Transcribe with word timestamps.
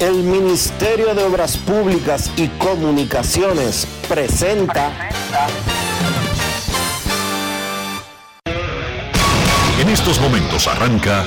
El 0.00 0.22
Ministerio 0.22 1.14
de 1.14 1.22
Obras 1.24 1.58
Públicas 1.58 2.30
y 2.38 2.48
Comunicaciones 2.48 3.86
presenta. 4.08 4.90
En 9.78 9.88
estos 9.90 10.18
momentos 10.20 10.66
arranca 10.68 11.26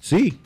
sí, 0.00 0.36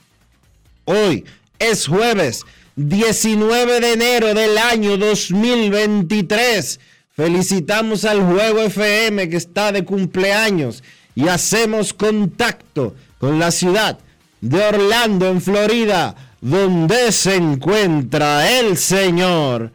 hoy 0.84 1.24
es 1.58 1.86
jueves 1.86 2.44
19 2.76 3.80
de 3.80 3.92
enero 3.92 4.34
del 4.34 4.56
año 4.56 4.96
2023. 4.96 6.80
Felicitamos 7.14 8.04
al 8.04 8.22
Juego 8.22 8.60
FM 8.60 9.28
que 9.28 9.36
está 9.36 9.72
de 9.72 9.84
cumpleaños 9.84 10.82
y 11.14 11.28
hacemos 11.28 11.92
contacto 11.92 12.94
con 13.18 13.38
la 13.38 13.50
ciudad 13.50 13.98
de 14.40 14.64
Orlando, 14.64 15.28
en 15.28 15.42
Florida, 15.42 16.16
donde 16.40 17.12
se 17.12 17.36
encuentra 17.36 18.58
el 18.58 18.78
señor 18.78 19.70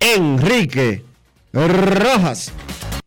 Enrique 0.00 1.04
Rojas. 1.52 2.50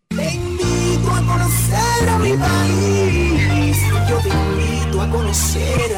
Te 0.09 0.34
invito 0.35 1.12
a 1.12 1.22
conocer 1.22 2.09
a 2.09 2.19
mi 2.19 2.34
país. 2.34 3.78
Yo 4.08 4.18
te 4.19 4.30
invito 4.30 5.02
a 5.02 5.09
conocer 5.09 5.94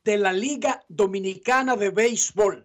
de 0.05 0.17
la 0.17 0.33
Liga 0.33 0.83
Dominicana 0.89 1.77
de 1.77 1.91
Béisbol. 1.91 2.65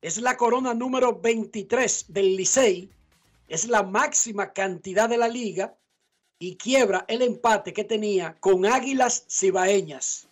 Es 0.00 0.20
la 0.20 0.36
corona 0.36 0.74
número 0.74 1.20
23 1.20 2.06
del 2.08 2.34
Licey. 2.36 2.90
Es 3.48 3.68
la 3.68 3.84
máxima 3.84 4.52
cantidad 4.52 5.08
de 5.08 5.18
la 5.18 5.28
liga 5.28 5.76
y 6.38 6.56
quiebra 6.56 7.04
el 7.08 7.22
empate 7.22 7.72
que 7.72 7.84
tenía 7.84 8.36
con 8.40 8.66
Águilas 8.66 9.24
Cibaeñas. 9.28 10.26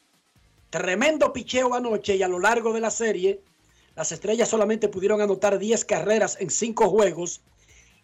Tremendo 0.70 1.32
picheo 1.32 1.74
anoche 1.74 2.16
y 2.16 2.22
a 2.22 2.28
lo 2.28 2.40
largo 2.40 2.72
de 2.72 2.80
la 2.80 2.90
serie, 2.90 3.42
las 3.94 4.10
estrellas 4.12 4.48
solamente 4.48 4.88
pudieron 4.88 5.20
anotar 5.20 5.58
10 5.58 5.84
carreras 5.84 6.38
en 6.40 6.50
5 6.50 6.88
juegos 6.90 7.42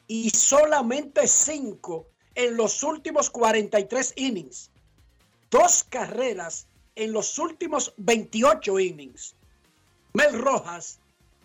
y 0.07 0.31
solamente 0.31 1.27
5 1.27 2.07
en 2.35 2.57
los 2.57 2.83
últimos 2.83 3.31
43 3.31 4.15
innings. 4.17 4.71
Dos 5.51 5.85
carreras 5.85 6.67
en 6.95 7.13
los 7.13 7.39
últimos 7.39 7.95
28 7.97 8.79
innings. 8.81 9.35
Mel 10.15 10.39
Rojas 10.39 10.99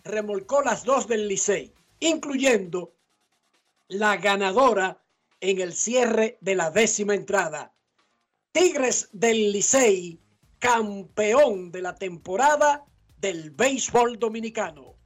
remolcó 0.04 0.62
las 0.62 0.84
dos 0.84 1.06
del 1.06 1.28
Licey, 1.28 1.72
incluyendo 2.00 2.92
la 3.88 4.16
ganadora 4.16 5.02
en 5.40 5.60
el 5.60 5.72
cierre 5.72 6.38
de 6.40 6.54
la 6.54 6.70
décima 6.70 7.14
entrada. 7.14 7.72
Tigres 8.52 9.08
del 9.12 9.52
Licey, 9.52 10.18
campeón 10.58 11.70
de 11.70 11.82
la 11.82 11.94
temporada 11.94 12.84
del 13.20 13.50
béisbol 13.50 14.18
dominicano. 14.18 14.97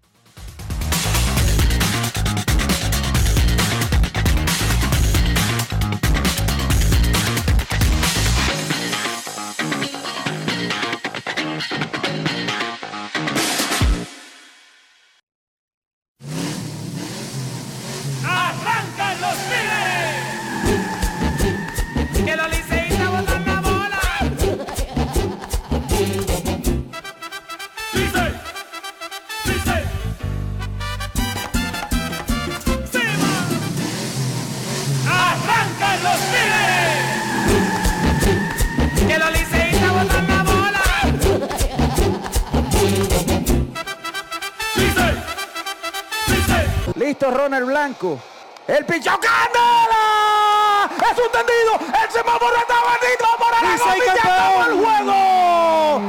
Ronald 47.63 47.67
Blanco. 47.67 48.19
El 48.67 48.85
pichón 48.85 49.19
Candela. 49.21 50.91
Es 51.11 51.19
un 51.19 51.31
tendido. 51.31 51.79
El 52.03 52.11
semáforo 52.11 52.57
está 52.57 52.75
bendito 52.91 53.27
por 53.39 53.53
el 53.55 53.73
Licey 53.73 54.01
campeón. 54.07 54.67
el 54.67 54.75
juego. 54.85 56.01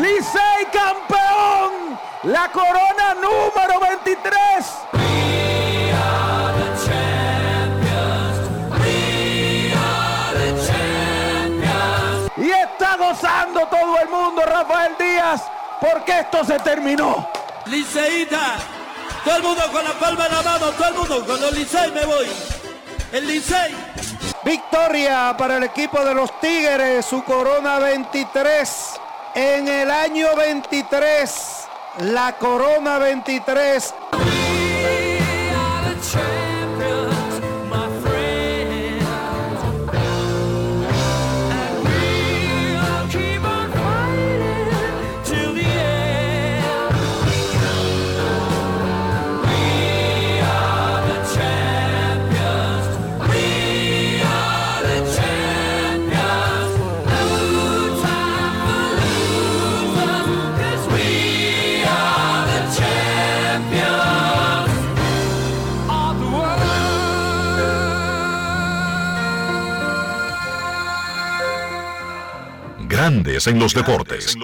Licey 0.00 0.66
campeón. 0.72 1.98
La 2.24 2.50
corona 2.52 3.14
número 3.14 3.80
23. 3.80 4.30
Y 12.36 12.50
está 12.50 12.96
gozando 12.96 13.66
todo 13.66 13.98
el 13.98 14.08
mundo, 14.08 14.42
Rafael 14.46 14.96
Díaz, 14.98 15.42
porque 15.80 16.20
esto 16.20 16.44
se 16.44 16.58
terminó. 16.60 17.28
Liceíta, 17.66 18.56
todo 19.24 19.36
el 19.36 19.42
mundo 19.42 19.62
con 19.72 19.84
la 19.84 19.92
palma 19.92 20.26
en 20.26 20.32
la 20.32 20.42
mano, 20.42 20.70
todo 20.70 20.88
el 20.88 20.94
mundo 20.94 21.26
con 21.26 21.40
los 21.40 21.52
Licey 21.52 21.90
me 21.92 22.04
voy. 22.04 22.26
El 23.12 23.26
Licey. 23.26 23.74
Victoria 24.44 25.34
para 25.36 25.58
el 25.58 25.64
equipo 25.64 26.02
de 26.04 26.14
los 26.14 26.40
Tigres, 26.40 27.04
su 27.04 27.22
corona 27.24 27.78
23. 27.78 29.00
En 29.34 29.68
el 29.68 29.90
año 29.90 30.34
23, 30.36 31.30
la 32.00 32.32
corona 32.38 32.98
23. 32.98 33.94
Grandes 73.10 73.48
en 73.48 73.58
los 73.58 73.74
deportes. 73.74 74.36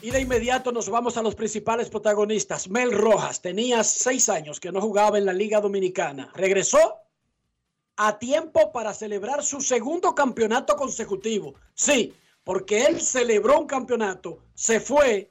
Y 0.00 0.10
de 0.10 0.20
inmediato 0.20 0.72
nos 0.72 0.88
vamos 0.88 1.18
a 1.18 1.22
los 1.22 1.34
principales 1.34 1.90
protagonistas. 1.90 2.70
Mel 2.70 2.90
Rojas 2.90 3.42
tenía 3.42 3.84
seis 3.84 4.30
años 4.30 4.60
que 4.60 4.72
no 4.72 4.80
jugaba 4.80 5.18
en 5.18 5.26
la 5.26 5.34
Liga 5.34 5.60
Dominicana. 5.60 6.32
Regresó 6.34 6.96
a 7.98 8.18
tiempo 8.18 8.72
para 8.72 8.94
celebrar 8.94 9.44
su 9.44 9.60
segundo 9.60 10.14
campeonato 10.14 10.74
consecutivo. 10.74 11.54
Sí, 11.74 12.14
porque 12.42 12.86
él 12.86 12.98
celebró 12.98 13.60
un 13.60 13.66
campeonato, 13.66 14.38
se 14.54 14.80
fue, 14.80 15.30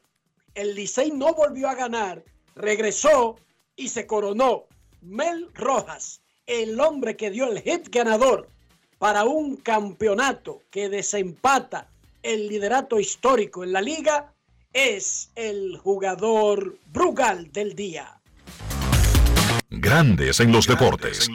el 0.54 0.76
Licey 0.76 1.10
no 1.10 1.34
volvió 1.34 1.68
a 1.68 1.74
ganar, 1.74 2.24
regresó 2.54 3.38
y 3.76 3.90
se 3.90 4.06
coronó. 4.06 4.68
Mel 5.02 5.50
Rojas, 5.56 6.22
el 6.46 6.80
hombre 6.80 7.18
que 7.18 7.32
dio 7.32 7.52
el 7.52 7.60
hit 7.62 7.90
ganador 7.90 8.51
para 9.02 9.24
un 9.24 9.56
campeonato 9.56 10.62
que 10.70 10.88
desempata 10.88 11.88
el 12.22 12.48
liderato 12.48 13.00
histórico 13.00 13.64
en 13.64 13.74
la 13.74 13.82
liga, 13.82 14.32
es 14.72 15.32
el 15.34 15.76
jugador 15.80 16.78
Brugal 16.86 17.52
del 17.52 17.74
día. 17.74 18.22
Grandes 19.72 20.40
en 20.40 20.52
los 20.52 20.68
deportes. 20.68 21.28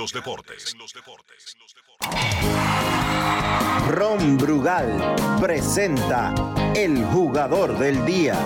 Ron 3.89 4.39
Brugal 4.39 5.17
presenta 5.41 6.33
el 6.77 7.05
jugador 7.07 7.77
del 7.81 8.07
día. 8.07 8.39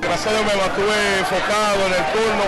Gracias 0.00 0.28
a 0.28 0.30
Dios 0.30 0.46
me 0.46 0.60
mantuve 0.62 1.18
enfocado 1.18 1.86
en 1.86 1.92
el 1.92 2.12
turno. 2.14 2.44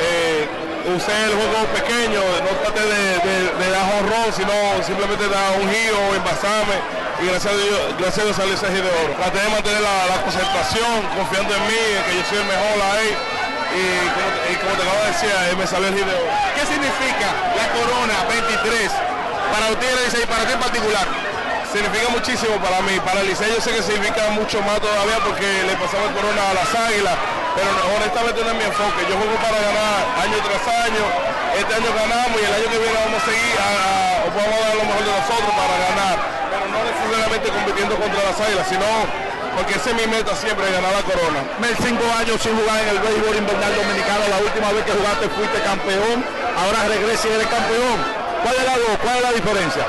Eh, 0.00 0.43
usé 0.92 1.12
el 1.24 1.32
juego 1.34 1.64
pequeño, 1.72 2.20
no 2.44 2.50
traté 2.62 2.80
de, 2.84 3.04
de- 3.24 3.50
de 3.56 3.66
dar 3.70 3.84
honrón, 3.96 4.28
sino 4.36 4.52
simplemente 4.84 5.28
dar 5.28 5.56
un 5.60 5.66
giro, 5.70 5.98
envasarme. 6.14 6.76
Y 7.22 7.26
gracias 7.30 7.52
a 7.52 7.56
Dios, 7.56 7.80
gracias 7.98 8.18
a 8.18 8.24
Dios 8.26 8.36
salió 8.36 8.54
ese 8.54 8.66
giro 8.68 8.84
de 8.90 8.96
oro. 9.06 9.14
Traté 9.16 9.38
de 9.40 9.48
mantener 9.48 9.80
la, 9.80 9.94
la 10.12 10.16
concentración, 10.22 10.92
confiando 11.16 11.54
en 11.54 11.62
mí, 11.70 11.80
en 11.96 12.02
que 12.04 12.12
yo 12.18 12.22
soy 12.28 12.38
el 12.42 12.48
mejor 12.50 12.76
ahí. 12.90 13.10
Y 13.74 13.82
como, 14.14 14.28
y 14.50 14.54
como 14.62 14.72
te 14.78 14.82
acabo 14.86 15.00
de 15.02 15.10
decir, 15.14 15.30
ahí 15.34 15.54
me 15.56 15.66
salió 15.66 15.88
el 15.88 15.94
giro 15.94 16.10
de 16.10 16.18
oro. 16.18 16.30
¿Qué 16.58 16.62
significa 16.66 17.28
la 17.58 17.66
corona 17.74 18.14
23 18.28 18.90
para 19.50 19.66
Tigres 19.78 20.12
y 20.14 20.26
para 20.26 20.42
ti 20.46 20.52
en 20.52 20.60
particular? 20.62 21.06
Significa 21.74 22.06
muchísimo 22.14 22.54
para 22.62 22.78
mí, 22.86 22.94
para 23.02 23.20
el 23.22 23.26
Licey 23.26 23.50
yo 23.50 23.58
sé 23.60 23.74
que 23.74 23.82
significa 23.82 24.30
mucho 24.30 24.62
más 24.62 24.78
todavía 24.78 25.18
porque 25.26 25.42
le 25.66 25.74
pasaba 25.74 26.06
el 26.06 26.14
corona 26.14 26.50
a 26.50 26.54
las 26.54 26.70
águilas, 26.70 27.14
pero 27.54 27.70
honestamente 27.96 28.38
no 28.42 28.50
es 28.50 28.58
mi 28.58 28.66
enfoque, 28.66 29.00
yo 29.08 29.14
juego 29.14 29.36
para 29.38 29.58
ganar 29.62 29.98
año 30.26 30.38
tras 30.42 30.64
año, 30.84 31.04
este 31.54 31.72
año 31.74 31.90
ganamos 31.94 32.34
y 32.34 32.44
el 32.44 32.54
año 32.54 32.66
que 32.70 32.78
viene 32.82 32.98
vamos 32.98 33.18
a 33.18 33.24
seguir, 33.24 33.54
a, 33.62 33.68
a- 33.70 34.28
vamos 34.34 34.54
a 34.54 34.60
dar 34.66 34.74
lo 34.74 34.84
mejor 34.90 35.02
de 35.06 35.12
nosotros 35.14 35.52
para 35.54 35.74
ganar, 35.86 36.16
pero 36.50 36.64
no 36.74 36.78
necesariamente 36.82 37.46
compitiendo 37.54 37.94
contra 37.94 38.20
las 38.26 38.36
águilas, 38.42 38.66
sino 38.66 38.86
porque 39.54 39.78
esa 39.78 39.86
es 39.94 39.96
mi 40.02 40.06
meta 40.10 40.34
siempre, 40.34 40.66
ganar 40.66 40.90
la 40.90 41.04
corona. 41.06 41.40
Mel, 41.62 41.70
cinco 41.78 42.02
años 42.18 42.42
sin 42.42 42.58
jugar 42.58 42.74
en 42.82 42.88
el 42.90 42.98
béisbol 42.98 43.38
invernal 43.38 43.70
dominicano. 43.70 44.26
La 44.26 44.42
última 44.42 44.66
vez 44.74 44.82
que 44.82 44.90
jugaste 44.98 45.30
fuiste 45.30 45.62
campeón. 45.62 46.26
Ahora 46.58 46.90
regresas 46.90 47.22
y 47.30 47.38
eres 47.38 47.46
campeón. 47.46 48.02
¿Cuál 48.42 48.50
es 48.58 48.64
la? 48.66 48.74
¿Cuál 48.98 49.14
es 49.14 49.22
la 49.22 49.30
diferencia? 49.30 49.86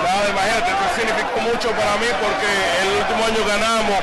Nada, 0.00 0.24
imagínate, 0.32 0.68
esto 0.72 0.86
significó 0.96 1.36
mucho 1.44 1.68
para 1.76 1.92
mí 2.00 2.08
porque 2.24 2.48
el 2.48 2.88
último 3.04 3.20
año 3.20 3.40
ganamos, 3.44 4.00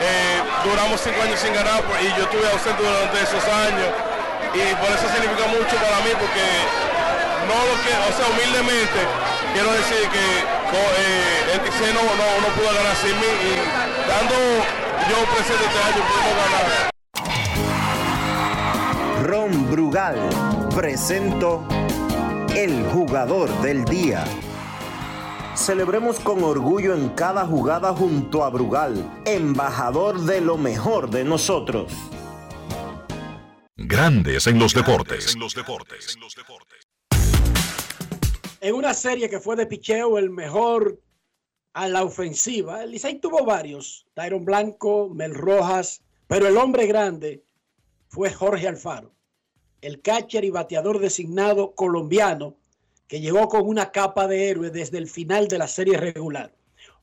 eh, 0.00 0.42
duramos 0.64 1.00
cinco 1.00 1.22
años 1.22 1.38
sin 1.40 1.52
ganar 1.54 1.82
pues, 1.82 2.02
y 2.02 2.08
yo 2.16 2.22
estuve 2.24 2.46
ausente 2.50 2.82
durante 2.82 3.18
esos 3.22 3.44
años 3.44 3.90
y 4.54 4.62
por 4.80 4.90
eso 4.90 5.06
significa 5.10 5.46
mucho 5.50 5.74
para 5.76 5.98
mí 6.06 6.12
porque 6.14 6.46
no 7.48 7.56
lo 7.66 7.74
que, 7.82 7.92
o 7.92 8.12
sea, 8.16 8.26
humildemente 8.32 9.00
quiero 9.52 9.72
decir 9.72 10.08
que 10.12 10.26
eh, 10.38 11.54
el 11.54 11.60
TC 11.60 11.94
no 11.94 12.00
pudo 12.54 12.70
ganar 12.74 12.96
sin 12.96 13.14
mí 13.18 13.26
y 13.26 13.54
dando 14.08 14.34
yo 15.08 15.16
presente 15.34 15.64
este 15.64 15.80
año 15.88 16.00
pudimos 16.08 16.34
ganar. 16.42 16.66
Ron 19.24 19.52
Brugal 19.70 20.18
presento 20.74 21.66
el 22.54 22.84
jugador 22.92 23.48
del 23.62 23.84
día. 23.84 24.24
Celebremos 25.58 26.20
con 26.20 26.44
orgullo 26.44 26.94
en 26.94 27.08
cada 27.10 27.44
jugada 27.44 27.92
junto 27.92 28.44
a 28.44 28.48
Brugal, 28.48 29.22
embajador 29.26 30.20
de 30.20 30.40
lo 30.40 30.56
mejor 30.56 31.10
de 31.10 31.24
nosotros. 31.24 31.92
Grandes 33.76 34.46
en 34.46 34.60
los 34.60 34.72
deportes. 34.72 35.36
En 38.60 38.74
una 38.74 38.94
serie 38.94 39.28
que 39.28 39.40
fue 39.40 39.56
de 39.56 39.66
picheo, 39.66 40.16
el 40.16 40.30
mejor 40.30 41.00
a 41.74 41.88
la 41.88 42.04
ofensiva, 42.04 42.84
el 42.84 42.92
Licey 42.92 43.18
tuvo 43.18 43.44
varios, 43.44 44.06
Tyron 44.14 44.44
Blanco, 44.44 45.10
Mel 45.12 45.34
Rojas, 45.34 46.02
pero 46.28 46.46
el 46.46 46.56
hombre 46.56 46.86
grande 46.86 47.42
fue 48.06 48.32
Jorge 48.32 48.68
Alfaro, 48.68 49.12
el 49.80 50.00
catcher 50.02 50.44
y 50.44 50.50
bateador 50.50 51.00
designado 51.00 51.74
colombiano 51.74 52.54
que 53.08 53.20
llegó 53.20 53.48
con 53.48 53.66
una 53.66 53.90
capa 53.90 54.28
de 54.28 54.50
héroe 54.50 54.70
desde 54.70 54.98
el 54.98 55.08
final 55.08 55.48
de 55.48 55.58
la 55.58 55.66
serie 55.66 55.96
regular. 55.96 56.54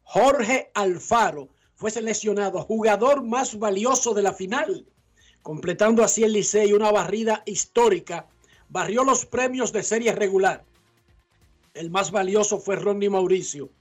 Jorge 0.03 0.69
Alfaro 0.75 1.49
fue 1.73 1.89
seleccionado 1.89 2.61
jugador 2.61 3.23
más 3.23 3.57
valioso 3.57 4.13
de 4.13 4.21
la 4.21 4.31
final, 4.31 4.85
completando 5.41 6.03
así 6.03 6.23
el 6.23 6.33
Licey 6.33 6.73
una 6.73 6.91
barrida 6.91 7.41
histórica. 7.45 8.27
Barrió 8.69 9.03
los 9.03 9.25
premios 9.25 9.73
de 9.73 9.83
serie 9.83 10.11
regular. 10.11 10.63
El 11.73 11.89
más 11.89 12.11
valioso 12.11 12.59
fue 12.59 12.75
Ronnie 12.75 13.09
Mauricio. 13.09 13.71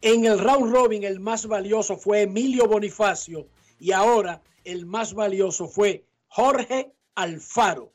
En 0.00 0.24
el 0.24 0.38
round 0.38 0.72
robin 0.72 1.04
el 1.04 1.20
más 1.20 1.46
valioso 1.46 1.96
fue 1.96 2.22
Emilio 2.22 2.66
Bonifacio 2.66 3.48
y 3.78 3.92
ahora 3.92 4.42
el 4.64 4.86
más 4.86 5.12
valioso 5.14 5.68
fue 5.68 6.04
Jorge 6.28 6.92
Alfaro. 7.14 7.92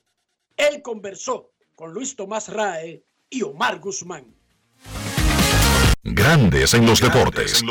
Él 0.55 0.81
conversó 0.81 1.51
con 1.75 1.93
Luis 1.93 2.15
Tomás 2.15 2.47
Rae 2.47 3.03
y 3.31 3.41
Omar 3.41 3.79
Guzmán. 3.79 4.25
Grandes 6.03 6.73
en 6.73 6.85
los 6.85 7.00
deportes. 7.00 7.63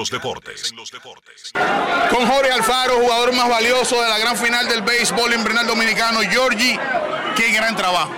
Con 2.11 2.27
Jorge 2.27 2.53
Alfaro, 2.53 2.95
jugador 3.01 3.33
más 3.35 3.49
valioso 3.49 4.01
de 4.03 4.09
la 4.09 4.19
gran 4.19 4.37
final 4.37 4.69
del 4.69 4.83
béisbol 4.83 5.35
invernal 5.35 5.67
dominicano. 5.67 6.21
Georgie, 6.21 6.79
qué 7.37 7.53
gran 7.53 7.77
trabajo. 7.77 8.13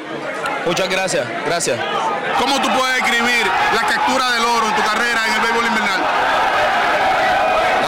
Muchas 0.65 0.89
gracias, 0.89 1.27
gracias. 1.45 1.81
¿Cómo 2.39 2.61
tú 2.61 2.69
puedes 2.79 3.03
describir 3.03 3.47
la 3.75 3.87
captura 3.87 4.31
del 4.33 4.45
oro 4.45 4.69
en 4.69 4.77
tu 4.77 4.83
carrera 4.83 5.27
en 5.27 5.35
el 5.35 5.41
béisbol 5.41 5.67
invernal? 5.67 6.01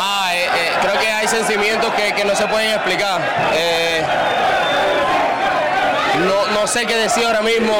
Ah, 0.00 0.30
eh, 0.34 0.48
eh, 0.56 0.72
creo 0.80 0.98
que 0.98 1.06
hay 1.06 1.28
sentimientos 1.28 1.92
que, 1.94 2.14
que 2.14 2.24
no 2.24 2.34
se 2.34 2.46
pueden 2.48 2.72
explicar. 2.72 3.20
Eh, 3.52 4.02
no, 6.20 6.46
no 6.48 6.66
sé 6.66 6.86
qué 6.86 6.96
decir 6.96 7.24
ahora 7.24 7.40
mismo. 7.42 7.72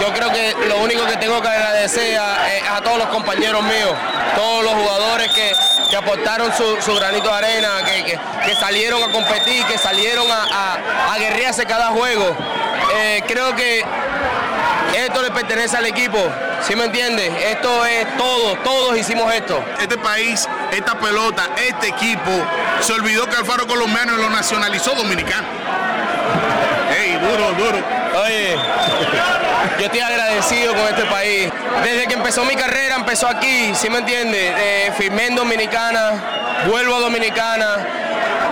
Yo 0.00 0.12
creo 0.12 0.30
que 0.30 0.54
lo 0.68 0.78
único 0.78 1.04
que 1.06 1.16
tengo 1.16 1.40
que 1.42 1.48
agradecer 1.48 2.18
a, 2.18 2.54
eh, 2.54 2.62
a 2.76 2.80
todos 2.80 2.98
los 2.98 3.08
compañeros 3.08 3.62
míos, 3.62 3.92
todos 4.34 4.64
los 4.64 4.72
jugadores 4.74 5.30
que, 5.32 5.54
que 5.90 5.96
aportaron 5.96 6.52
su, 6.56 6.80
su 6.82 6.94
granito 6.96 7.28
de 7.28 7.34
arena, 7.36 7.68
que, 7.84 8.04
que- 8.04 8.54
salieron 8.56 9.02
a 9.02 9.12
competir, 9.12 9.64
que 9.66 9.76
salieron 9.78 10.30
a, 10.30 10.44
a, 10.44 11.12
a 11.14 11.18
guerrearse 11.18 11.66
cada 11.66 11.88
juego. 11.88 12.34
Eh, 12.96 13.22
creo 13.26 13.54
que 13.54 13.84
esto 14.96 15.22
le 15.22 15.30
pertenece 15.30 15.76
al 15.76 15.86
equipo, 15.86 16.18
¿sí 16.66 16.74
me 16.76 16.84
entiendes? 16.84 17.32
Esto 17.44 17.84
es 17.84 18.16
todo, 18.16 18.56
todos 18.58 18.96
hicimos 18.96 19.32
esto. 19.34 19.62
Este 19.80 19.98
país, 19.98 20.48
esta 20.72 20.94
pelota, 20.98 21.48
este 21.56 21.88
equipo, 21.88 22.30
se 22.80 22.92
olvidó 22.92 23.26
que 23.28 23.36
Alfaro 23.36 23.66
colombiano 23.66 24.12
lo 24.16 24.30
nacionalizó 24.30 24.94
dominicano. 24.94 25.46
¡Ey, 26.96 27.12
duro, 27.14 27.52
duro! 27.52 27.78
Oye, 28.22 28.56
yo 29.78 29.86
estoy 29.86 30.00
agradecido 30.00 30.74
con 30.74 30.82
este 30.82 31.04
país. 31.06 31.50
Desde 31.82 32.06
que 32.06 32.14
empezó 32.14 32.44
mi 32.44 32.54
carrera, 32.54 32.96
empezó 32.96 33.28
aquí, 33.28 33.72
¿sí 33.74 33.90
me 33.90 33.98
entiendes? 33.98 34.52
Eh, 34.56 34.92
firmé 34.96 35.26
en 35.26 35.34
Dominicana, 35.34 36.64
vuelvo 36.68 36.96
a 36.96 37.00
Dominicana 37.00 37.76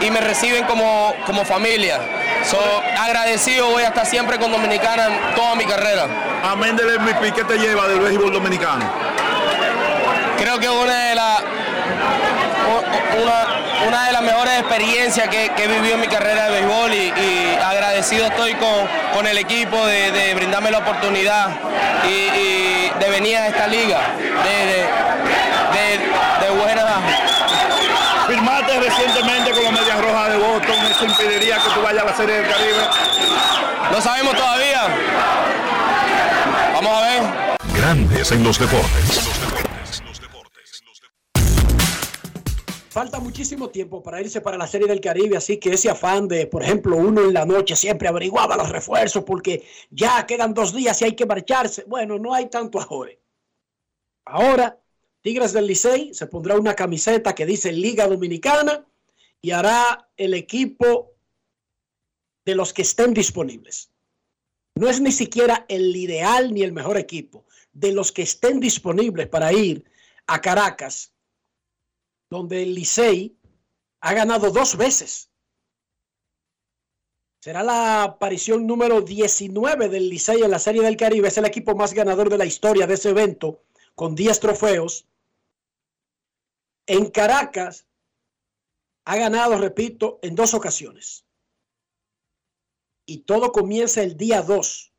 y 0.00 0.10
me 0.10 0.20
reciben 0.20 0.64
como, 0.64 1.14
como 1.26 1.44
familia. 1.44 2.00
So, 2.44 2.58
agradecido 3.00 3.70
voy 3.70 3.84
a 3.84 3.88
estar 3.88 4.04
siempre 4.04 4.38
con 4.38 4.50
Dominicana 4.50 5.06
en 5.06 5.34
toda 5.36 5.54
mi 5.54 5.64
carrera. 5.64 6.06
Amén 6.42 6.74
del 6.76 6.98
MVP, 6.98 7.32
¿qué 7.32 7.44
te 7.44 7.56
lleva 7.56 7.86
del 7.86 8.00
béisbol 8.00 8.32
dominicano? 8.32 8.84
Creo 10.38 10.58
que 10.58 10.68
una 10.68 11.08
de 11.08 11.14
las 11.14 11.42
una, 13.22 13.88
una 13.88 14.06
de 14.06 14.12
las 14.12 14.22
mejores 14.22 14.58
experiencias 14.60 15.28
que, 15.28 15.50
que 15.56 15.64
he 15.64 15.68
vivido 15.68 15.94
en 15.94 16.00
mi 16.00 16.08
carrera 16.08 16.46
de 16.48 16.60
béisbol 16.60 16.94
y, 16.94 17.12
y 17.16 17.58
agradecido 17.62 18.26
estoy 18.26 18.54
con, 18.54 18.88
con 19.14 19.26
el 19.26 19.38
equipo 19.38 19.84
de, 19.86 20.10
de 20.12 20.34
brindarme 20.34 20.70
la 20.70 20.78
oportunidad 20.78 21.48
y, 22.04 22.08
y 22.10 22.92
de 22.98 23.10
venir 23.10 23.36
a 23.36 23.48
esta 23.48 23.66
liga 23.66 24.00
de, 24.44 24.66
de, 24.66 24.78
de, 25.72 26.46
de 26.46 26.50
buenas 26.60 26.82
Firmaste 28.26 28.78
recientemente 28.78 29.50
con 29.50 29.64
los 29.64 29.72
Medias 29.72 30.00
Rojas 30.00 30.30
de 30.30 30.36
Boston, 30.36 30.76
eso 30.90 31.04
impediría 31.04 31.56
que 31.56 31.70
tú 31.74 31.82
vayas 31.82 32.02
a 32.02 32.06
la 32.06 32.16
Serie 32.16 32.36
del 32.36 32.48
Caribe. 32.48 32.78
No 33.90 34.00
sabemos 34.00 34.36
todavía. 34.36 34.82
Vamos 36.72 37.02
a 37.02 37.06
ver. 37.06 37.22
Grandes 37.74 38.30
en 38.32 38.44
los 38.44 38.58
deportes. 38.58 39.61
Falta 42.92 43.20
muchísimo 43.20 43.70
tiempo 43.70 44.02
para 44.02 44.20
irse 44.20 44.42
para 44.42 44.58
la 44.58 44.66
Serie 44.66 44.86
del 44.86 45.00
Caribe, 45.00 45.38
así 45.38 45.56
que 45.56 45.72
ese 45.72 45.88
afán 45.88 46.28
de, 46.28 46.46
por 46.46 46.62
ejemplo, 46.62 46.94
uno 46.94 47.22
en 47.22 47.32
la 47.32 47.46
noche 47.46 47.74
siempre 47.74 48.06
averiguaba 48.06 48.54
los 48.54 48.68
refuerzos 48.68 49.24
porque 49.24 49.66
ya 49.88 50.26
quedan 50.26 50.52
dos 50.52 50.74
días 50.74 51.00
y 51.00 51.06
hay 51.06 51.16
que 51.16 51.24
marcharse. 51.24 51.84
Bueno, 51.84 52.18
no 52.18 52.34
hay 52.34 52.50
tanto 52.50 52.78
ahora. 52.78 53.12
Ahora, 54.26 54.78
Tigres 55.22 55.54
del 55.54 55.68
Licey 55.68 56.12
se 56.12 56.26
pondrá 56.26 56.58
una 56.58 56.74
camiseta 56.74 57.34
que 57.34 57.46
dice 57.46 57.72
Liga 57.72 58.06
Dominicana 58.06 58.86
y 59.40 59.52
hará 59.52 60.10
el 60.18 60.34
equipo 60.34 61.12
de 62.44 62.54
los 62.54 62.74
que 62.74 62.82
estén 62.82 63.14
disponibles. 63.14 63.90
No 64.74 64.86
es 64.90 65.00
ni 65.00 65.12
siquiera 65.12 65.64
el 65.70 65.96
ideal 65.96 66.52
ni 66.52 66.62
el 66.62 66.72
mejor 66.72 66.98
equipo. 66.98 67.46
De 67.72 67.90
los 67.92 68.12
que 68.12 68.20
estén 68.20 68.60
disponibles 68.60 69.28
para 69.28 69.50
ir 69.50 69.82
a 70.26 70.42
Caracas, 70.42 71.11
donde 72.32 72.62
el 72.62 72.74
Licey 72.74 73.36
ha 74.00 74.14
ganado 74.14 74.50
dos 74.50 74.78
veces. 74.78 75.30
Será 77.40 77.62
la 77.62 78.04
aparición 78.04 78.66
número 78.66 79.02
19 79.02 79.90
del 79.90 80.08
Licey 80.08 80.42
en 80.42 80.50
la 80.50 80.58
Serie 80.58 80.82
del 80.82 80.96
Caribe. 80.96 81.28
Es 81.28 81.36
el 81.36 81.44
equipo 81.44 81.74
más 81.74 81.92
ganador 81.92 82.30
de 82.30 82.38
la 82.38 82.46
historia 82.46 82.86
de 82.86 82.94
ese 82.94 83.10
evento, 83.10 83.64
con 83.94 84.14
10 84.14 84.40
trofeos. 84.40 85.06
En 86.86 87.10
Caracas 87.10 87.86
ha 89.04 89.16
ganado, 89.16 89.58
repito, 89.58 90.18
en 90.22 90.34
dos 90.34 90.54
ocasiones. 90.54 91.26
Y 93.04 93.24
todo 93.24 93.52
comienza 93.52 94.02
el 94.02 94.16
día 94.16 94.40
2, 94.40 94.90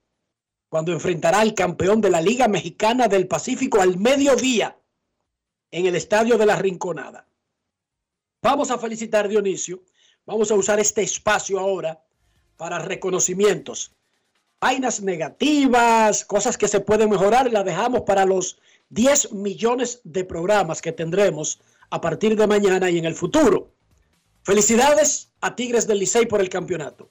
cuando 0.69 0.91
enfrentará 0.91 1.39
al 1.39 1.55
campeón 1.55 1.99
de 1.99 2.11
la 2.11 2.21
Liga 2.21 2.47
Mexicana 2.47 3.07
del 3.07 3.27
Pacífico 3.27 3.81
al 3.81 3.97
mediodía 3.97 4.77
en 5.73 5.87
el 5.87 5.95
Estadio 5.95 6.37
de 6.37 6.45
la 6.45 6.55
Rinconada. 6.55 7.25
Vamos 8.43 8.69
a 8.69 8.77
felicitar, 8.77 9.27
Dionisio. 9.27 9.81
Vamos 10.23 10.51
a 10.51 10.53
usar 10.53 10.79
este 10.79 11.01
espacio 11.01 11.59
ahora 11.59 11.99
para 12.57 12.77
reconocimientos. 12.77 13.91
Vainas 14.61 15.01
negativas, 15.01 16.25
cosas 16.25 16.59
que 16.59 16.67
se 16.67 16.79
pueden 16.79 17.09
mejorar, 17.09 17.51
las 17.51 17.65
dejamos 17.65 18.01
para 18.01 18.23
los 18.23 18.59
10 18.89 19.33
millones 19.33 19.99
de 20.03 20.23
programas 20.23 20.79
que 20.79 20.91
tendremos 20.91 21.59
a 21.89 21.99
partir 21.99 22.37
de 22.37 22.45
mañana 22.45 22.91
y 22.91 22.99
en 22.99 23.05
el 23.05 23.15
futuro. 23.15 23.71
Felicidades 24.43 25.31
a 25.41 25.55
Tigres 25.55 25.87
del 25.87 25.99
Licey 25.99 26.27
por 26.27 26.39
el 26.39 26.49
campeonato. 26.49 27.09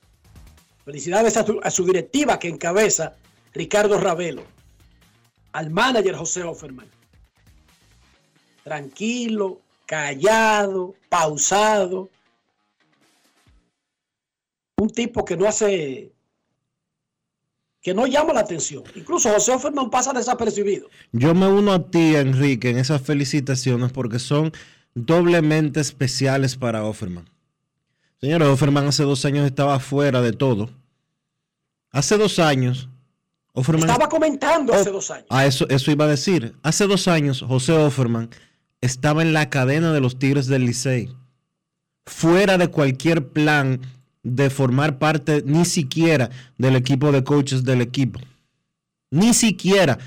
Felicidades 0.84 1.36
a, 1.36 1.44
a 1.64 1.70
su 1.72 1.84
directiva 1.84 2.38
que 2.38 2.48
encabeza 2.48 3.16
Ricardo 3.54 3.98
Ravelo. 3.98 4.44
Al 5.50 5.70
manager 5.70 6.14
José 6.14 6.44
Offerman. 6.44 7.01
Tranquilo, 8.64 9.60
callado, 9.86 10.94
pausado. 11.08 12.08
Un 14.76 14.90
tipo 14.90 15.24
que 15.24 15.36
no 15.36 15.46
hace, 15.46 16.12
que 17.80 17.92
no 17.92 18.06
llama 18.06 18.32
la 18.32 18.40
atención. 18.40 18.84
Incluso 18.94 19.30
José 19.30 19.52
Offerman 19.52 19.90
pasa 19.90 20.12
desapercibido. 20.12 20.88
Yo 21.12 21.34
me 21.34 21.48
uno 21.48 21.72
a 21.72 21.90
ti, 21.90 22.16
Enrique, 22.16 22.70
en 22.70 22.78
esas 22.78 23.02
felicitaciones 23.02 23.92
porque 23.92 24.18
son 24.18 24.52
doblemente 24.94 25.80
especiales 25.80 26.56
para 26.56 26.84
Offerman. 26.84 27.28
Señor, 28.20 28.42
Offerman 28.44 28.86
hace 28.86 29.02
dos 29.02 29.24
años 29.24 29.44
estaba 29.46 29.80
fuera 29.80 30.20
de 30.20 30.32
todo. 30.32 30.70
Hace 31.90 32.16
dos 32.16 32.38
años, 32.38 32.88
Offerman... 33.52 33.90
Estaba 33.90 34.08
comentando 34.08 34.72
hace 34.72 34.90
dos 34.90 35.10
años. 35.10 35.26
Ah, 35.28 35.44
eso, 35.44 35.68
eso 35.68 35.90
iba 35.90 36.04
a 36.04 36.08
decir. 36.08 36.54
Hace 36.62 36.86
dos 36.86 37.08
años, 37.08 37.44
José 37.46 37.72
Offerman 37.72 38.30
estaba 38.82 39.22
en 39.22 39.32
la 39.32 39.48
cadena 39.48 39.92
de 39.94 40.00
los 40.00 40.18
Tigres 40.18 40.46
del 40.46 40.66
Licey. 40.66 41.08
Fuera 42.04 42.58
de 42.58 42.68
cualquier 42.68 43.28
plan 43.28 43.80
de 44.22 44.50
formar 44.50 44.98
parte 44.98 45.42
ni 45.46 45.64
siquiera 45.64 46.30
del 46.58 46.76
equipo 46.76 47.10
de 47.12 47.24
coaches 47.24 47.64
del 47.64 47.80
equipo. 47.80 48.20
Ni 49.10 49.34
siquiera, 49.34 49.98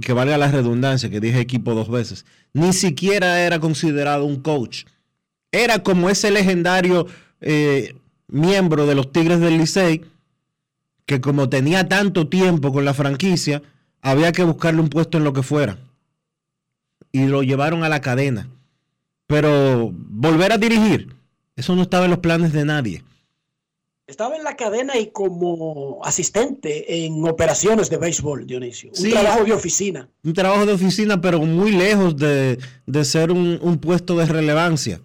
que 0.00 0.12
valga 0.12 0.38
la 0.38 0.50
redundancia, 0.50 1.10
que 1.10 1.20
dije 1.20 1.40
equipo 1.40 1.74
dos 1.74 1.90
veces, 1.90 2.24
ni 2.52 2.72
siquiera 2.72 3.40
era 3.40 3.58
considerado 3.58 4.24
un 4.24 4.40
coach. 4.40 4.84
Era 5.52 5.82
como 5.82 6.08
ese 6.08 6.30
legendario 6.30 7.06
eh, 7.40 7.96
miembro 8.28 8.86
de 8.86 8.94
los 8.94 9.10
Tigres 9.10 9.40
del 9.40 9.58
Licey, 9.58 10.04
que 11.04 11.20
como 11.20 11.48
tenía 11.48 11.88
tanto 11.88 12.28
tiempo 12.28 12.72
con 12.72 12.84
la 12.84 12.94
franquicia, 12.94 13.62
había 14.02 14.30
que 14.30 14.44
buscarle 14.44 14.80
un 14.80 14.88
puesto 14.88 15.18
en 15.18 15.24
lo 15.24 15.32
que 15.32 15.42
fuera. 15.42 15.78
Y 17.12 17.26
lo 17.26 17.42
llevaron 17.42 17.82
a 17.84 17.88
la 17.88 18.00
cadena. 18.00 18.48
Pero 19.26 19.90
volver 19.92 20.52
a 20.52 20.58
dirigir, 20.58 21.14
eso 21.56 21.74
no 21.76 21.82
estaba 21.82 22.04
en 22.04 22.10
los 22.10 22.20
planes 22.20 22.52
de 22.52 22.64
nadie. 22.64 23.04
Estaba 24.06 24.36
en 24.36 24.42
la 24.42 24.56
cadena 24.56 24.98
y 24.98 25.10
como 25.12 26.00
asistente 26.04 27.04
en 27.06 27.24
operaciones 27.28 27.88
de 27.90 27.96
béisbol, 27.96 28.44
Dionisio. 28.44 28.90
Un 28.90 28.96
Sí. 28.96 29.10
trabajo 29.10 29.44
de 29.44 29.52
oficina. 29.52 30.08
Un 30.24 30.32
trabajo 30.34 30.66
de 30.66 30.72
oficina, 30.72 31.20
pero 31.20 31.40
muy 31.42 31.70
lejos 31.70 32.16
de, 32.16 32.58
de 32.86 33.04
ser 33.04 33.30
un, 33.30 33.58
un 33.62 33.78
puesto 33.78 34.16
de 34.16 34.26
relevancia. 34.26 35.00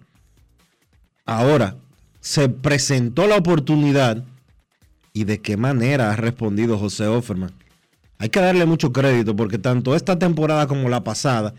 Ahora, 1.24 1.76
se 2.20 2.48
presentó 2.48 3.26
la 3.28 3.36
oportunidad 3.36 4.24
y 5.12 5.24
de 5.24 5.40
qué 5.40 5.56
manera 5.56 6.12
ha 6.12 6.16
respondido 6.16 6.76
José 6.78 7.06
Offerman. 7.06 7.52
Hay 8.18 8.28
que 8.28 8.40
darle 8.40 8.66
mucho 8.66 8.92
crédito 8.92 9.36
porque 9.36 9.58
tanto 9.58 9.94
esta 9.94 10.18
temporada 10.18 10.66
como 10.66 10.88
la 10.88 11.04
pasada, 11.04 11.54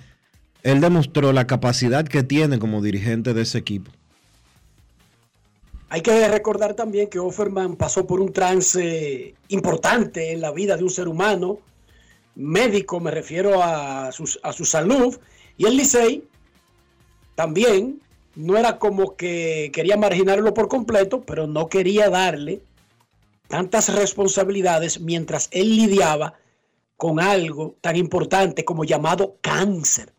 él 0.67 0.81
demostró 0.81 1.31
la 1.31 1.47
capacidad 1.47 2.05
que 2.05 2.23
tiene 2.23 2.59
como 2.59 2.81
dirigente 2.81 3.33
de 3.33 3.43
ese 3.43 3.57
equipo. 3.57 3.89
Hay 5.87 6.01
que 6.01 6.27
recordar 6.27 6.73
también 6.73 7.07
que 7.07 7.19
Offerman 7.19 7.77
pasó 7.77 8.05
por 8.05 8.19
un 8.19 8.33
trance 8.33 9.33
importante 9.47 10.33
en 10.33 10.41
la 10.41 10.51
vida 10.51 10.75
de 10.75 10.83
un 10.83 10.89
ser 10.89 11.07
humano, 11.07 11.59
médico, 12.35 12.99
me 12.99 13.11
refiero 13.11 13.63
a 13.63 14.11
su, 14.11 14.65
salud, 14.65 15.17
y 15.55 15.65
el 15.65 15.77
Licey 15.77 16.27
también 17.35 18.01
no 18.35 18.57
era 18.57 18.77
como 18.77 19.15
que 19.15 19.71
quería 19.73 19.95
marginarlo 19.95 20.53
por 20.53 20.67
completo, 20.67 21.21
pero 21.21 21.47
no 21.47 21.69
quería 21.69 22.09
darle 22.09 22.61
tantas 23.47 23.95
responsabilidades 23.95 24.99
mientras 24.99 25.47
él 25.51 25.77
lidiaba 25.77 26.33
con 26.97 27.21
algo 27.21 27.77
tan 27.79 27.95
importante 27.95 28.65
como 28.65 28.83
llamado 28.83 29.37
cáncer. 29.39 30.16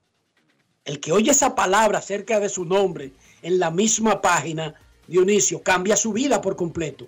El 0.88 1.00
que 1.00 1.12
oye 1.12 1.32
esa 1.32 1.54
palabra 1.54 1.98
acerca 1.98 2.40
de 2.40 2.48
su 2.48 2.64
nombre 2.64 3.12
en 3.42 3.58
la 3.58 3.70
misma 3.70 4.22
página 4.22 4.74
Dionisio, 5.06 5.62
cambia 5.62 5.98
su 5.98 6.14
vida 6.14 6.40
por 6.40 6.56
completo. 6.56 7.06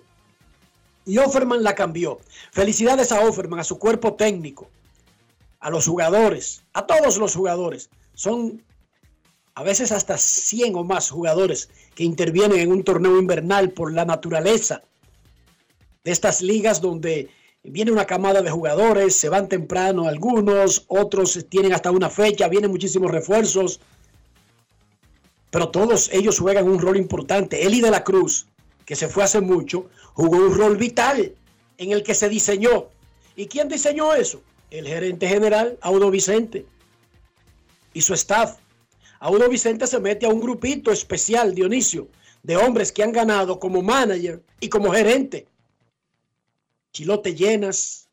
Y 1.03 1.17
Offerman 1.17 1.63
la 1.63 1.73
cambió. 1.73 2.19
Felicidades 2.51 3.11
a 3.11 3.21
Offerman, 3.21 3.59
a 3.59 3.63
su 3.63 3.79
cuerpo 3.79 4.13
técnico, 4.13 4.69
a 5.59 5.71
los 5.71 5.87
jugadores, 5.87 6.61
a 6.73 6.85
todos 6.85 7.17
los 7.17 7.33
jugadores. 7.33 7.89
Son 8.13 8.63
a 9.55 9.63
veces 9.63 9.91
hasta 9.91 10.15
100 10.15 10.75
o 10.75 10.83
más 10.83 11.09
jugadores 11.09 11.67
que 11.95 12.03
intervienen 12.03 12.59
en 12.59 12.71
un 12.71 12.83
torneo 12.83 13.17
invernal 13.17 13.71
por 13.71 13.91
la 13.91 14.05
naturaleza 14.05 14.83
de 16.03 16.11
estas 16.11 16.43
ligas 16.43 16.81
donde 16.81 17.31
viene 17.63 17.91
una 17.91 18.05
camada 18.05 18.41
de 18.41 18.49
jugadores, 18.49 19.15
se 19.15 19.29
van 19.29 19.47
temprano 19.47 20.07
algunos, 20.07 20.85
otros 20.87 21.45
tienen 21.49 21.73
hasta 21.73 21.91
una 21.91 22.09
fecha, 22.09 22.47
vienen 22.47 22.71
muchísimos 22.71 23.11
refuerzos, 23.11 23.79
pero 25.51 25.69
todos 25.69 26.09
ellos 26.13 26.39
juegan 26.39 26.67
un 26.67 26.79
rol 26.79 26.97
importante. 26.97 27.65
Eli 27.65 27.81
de 27.81 27.91
la 27.91 28.03
Cruz, 28.03 28.47
que 28.85 28.95
se 28.95 29.07
fue 29.07 29.23
hace 29.23 29.41
mucho, 29.41 29.89
jugó 30.13 30.37
un 30.37 30.55
rol 30.55 30.77
vital 30.77 31.35
en 31.77 31.91
el 31.91 32.03
que 32.03 32.15
se 32.15 32.29
diseñó. 32.29 32.87
¿Y 33.35 33.47
quién 33.47 33.67
diseñó 33.67 34.13
eso? 34.13 34.41
El 34.69 34.87
gerente 34.87 35.27
general, 35.27 35.77
Audo 35.81 36.09
Vicente, 36.09 36.65
y 37.93 38.01
su 38.01 38.13
staff. 38.13 38.57
Audo 39.19 39.49
Vicente 39.49 39.85
se 39.85 39.99
mete 39.99 40.25
a 40.25 40.29
un 40.29 40.39
grupito 40.39 40.91
especial, 40.91 41.53
Dionisio, 41.53 42.07
de 42.43 42.55
hombres 42.55 42.91
que 42.91 43.03
han 43.03 43.11
ganado 43.11 43.59
como 43.59 43.81
manager 43.81 44.41
y 44.59 44.69
como 44.69 44.91
gerente. 44.91 45.47
Chilote 46.91 47.33
Llenas, 47.35 48.09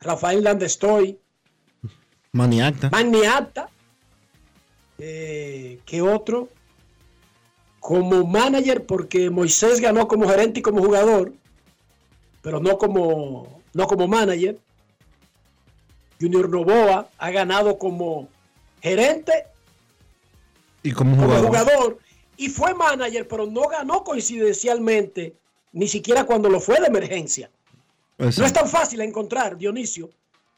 Rafael 0.00 0.42
Landestoy, 0.42 1.18
Maniacta. 2.32 2.90
Maniata, 2.90 3.70
eh, 4.98 5.80
¿qué 5.86 6.02
otro? 6.02 6.48
Como 7.80 8.24
manager, 8.26 8.84
porque 8.84 9.30
Moisés 9.30 9.80
ganó 9.80 10.08
como 10.08 10.28
gerente 10.28 10.60
y 10.60 10.62
como 10.62 10.82
jugador, 10.82 11.32
pero 12.42 12.60
no 12.60 12.76
como, 12.76 13.62
no 13.72 13.86
como 13.86 14.06
manager. 14.06 14.58
Junior 16.20 16.50
Novoa 16.50 17.08
ha 17.16 17.30
ganado 17.30 17.78
como 17.78 18.28
gerente 18.82 19.46
y 20.82 20.90
como 20.92 21.16
como 21.16 21.26
jugador. 21.26 21.46
jugador 21.46 21.98
y 22.36 22.48
fue 22.48 22.74
manager, 22.74 23.26
pero 23.26 23.46
no 23.46 23.68
ganó 23.68 24.04
coincidencialmente, 24.04 25.36
ni 25.72 25.88
siquiera 25.88 26.24
cuando 26.24 26.48
lo 26.48 26.60
fue 26.60 26.80
de 26.80 26.86
emergencia. 26.86 27.50
No 28.18 28.26
es 28.26 28.52
tan 28.52 28.68
fácil 28.68 29.00
encontrar, 29.00 29.56
Dionisio, 29.56 30.10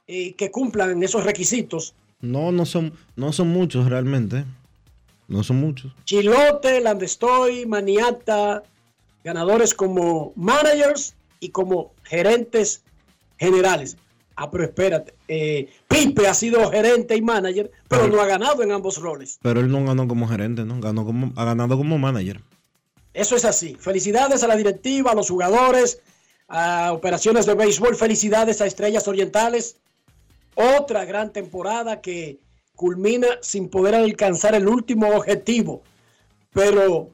eh, 0.07 0.35
que 0.35 0.50
cumplan 0.50 1.02
esos 1.02 1.25
requisitos. 1.25 1.95
No, 2.21 2.52
no 2.52 2.64
son, 2.67 2.93
no 3.17 3.33
son 3.33 3.49
muchos 3.49 3.88
realmente. 3.88 4.45
No 5.29 5.45
son 5.45 5.61
muchos. 5.61 5.93
Chilote, 6.05 6.81
Landestoy, 6.81 7.67
Maniata, 7.67 8.62
ganadores 9.23 9.75
como 9.75 10.33
managers 10.35 11.14
y 11.38 11.50
como 11.50 11.93
gerentes 12.02 12.83
generales. 13.38 13.97
Ah, 14.37 14.50
pero 14.50 14.64
espérate, 14.64 15.14
eh, 15.29 15.69
Pipe 15.87 16.26
ha 16.26 16.35
sido 16.35 16.71
gerente 16.71 17.14
y 17.14 17.21
manager, 17.21 17.71
pero 17.88 18.09
no 18.09 18.21
ha 18.21 18.26
ganado 18.26 18.62
en 18.62 18.73
ambos 18.73 18.97
roles. 18.97 19.38
Pero 19.43 19.61
él 19.61 19.71
no 19.71 19.85
ganó 19.85 20.09
como 20.09 20.26
gerente, 20.26 20.64
¿no? 20.64 20.81
Ganó 20.81 21.05
como, 21.05 21.33
ha 21.37 21.45
ganado 21.45 21.76
como 21.76 21.99
manager. 21.99 22.40
Eso 23.12 23.37
es 23.37 23.45
así. 23.45 23.76
Felicidades 23.79 24.43
a 24.43 24.49
la 24.49 24.57
directiva, 24.57 25.12
a 25.12 25.14
los 25.14 25.29
jugadores, 25.29 26.00
a 26.50 26.92
operaciones 26.92 27.47
de 27.47 27.54
béisbol. 27.54 27.97
Felicidades 27.97 28.61
a 28.61 28.66
Estrellas 28.66 29.09
Orientales. 29.09 29.76
Otra 30.54 31.04
gran 31.04 31.33
temporada 31.33 32.00
que 32.00 32.40
culmina 32.75 33.28
sin 33.40 33.69
poder 33.69 33.95
alcanzar 33.95 34.54
el 34.54 34.69
último 34.69 35.09
objetivo. 35.09 35.83
Pero 36.52 37.11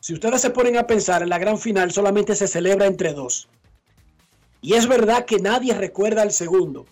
si 0.00 0.14
ustedes 0.14 0.40
se 0.40 0.50
ponen 0.50 0.78
a 0.78 0.86
pensar, 0.86 1.22
en 1.22 1.28
la 1.28 1.38
gran 1.38 1.58
final 1.58 1.90
solamente 1.90 2.34
se 2.36 2.46
celebra 2.46 2.86
entre 2.86 3.12
dos. 3.12 3.48
Y 4.60 4.74
es 4.74 4.86
verdad 4.86 5.24
que 5.24 5.40
nadie 5.40 5.74
recuerda 5.74 6.22
al 6.22 6.30
segundo. 6.30 6.86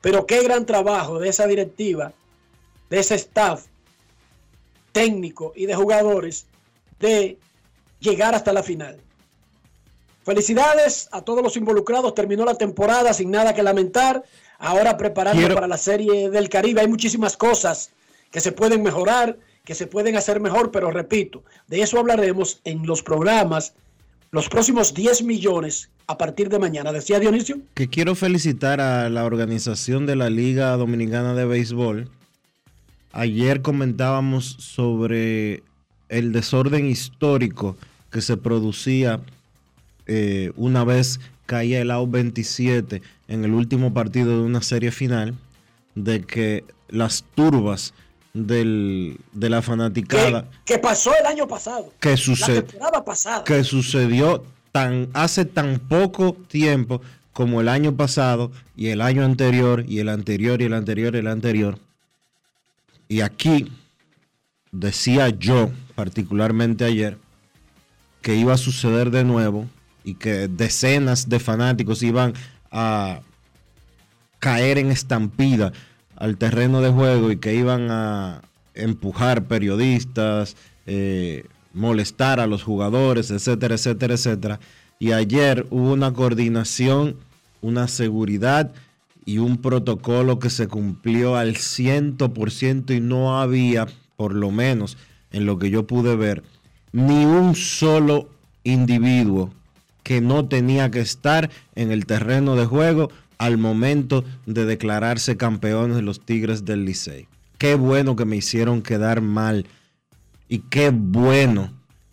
Pero 0.00 0.24
qué 0.24 0.44
gran 0.44 0.64
trabajo 0.64 1.18
de 1.18 1.28
esa 1.28 1.48
directiva, 1.48 2.12
de 2.88 3.00
ese 3.00 3.16
staff 3.16 3.66
técnico 4.92 5.52
y 5.56 5.66
de 5.66 5.74
jugadores 5.74 6.46
de 7.00 7.38
llegar 7.98 8.36
hasta 8.36 8.52
la 8.52 8.62
final. 8.62 9.00
Felicidades 10.28 11.08
a 11.10 11.22
todos 11.22 11.42
los 11.42 11.56
involucrados. 11.56 12.14
Terminó 12.14 12.44
la 12.44 12.54
temporada 12.54 13.14
sin 13.14 13.30
nada 13.30 13.54
que 13.54 13.62
lamentar. 13.62 14.22
Ahora 14.58 14.98
preparando 14.98 15.40
Quiero- 15.40 15.54
para 15.54 15.66
la 15.66 15.78
serie 15.78 16.28
del 16.28 16.50
Caribe. 16.50 16.82
Hay 16.82 16.86
muchísimas 16.88 17.34
cosas 17.38 17.92
que 18.30 18.40
se 18.40 18.52
pueden 18.52 18.82
mejorar, 18.82 19.38
que 19.64 19.74
se 19.74 19.86
pueden 19.86 20.16
hacer 20.16 20.38
mejor, 20.38 20.70
pero 20.70 20.90
repito, 20.90 21.42
de 21.66 21.80
eso 21.80 21.98
hablaremos 21.98 22.60
en 22.64 22.86
los 22.86 23.02
programas, 23.02 23.72
los 24.30 24.50
próximos 24.50 24.92
10 24.92 25.22
millones 25.22 25.88
a 26.06 26.18
partir 26.18 26.50
de 26.50 26.58
mañana. 26.58 26.92
Decía 26.92 27.18
Dionisio. 27.18 27.60
Que 27.72 27.88
quiero 27.88 28.14
felicitar 28.14 28.82
a 28.82 29.08
la 29.08 29.24
organización 29.24 30.04
de 30.04 30.16
la 30.16 30.28
Liga 30.28 30.76
Dominicana 30.76 31.32
de 31.32 31.46
Béisbol. 31.46 32.10
Ayer 33.12 33.62
comentábamos 33.62 34.44
sobre 34.58 35.62
el 36.10 36.32
desorden 36.32 36.84
histórico 36.84 37.78
que 38.10 38.20
se 38.20 38.36
producía 38.36 39.20
eh, 40.08 40.52
una 40.56 40.84
vez 40.84 41.20
caía 41.46 41.80
el 41.80 41.90
out 41.90 42.10
27 42.10 43.00
en 43.28 43.44
el 43.44 43.52
último 43.52 43.94
partido 43.94 44.36
de 44.38 44.42
una 44.42 44.62
serie 44.62 44.90
final, 44.90 45.34
de 45.94 46.22
que 46.22 46.64
las 46.88 47.24
turbas 47.34 47.94
del- 48.34 49.18
de 49.32 49.50
la 49.50 49.62
fanaticada 49.62 50.48
Que 50.64 50.78
pasó 50.78 51.10
el 51.18 51.26
año 51.26 51.46
pasado. 51.48 51.92
que 52.00 52.16
pasada. 53.04 53.44
que 53.44 53.64
sucedió 53.64 54.44
tan 54.72 55.08
hace 55.14 55.44
tan 55.44 55.78
poco 55.78 56.34
tiempo 56.48 57.00
como 57.32 57.60
el 57.60 57.68
año 57.68 57.94
pasado 57.96 58.50
y 58.76 58.88
el 58.88 59.00
año 59.00 59.24
anterior 59.24 59.84
y 59.88 60.00
el 60.00 60.08
anterior 60.08 60.60
y 60.60 60.64
el 60.66 60.74
anterior 60.74 61.14
y 61.14 61.18
el 61.18 61.26
anterior. 61.26 61.78
Y 63.08 63.20
aquí 63.22 63.72
decía 64.72 65.28
yo, 65.30 65.70
particularmente 65.94 66.84
ayer, 66.84 67.16
que 68.22 68.34
iba 68.36 68.52
a 68.54 68.58
suceder 68.58 69.10
de 69.10 69.24
nuevo 69.24 69.66
y 70.08 70.14
que 70.14 70.48
decenas 70.48 71.28
de 71.28 71.38
fanáticos 71.38 72.02
iban 72.02 72.32
a 72.70 73.20
caer 74.38 74.78
en 74.78 74.90
estampida 74.90 75.74
al 76.16 76.38
terreno 76.38 76.80
de 76.80 76.90
juego 76.90 77.30
y 77.30 77.36
que 77.36 77.54
iban 77.54 77.90
a 77.90 78.40
empujar 78.74 79.44
periodistas, 79.44 80.56
eh, 80.86 81.44
molestar 81.74 82.40
a 82.40 82.46
los 82.46 82.62
jugadores, 82.62 83.30
etcétera, 83.30 83.74
etcétera, 83.74 84.14
etcétera. 84.14 84.60
Y 84.98 85.12
ayer 85.12 85.66
hubo 85.68 85.92
una 85.92 86.14
coordinación, 86.14 87.16
una 87.60 87.86
seguridad 87.86 88.72
y 89.26 89.36
un 89.38 89.58
protocolo 89.58 90.38
que 90.38 90.48
se 90.48 90.68
cumplió 90.68 91.36
al 91.36 91.56
100% 91.56 92.96
y 92.96 93.00
no 93.00 93.38
había, 93.38 93.86
por 94.16 94.34
lo 94.34 94.50
menos 94.52 94.96
en 95.32 95.44
lo 95.44 95.58
que 95.58 95.68
yo 95.68 95.86
pude 95.86 96.16
ver, 96.16 96.44
ni 96.92 97.26
un 97.26 97.54
solo 97.54 98.30
individuo 98.64 99.52
que 100.02 100.20
no 100.20 100.46
tenía 100.46 100.90
que 100.90 101.00
estar 101.00 101.50
en 101.74 101.92
el 101.92 102.06
terreno 102.06 102.56
de 102.56 102.66
juego 102.66 103.10
al 103.38 103.56
momento 103.56 104.24
de 104.46 104.64
declararse 104.64 105.36
campeones 105.36 105.96
de 105.96 106.02
los 106.02 106.20
Tigres 106.20 106.64
del 106.64 106.84
Licey. 106.84 107.28
Qué 107.56 107.74
bueno 107.74 108.16
que 108.16 108.24
me 108.24 108.36
hicieron 108.36 108.82
quedar 108.82 109.20
mal 109.20 109.66
y 110.48 110.60
qué 110.60 110.90
bueno 110.90 111.72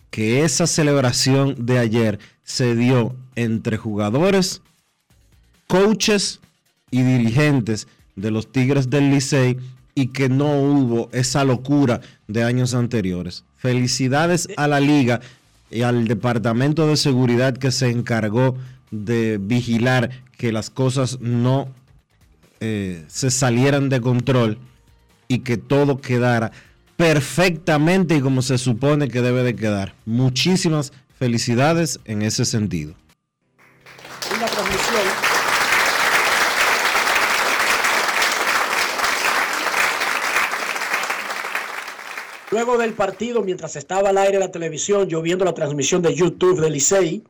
que 0.10 0.44
esa 0.44 0.68
celebración 0.68 1.66
de 1.66 1.80
ayer 1.80 2.20
se 2.44 2.76
dio 2.76 3.16
entre 3.36 3.78
jugadores, 3.78 4.62
coaches 5.68 6.40
y 6.92 7.02
dirigentes 7.02 7.88
de 8.16 8.32
los 8.32 8.52
Tigres 8.52 8.90
del 8.90 9.10
Licey 9.12 9.58
y 9.94 10.08
que 10.08 10.30
no 10.30 10.60
hubo 10.60 11.10
esa 11.12 11.44
locura 11.44 12.02
de 12.28 12.44
años 12.44 12.74
anteriores. 12.74 13.44
Felicidades 13.56 14.48
a 14.58 14.68
la 14.68 14.80
liga 14.80 15.22
y 15.76 15.84
al 15.84 16.08
departamento 16.08 16.88
de 16.88 16.96
seguridad 16.96 17.58
que 17.58 17.70
se 17.70 17.90
encargó 17.90 18.56
de 18.92 19.38
vigilar 19.42 20.10
que 20.38 20.54
las 20.54 20.70
cosas 20.70 21.20
no 21.20 21.68
eh, 22.62 23.04
se 23.10 23.30
salieran 23.30 23.90
de 23.90 24.00
control 24.00 24.58
y 25.28 25.40
que 25.40 25.58
todo 25.58 26.00
quedara 26.00 26.54
perfectamente 26.96 28.16
y 28.16 28.22
como 28.22 28.42
se 28.42 28.58
supone 28.58 29.10
que 29.10 29.22
debe 29.22 29.44
de 29.44 29.58
quedar. 29.58 29.96
Muchísimas 30.06 30.94
felicidades 31.20 32.00
en 32.06 32.22
ese 32.22 32.46
sentido. 32.46 32.96
Una 34.34 34.46
transmisión. 34.46 35.26
Luego 42.56 42.78
del 42.78 42.94
partido, 42.94 43.44
mientras 43.44 43.76
estaba 43.76 44.12
al 44.12 44.18
aire 44.18 44.40
la 44.40 44.50
televisión, 44.50 45.10
yo 45.10 45.22
viendo 45.22 45.44
la 45.44 45.54
transmisión 45.54 46.02
de 46.02 46.16
YouTube 46.16 46.62
del 46.62 46.72
Licey, 46.72 47.22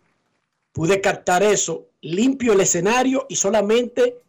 pude 0.71 1.01
captar 1.01 1.41
eso, 1.41 1.87
limpio 2.01 2.53
el 2.53 2.61
escenario 2.61 3.25
y 3.27 3.35
solamente 3.35 4.19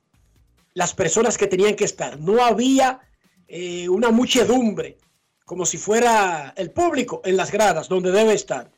las 0.73 0.95
personas 0.95 1.37
que 1.37 1.49
tenían 1.49 1.75
que 1.75 1.85
estar. 1.85 2.19
No 2.19 2.43
había 2.43 3.01
eh, 3.47 3.91
una 3.91 4.11
muchedumbre, 4.11 4.97
como 5.45 5.67
si 5.67 5.77
fuera 5.77 6.55
el 6.57 6.71
público 6.71 7.21
en 7.27 7.37
las 7.37 7.53
gradas, 7.53 7.91
donde 7.91 8.11
debe 8.11 8.33
estar. 8.33 8.71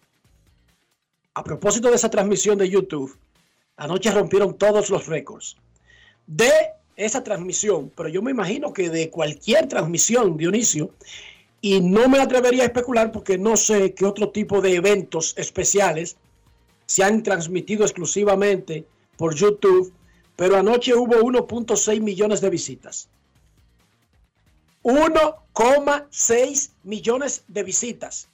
a 1.35 1.44
propósito 1.44 1.88
de 1.88 1.94
esa 1.94 2.11
transmisión 2.11 2.59
de 2.59 2.68
YouTube, 2.68 3.16
anoche 3.76 4.11
rompieron 4.11 4.59
todos 4.59 4.90
los 4.90 5.07
récords 5.07 5.57
de 6.26 6.50
esa 6.96 7.22
transmisión, 7.22 7.92
pero 7.96 8.09
yo 8.09 8.22
me 8.22 8.33
imagino 8.33 8.72
que 8.72 8.90
de 8.90 9.09
cualquier 9.09 9.68
transmisión, 9.68 10.37
Dionisio, 10.37 10.90
y 11.61 11.81
no 11.81 12.09
me 12.09 12.21
atrevería 12.21 12.62
a 12.62 12.66
especular 12.66 13.11
porque 13.11 13.38
no 13.38 13.57
sé 13.57 13.94
qué 13.94 14.05
otro 14.05 14.31
tipo 14.31 14.61
de 14.61 14.75
eventos 14.75 15.35
especiales 15.37 16.16
se 16.87 17.03
han 17.03 17.23
transmitido 17.23 17.85
exclusivamente 17.85 18.87
por 19.16 19.35
YouTube, 19.35 19.92
pero 20.37 20.57
anoche 20.57 20.94
hubo 20.94 21.16
1.6 21.16 22.01
millones 22.01 22.40
de 22.40 22.51
visitas. 22.51 23.09
1,6 24.85 26.71
millones 26.85 27.44
de 27.49 27.62
visitas 27.62 28.29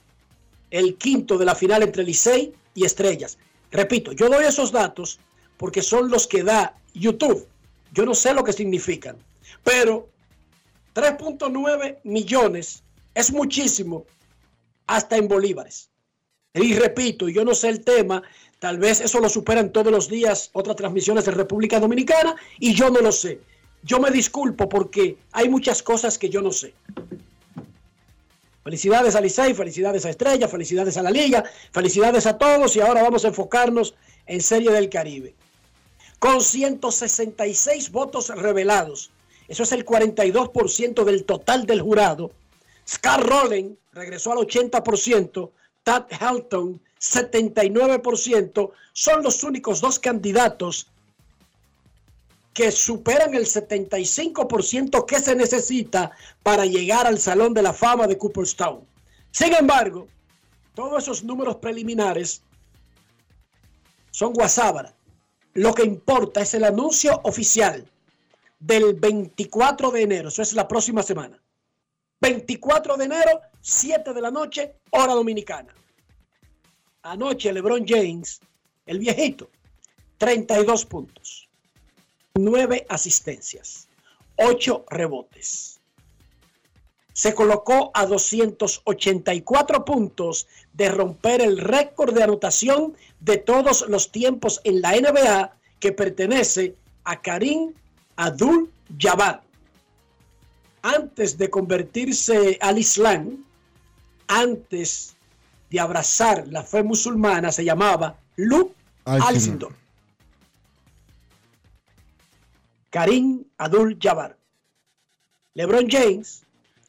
el 0.72 0.96
quinto 0.96 1.38
de 1.38 1.44
la 1.44 1.54
final 1.54 1.82
entre 1.82 2.02
Licey 2.02 2.52
y 2.74 2.84
Estrellas. 2.84 3.38
Repito, 3.70 4.12
yo 4.12 4.28
doy 4.28 4.44
esos 4.44 4.72
datos 4.72 5.20
porque 5.56 5.82
son 5.82 6.10
los 6.10 6.26
que 6.26 6.42
da 6.42 6.74
YouTube. 6.94 7.46
Yo 7.92 8.04
no 8.04 8.14
sé 8.14 8.34
lo 8.34 8.42
que 8.42 8.52
significan, 8.52 9.16
pero 9.62 10.08
3.9 10.94 11.98
millones 12.04 12.82
es 13.14 13.32
muchísimo 13.32 14.06
hasta 14.86 15.16
en 15.16 15.28
bolívares. 15.28 15.90
Y 16.54 16.74
repito, 16.74 17.28
yo 17.28 17.44
no 17.44 17.54
sé 17.54 17.68
el 17.68 17.84
tema, 17.84 18.22
tal 18.58 18.78
vez 18.78 19.00
eso 19.00 19.20
lo 19.20 19.28
superan 19.28 19.72
todos 19.72 19.92
los 19.92 20.08
días 20.08 20.50
otras 20.52 20.76
transmisiones 20.76 21.26
de 21.26 21.32
República 21.32 21.80
Dominicana 21.80 22.34
y 22.58 22.74
yo 22.74 22.90
no 22.90 23.00
lo 23.00 23.12
sé. 23.12 23.40
Yo 23.82 24.00
me 24.00 24.10
disculpo 24.10 24.68
porque 24.68 25.18
hay 25.32 25.48
muchas 25.48 25.82
cosas 25.82 26.18
que 26.18 26.30
yo 26.30 26.40
no 26.40 26.50
sé. 26.50 26.74
Felicidades 28.64 29.16
a 29.16 29.20
Licey, 29.20 29.54
felicidades 29.54 30.06
a 30.06 30.10
Estrella, 30.10 30.46
felicidades 30.46 30.96
a 30.96 31.02
la 31.02 31.10
Liga, 31.10 31.44
felicidades 31.72 32.26
a 32.26 32.38
todos 32.38 32.76
y 32.76 32.80
ahora 32.80 33.02
vamos 33.02 33.24
a 33.24 33.28
enfocarnos 33.28 33.94
en 34.26 34.40
Serie 34.40 34.70
del 34.70 34.88
Caribe. 34.88 35.34
Con 36.20 36.40
166 36.40 37.90
votos 37.90 38.28
revelados, 38.28 39.10
eso 39.48 39.64
es 39.64 39.72
el 39.72 39.84
42% 39.84 41.02
del 41.04 41.24
total 41.24 41.66
del 41.66 41.82
jurado. 41.82 42.30
Scar 42.88 43.26
Rowling 43.26 43.74
regresó 43.92 44.30
al 44.32 44.38
80%, 44.38 45.50
Tad 45.82 46.04
Helton 46.10 46.80
79%, 47.00 48.70
son 48.92 49.22
los 49.24 49.42
únicos 49.42 49.80
dos 49.80 49.98
candidatos 49.98 50.86
que 52.52 52.70
superan 52.70 53.34
el 53.34 53.46
75% 53.46 55.06
que 55.06 55.20
se 55.20 55.34
necesita 55.34 56.12
para 56.42 56.66
llegar 56.66 57.06
al 57.06 57.18
Salón 57.18 57.54
de 57.54 57.62
la 57.62 57.72
Fama 57.72 58.06
de 58.06 58.18
Cooperstown. 58.18 58.86
Sin 59.30 59.54
embargo, 59.54 60.06
todos 60.74 61.02
esos 61.02 61.24
números 61.24 61.56
preliminares 61.56 62.42
son 64.10 64.32
guasábara. 64.32 64.94
Lo 65.54 65.74
que 65.74 65.84
importa 65.84 66.42
es 66.42 66.54
el 66.54 66.64
anuncio 66.64 67.20
oficial 67.24 67.86
del 68.58 68.94
24 68.94 69.90
de 69.90 70.02
enero, 70.02 70.28
eso 70.28 70.42
es 70.42 70.52
la 70.52 70.68
próxima 70.68 71.02
semana. 71.02 71.38
24 72.20 72.96
de 72.96 73.04
enero, 73.04 73.40
7 73.60 74.12
de 74.14 74.20
la 74.20 74.30
noche, 74.30 74.76
hora 74.90 75.14
dominicana. 75.14 75.74
Anoche 77.02 77.52
LeBron 77.52 77.84
James, 77.86 78.40
el 78.86 79.00
viejito, 79.00 79.50
32 80.18 80.86
puntos, 80.86 81.48
9 82.34 82.86
asistencias, 82.88 83.88
8 84.36 84.86
rebotes. 84.88 85.80
Se 87.12 87.34
colocó 87.34 87.90
a 87.92 88.06
284 88.06 89.84
puntos 89.84 90.46
de 90.72 90.88
romper 90.88 91.42
el 91.42 91.58
récord 91.58 92.14
de 92.14 92.22
anotación 92.22 92.96
de 93.20 93.36
todos 93.36 93.86
los 93.88 94.10
tiempos 94.10 94.60
en 94.64 94.80
la 94.80 94.92
NBA 94.92 95.52
que 95.78 95.92
pertenece 95.92 96.74
a 97.04 97.20
Karim 97.20 97.74
Abdul-Jabbar. 98.16 99.42
Antes 100.80 101.36
de 101.36 101.50
convertirse 101.50 102.56
al 102.60 102.78
Islam, 102.78 103.44
antes 104.26 105.14
de 105.70 105.80
abrazar 105.80 106.48
la 106.48 106.62
fe 106.62 106.82
musulmana, 106.82 107.52
se 107.52 107.64
llamaba 107.64 108.18
Luke 108.36 108.74
Alcindor. 109.04 109.81
Karim 112.92 113.44
Abdul 113.56 113.96
Jabbar. 113.98 114.36
LeBron 115.54 115.88
James 115.88 116.42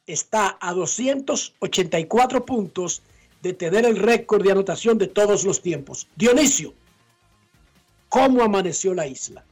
está 0.06 0.58
a 0.60 0.72
284 0.74 2.44
puntos 2.44 3.00
de 3.42 3.54
tener 3.54 3.86
el 3.86 3.96
récord 3.96 4.42
de 4.44 4.52
anotación 4.52 4.98
de 4.98 5.06
todos 5.08 5.44
los 5.44 5.62
tiempos. 5.62 6.06
Dionisio, 6.14 6.74
¿cómo 8.10 8.42
amaneció 8.42 8.92
la 8.94 9.06
isla? 9.06 9.44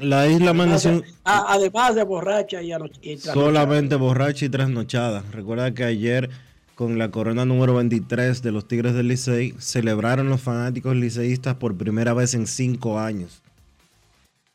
La 0.00 0.26
isla 0.28 0.50
amaneció 0.50 1.02
Ah, 1.24 1.44
además 1.48 1.94
de 1.94 2.04
borracha 2.04 2.62
y, 2.62 2.72
y 2.72 3.16
trasnochada. 3.16 3.34
solamente 3.34 3.96
borracha 3.96 4.46
y 4.46 4.48
trasnochada. 4.48 5.24
Recuerda 5.30 5.74
que 5.74 5.84
ayer, 5.84 6.30
con 6.74 6.96
la 6.98 7.10
corona 7.10 7.44
número 7.44 7.74
23 7.74 8.42
de 8.42 8.52
los 8.52 8.66
Tigres 8.66 8.94
del 8.94 9.08
Licey, 9.08 9.54
celebraron 9.58 10.30
los 10.30 10.40
fanáticos 10.40 10.96
liceístas 10.96 11.56
por 11.56 11.76
primera 11.76 12.14
vez 12.14 12.32
en 12.32 12.46
cinco 12.46 12.98
años. 12.98 13.42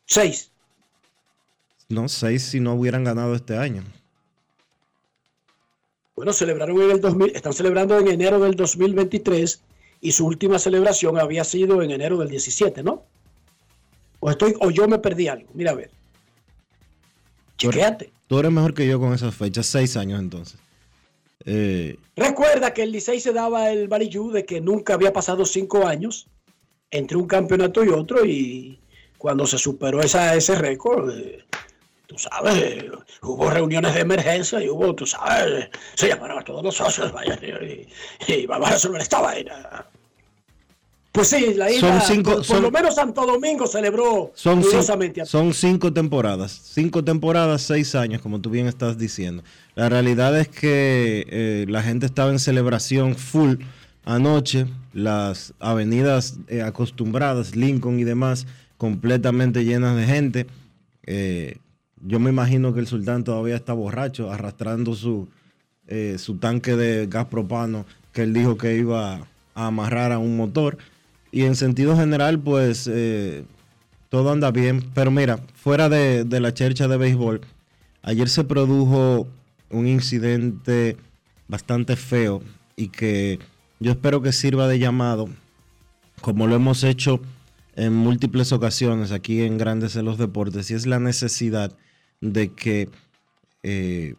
Seis. 0.06 0.50
No, 1.88 2.08
seis 2.08 2.42
si 2.42 2.60
no 2.60 2.74
hubieran 2.74 3.04
ganado 3.04 3.34
este 3.34 3.56
año. 3.56 3.82
Bueno, 6.16 6.32
celebraron 6.32 6.80
en 6.80 6.90
el 6.92 7.00
2000, 7.00 7.34
están 7.34 7.52
celebrando 7.52 7.98
en 7.98 8.08
enero 8.08 8.38
del 8.38 8.54
2023 8.54 9.60
y 10.00 10.12
su 10.12 10.26
última 10.26 10.58
celebración 10.58 11.18
había 11.18 11.44
sido 11.44 11.82
en 11.82 11.90
enero 11.90 12.18
del 12.18 12.28
17, 12.28 12.82
¿no? 12.82 13.04
O 14.20 14.30
estoy 14.30 14.54
o 14.60 14.70
yo 14.70 14.86
me 14.86 14.98
perdí 14.98 15.28
algo. 15.28 15.48
Mira 15.54 15.72
a 15.72 15.74
ver. 15.74 15.90
Chequéate. 17.58 18.12
Tú 18.26 18.38
eres 18.38 18.52
mejor 18.52 18.74
que 18.74 18.86
yo 18.86 18.98
con 18.98 19.12
esas 19.12 19.34
fechas, 19.34 19.66
seis 19.66 19.96
años 19.96 20.20
entonces. 20.20 20.58
Eh, 21.44 21.98
Recuerda 22.16 22.72
que 22.72 22.82
el 22.82 22.92
Licey 22.92 23.20
se 23.20 23.32
daba 23.32 23.70
el 23.70 23.88
barillú 23.88 24.30
de 24.30 24.44
que 24.46 24.60
nunca 24.60 24.94
había 24.94 25.12
pasado 25.12 25.44
cinco 25.44 25.86
años 25.86 26.26
entre 26.90 27.16
un 27.16 27.26
campeonato 27.26 27.84
y 27.84 27.88
otro 27.88 28.24
y 28.24 28.78
cuando 29.18 29.46
se 29.46 29.58
superó 29.58 30.00
esa, 30.00 30.34
ese 30.34 30.54
récord, 30.54 31.10
eh, 31.10 31.44
tú 32.14 32.22
sabes, 32.30 32.84
hubo 33.22 33.50
reuniones 33.50 33.94
de 33.94 34.00
emergencia 34.00 34.62
y 34.62 34.68
hubo, 34.68 34.94
tú 34.94 35.06
sabes, 35.06 35.68
se 35.94 36.08
llamaron 36.08 36.38
a 36.38 36.44
todos 36.44 36.62
los 36.62 36.74
socios, 36.76 37.12
vaya, 37.12 37.38
y, 37.42 38.32
y 38.32 38.46
vamos 38.46 38.68
a 38.68 38.72
resolver 38.72 39.00
esta 39.02 39.20
vaina. 39.20 39.86
Pues 41.12 41.28
sí, 41.28 41.54
la 41.54 41.70
isla, 41.70 42.00
Son 42.00 42.16
cinco- 42.16 42.42
por, 42.42 42.60
lo 42.60 42.70
menos 42.72 42.96
Santo 42.96 43.24
Domingo 43.24 43.68
celebró 43.68 44.32
son, 44.34 44.62
curiosamente. 44.62 45.24
son 45.26 45.54
cinco 45.54 45.92
temporadas. 45.92 46.50
Cinco 46.72 47.04
temporadas, 47.04 47.62
seis 47.62 47.94
años, 47.94 48.20
como 48.20 48.40
tú 48.40 48.50
bien 48.50 48.66
estás 48.66 48.98
diciendo. 48.98 49.44
La 49.76 49.88
realidad 49.88 50.36
es 50.36 50.48
que 50.48 51.24
eh, 51.30 51.66
la 51.68 51.84
gente 51.84 52.06
estaba 52.06 52.30
en 52.32 52.40
celebración 52.40 53.14
full 53.14 53.58
anoche. 54.04 54.66
Las 54.92 55.54
avenidas 55.60 56.38
eh, 56.48 56.62
acostumbradas, 56.62 57.54
Lincoln 57.54 58.00
y 58.00 58.04
demás, 58.04 58.48
completamente 58.76 59.64
llenas 59.64 59.96
de 59.96 60.06
gente. 60.06 60.46
Eh, 61.06 61.58
yo 62.06 62.20
me 62.20 62.30
imagino 62.30 62.74
que 62.74 62.80
el 62.80 62.86
sultán 62.86 63.24
todavía 63.24 63.56
está 63.56 63.72
borracho, 63.72 64.30
arrastrando 64.30 64.94
su, 64.94 65.28
eh, 65.88 66.16
su 66.18 66.36
tanque 66.36 66.76
de 66.76 67.06
gas 67.06 67.26
propano 67.26 67.86
que 68.12 68.22
él 68.22 68.34
dijo 68.34 68.56
que 68.58 68.76
iba 68.76 69.26
a 69.54 69.66
amarrar 69.66 70.12
a 70.12 70.18
un 70.18 70.36
motor. 70.36 70.76
Y 71.32 71.42
en 71.42 71.56
sentido 71.56 71.96
general, 71.96 72.38
pues 72.38 72.88
eh, 72.92 73.44
todo 74.10 74.30
anda 74.30 74.50
bien. 74.50 74.84
Pero 74.94 75.10
mira, 75.10 75.40
fuera 75.54 75.88
de, 75.88 76.24
de 76.24 76.40
la 76.40 76.52
chercha 76.52 76.88
de 76.88 76.96
béisbol, 76.98 77.40
ayer 78.02 78.28
se 78.28 78.44
produjo 78.44 79.26
un 79.70 79.88
incidente 79.88 80.98
bastante 81.48 81.96
feo 81.96 82.42
y 82.76 82.88
que 82.88 83.38
yo 83.80 83.92
espero 83.92 84.20
que 84.20 84.32
sirva 84.32 84.68
de 84.68 84.78
llamado, 84.78 85.28
como 86.20 86.46
lo 86.46 86.54
hemos 86.54 86.84
hecho 86.84 87.20
en 87.76 87.94
múltiples 87.94 88.52
ocasiones 88.52 89.10
aquí 89.10 89.42
en 89.42 89.58
Grandes 89.58 89.96
en 89.96 90.04
los 90.04 90.18
Deportes, 90.18 90.70
y 90.70 90.74
es 90.74 90.86
la 90.86 91.00
necesidad 91.00 91.72
de 92.20 92.52
que 92.52 92.88
eh, 93.62 94.14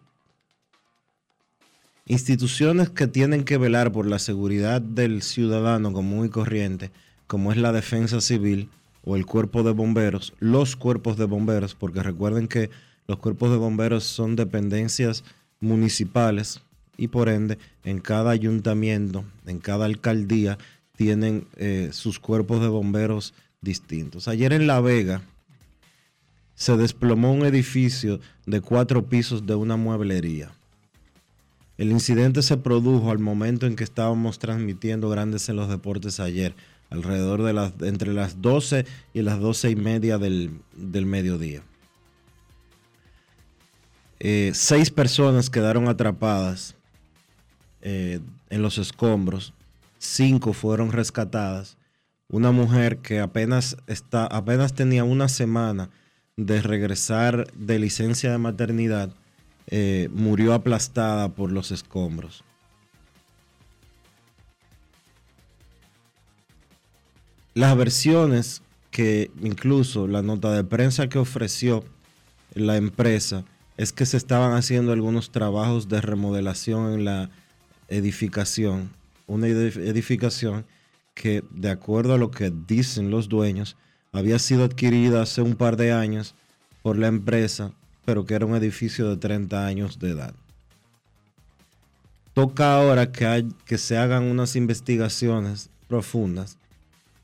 instituciones 2.05 2.89
que 2.89 3.07
tienen 3.07 3.43
que 3.43 3.57
velar 3.57 3.91
por 3.91 4.05
la 4.05 4.19
seguridad 4.19 4.81
del 4.81 5.21
ciudadano 5.21 5.91
común 5.91 6.27
y 6.27 6.29
corriente, 6.29 6.91
como 7.27 7.51
es 7.51 7.57
la 7.57 7.71
defensa 7.71 8.21
civil 8.21 8.69
o 9.03 9.15
el 9.15 9.25
cuerpo 9.25 9.63
de 9.63 9.71
bomberos, 9.71 10.33
los 10.39 10.75
cuerpos 10.75 11.17
de 11.17 11.25
bomberos, 11.25 11.75
porque 11.75 12.03
recuerden 12.03 12.47
que 12.47 12.69
los 13.07 13.19
cuerpos 13.19 13.51
de 13.51 13.57
bomberos 13.57 14.03
son 14.03 14.35
dependencias 14.35 15.23
municipales 15.59 16.61
y 16.97 17.07
por 17.07 17.29
ende 17.29 17.57
en 17.83 17.99
cada 17.99 18.31
ayuntamiento, 18.31 19.25
en 19.45 19.59
cada 19.59 19.85
alcaldía, 19.85 20.57
tienen 20.95 21.47
eh, 21.57 21.89
sus 21.91 22.19
cuerpos 22.19 22.61
de 22.61 22.67
bomberos 22.67 23.33
distintos. 23.61 24.27
Ayer 24.27 24.53
en 24.53 24.67
La 24.67 24.79
Vega 24.79 25.21
se 26.55 26.77
desplomó 26.77 27.33
un 27.33 27.45
edificio 27.45 28.19
de 28.45 28.61
cuatro 28.61 29.05
pisos 29.05 29.45
de 29.45 29.55
una 29.55 29.75
mueblería. 29.75 30.51
El 31.77 31.91
incidente 31.91 32.41
se 32.41 32.57
produjo 32.57 33.11
al 33.11 33.19
momento 33.19 33.67
en 33.67 33.75
que 33.75 33.83
estábamos 33.83 34.39
transmitiendo 34.39 35.09
Grandes 35.09 35.49
en 35.49 35.57
los 35.57 35.67
Deportes 35.67 36.21
ayer, 36.21 36.55
alrededor 36.89 37.43
de 37.43 37.53
las, 37.53 37.73
entre 37.81 38.13
las 38.13 38.41
12 38.41 38.85
y 39.13 39.21
las 39.21 39.39
12 39.39 39.71
y 39.71 39.75
media 39.75 40.17
del, 40.17 40.61
del 40.73 41.05
mediodía. 41.05 41.63
Eh, 44.19 44.51
seis 44.53 44.89
personas 44.89 45.49
quedaron 45.49 45.89
atrapadas 45.89 46.75
eh, 47.81 48.21
en 48.49 48.61
los 48.61 48.77
escombros, 48.77 49.53
cinco 49.97 50.53
fueron 50.53 50.93
rescatadas. 50.93 51.77
Una 52.29 52.51
mujer 52.51 52.99
que 52.99 53.19
apenas, 53.19 53.75
está, 53.87 54.25
apenas 54.25 54.73
tenía 54.73 55.03
una 55.03 55.27
semana 55.27 55.89
de 56.37 56.61
regresar 56.61 57.47
de 57.53 57.79
licencia 57.79 58.31
de 58.31 58.37
maternidad, 58.37 59.13
eh, 59.67 60.09
murió 60.11 60.53
aplastada 60.53 61.29
por 61.29 61.51
los 61.51 61.71
escombros. 61.71 62.43
Las 67.53 67.75
versiones 67.77 68.61
que 68.91 69.31
incluso 69.41 70.07
la 70.07 70.21
nota 70.21 70.51
de 70.51 70.65
prensa 70.65 71.07
que 71.07 71.19
ofreció 71.19 71.85
la 72.53 72.75
empresa 72.75 73.45
es 73.77 73.93
que 73.93 74.05
se 74.05 74.17
estaban 74.17 74.53
haciendo 74.53 74.91
algunos 74.91 75.31
trabajos 75.31 75.87
de 75.87 76.01
remodelación 76.01 76.93
en 76.93 77.05
la 77.05 77.29
edificación, 77.87 78.89
una 79.25 79.47
edif- 79.47 79.77
edificación 79.77 80.65
que 81.13 81.43
de 81.49 81.69
acuerdo 81.69 82.13
a 82.13 82.17
lo 82.17 82.29
que 82.29 82.51
dicen 82.67 83.09
los 83.09 83.29
dueños 83.29 83.77
había 84.17 84.39
sido 84.39 84.63
adquirida 84.63 85.21
hace 85.21 85.41
un 85.41 85.55
par 85.55 85.75
de 85.77 85.91
años 85.91 86.35
por 86.81 86.97
la 86.97 87.07
empresa, 87.07 87.71
pero 88.05 88.25
que 88.25 88.33
era 88.35 88.45
un 88.45 88.55
edificio 88.55 89.09
de 89.09 89.17
30 89.17 89.65
años 89.65 89.99
de 89.99 90.11
edad. 90.11 90.33
Toca 92.33 92.75
ahora 92.75 93.11
que, 93.11 93.25
hay- 93.25 93.49
que 93.65 93.77
se 93.77 93.97
hagan 93.97 94.23
unas 94.23 94.55
investigaciones 94.55 95.69
profundas 95.87 96.57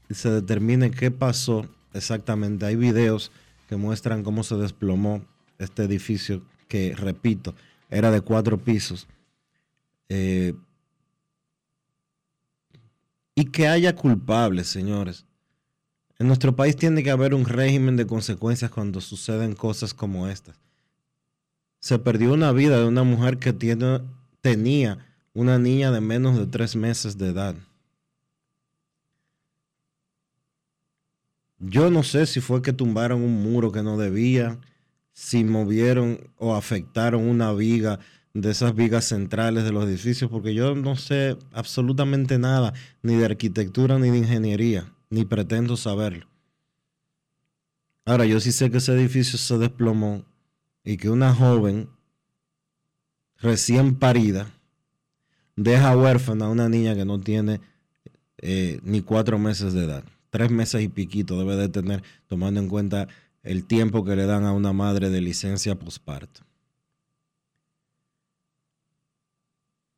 y 0.10 0.14
se 0.14 0.30
determine 0.32 0.92
qué 0.92 1.12
pasó 1.12 1.66
exactamente. 1.94 2.66
Hay 2.66 2.76
videos 2.76 3.32
que 3.68 3.76
muestran 3.76 4.24
cómo 4.24 4.44
se 4.44 4.56
desplomó 4.56 5.22
este 5.60 5.84
edificio 5.84 6.42
que, 6.68 6.96
repito, 6.96 7.54
era 7.90 8.10
de 8.12 8.22
cuatro 8.22 8.58
pisos. 8.58 9.08
Eh, 10.10 10.54
y 13.36 13.46
que 13.46 13.68
haya 13.68 13.96
culpables, 13.96 14.68
señores. 14.68 15.26
En 16.22 16.28
nuestro 16.28 16.56
país 16.56 16.76
tiene 16.76 17.02
que 17.02 17.10
haber 17.10 17.34
un 17.34 17.46
régimen 17.46 17.98
de 17.98 18.06
consecuencias 18.06 18.70
cuando 18.70 19.02
suceden 19.02 19.56
cosas 19.56 19.96
como 19.96 20.28
estas. 20.28 20.56
Se 21.80 21.98
perdió 21.98 22.34
una 22.34 22.52
vida 22.52 22.78
de 22.78 22.86
una 22.86 23.02
mujer 23.02 23.40
que 23.40 23.54
tenía 24.40 25.00
una 25.34 25.58
niña 25.58 25.90
de 25.90 26.00
menos 26.00 26.38
de 26.38 26.46
tres 26.46 26.76
meses 26.76 27.18
de 27.18 27.30
edad. 27.30 27.56
Yo 31.58 31.90
no 31.90 32.04
sé 32.04 32.28
si 32.28 32.40
fue 32.40 32.62
que 32.62 32.72
tumbaron 32.72 33.24
un 33.24 33.42
muro 33.42 33.72
que 33.72 33.82
no 33.82 33.98
debía, 33.98 34.60
si 35.14 35.44
movieron 35.44 36.20
o 36.38 36.54
afectaron 36.54 37.28
una 37.28 37.52
viga 37.52 37.98
de 38.36 38.52
esas 38.52 38.76
vigas 38.76 39.06
centrales 39.06 39.64
de 39.64 39.72
los 39.72 39.86
edificios, 39.86 40.30
porque 40.30 40.54
yo 40.54 40.76
no 40.76 40.96
sé 40.98 41.36
absolutamente 41.52 42.38
nada, 42.38 42.74
ni 43.02 43.16
de 43.16 43.26
arquitectura 43.26 43.98
ni 43.98 44.12
de 44.12 44.20
ingeniería, 44.20 44.86
ni 45.12 45.26
pretendo 45.26 45.78
saberlo. 45.78 46.26
Ahora, 48.06 48.26
yo 48.26 48.40
sí 48.40 48.52
sé 48.52 48.72
que 48.72 48.78
ese 48.78 48.94
edificio 48.94 49.38
se 49.38 49.58
desplomó 49.60 50.26
y 50.84 50.98
que 50.98 51.12
una 51.12 51.36
joven 51.36 51.90
recién 53.38 54.00
parida 54.00 54.52
deja 55.56 55.96
huérfana 55.96 56.46
a 56.46 56.50
una 56.50 56.70
niña 56.70 56.96
que 56.96 57.06
no 57.06 57.20
tiene 57.20 57.62
eh, 58.38 58.80
ni 58.84 59.02
cuatro 59.02 59.38
meses 59.38 59.74
de 59.74 59.84
edad. 59.84 60.04
Tres 60.32 60.50
meses 60.50 60.82
y 60.82 60.88
piquito 60.88 61.38
debe 61.38 61.58
de 61.58 61.70
tener, 61.70 62.04
tomando 62.28 62.62
en 62.62 62.70
cuenta 62.70 63.08
el 63.44 63.66
tiempo 63.66 64.06
que 64.06 64.16
le 64.16 64.26
dan 64.26 64.46
a 64.46 64.54
una 64.54 64.72
madre 64.72 65.10
de 65.10 65.20
licencia 65.20 65.78
posparto. 65.78 66.42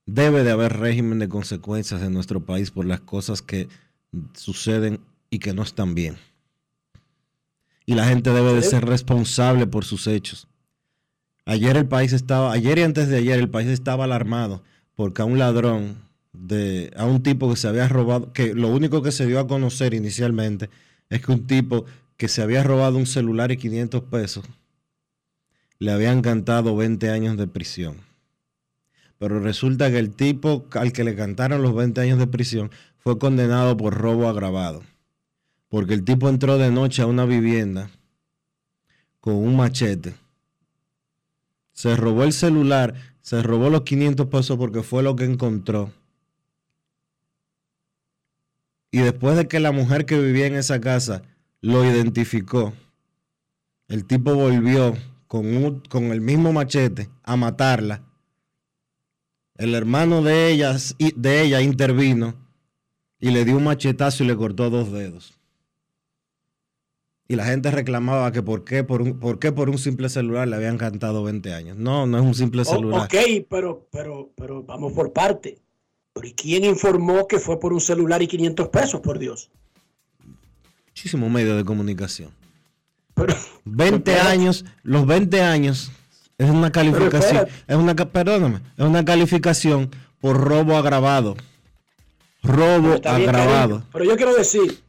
Debe 0.05 0.43
de 0.43 0.51
haber 0.51 0.73
régimen 0.73 1.19
de 1.19 1.29
consecuencias 1.29 2.01
en 2.01 2.13
nuestro 2.13 2.43
país 2.43 2.71
por 2.71 2.85
las 2.85 2.99
cosas 3.01 3.41
que 3.41 3.69
suceden 4.33 4.99
y 5.29 5.39
que 5.39 5.53
no 5.53 5.63
están 5.63 5.95
bien. 5.95 6.17
Y 7.85 7.95
la 7.95 8.07
gente 8.07 8.31
debe 8.31 8.53
de 8.53 8.61
ser 8.61 8.85
responsable 8.85 9.67
por 9.67 9.83
sus 9.85 10.07
hechos. 10.07 10.47
Ayer 11.45 11.75
el 11.75 11.87
país 11.87 12.13
estaba, 12.13 12.53
ayer 12.53 12.77
y 12.79 12.83
antes 12.83 13.09
de 13.09 13.17
ayer 13.17 13.39
el 13.39 13.49
país 13.49 13.67
estaba 13.67 14.05
alarmado 14.05 14.63
porque 14.95 15.21
a 15.21 15.25
un 15.25 15.39
ladrón, 15.39 15.97
de, 16.33 16.91
a 16.95 17.05
un 17.05 17.23
tipo 17.23 17.49
que 17.49 17.55
se 17.55 17.67
había 17.67 17.87
robado, 17.87 18.31
que 18.33 18.53
lo 18.53 18.69
único 18.69 19.01
que 19.01 19.11
se 19.11 19.25
dio 19.25 19.39
a 19.39 19.47
conocer 19.47 19.93
inicialmente 19.93 20.69
es 21.09 21.21
que 21.25 21.31
un 21.31 21.45
tipo 21.47 21.85
que 22.17 22.27
se 22.27 22.41
había 22.41 22.63
robado 22.63 22.97
un 22.97 23.05
celular 23.05 23.51
y 23.51 23.57
500 23.57 24.03
pesos, 24.03 24.45
le 25.79 25.91
habían 25.91 26.21
cantado 26.21 26.75
20 26.75 27.09
años 27.09 27.37
de 27.37 27.47
prisión. 27.47 27.97
Pero 29.17 29.39
resulta 29.39 29.89
que 29.91 29.99
el 29.99 30.11
tipo 30.11 30.65
al 30.71 30.91
que 30.91 31.03
le 31.03 31.15
cantaron 31.15 31.61
los 31.61 31.75
20 31.75 32.01
años 32.01 32.19
de 32.19 32.27
prisión 32.27 32.71
fue 33.03 33.19
condenado 33.19 33.75
por 33.75 33.93
robo 33.95 34.29
agravado. 34.29 34.81
Porque 35.67 35.93
el 35.93 36.05
tipo 36.05 36.29
entró 36.29 36.57
de 36.57 36.71
noche 36.71 37.01
a 37.01 37.05
una 37.07 37.25
vivienda 37.25 37.89
con 39.19 39.35
un 39.35 39.55
machete. 39.57 40.15
Se 41.73 41.95
robó 41.95 42.23
el 42.23 42.31
celular, 42.33 42.93
se 43.21 43.41
robó 43.43 43.69
los 43.69 43.81
500 43.81 44.27
pesos 44.27 44.57
porque 44.57 44.83
fue 44.83 45.03
lo 45.03 45.15
que 45.15 45.25
encontró. 45.25 45.91
Y 48.91 48.99
después 48.99 49.35
de 49.35 49.47
que 49.47 49.59
la 49.59 49.71
mujer 49.71 50.05
que 50.05 50.19
vivía 50.19 50.45
en 50.45 50.55
esa 50.55 50.79
casa 50.79 51.23
lo 51.61 51.83
identificó, 51.83 52.73
el 53.87 54.05
tipo 54.05 54.35
volvió 54.35 54.95
con, 55.27 55.45
un- 55.57 55.79
con 55.89 56.05
el 56.05 56.21
mismo 56.21 56.53
machete 56.53 57.09
a 57.23 57.35
matarla. 57.35 58.03
El 59.55 59.73
hermano 59.73 60.21
de 60.21 60.51
ella, 60.51 60.75
de 61.15 61.41
ella 61.41 61.61
intervino 61.61 62.35
y 63.23 63.31
le 63.31 63.45
dio 63.45 63.55
un 63.55 63.63
machetazo 63.63 64.23
y 64.23 64.27
le 64.27 64.35
cortó 64.35 64.69
dos 64.69 64.91
dedos. 64.91 65.33
Y 67.27 67.37
la 67.37 67.45
gente 67.45 67.71
reclamaba 67.71 68.31
que 68.33 68.43
por 68.43 68.65
qué 68.65 68.83
por 68.83 69.01
un, 69.01 69.17
por 69.17 69.39
qué 69.39 69.53
por 69.53 69.69
un 69.69 69.77
simple 69.77 70.09
celular 70.09 70.45
le 70.47 70.57
habían 70.57 70.77
cantado 70.77 71.23
20 71.23 71.53
años. 71.53 71.77
No, 71.77 72.05
no 72.05 72.17
es 72.17 72.23
un 72.23 72.35
simple 72.35 72.63
O- 72.63 72.65
celular. 72.65 73.03
ok, 73.05 73.45
pero, 73.49 73.87
pero, 73.91 74.29
pero 74.35 74.61
vamos 74.63 74.91
por 74.91 75.13
parte. 75.13 75.57
Pero 76.11 76.27
¿y 76.27 76.33
quién 76.33 76.65
informó 76.65 77.25
que 77.27 77.39
fue 77.39 77.59
por 77.61 77.71
un 77.71 77.79
celular 77.79 78.21
y 78.21 78.27
500 78.27 78.67
pesos, 78.67 78.99
por 78.99 79.17
Dios? 79.19 79.49
Muchísimos 80.87 81.31
medios 81.31 81.55
de 81.55 81.63
comunicación. 81.63 82.31
Pero, 83.15 83.35
20 83.63 84.11
pero- 84.11 84.27
años, 84.29 84.65
los 84.83 85.05
20 85.07 85.41
años 85.41 85.91
es 86.37 86.49
una 86.49 86.71
calificación, 86.73 87.47
es 87.67 87.75
una 87.77 87.95
perdóname, 87.95 88.59
es 88.77 88.85
una 88.85 89.05
calificación 89.05 89.89
por 90.19 90.37
robo 90.37 90.75
agravado. 90.75 91.35
Robo 92.43 92.93
agravado. 92.93 93.31
cariño, 93.31 93.87
pero 93.91 94.05
yo 94.05 94.15
quiero 94.17 94.35
decir, 94.35 94.81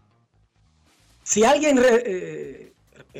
si 1.22 1.44
alguien 1.44 1.76
re- 1.76 2.02
eh, 2.04 2.72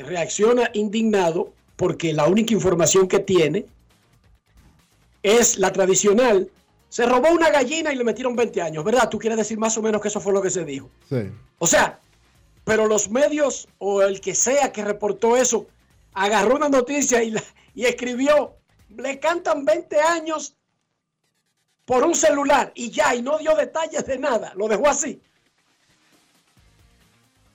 reacciona 0.03 0.69
indignado 0.73 1.53
porque 1.75 2.13
la 2.13 2.25
única 2.27 2.53
información 2.53 3.07
que 3.07 3.19
tiene 3.19 3.65
es 5.23 5.57
la 5.57 5.71
tradicional, 5.71 6.49
se 6.89 7.05
robó 7.05 7.31
una 7.31 7.49
gallina 7.49 7.91
y 7.91 7.95
le 7.95 8.03
metieron 8.03 8.35
20 8.35 8.61
años, 8.61 8.83
¿verdad? 8.83 9.09
Tú 9.09 9.17
quieres 9.17 9.37
decir 9.37 9.57
más 9.57 9.77
o 9.77 9.81
menos 9.81 10.01
que 10.01 10.07
eso 10.09 10.19
fue 10.21 10.31
lo 10.33 10.41
que 10.41 10.49
se 10.49 10.63
dijo. 10.63 10.89
Sí. 11.09 11.29
O 11.57 11.67
sea, 11.67 11.99
pero 12.63 12.87
los 12.87 13.09
medios 13.09 13.67
o 13.79 14.01
el 14.03 14.21
que 14.21 14.35
sea 14.35 14.71
que 14.71 14.83
reportó 14.83 15.35
eso, 15.35 15.65
agarró 16.13 16.55
una 16.55 16.69
noticia 16.69 17.23
y, 17.23 17.31
la- 17.31 17.43
y 17.73 17.85
escribió, 17.85 18.53
le 18.95 19.19
cantan 19.19 19.65
20 19.65 19.99
años 19.99 20.55
por 21.85 22.03
un 22.03 22.15
celular 22.15 22.71
y 22.75 22.89
ya, 22.89 23.13
y 23.15 23.21
no 23.21 23.37
dio 23.37 23.55
detalles 23.55 24.05
de 24.05 24.17
nada, 24.17 24.53
lo 24.55 24.67
dejó 24.67 24.87
así. 24.89 25.21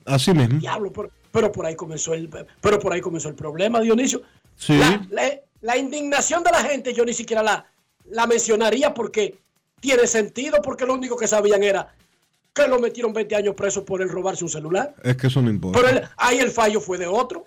Así 0.04 0.32
mismo. 0.32 0.58
Diablo, 0.60 0.92
pero, 0.92 1.10
pero 1.30 1.52
por 1.52 1.66
ahí 1.66 1.76
comenzó 1.76 2.14
el, 2.14 2.28
pero 2.60 2.78
por 2.78 2.92
ahí 2.92 3.00
comenzó 3.00 3.28
el 3.28 3.34
problema, 3.34 3.80
Dionisio. 3.80 4.22
Sí. 4.56 4.76
La, 4.78 5.04
la- 5.10 5.40
la 5.62 5.76
indignación 5.76 6.42
de 6.42 6.50
la 6.52 6.64
gente 6.64 6.94
yo 6.94 7.04
ni 7.04 7.12
siquiera 7.12 7.42
la, 7.42 7.66
la 8.06 8.26
mencionaría 8.26 8.94
porque 8.94 9.36
tiene 9.78 10.06
sentido, 10.06 10.56
porque 10.62 10.86
lo 10.86 10.94
único 10.94 11.18
que 11.18 11.28
sabían 11.28 11.62
era 11.62 11.92
que 12.54 12.66
lo 12.66 12.78
metieron 12.80 13.12
20 13.12 13.36
años 13.36 13.54
preso 13.54 13.84
por 13.84 14.00
el 14.00 14.08
robarse 14.08 14.42
un 14.42 14.48
celular. 14.48 14.94
Es 15.04 15.16
que 15.16 15.26
eso 15.26 15.42
no 15.42 15.50
importa. 15.50 15.78
Pero 15.78 15.98
el- 15.98 16.08
ahí 16.16 16.38
el 16.38 16.50
fallo 16.50 16.80
fue 16.80 16.96
de 16.96 17.06
otro. 17.06 17.44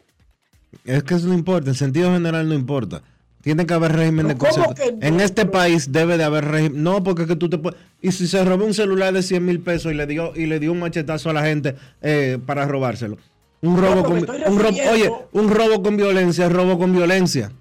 Es 0.85 1.03
que 1.03 1.15
eso 1.15 1.25
no 1.27 1.33
importa, 1.33 1.69
en 1.71 1.75
sentido 1.75 2.11
general 2.11 2.47
no 2.47 2.53
importa. 2.53 3.01
Tiene 3.43 3.65
que 3.65 3.73
haber 3.73 3.91
régimen 3.91 4.27
de 4.29 4.35
Pero 4.35 4.49
¿cómo 4.51 4.65
concentración. 4.67 5.03
En 5.03 5.19
este 5.19 5.45
país 5.45 5.91
debe 5.91 6.17
de 6.17 6.23
haber 6.23 6.45
régimen. 6.45 6.81
No, 6.81 7.03
porque 7.03 7.23
es 7.23 7.27
que 7.27 7.35
tú 7.35 7.49
te 7.49 7.57
puedes. 7.59 7.77
Y 8.01 8.11
si 8.13 8.27
se 8.27 8.43
robó 8.43 8.65
un 8.65 8.73
celular 8.73 9.13
de 9.13 9.21
100 9.21 9.45
mil 9.45 9.59
pesos 9.59 9.91
y 9.91 9.95
le 9.95 10.07
dio 10.07 10.33
y 10.35 10.45
le 10.45 10.59
dio 10.59 10.71
un 10.71 10.79
machetazo 10.79 11.29
a 11.29 11.33
la 11.33 11.43
gente 11.43 11.75
eh, 12.01 12.39
para 12.45 12.65
robárselo. 12.65 13.17
Un 13.61 13.77
robo 13.77 14.03
con. 14.03 14.17
un 14.19 14.25
ro- 14.27 14.69
refiriendo- 14.69 14.91
oye, 14.91 15.11
un 15.33 15.49
robo 15.49 15.83
con 15.83 15.95
violencia 15.97 16.47
robo 16.49 16.79
con 16.79 16.93
violencia. 16.93 17.51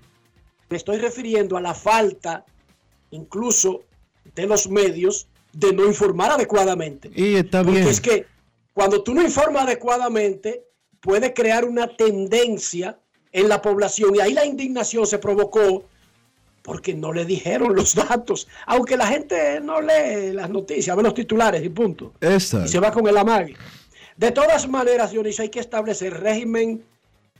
Me 0.71 0.77
estoy 0.77 0.99
refiriendo 0.99 1.57
a 1.57 1.61
la 1.61 1.75
falta, 1.75 2.45
incluso 3.11 3.83
de 4.35 4.47
los 4.47 4.69
medios, 4.71 5.27
de 5.53 5.73
no 5.73 5.85
informar 5.87 6.31
adecuadamente. 6.31 7.11
Y 7.15 7.35
está 7.35 7.63
Porque 7.63 7.79
bien. 7.81 7.89
es 7.91 8.01
que 8.01 8.27
cuando 8.73 9.03
tú 9.03 9.15
no 9.15 9.23
informas 9.23 9.65
adecuadamente, 9.65 10.63
puede 11.01 11.35
crear 11.35 11.65
una 11.65 11.89
tendencia 11.97 12.99
en 13.33 13.49
la 13.49 13.61
población 13.63 14.15
y 14.15 14.21
ahí 14.21 14.33
la 14.33 14.45
indignación 14.45 15.07
se 15.07 15.19
provocó 15.19 15.85
porque 16.63 16.95
no 16.95 17.13
le 17.13 17.25
dijeron 17.25 17.75
los 17.75 17.95
datos, 18.09 18.47
aunque 18.67 18.97
la 18.97 19.07
gente 19.07 19.61
no 19.61 19.81
lee 19.81 20.33
las 20.33 20.49
noticias, 20.51 20.97
ve 20.97 21.03
los 21.03 21.15
titulares 21.15 21.65
y 21.65 21.69
punto. 21.69 22.13
Y 22.21 22.69
se 22.69 22.79
va 22.81 22.93
con 22.93 23.07
el 23.09 23.17
amague. 23.17 23.57
De 24.17 24.31
todas 24.31 24.69
maneras, 24.69 25.11
Dionisio, 25.11 25.43
hay 25.43 25.49
que 25.49 25.59
establecer 25.61 26.21
régimen 26.21 26.85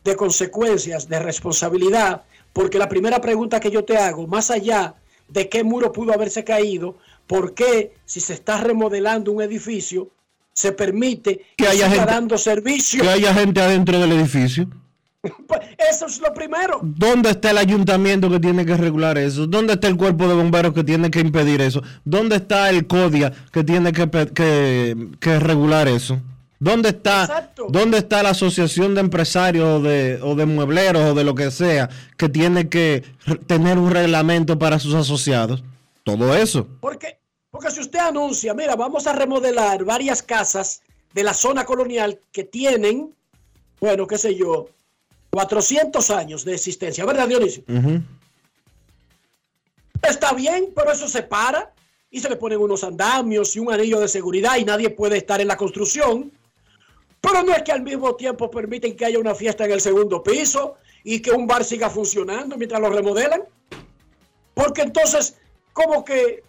de 0.03 0.17
consecuencias, 0.17 1.09
de 1.09 1.21
responsabilidad, 1.21 2.23
porque 2.53 2.79
la 2.79 2.89
primera 2.89 3.21
pregunta 3.21 3.61
que 3.61 3.71
yo 3.71 3.85
te 3.85 3.97
hago, 3.97 4.27
más 4.27 4.51
allá 4.51 4.95
de 5.29 5.49
qué 5.49 5.63
muro 5.63 5.93
pudo 5.93 6.13
haberse 6.13 6.43
caído, 6.43 6.97
¿por 7.27 7.55
qué 7.55 7.93
si 8.05 8.21
se 8.21 8.33
está 8.35 8.59
remodelando 8.59 9.31
un 9.31 9.41
edificio 9.43 10.09
se 10.53 10.73
permite 10.73 11.47
Que 11.57 11.69
haya 11.69 11.89
gente- 11.89 12.07
dando 12.07 12.37
servicio? 12.37 13.03
Que 13.03 13.09
haya 13.09 13.33
gente 13.33 13.61
adentro 13.63 14.01
del 14.01 14.13
edificio. 14.13 14.69
Pues, 15.47 15.61
Eso 15.91 16.07
es 16.07 16.21
lo 16.21 16.35
primero. 16.35 16.81
¿Dónde 16.83 17.31
está 17.31 17.53
el 17.53 17.59
ayuntamiento 17.59 18.29
que 18.29 18.41
tiene 18.41 18.67
que 18.67 18.77
regular 18.77 19.17
eso? 19.19 19.47
¿Dónde 19.47 19.75
está 19.75 19.87
el 19.87 19.97
cuerpo 19.97 20.27
de 20.27 20.35
bomberos 20.35 20.75
que 20.75 20.83
tiene 20.83 21.11
que 21.11 21.21
impedir 21.21 21.61
eso? 21.61 21.81
¿Dónde 22.05 22.37
está 22.37 22.69
el 22.71 22.87
CODIA 22.89 23.33
que 23.53 23.63
tiene 23.63 23.93
que, 23.93 24.09
que- 24.35 25.09
que 25.21 25.39
regular 25.39 25.87
eso? 25.87 26.21
¿Dónde 26.59 26.91
está, 26.91 27.23
Exacto. 27.25 27.67
¿Dónde 27.71 27.99
está 27.99 28.23
la 28.23 28.31
asociación 28.31 28.95
de 28.95 29.01
empresarios 29.01 29.65
o 29.65 29.81
de, 29.83 30.21
o 30.23 30.35
de 30.37 30.47
muebleros 30.47 31.03
o 31.11 31.15
de 31.15 31.25
lo 31.25 31.35
que 31.35 31.51
sea 31.51 31.89
que 32.17 32.29
tiene 32.29 32.69
que 32.69 33.03
tener 33.49 33.79
un 33.79 33.91
reglamento 33.91 34.59
para 34.59 34.79
sus 34.79 34.95
asociados? 34.95 35.63
Todo 36.05 36.35
eso. 36.37 36.67
Porque, 36.81 37.19
porque 37.51 37.71
si 37.71 37.81
usted 37.81 37.99
anuncia, 38.01 38.55
mira, 38.55 38.75
vamos 38.77 39.07
a 39.09 39.13
remodelar 39.13 39.85
varias 39.85 40.23
casas 40.23 40.83
de 41.15 41.23
la 41.25 41.35
zona 41.35 41.65
colonial 41.65 42.19
que 42.33 42.45
tienen, 42.45 43.13
bueno, 43.81 44.07
qué 44.07 44.19
sé 44.19 44.37
yo, 44.37 44.69
400 45.33 46.11
años 46.11 46.45
de 46.45 46.55
existencia, 46.55 47.07
¿verdad, 47.07 47.27
Dionisio? 47.27 47.65
Está 50.03 50.35
bien, 50.35 50.73
pero 50.77 50.93
eso 50.93 51.09
se 51.09 51.23
para 51.23 51.73
y 52.11 52.21
se 52.21 52.29
le 52.29 52.37
ponen 52.37 52.59
unos 52.59 52.85
andamios 52.85 53.57
y 53.57 53.59
un 53.59 53.73
anillo 53.73 53.99
de 53.99 54.09
seguridad 54.09 54.59
y 54.59 54.65
nadie 54.67 54.91
puede 54.91 55.17
estar 55.17 55.41
en 55.41 55.49
la 55.49 55.57
construcción. 55.57 56.31
Pero 57.23 57.43
no 57.45 57.55
es 57.55 57.63
que 57.63 57.73
al 57.73 57.81
mismo 57.81 58.15
tiempo 58.15 58.51
permiten 58.51 58.95
que 58.95 59.07
haya 59.07 59.19
una 59.19 59.35
fiesta 59.35 59.65
en 59.65 59.73
el 59.73 59.81
segundo 59.81 60.23
piso 60.23 60.75
y 61.03 61.23
que 61.23 61.31
un 61.31 61.47
bar 61.47 61.65
siga 61.65 61.89
funcionando 61.89 62.59
mientras 62.59 62.83
lo 62.83 62.91
remodelan. 62.91 63.43
Porque 64.53 64.83
entonces, 64.83 65.39
como 65.73 66.05
que 66.05 66.43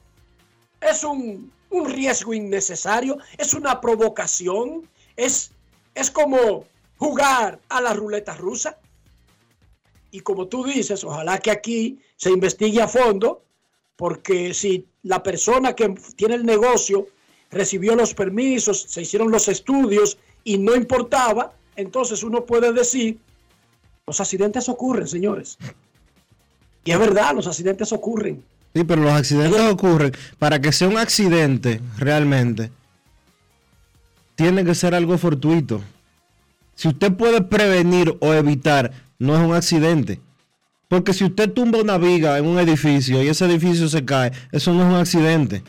es 0.82 1.06
un, 1.06 1.54
un 1.70 1.90
riesgo 1.90 2.34
innecesario, 2.34 3.18
es 3.38 3.54
una 3.54 3.80
provocación, 3.80 4.90
es, 5.16 5.52
es 5.96 6.12
como 6.12 6.66
jugar 7.04 7.60
a 7.68 7.82
la 7.82 7.94
ruleta 7.94 8.34
rusa. 8.36 8.78
Y 10.12 10.22
como 10.22 10.48
tú 10.48 10.64
dices, 10.64 11.04
ojalá 11.04 11.38
que 11.40 11.52
aquí 11.52 12.00
se 12.16 12.30
investigue 12.32 12.82
a 12.82 12.88
fondo, 12.88 13.44
porque 13.98 14.54
si 14.54 14.86
la 15.04 15.22
persona 15.22 15.76
que 15.76 15.90
tiene 16.16 16.36
el 16.36 16.46
negocio 16.46 17.08
recibió 17.52 17.96
los 17.96 18.14
permisos, 18.14 18.84
se 18.88 19.02
hicieron 19.02 19.32
los 19.32 19.50
estudios 19.50 20.18
y 20.46 20.58
no 20.58 20.76
importaba, 20.76 21.54
entonces 21.76 22.24
uno 22.24 22.46
puede 22.46 22.72
decir, 22.72 23.20
los 24.08 24.22
accidentes 24.22 24.70
ocurren, 24.70 25.08
señores. 25.08 25.58
Y 26.86 26.92
es 26.92 27.00
verdad, 27.00 27.36
los 27.36 27.48
accidentes 27.48 27.92
ocurren. 27.92 28.44
Sí, 28.74 28.84
pero 28.84 29.02
los 29.02 29.12
accidentes 29.12 29.62
ocurren. 29.62 30.14
Para 30.40 30.62
que 30.62 30.72
sea 30.72 30.88
un 30.88 30.98
accidente 30.98 31.82
realmente, 31.98 32.72
tiene 34.36 34.64
que 34.64 34.74
ser 34.76 34.96
algo 34.96 35.18
fortuito. 35.18 35.82
Si 36.76 36.88
usted 36.88 37.14
puede 37.14 37.42
prevenir 37.42 38.16
o 38.20 38.34
evitar, 38.34 38.92
no 39.20 39.36
es 39.36 39.42
un 39.42 39.56
accidente. 39.56 40.20
Porque 40.88 41.14
si 41.14 41.24
usted 41.24 41.52
tumba 41.52 41.80
una 41.80 41.98
viga 41.98 42.38
en 42.38 42.46
un 42.46 42.60
edificio 42.60 43.24
y 43.24 43.28
ese 43.28 43.46
edificio 43.46 43.88
se 43.90 44.06
cae, 44.06 44.32
eso 44.52 44.74
no 44.74 44.84
es 44.84 44.90
un 44.90 44.96
accidente. 44.96 45.64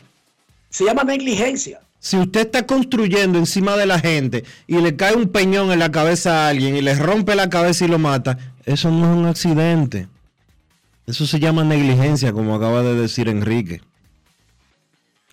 Se 0.69 0.85
llama 0.85 1.03
negligencia. 1.03 1.79
Si 1.99 2.17
usted 2.17 2.41
está 2.41 2.67
construyendo 2.67 3.39
encima 3.39 3.75
de 3.75 3.87
la 3.87 3.99
gente 3.99 4.43
y 4.67 4.77
le 4.77 4.95
cae 4.95 5.15
un 5.15 5.29
peñón 5.29 5.71
en 5.71 5.79
la 5.79 5.91
cabeza 5.91 6.45
a 6.45 6.49
alguien 6.49 6.75
y 6.75 6.81
le 6.81 6.93
rompe 6.93 7.33
la 7.33 7.49
cabeza 7.49 7.85
y 7.85 7.87
lo 7.87 7.97
mata, 7.97 8.37
eso 8.65 8.91
no 8.91 9.11
es 9.11 9.17
un 9.17 9.25
accidente. 9.25 10.07
Eso 11.07 11.25
se 11.25 11.39
llama 11.39 11.63
negligencia, 11.63 12.31
como 12.31 12.53
acaba 12.53 12.83
de 12.83 12.95
decir 12.95 13.27
Enrique. 13.27 13.81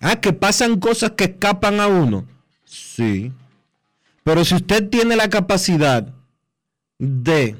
Ah, 0.01 0.15
que 0.15 0.33
pasan 0.33 0.79
cosas 0.79 1.11
que 1.11 1.25
escapan 1.25 1.79
a 1.79 1.87
uno. 1.87 2.25
Sí. 2.65 3.31
Pero 4.23 4.45
si 4.45 4.55
usted 4.55 4.89
tiene 4.89 5.15
la 5.15 5.29
capacidad 5.29 6.13
de 6.97 7.57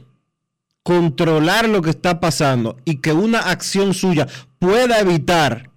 controlar 0.84 1.68
lo 1.68 1.82
que 1.82 1.89
está 1.89 2.20
pasando 2.20 2.78
y 2.86 2.97
que 2.97 3.14
una 3.14 3.39
acción 3.39 3.93
suya 3.93 4.28
pueda 4.59 4.99
evitar 4.99 5.70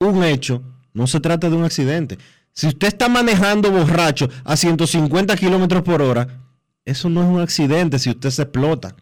un 0.00 0.22
hecho, 0.24 0.62
no 0.92 1.06
se 1.06 1.20
trata 1.20 1.48
de 1.48 1.56
un 1.56 1.64
accidente. 1.64 2.18
Si 2.52 2.66
usted 2.66 2.88
está 2.88 3.08
manejando 3.08 3.70
borracho 3.70 4.28
a 4.44 4.56
150 4.56 5.36
kilómetros 5.36 5.82
por 5.82 6.02
hora, 6.02 6.40
eso 6.84 7.08
no 7.08 7.22
es 7.22 7.28
un 7.28 7.40
accidente 7.40 7.98
si 7.98 8.10
usted 8.10 8.30
se 8.30 8.42
explota. 8.42 8.96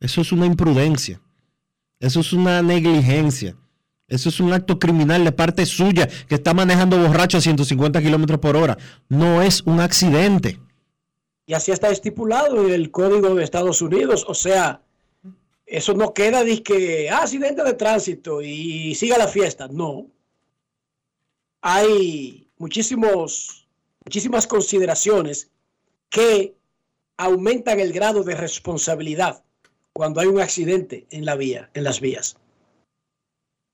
Eso 0.00 0.22
es 0.22 0.32
una 0.32 0.46
imprudencia. 0.46 1.20
Eso 1.98 2.20
es 2.20 2.32
una 2.32 2.62
negligencia. 2.62 3.54
Eso 4.10 4.28
es 4.28 4.40
un 4.40 4.52
acto 4.52 4.78
criminal 4.80 5.24
de 5.24 5.30
parte 5.30 5.64
suya 5.64 6.08
que 6.28 6.34
está 6.34 6.52
manejando 6.52 6.98
borracho 6.98 7.38
a 7.38 7.40
150 7.40 8.02
kilómetros 8.02 8.40
por 8.40 8.56
hora. 8.56 8.76
No 9.08 9.40
es 9.40 9.62
un 9.62 9.80
accidente. 9.80 10.58
Y 11.46 11.54
así 11.54 11.70
está 11.70 11.90
estipulado 11.90 12.66
en 12.66 12.72
el 12.72 12.90
Código 12.90 13.36
de 13.36 13.44
Estados 13.44 13.80
Unidos. 13.80 14.24
O 14.26 14.34
sea, 14.34 14.82
eso 15.64 15.94
no 15.94 16.12
queda 16.12 16.42
de 16.42 16.60
que 16.62 17.08
ah, 17.08 17.22
accidente 17.22 17.62
de 17.62 17.74
tránsito 17.74 18.42
y 18.42 18.96
siga 18.96 19.16
la 19.16 19.28
fiesta. 19.28 19.68
No. 19.68 20.08
Hay 21.60 22.48
muchísimos, 22.58 23.68
muchísimas 24.04 24.48
consideraciones 24.48 25.50
que 26.08 26.56
aumentan 27.16 27.78
el 27.78 27.92
grado 27.92 28.24
de 28.24 28.34
responsabilidad 28.34 29.44
cuando 29.92 30.20
hay 30.20 30.26
un 30.26 30.40
accidente 30.40 31.06
en 31.10 31.24
la 31.24 31.36
vía, 31.36 31.70
en 31.74 31.84
las 31.84 32.00
vías. 32.00 32.39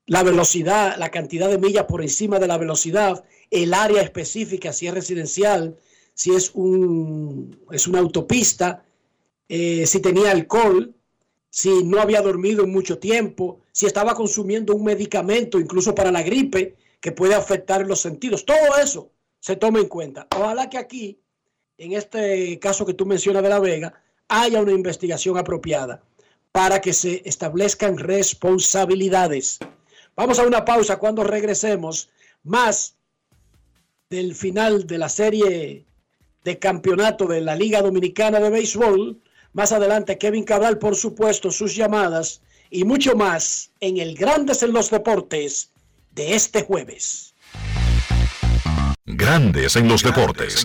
La 0.06 0.22
velocidad, 0.22 0.96
la 0.98 1.10
cantidad 1.10 1.48
de 1.48 1.58
millas 1.58 1.84
por 1.84 2.02
encima 2.02 2.38
de 2.38 2.46
la 2.46 2.58
velocidad, 2.58 3.24
el 3.50 3.74
área 3.74 4.02
específica, 4.02 4.72
si 4.72 4.86
es 4.86 4.94
residencial, 4.94 5.76
si 6.14 6.34
es, 6.34 6.52
un, 6.54 7.58
es 7.70 7.86
una 7.86 7.98
autopista, 7.98 8.84
eh, 9.48 9.86
si 9.86 10.00
tenía 10.00 10.30
alcohol, 10.30 10.94
si 11.50 11.84
no 11.84 12.00
había 12.00 12.22
dormido 12.22 12.64
en 12.64 12.70
mucho 12.70 12.98
tiempo, 12.98 13.60
si 13.72 13.86
estaba 13.86 14.14
consumiendo 14.14 14.74
un 14.74 14.84
medicamento, 14.84 15.58
incluso 15.58 15.94
para 15.94 16.12
la 16.12 16.22
gripe, 16.22 16.76
que 17.00 17.12
puede 17.12 17.34
afectar 17.34 17.86
los 17.86 18.00
sentidos. 18.00 18.44
Todo 18.44 18.78
eso 18.82 19.10
se 19.40 19.56
toma 19.56 19.80
en 19.80 19.88
cuenta. 19.88 20.26
Ojalá 20.36 20.68
que 20.68 20.78
aquí, 20.78 21.20
en 21.78 21.92
este 21.92 22.58
caso 22.58 22.86
que 22.86 22.94
tú 22.94 23.06
mencionas 23.06 23.42
de 23.42 23.48
La 23.48 23.60
Vega, 23.60 23.94
haya 24.28 24.60
una 24.60 24.72
investigación 24.72 25.38
apropiada 25.38 26.02
para 26.52 26.80
que 26.80 26.92
se 26.92 27.22
establezcan 27.24 27.98
responsabilidades. 27.98 29.58
Vamos 30.16 30.38
a 30.38 30.46
una 30.46 30.64
pausa 30.64 30.96
cuando 30.96 31.22
regresemos. 31.22 32.08
Más 32.42 32.96
del 34.08 34.34
final 34.34 34.86
de 34.86 34.98
la 34.98 35.08
serie 35.08 35.84
de 36.42 36.58
campeonato 36.58 37.26
de 37.26 37.42
la 37.42 37.54
Liga 37.54 37.82
Dominicana 37.82 38.40
de 38.40 38.50
Béisbol. 38.50 39.20
Más 39.52 39.72
adelante, 39.72 40.16
Kevin 40.16 40.44
Cabral, 40.44 40.78
por 40.78 40.96
supuesto, 40.96 41.50
sus 41.50 41.74
llamadas 41.76 42.40
y 42.70 42.84
mucho 42.84 43.14
más 43.14 43.70
en 43.80 43.98
el 43.98 44.16
Grandes 44.16 44.62
en 44.62 44.72
los 44.72 44.90
Deportes 44.90 45.70
de 46.12 46.34
este 46.34 46.62
jueves. 46.62 47.34
Grandes 49.04 49.76
en 49.76 49.88
los 49.88 50.02
deportes. 50.02 50.64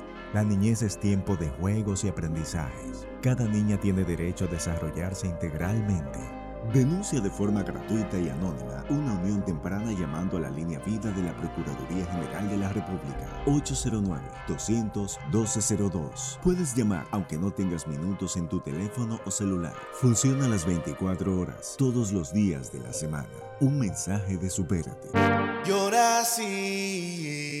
La 0.33 0.43
niñez 0.45 0.81
es 0.81 0.97
tiempo 0.97 1.35
de 1.35 1.49
juegos 1.49 2.05
y 2.05 2.07
aprendizajes. 2.07 3.05
Cada 3.21 3.45
niña 3.45 3.77
tiene 3.77 4.05
derecho 4.05 4.45
a 4.45 4.47
desarrollarse 4.47 5.27
integralmente. 5.27 6.19
Denuncia 6.73 7.19
de 7.19 7.29
forma 7.29 7.63
gratuita 7.63 8.17
y 8.17 8.29
anónima 8.29 8.85
una 8.89 9.15
unión 9.15 9.43
temprana 9.43 9.91
llamando 9.91 10.37
a 10.37 10.41
la 10.41 10.49
línea 10.49 10.79
vida 10.79 11.11
de 11.11 11.23
la 11.23 11.35
Procuraduría 11.35 12.05
General 12.05 12.49
de 12.49 12.57
la 12.57 12.69
República 12.69 13.43
809-200-1202. 13.45 16.39
Puedes 16.41 16.73
llamar 16.75 17.05
aunque 17.11 17.37
no 17.37 17.51
tengas 17.51 17.85
minutos 17.85 18.37
en 18.37 18.47
tu 18.47 18.61
teléfono 18.61 19.19
o 19.25 19.31
celular. 19.31 19.75
Funciona 19.99 20.47
las 20.47 20.65
24 20.65 21.41
horas, 21.41 21.75
todos 21.77 22.13
los 22.13 22.31
días 22.31 22.71
de 22.71 22.79
la 22.79 22.93
semana. 22.93 23.27
Un 23.59 23.77
mensaje 23.77 24.37
de 24.37 24.49
supérate. 24.49 25.09
Llora 25.65 26.21
así 26.21 27.60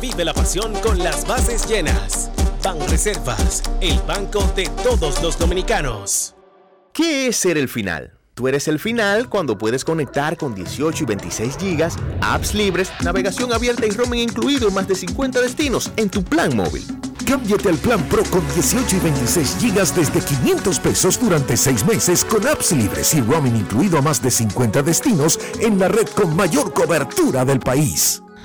vive 0.00 0.24
la 0.24 0.34
pasión 0.34 0.72
con 0.82 0.98
las 0.98 1.24
bases 1.24 1.68
llenas. 1.68 2.30
Ban 2.64 2.80
Reservas, 2.88 3.62
el 3.80 3.96
banco 4.00 4.42
de 4.56 4.68
todos 4.82 5.22
los 5.22 5.38
dominicanos. 5.38 6.34
¿Qué 6.92 7.28
es 7.28 7.36
ser 7.36 7.56
el 7.56 7.68
final? 7.68 8.18
Tú 8.34 8.48
eres 8.48 8.66
el 8.66 8.80
final 8.80 9.28
cuando 9.28 9.56
puedes 9.56 9.84
conectar 9.84 10.36
con 10.36 10.54
18 10.54 11.04
y 11.04 11.06
26 11.06 11.56
gigas, 11.58 11.96
apps 12.20 12.54
libres, 12.54 12.90
navegación 13.04 13.52
abierta 13.52 13.86
y 13.86 13.90
roaming 13.90 14.20
incluido 14.20 14.66
en 14.66 14.74
más 14.74 14.88
de 14.88 14.96
50 14.96 15.40
destinos 15.40 15.92
en 15.96 16.10
tu 16.10 16.24
plan 16.24 16.56
móvil. 16.56 16.82
Cámbiate 17.24 17.68
al 17.68 17.76
plan 17.76 18.02
Pro 18.08 18.24
con 18.24 18.42
18 18.54 18.96
y 18.96 18.98
26 18.98 19.56
gigas 19.60 19.94
desde 19.94 20.20
500 20.20 20.80
pesos 20.80 21.20
durante 21.20 21.56
6 21.56 21.86
meses 21.86 22.24
con 22.24 22.46
apps 22.48 22.72
libres 22.72 23.14
y 23.14 23.20
roaming 23.20 23.54
incluido 23.54 23.98
a 23.98 24.02
más 24.02 24.20
de 24.20 24.30
50 24.32 24.82
destinos 24.82 25.38
en 25.60 25.78
la 25.78 25.86
red 25.86 26.08
con 26.08 26.34
mayor 26.34 26.72
cobertura 26.74 27.44
del 27.44 27.60
país. 27.60 28.22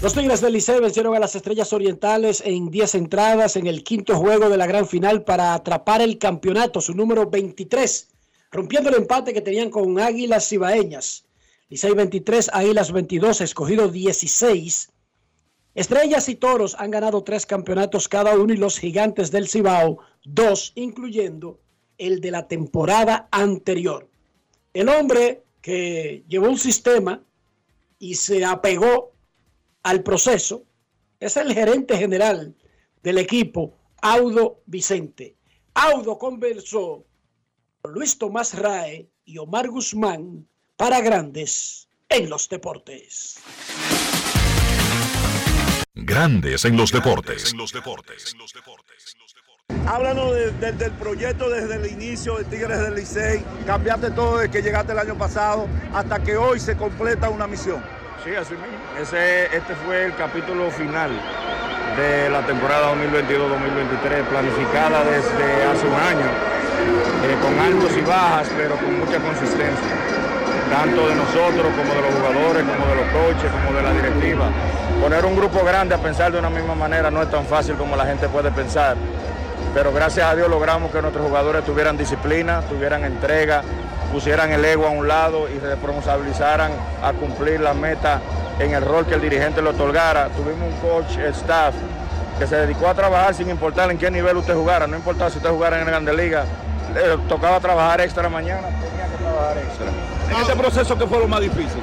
Los 0.00 0.14
Tigres 0.14 0.40
del 0.40 0.52
Liceo 0.52 0.80
vencieron 0.80 1.16
a 1.16 1.18
las 1.18 1.34
Estrellas 1.34 1.72
Orientales 1.72 2.40
en 2.46 2.70
10 2.70 2.94
entradas 2.94 3.56
en 3.56 3.66
el 3.66 3.82
quinto 3.82 4.16
juego 4.16 4.48
de 4.48 4.56
la 4.56 4.68
gran 4.68 4.86
final 4.86 5.24
para 5.24 5.54
atrapar 5.54 6.00
el 6.00 6.18
campeonato, 6.18 6.80
su 6.80 6.94
número 6.94 7.28
23, 7.28 8.08
rompiendo 8.52 8.90
el 8.90 8.94
empate 8.94 9.34
que 9.34 9.40
tenían 9.40 9.70
con 9.70 9.98
Águilas 9.98 10.48
Cibaeñas. 10.48 11.24
Licey 11.68 11.94
23, 11.94 12.50
Águilas 12.52 12.92
22, 12.92 13.40
escogido 13.40 13.88
16. 13.88 14.88
Estrellas 15.74 16.28
y 16.28 16.36
Toros 16.36 16.76
han 16.78 16.92
ganado 16.92 17.24
tres 17.24 17.44
campeonatos 17.44 18.08
cada 18.08 18.36
uno 18.36 18.54
y 18.54 18.56
los 18.56 18.78
Gigantes 18.78 19.32
del 19.32 19.48
Cibao 19.48 19.98
dos, 20.24 20.70
incluyendo 20.76 21.58
el 21.98 22.20
de 22.20 22.30
la 22.30 22.46
temporada 22.46 23.26
anterior. 23.32 24.08
El 24.72 24.90
hombre 24.90 25.42
que 25.60 26.22
llevó 26.28 26.48
un 26.48 26.58
sistema 26.58 27.20
y 27.98 28.14
se 28.14 28.44
apegó 28.44 29.17
al 29.82 30.02
proceso 30.02 30.64
es 31.20 31.36
el 31.36 31.52
gerente 31.54 31.96
general 31.96 32.54
del 33.02 33.18
equipo, 33.18 33.76
Audo 34.00 34.62
Vicente. 34.66 35.36
Audo 35.74 36.18
conversó 36.18 37.04
con 37.80 37.92
Luis 37.92 38.18
Tomás 38.18 38.54
Rae 38.58 39.08
y 39.24 39.38
Omar 39.38 39.68
Guzmán 39.68 40.48
para 40.76 41.00
grandes 41.00 41.88
en 42.08 42.28
los 42.30 42.48
deportes. 42.48 43.36
Grandes 45.94 46.64
en 46.64 46.76
los 46.76 46.92
deportes. 46.92 47.54
Háblanos 49.86 50.32
de- 50.34 50.50
de- 50.52 50.72
del 50.72 50.92
proyecto 50.92 51.48
desde 51.50 51.76
el 51.76 51.90
inicio 51.92 52.36
de 52.38 52.44
Tigres 52.44 52.78
del 52.80 52.94
Licey. 52.94 53.44
Cambiaste 53.66 54.10
todo 54.12 54.38
desde 54.38 54.50
que 54.50 54.62
llegaste 54.62 54.92
el 54.92 54.98
año 54.98 55.16
pasado 55.18 55.66
hasta 55.92 56.22
que 56.22 56.36
hoy 56.36 56.58
se 56.60 56.76
completa 56.76 57.28
una 57.28 57.46
misión. 57.46 57.82
Sí, 58.24 58.34
así 58.34 58.54
mismo. 58.54 58.78
Este 58.98 59.74
fue 59.86 60.06
el 60.06 60.14
capítulo 60.16 60.70
final 60.72 61.10
de 61.96 62.28
la 62.28 62.44
temporada 62.44 62.92
2022-2023, 62.94 64.24
planificada 64.24 65.04
desde 65.04 65.64
hace 65.64 65.86
un 65.86 65.94
año, 65.94 66.26
eh, 67.22 67.36
con 67.40 67.58
altos 67.60 67.96
y 67.96 68.00
bajas, 68.00 68.48
pero 68.56 68.74
con 68.74 68.98
mucha 68.98 69.18
consistencia, 69.18 69.94
tanto 70.68 71.08
de 71.08 71.14
nosotros 71.14 71.66
como 71.76 71.94
de 71.94 72.02
los 72.02 72.14
jugadores, 72.14 72.64
como 72.66 72.86
de 72.86 72.94
los 72.96 73.06
coaches, 73.12 73.50
como 73.52 73.76
de 73.78 73.82
la 73.82 73.92
directiva. 73.92 74.50
Poner 75.00 75.24
un 75.24 75.36
grupo 75.36 75.64
grande 75.64 75.94
a 75.94 75.98
pensar 75.98 76.32
de 76.32 76.40
una 76.40 76.50
misma 76.50 76.74
manera 76.74 77.12
no 77.12 77.22
es 77.22 77.30
tan 77.30 77.46
fácil 77.46 77.76
como 77.76 77.94
la 77.94 78.04
gente 78.04 78.28
puede 78.28 78.50
pensar, 78.50 78.96
pero 79.74 79.92
gracias 79.92 80.26
a 80.26 80.34
Dios 80.34 80.48
logramos 80.48 80.90
que 80.90 81.00
nuestros 81.00 81.24
jugadores 81.24 81.64
tuvieran 81.64 81.96
disciplina, 81.96 82.62
tuvieran 82.62 83.04
entrega, 83.04 83.62
pusieran 84.12 84.52
el 84.52 84.64
ego 84.64 84.86
a 84.86 84.90
un 84.90 85.06
lado 85.06 85.48
y 85.48 85.58
se 85.60 85.66
responsabilizaran 85.66 86.72
a 87.02 87.12
cumplir 87.12 87.60
la 87.60 87.74
meta 87.74 88.20
en 88.58 88.74
el 88.74 88.84
rol 88.84 89.06
que 89.06 89.14
el 89.14 89.20
dirigente 89.20 89.62
le 89.62 89.70
otorgara. 89.70 90.28
Tuvimos 90.28 90.68
un 90.68 90.76
coach, 90.80 91.18
staff, 91.18 91.74
que 92.38 92.46
se 92.46 92.56
dedicó 92.56 92.88
a 92.88 92.94
trabajar 92.94 93.34
sin 93.34 93.50
importar 93.50 93.90
en 93.90 93.98
qué 93.98 94.10
nivel 94.10 94.36
usted 94.36 94.54
jugara, 94.54 94.86
no 94.86 94.96
importaba 94.96 95.30
si 95.30 95.38
usted 95.38 95.50
jugara 95.50 95.78
en 95.78 95.84
la 95.84 95.90
Grande 95.90 96.14
Liga, 96.14 96.44
le 96.94 97.18
tocaba 97.28 97.60
trabajar 97.60 98.00
extra 98.00 98.28
mañana, 98.28 98.68
tenía 98.68 99.06
que 99.06 99.22
trabajar 99.22 99.58
extra. 99.58 99.86
En 100.30 100.36
este 100.42 100.56
proceso, 100.56 100.98
¿qué 100.98 101.06
fue 101.06 101.18
lo 101.18 101.28
más 101.28 101.40
difícil? 101.40 101.82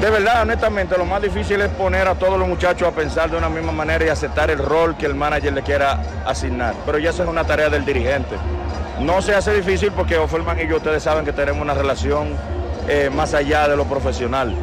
De 0.00 0.10
verdad, 0.10 0.42
honestamente, 0.42 0.96
lo 0.96 1.04
más 1.04 1.20
difícil 1.20 1.60
es 1.60 1.68
poner 1.70 2.06
a 2.06 2.14
todos 2.14 2.38
los 2.38 2.46
muchachos 2.46 2.86
a 2.86 2.92
pensar 2.92 3.30
de 3.30 3.36
una 3.36 3.48
misma 3.48 3.72
manera 3.72 4.04
y 4.04 4.08
aceptar 4.08 4.48
el 4.48 4.58
rol 4.58 4.96
que 4.96 5.06
el 5.06 5.16
manager 5.16 5.52
le 5.52 5.62
quiera 5.62 6.00
asignar. 6.24 6.74
Pero 6.86 6.98
ya 6.98 7.10
eso 7.10 7.24
es 7.24 7.28
una 7.28 7.42
tarea 7.42 7.68
del 7.68 7.84
dirigente. 7.84 8.36
No 9.00 9.22
se 9.22 9.34
hace 9.34 9.54
difícil 9.54 9.92
porque 9.92 10.18
Offerman 10.18 10.58
y 10.60 10.66
yo, 10.66 10.78
ustedes 10.78 11.04
saben 11.04 11.24
que 11.24 11.32
tenemos 11.32 11.62
una 11.62 11.74
relación 11.74 12.34
eh, 12.88 13.10
más 13.14 13.32
allá 13.32 13.68
de 13.68 13.76
lo 13.76 13.84
profesional. 13.84 14.54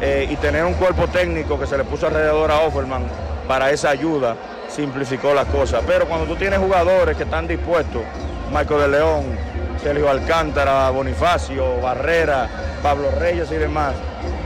Eh, 0.00 0.28
y 0.30 0.36
tener 0.36 0.64
un 0.64 0.74
cuerpo 0.74 1.08
técnico 1.08 1.58
que 1.58 1.66
se 1.66 1.76
le 1.76 1.84
puso 1.84 2.06
alrededor 2.06 2.50
a 2.50 2.60
Offerman 2.60 3.04
para 3.48 3.70
esa 3.70 3.90
ayuda 3.90 4.36
simplificó 4.68 5.32
las 5.32 5.46
cosas. 5.46 5.82
Pero 5.86 6.06
cuando 6.06 6.26
tú 6.26 6.36
tienes 6.36 6.58
jugadores 6.58 7.16
que 7.16 7.22
están 7.22 7.48
dispuestos, 7.48 8.02
Marco 8.52 8.78
de 8.78 8.88
León, 8.88 9.24
Sergio 9.82 10.10
Alcántara, 10.10 10.90
Bonifacio, 10.90 11.80
Barrera, 11.80 12.48
Pablo 12.82 13.10
Reyes 13.18 13.50
y 13.50 13.56
demás, 13.56 13.94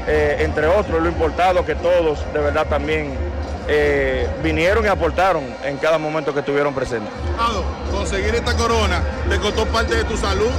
eh, 0.07 0.37
entre 0.39 0.69
otros, 0.69 1.03
lo 1.03 1.09
importado 1.09 1.65
que 1.67 1.75
todos 1.75 2.25
de 2.33 2.41
verdad 2.41 2.67
también 2.69 3.15
eh, 3.75 4.29
vinieron 4.43 4.85
y 4.85 4.89
aportaron 4.89 5.45
en 5.65 5.79
cada 5.79 5.97
momento 5.97 6.35
que 6.35 6.41
estuvieron 6.41 6.75
presentes. 6.75 7.11
Conseguir 7.91 8.35
esta 8.35 8.55
corona 8.55 9.01
te 9.29 9.39
costó 9.39 9.65
parte 9.67 9.95
de 9.95 10.05
tu 10.05 10.17
salud, 10.17 10.51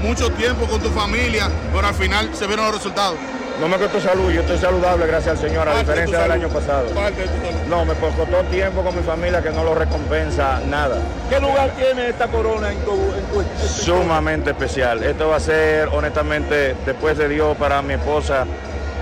mucho 0.00 0.30
tiempo 0.32 0.66
con 0.66 0.80
tu 0.80 0.88
familia, 0.90 1.48
pero 1.74 1.86
al 1.88 1.94
final 1.94 2.30
se 2.34 2.46
vieron 2.46 2.66
los 2.66 2.74
resultados. 2.76 3.16
No 3.60 3.68
me 3.68 3.76
costó 3.78 4.00
salud, 4.00 4.30
yo 4.30 4.40
estoy 4.40 4.58
saludable 4.58 5.06
gracias 5.06 5.38
al 5.40 5.48
Señor, 5.48 5.68
a 5.68 5.72
Parte 5.72 5.78
de 5.78 5.84
tu 5.84 5.90
diferencia 6.10 6.18
del 6.22 6.30
año 6.32 6.48
pasado. 6.48 6.86
Parte 6.90 7.20
de 7.22 7.28
tu 7.28 7.36
salud. 7.46 7.60
No, 7.68 7.84
me 7.84 7.94
costó 7.94 8.42
tiempo 8.50 8.82
con 8.82 8.96
mi 8.96 9.02
familia 9.02 9.42
que 9.42 9.50
no 9.50 9.62
lo 9.64 9.74
recompensa 9.74 10.60
nada. 10.68 10.96
¿Qué 11.28 11.38
lugar 11.40 11.70
tiene 11.76 12.08
esta 12.08 12.28
corona 12.28 12.70
en 12.72 12.78
tu, 12.78 12.92
en 12.92 13.24
tu- 13.32 13.68
Sumamente 13.68 14.50
especial. 14.50 15.02
Esto 15.02 15.28
va 15.28 15.36
a 15.36 15.40
ser, 15.40 15.88
honestamente, 15.92 16.74
después 16.86 17.18
de 17.18 17.28
Dios 17.28 17.56
para 17.56 17.82
mi 17.82 17.94
esposa 17.94 18.46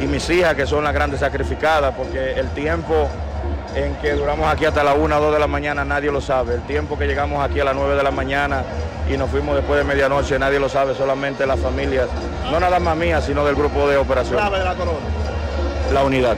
y 0.01 0.07
mis 0.07 0.29
hijas, 0.31 0.55
que 0.55 0.67
son 0.67 0.83
las 0.85 0.95
grandes 0.95 1.21
sacrificadas, 1.21 1.95
porque 1.95 2.33
el 2.33 2.49
tiempo 2.49 3.09
en 3.75 3.95
que 3.97 4.13
duramos 4.13 4.49
aquí 4.49 4.65
hasta 4.65 4.83
la 4.83 4.95
1 4.95 5.17
o 5.17 5.21
2 5.21 5.33
de 5.33 5.39
la 5.39 5.47
mañana 5.47 5.85
nadie 5.85 6.11
lo 6.11 6.21
sabe. 6.21 6.55
El 6.55 6.63
tiempo 6.63 6.99
que 6.99 7.07
llegamos 7.07 7.45
aquí 7.45 7.61
a 7.61 7.65
las 7.65 7.75
9 7.75 7.95
de 7.97 8.03
la 8.03 8.11
mañana 8.11 8.65
y 9.09 9.17
nos 9.17 9.31
fuimos 9.31 9.57
después 9.57 9.79
de 9.79 9.85
medianoche 9.85 10.39
nadie 10.39 10.59
lo 10.59 10.69
sabe, 10.69 10.95
solamente 10.95 11.47
las 11.47 11.59
familias, 11.61 12.09
no 12.51 12.61
nada 12.61 12.79
más 12.79 12.97
mías, 12.97 13.25
sino 13.25 13.45
del 13.45 13.55
grupo 13.55 13.89
de 13.89 13.97
operación, 13.97 14.39
Clave 14.39 14.59
de 14.59 14.65
la 14.65 14.75
corona. 14.75 14.99
la 15.93 16.05
unidad. 16.05 16.37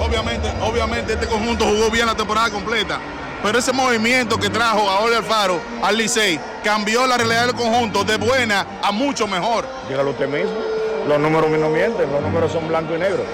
Obviamente, 0.00 0.48
obviamente 0.62 1.12
este 1.12 1.26
conjunto 1.26 1.64
jugó 1.66 1.90
bien 1.90 2.06
la 2.06 2.14
temporada 2.14 2.48
completa, 2.50 2.98
pero 3.42 3.58
ese 3.58 3.72
movimiento 3.72 4.38
que 4.38 4.48
trajo 4.48 4.88
a 4.88 5.00
Ole 5.00 5.16
Alfaro 5.16 5.60
al 5.82 5.96
Licey 5.96 6.40
cambió 6.64 7.06
la 7.06 7.16
realidad 7.18 7.46
del 7.46 7.54
conjunto 7.54 8.04
de 8.04 8.16
buena 8.16 8.66
a 8.82 8.92
mucho 8.92 9.26
mejor. 9.26 9.66
Dígalo 9.88 10.10
usted 10.10 10.28
mismo. 10.28 10.52
Los 11.06 11.18
números 11.18 11.50
no 11.50 11.70
mienten, 11.70 12.10
los 12.12 12.22
números 12.22 12.52
son 12.52 12.68
blanco 12.68 12.94
y 12.94 12.98
negro. 12.98 13.24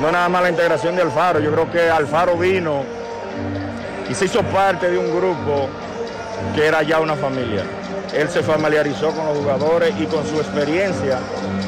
No 0.00 0.10
nada 0.10 0.28
más 0.30 0.42
la 0.42 0.50
integración 0.50 0.96
de 0.96 1.02
Alfaro, 1.02 1.40
yo 1.40 1.52
creo 1.52 1.70
que 1.70 1.90
Alfaro 1.90 2.36
vino 2.36 2.84
y 4.08 4.14
se 4.14 4.24
hizo 4.24 4.42
parte 4.44 4.90
de 4.90 4.96
un 4.96 5.14
grupo 5.14 5.68
que 6.54 6.66
era 6.66 6.82
ya 6.82 7.00
una 7.00 7.14
familia. 7.14 7.64
Él 8.14 8.28
se 8.28 8.42
familiarizó 8.42 9.12
con 9.12 9.26
los 9.26 9.38
jugadores 9.38 9.94
y 10.00 10.06
con 10.06 10.26
su 10.26 10.36
experiencia 10.36 11.18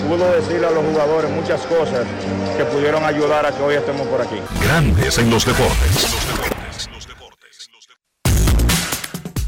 pudo 0.08 0.32
decirle 0.32 0.66
a 0.66 0.70
los 0.70 0.84
jugadores 0.84 1.30
muchas 1.30 1.60
cosas 1.66 2.06
que 2.56 2.64
pudieron 2.64 3.04
ayudar 3.04 3.44
a 3.44 3.52
que 3.52 3.62
hoy 3.62 3.74
estemos 3.74 4.06
por 4.08 4.22
aquí. 4.22 4.40
Grandes 4.64 5.18
en 5.18 5.30
los 5.30 5.44
deportes. 5.44 6.08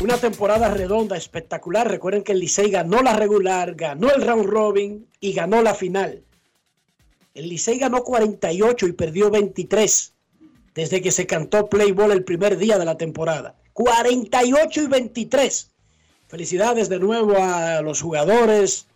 Una 0.00 0.18
temporada 0.18 0.68
redonda, 0.68 1.16
espectacular. 1.16 1.88
Recuerden 1.88 2.22
que 2.22 2.32
el 2.32 2.40
Licey 2.40 2.70
ganó 2.70 3.02
la 3.02 3.14
regular, 3.14 3.74
ganó 3.74 4.10
el 4.10 4.20
round 4.20 4.44
robin 4.44 5.08
y 5.18 5.32
ganó 5.32 5.62
la 5.62 5.74
final. 5.74 6.22
El 7.34 7.48
Licey 7.48 7.78
ganó 7.78 8.04
48 8.04 8.86
y 8.86 8.92
perdió 8.92 9.28
23 9.28 10.12
desde 10.72 11.02
que 11.02 11.10
se 11.10 11.26
cantó 11.26 11.68
play 11.68 11.90
ball 11.90 12.12
el 12.12 12.22
primer 12.22 12.56
día 12.56 12.78
de 12.78 12.84
la 12.84 12.96
temporada. 12.96 13.56
48 13.72 14.82
y 14.82 14.86
23. 14.86 15.70
Felicidades 16.28 16.88
de 16.88 17.00
nuevo 17.00 17.36
a 17.36 17.82
los 17.82 18.00
jugadores, 18.00 18.86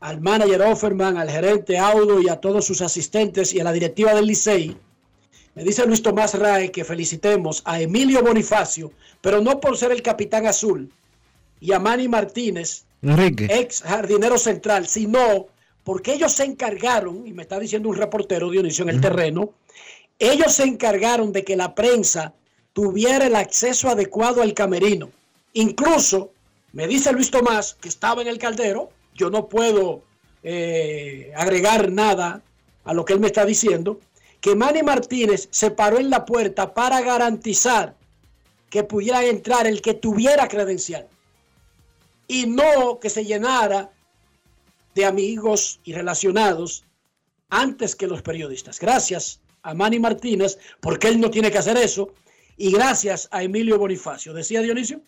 al 0.00 0.22
manager 0.22 0.62
Offerman, 0.62 1.18
al 1.18 1.30
gerente 1.30 1.78
Audo 1.78 2.20
y 2.22 2.30
a 2.30 2.36
todos 2.36 2.64
sus 2.64 2.80
asistentes 2.80 3.52
y 3.52 3.60
a 3.60 3.64
la 3.64 3.72
directiva 3.72 4.14
del 4.14 4.26
Licey. 4.26 4.74
Me 5.54 5.62
dice 5.62 5.86
Luis 5.86 6.02
Tomás 6.02 6.32
Rae 6.38 6.72
que 6.72 6.84
felicitemos 6.84 7.60
a 7.66 7.78
Emilio 7.78 8.22
Bonifacio, 8.22 8.90
pero 9.20 9.42
no 9.42 9.60
por 9.60 9.76
ser 9.76 9.92
el 9.92 10.00
capitán 10.00 10.46
azul, 10.46 10.90
y 11.60 11.72
a 11.72 11.78
Manny 11.78 12.08
Martínez, 12.08 12.86
Enrique. 13.02 13.48
ex 13.50 13.82
jardinero 13.82 14.38
central, 14.38 14.86
sino 14.86 15.48
porque 15.84 16.12
ellos 16.14 16.32
se 16.32 16.44
encargaron, 16.44 17.26
y 17.26 17.32
me 17.32 17.42
está 17.42 17.58
diciendo 17.58 17.88
un 17.88 17.96
reportero 17.96 18.50
Dionisio 18.50 18.84
en 18.84 18.90
el 18.90 19.00
terreno, 19.00 19.52
ellos 20.18 20.52
se 20.52 20.64
encargaron 20.64 21.32
de 21.32 21.44
que 21.44 21.56
la 21.56 21.74
prensa 21.74 22.34
tuviera 22.72 23.26
el 23.26 23.34
acceso 23.34 23.88
adecuado 23.88 24.42
al 24.42 24.54
camerino. 24.54 25.10
Incluso, 25.54 26.30
me 26.72 26.86
dice 26.86 27.12
Luis 27.12 27.30
Tomás, 27.30 27.74
que 27.74 27.88
estaba 27.88 28.22
en 28.22 28.28
el 28.28 28.38
caldero, 28.38 28.90
yo 29.14 29.30
no 29.30 29.48
puedo 29.48 30.02
eh, 30.42 31.32
agregar 31.36 31.90
nada 31.90 32.42
a 32.84 32.94
lo 32.94 33.04
que 33.04 33.12
él 33.12 33.20
me 33.20 33.26
está 33.26 33.44
diciendo, 33.44 34.00
que 34.40 34.56
Manny 34.56 34.82
Martínez 34.82 35.48
se 35.50 35.70
paró 35.70 35.98
en 35.98 36.10
la 36.10 36.24
puerta 36.24 36.74
para 36.74 37.00
garantizar 37.00 37.94
que 38.70 38.82
pudiera 38.82 39.24
entrar 39.24 39.66
el 39.66 39.82
que 39.82 39.94
tuviera 39.94 40.48
credencial 40.48 41.06
y 42.26 42.46
no 42.46 42.98
que 42.98 43.10
se 43.10 43.24
llenara 43.24 43.90
de 44.94 45.04
amigos 45.04 45.80
y 45.84 45.92
relacionados 45.92 46.84
antes 47.48 47.94
que 47.96 48.06
los 48.06 48.22
periodistas. 48.22 48.78
Gracias 48.78 49.40
a 49.62 49.74
Manny 49.74 50.00
Martínez, 50.00 50.58
porque 50.80 51.08
él 51.08 51.20
no 51.20 51.30
tiene 51.30 51.50
que 51.50 51.58
hacer 51.58 51.76
eso, 51.76 52.12
y 52.56 52.72
gracias 52.72 53.28
a 53.30 53.42
Emilio 53.42 53.78
Bonifacio. 53.78 54.32
¿Decía 54.32 54.60
Dionisio? 54.60 55.00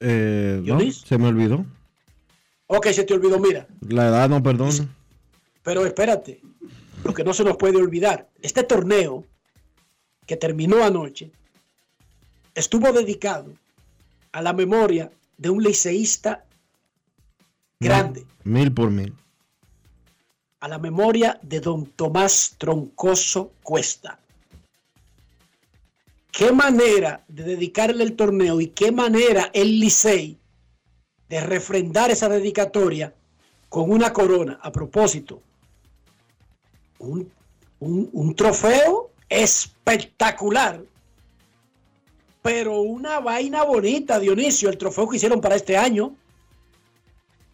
Eh, 0.00 0.56
no, 0.58 0.62
¿Dionis? 0.62 0.98
se 0.98 1.18
me 1.18 1.28
olvidó. 1.28 1.64
Ok, 2.68 2.88
se 2.88 3.04
te 3.04 3.14
olvidó, 3.14 3.38
mira. 3.38 3.66
La 3.88 4.08
edad 4.08 4.28
no 4.28 4.42
perdona. 4.42 4.88
Pero 5.62 5.86
espérate, 5.86 6.40
lo 7.04 7.14
que 7.14 7.24
no 7.24 7.32
se 7.32 7.44
nos 7.44 7.56
puede 7.56 7.76
olvidar, 7.76 8.28
este 8.42 8.62
torneo 8.64 9.24
que 10.26 10.36
terminó 10.36 10.82
anoche 10.84 11.30
estuvo 12.54 12.92
dedicado 12.92 13.52
a 14.32 14.42
la 14.42 14.52
memoria 14.52 15.10
de 15.38 15.50
un 15.50 15.62
liceísta 15.62 16.44
grande, 17.80 18.24
Mil 18.44 18.72
por 18.72 18.90
mil. 18.90 19.14
a 20.60 20.68
la 20.68 20.78
memoria 20.78 21.38
de 21.42 21.60
don 21.60 21.86
Tomás 21.86 22.54
Troncoso 22.58 23.52
Cuesta. 23.62 24.18
Qué 26.32 26.52
manera 26.52 27.24
de 27.28 27.44
dedicarle 27.44 28.02
el 28.04 28.14
torneo 28.16 28.60
y 28.60 28.68
qué 28.68 28.92
manera 28.92 29.50
el 29.54 29.78
Licey 29.80 30.38
de 31.28 31.40
refrendar 31.40 32.10
esa 32.10 32.28
dedicatoria 32.28 33.14
con 33.68 33.90
una 33.90 34.12
corona. 34.12 34.58
A 34.62 34.70
propósito, 34.70 35.40
un, 36.98 37.30
un- 37.80 38.10
un 38.12 38.34
trofeo 38.34 39.10
espectacular, 39.28 40.82
pero 42.42 42.80
una 42.80 43.18
vaina 43.20 43.64
bonita, 43.64 44.18
Dionisio, 44.20 44.68
el 44.68 44.78
trofeo 44.78 45.08
que 45.08 45.16
hicieron 45.16 45.40
para 45.40 45.56
este 45.56 45.76
año. 45.76 46.14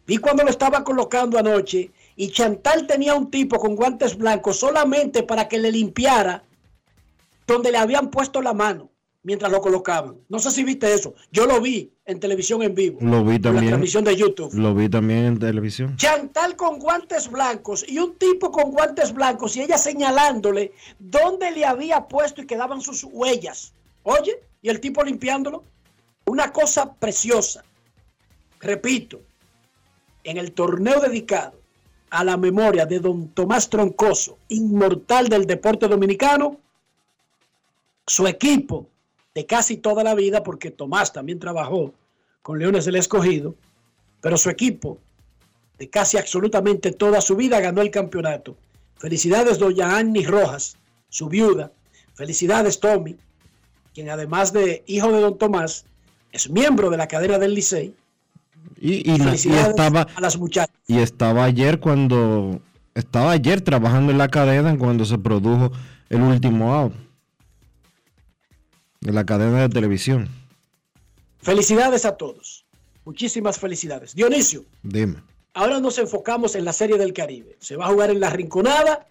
Vi 0.07 0.19
cuando 0.19 0.43
lo 0.43 0.51
estaba 0.51 0.83
colocando 0.83 1.39
anoche 1.39 1.91
y 2.17 2.31
Chantal 2.31 2.87
tenía 2.87 3.15
un 3.15 3.31
tipo 3.31 3.59
con 3.59 3.77
guantes 3.77 4.17
blancos 4.17 4.59
solamente 4.59 5.23
para 5.23 5.49
que 5.49 5.59
le 5.59 5.71
limpiara 5.71 6.43
donde 7.47 7.71
le 7.71 7.79
habían 7.79 8.11
puesto 8.11 8.43
la 8.43 8.53
mano 8.53 8.91
mientras 9.23 9.53
lo 9.53 9.61
colocaban. 9.61 10.17
No 10.29 10.39
sé 10.39 10.51
si 10.51 10.65
viste 10.65 10.93
eso. 10.93 11.15
Yo 11.31 11.47
lo 11.47 11.61
vi 11.61 11.93
en 12.05 12.19
televisión 12.19 12.63
en 12.63 12.75
vivo. 12.75 12.99
Lo 13.01 13.25
vi 13.25 13.37
en 13.37 13.43
la 13.43 13.51
también. 13.51 13.69
transmisión 13.69 14.05
de 14.05 14.17
YouTube. 14.17 14.53
Lo 14.55 14.75
vi 14.75 14.89
también 14.89 15.25
en 15.25 15.39
televisión. 15.39 15.97
Chantal 15.97 16.57
con 16.57 16.79
guantes 16.79 17.31
blancos 17.31 17.85
y 17.89 17.99
un 17.99 18.17
tipo 18.17 18.51
con 18.51 18.73
guantes 18.73 19.13
blancos 19.13 19.57
y 19.57 19.63
ella 19.63 19.79
señalándole 19.79 20.73
dónde 20.99 21.51
le 21.53 21.65
había 21.65 22.09
puesto 22.09 22.43
y 22.43 22.47
quedaban 22.47 22.81
sus 22.81 23.05
huellas. 23.05 23.73
Oye, 24.03 24.41
y 24.61 24.69
el 24.69 24.81
tipo 24.81 25.03
limpiándolo. 25.05 25.63
Una 26.27 26.53
cosa 26.53 26.95
preciosa. 26.95 27.65
Repito, 28.61 29.21
en 30.25 30.37
el 30.37 30.53
torneo 30.53 31.01
dedicado 31.01 31.59
a 32.11 32.25
la 32.25 32.37
memoria 32.37 32.87
de 32.87 33.01
don 33.01 33.29
Tomás 33.29 33.71
Troncoso, 33.71 34.39
inmortal 34.49 35.29
del 35.29 35.47
deporte 35.47 35.89
dominicano, 35.89 36.59
su 38.07 38.27
equipo 38.27 38.87
de 39.35 39.47
casi 39.47 39.79
toda 39.79 40.05
la 40.05 40.15
vida, 40.15 40.43
porque 40.43 40.71
Tomás 40.71 41.13
también 41.13 41.39
trabajó 41.39 41.95
con 42.43 42.59
Leones 42.59 42.85
del 42.85 42.97
Escogido, 42.97 43.55
pero 44.21 44.37
su 44.37 44.51
equipo 44.51 44.99
de 45.79 45.89
casi 45.89 46.19
absolutamente 46.19 46.93
toda 46.93 47.21
su 47.21 47.35
vida 47.35 47.61
ganó 47.61 47.81
el 47.81 47.91
campeonato. 47.91 48.57
Felicidades, 48.97 49.59
doña 49.59 49.97
Annie 49.97 50.27
Rojas, 50.27 50.77
su 51.09 51.29
viuda. 51.29 51.73
Felicidades, 52.15 52.79
Tommy, 52.79 53.17
quien 53.95 54.11
además 54.11 54.53
de 54.53 54.85
hijo 54.87 55.11
de 55.11 55.21
don 55.21 55.39
Tomás, 55.39 55.87
es 56.31 56.49
miembro 56.51 56.91
de 56.91 56.97
la 56.97 57.09
cadena 57.09 57.39
del 57.39 57.55
Licey. 57.55 57.95
Y, 58.81 59.11
y 59.11 59.17
la- 59.19 59.25
y 59.25 59.29
Felicidades 59.29 59.69
estaba, 59.69 60.07
a 60.15 60.21
las 60.21 60.37
muchachas. 60.39 60.75
y 60.87 60.99
estaba 60.99 61.45
ayer 61.45 61.79
cuando 61.81 62.61
estaba 62.95 63.33
ayer 63.33 63.61
trabajando 63.61 64.13
en 64.13 64.19
la 64.19 64.29
cadena 64.29 64.77
cuando 64.77 65.05
se 65.05 65.19
produjo 65.19 65.73
el 66.11 66.21
último 66.23 66.75
out 66.75 66.93
de 69.01 69.13
la 69.13 69.25
cadena 69.25 69.63
de 69.63 69.69
televisión. 69.69 70.29
Felicidades 71.41 72.05
a 72.05 72.17
todos. 72.17 72.65
Muchísimas 73.05 73.59
felicidades. 73.59 74.15
Dionisio, 74.15 74.65
Dime. 74.83 75.17
ahora 75.55 75.81
nos 75.81 75.99
enfocamos 75.99 76.55
en 76.55 76.65
la 76.65 76.73
Serie 76.73 76.99
del 76.99 77.13
Caribe. 77.13 77.57
Se 77.59 77.75
va 77.77 77.87
a 77.87 77.89
jugar 77.89 78.11
en 78.11 78.21
la 78.21 78.31
Rinconada, 78.31 79.07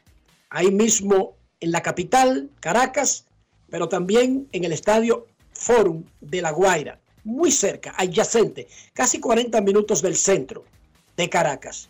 ahí 0.50 0.72
mismo 0.72 1.36
en 1.60 1.72
la 1.72 1.82
capital, 1.82 2.50
Caracas, 2.62 3.26
pero 3.70 3.90
también 3.90 4.48
en 4.54 4.64
el 4.64 4.72
estadio 4.72 5.28
Forum 5.52 6.04
de 6.22 6.42
La 6.42 6.52
Guaira, 6.52 7.01
muy 7.24 7.52
cerca, 7.52 7.94
adyacente, 7.98 8.68
casi 8.94 9.20
40 9.20 9.62
minutos 9.62 10.02
del 10.02 10.16
centro 10.16 10.64
de 11.18 11.30
Caracas. 11.30 11.90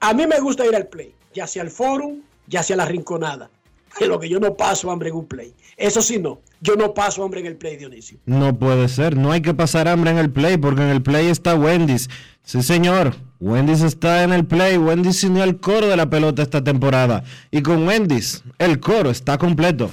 A 0.00 0.14
mí 0.14 0.26
me 0.26 0.40
gusta 0.40 0.66
ir 0.66 0.74
al 0.74 0.88
play, 0.88 1.14
ya 1.34 1.46
sea 1.46 1.62
al 1.62 1.70
Forum, 1.70 2.22
ya 2.46 2.62
sea 2.62 2.74
a 2.74 2.78
la 2.78 2.86
Rinconada. 2.86 3.50
De 3.98 4.06
lo 4.06 4.20
que 4.20 4.28
yo 4.28 4.38
no 4.38 4.56
paso 4.56 4.90
hambre 4.90 5.08
en 5.10 5.16
un 5.16 5.26
play. 5.26 5.52
Eso 5.76 6.00
sí, 6.00 6.18
no. 6.18 6.40
Yo 6.60 6.76
no 6.76 6.94
paso 6.94 7.24
hambre 7.24 7.40
en 7.40 7.46
el 7.46 7.56
play, 7.56 7.76
Dionisio. 7.76 8.18
No 8.24 8.56
puede 8.56 8.88
ser, 8.88 9.16
no 9.16 9.32
hay 9.32 9.42
que 9.42 9.52
pasar 9.52 9.88
hambre 9.88 10.10
en 10.12 10.18
el 10.18 10.30
play 10.30 10.56
porque 10.58 10.82
en 10.82 10.88
el 10.88 11.02
play 11.02 11.26
está 11.26 11.54
Wendy's. 11.56 12.08
Sí, 12.44 12.62
señor, 12.62 13.16
Wendy's 13.40 13.80
está 13.80 14.22
en 14.22 14.32
el 14.32 14.46
play. 14.46 14.78
Wendy's 14.78 15.18
se 15.18 15.26
unió 15.26 15.42
al 15.42 15.58
coro 15.58 15.88
de 15.88 15.96
la 15.96 16.08
pelota 16.08 16.42
esta 16.42 16.62
temporada. 16.62 17.24
Y 17.50 17.62
con 17.62 17.86
Wendy's, 17.86 18.42
el 18.58 18.78
coro 18.78 19.10
está 19.10 19.38
completo. 19.38 19.90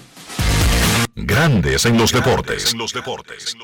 Grandes 1.16 1.86
en 1.86 1.98
los 1.98 2.12
deportes. 2.12 2.74
En 2.74 2.78
los 2.78 2.94
deportes. 2.94 3.56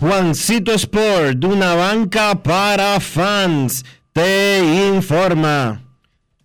Juancito 0.00 0.72
Sport, 0.72 1.44
una 1.44 1.74
banca 1.74 2.40
para 2.40 3.00
fans, 3.00 3.84
te 4.12 4.90
informa 4.94 5.82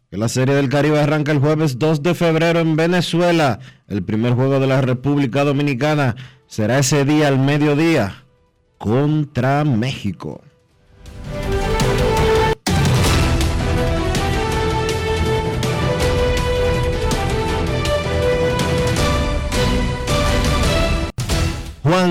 que 0.09 0.17
la 0.17 0.27
Serie 0.27 0.55
del 0.55 0.69
Caribe 0.69 0.99
arranca 0.99 1.31
el 1.31 1.37
jueves 1.37 1.77
2 1.77 2.01
de 2.01 2.15
febrero 2.15 2.61
en 2.61 2.75
Venezuela. 2.75 3.59
El 3.87 4.01
primer 4.03 4.33
juego 4.33 4.59
de 4.59 4.65
la 4.65 4.81
República 4.81 5.43
Dominicana 5.43 6.15
será 6.47 6.79
ese 6.79 7.05
día 7.05 7.27
al 7.27 7.37
mediodía 7.37 8.23
contra 8.79 9.63
México. 9.63 10.41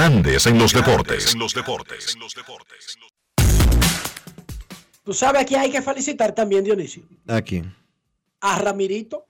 Grandes 0.00 0.46
en 0.46 0.58
los 0.58 0.72
deportes. 0.72 1.34
En 1.34 1.40
los 1.40 1.52
deportes. 1.52 2.16
Tú 5.04 5.12
sabes 5.12 5.44
que 5.44 5.58
hay 5.58 5.70
que 5.70 5.82
felicitar 5.82 6.34
también, 6.34 6.64
Dionisio, 6.64 7.02
Aquí. 7.28 7.62
a 8.40 8.58
Ramirito. 8.60 9.26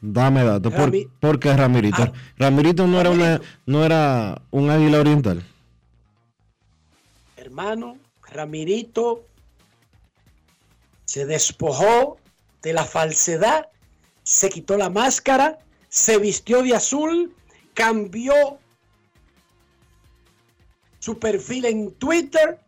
Dame 0.00 0.44
datos. 0.44 0.72
¿Por, 0.72 0.92
Rami- 0.92 1.08
por 1.18 1.40
qué 1.40 1.56
Ramirito? 1.56 2.02
Ah. 2.04 2.12
Ramirito 2.36 2.86
no 2.86 3.00
era, 3.00 3.10
una, 3.10 3.40
no 3.66 3.84
era 3.84 4.40
un 4.52 4.70
águila 4.70 5.00
oriental. 5.00 5.44
hermano, 7.36 7.96
Ramirito 8.30 9.26
se 11.04 11.26
despojó 11.26 12.18
de 12.62 12.72
la 12.74 12.84
falsedad, 12.84 13.66
se 14.22 14.50
quitó 14.50 14.76
la 14.76 14.88
máscara, 14.88 15.58
se 15.92 16.16
vistió 16.16 16.62
de 16.62 16.74
azul, 16.74 17.36
cambió 17.74 18.32
su 20.98 21.18
perfil 21.18 21.66
en 21.66 21.92
Twitter, 21.92 22.58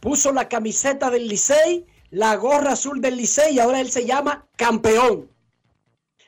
puso 0.00 0.30
la 0.32 0.50
camiseta 0.50 1.08
del 1.08 1.28
Licey, 1.28 1.86
la 2.10 2.36
gorra 2.36 2.72
azul 2.72 3.00
del 3.00 3.16
Licey 3.16 3.54
y 3.54 3.58
ahora 3.58 3.80
él 3.80 3.90
se 3.90 4.04
llama 4.04 4.46
campeón. 4.56 5.30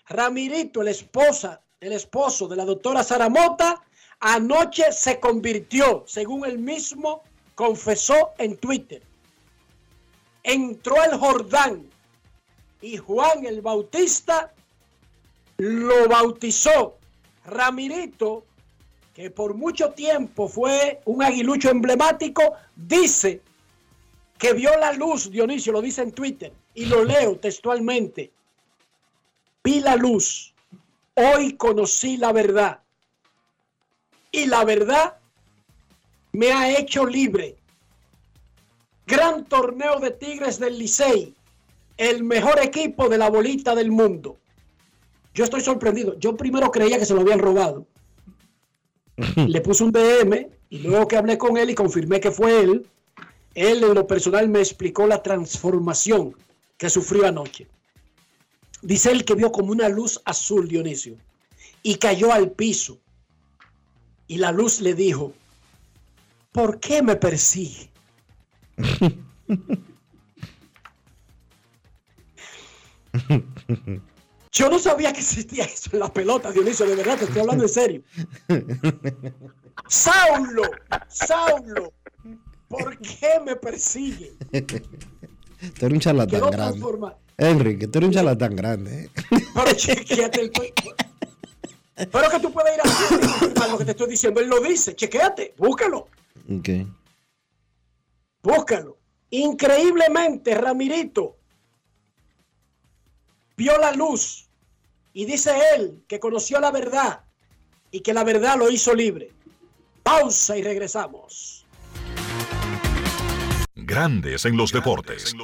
Ramirito, 0.09 0.83
la 0.83 0.93
esposa 0.93 1.61
el 1.79 1.93
esposo 1.93 2.49
de 2.49 2.57
la 2.57 2.65
doctora 2.65 3.05
Sara 3.05 3.29
Mota, 3.29 3.85
anoche 4.21 4.91
se 4.93 5.21
convirtió, 5.21 6.05
según 6.07 6.47
él 6.47 6.59
mismo 6.59 7.23
confesó 7.55 8.31
en 8.39 8.57
Twitter. 8.57 9.03
Entró 10.43 11.05
el 11.05 11.19
Jordán 11.19 11.87
y 12.81 12.97
Juan 12.97 13.45
el 13.45 13.61
Bautista 13.61 14.54
lo 15.59 16.09
bautizó. 16.09 16.97
Ramirito, 17.47 18.45
que 19.15 19.31
por 19.31 19.55
mucho 19.55 19.91
tiempo 19.91 20.49
fue 20.49 21.01
un 21.05 21.23
aguilucho 21.23 21.71
emblemático, 21.71 22.55
dice 22.75 23.43
que 24.39 24.53
vio 24.53 24.71
la 24.79 24.93
luz, 24.93 25.31
Dionisio 25.31 25.73
lo 25.73 25.83
dice 25.83 26.03
en 26.03 26.13
Twitter, 26.13 26.53
y 26.75 26.87
lo 26.87 27.05
leo 27.05 27.37
textualmente. 27.37 28.33
Vi 29.63 29.81
la 29.81 29.97
luz, 29.97 30.53
hoy 31.15 31.55
conocí 31.57 32.17
la 32.17 32.33
verdad, 32.33 32.81
y 34.33 34.47
la 34.47 34.65
verdad 34.65 35.17
me 36.33 36.53
ha 36.53 36.77
hecho 36.77 37.07
libre. 37.07 37.57
Gran 39.07 39.45
torneo 39.45 40.01
de 40.01 40.11
Tigres 40.11 40.59
del 40.59 40.79
Licey, 40.79 41.35
el 41.99 42.25
mejor 42.25 42.59
equipo 42.61 43.09
de 43.09 43.19
la 43.19 43.31
bolita 43.31 43.75
del 43.75 43.91
mundo. 43.91 44.39
Yo 45.35 45.45
estoy 45.45 45.61
sorprendido. 45.61 46.19
Yo 46.19 46.37
primero 46.37 46.71
creía 46.71 46.99
que 46.99 47.05
se 47.05 47.15
lo 47.15 47.21
habían 47.21 47.41
robado. 47.41 47.87
Le 49.37 49.61
puse 49.61 49.85
un 49.85 49.93
DM 49.93 50.49
y 50.71 50.79
luego 50.79 51.09
que 51.09 51.17
hablé 51.17 51.37
con 51.37 51.57
él 51.57 51.71
y 51.71 51.75
confirmé 51.75 52.21
que 52.21 52.31
fue 52.31 52.61
él, 52.61 52.87
él 53.55 53.85
en 53.85 53.95
lo 53.95 54.07
personal 54.07 54.49
me 54.49 54.61
explicó 54.61 55.07
la 55.07 55.23
transformación 55.23 56.35
que 56.77 56.89
sufrió 56.89 57.27
anoche. 57.27 57.67
Dice 58.83 59.13
él 59.13 59.25
que 59.25 59.35
vio 59.35 59.51
como 59.51 59.73
una 59.73 59.89
luz 59.89 60.21
azul, 60.25 60.69
Dionisio, 60.69 61.17
y 61.83 61.97
cayó 61.97 62.33
al 62.33 62.53
piso. 62.53 62.99
Y 64.27 64.39
la 64.39 64.53
luz 64.53 64.81
le 64.81 64.95
dijo, 64.95 65.33
¿por 66.53 66.81
qué 66.81 67.03
me 67.03 67.17
persigue? 67.17 67.91
Yo 74.55 74.71
no 74.71 74.79
sabía 74.79 75.13
que 75.13 75.19
existía 75.19 75.65
eso 75.65 75.91
en 75.93 75.99
la 75.99 76.13
pelota, 76.13 76.53
Dionisio, 76.53 76.87
de 76.87 76.95
verdad, 76.95 77.19
te 77.19 77.25
estoy 77.25 77.41
hablando 77.41 77.65
en 77.65 77.69
serio. 77.69 78.03
Saulo, 79.89 80.63
Saulo, 81.09 81.93
¿por 82.69 82.97
qué 82.99 83.41
me 83.45 83.57
persigue? 83.57 84.33
Tú 84.53 85.87
eres 85.87 85.93
un 85.93 85.99
charlatán 86.01 86.51
grande. 86.51 86.81
Enrique, 87.37 87.89
tú 87.89 87.99
eres 87.99 88.09
un 88.09 88.15
charlatán 88.15 88.55
grande. 88.55 89.05
¿eh? 89.05 89.11
Pero 89.55 89.73
chequeate 89.73 90.41
el... 90.41 90.53
Pero 92.13 92.31
que 92.31 92.41
tú 92.41 92.53
puedes 92.53 92.75
ir 92.75 92.81
a 92.81 93.29
confirmar 93.29 93.71
lo 93.71 93.79
que 93.79 93.85
te 93.87 93.91
estoy 93.91 94.09
diciendo. 94.11 94.41
Él 94.41 94.49
lo 94.49 94.61
dice, 94.61 94.95
chequeate, 94.95 95.55
búscalo, 95.59 96.07
Ok. 96.49 96.69
búscalo. 98.41 98.99
Increíblemente, 99.31 100.55
Ramirito 100.55 101.37
vio 103.57 103.77
la 103.79 103.93
luz 103.93 104.44
y 105.15 105.25
dice 105.25 105.53
él 105.75 106.03
que 106.07 106.21
conoció 106.21 106.61
la 106.61 106.71
verdad 106.71 107.21
y 107.91 108.01
que 108.01 108.13
la 108.13 108.25
verdad 108.25 108.59
lo 108.59 108.69
hizo 108.71 108.93
libre. 108.93 109.31
Pausa 110.03 110.59
y 110.59 110.63
regresamos. 110.63 111.65
Grandes 113.75 114.45
en 114.45 114.57
los 114.57 114.73
deportes. 114.73 115.35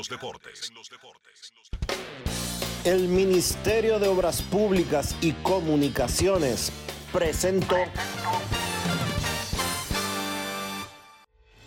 El 2.84 3.08
Ministerio 3.08 3.98
de 3.98 4.08
Obras 4.08 4.42
Públicas 4.42 5.14
y 5.20 5.32
Comunicaciones 5.32 6.72
presentó 7.12 7.76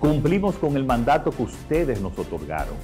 Cumplimos 0.00 0.56
con 0.56 0.76
el 0.76 0.84
mandato 0.84 1.30
que 1.30 1.42
ustedes 1.42 2.00
nos 2.00 2.18
otorgaron. 2.18 2.74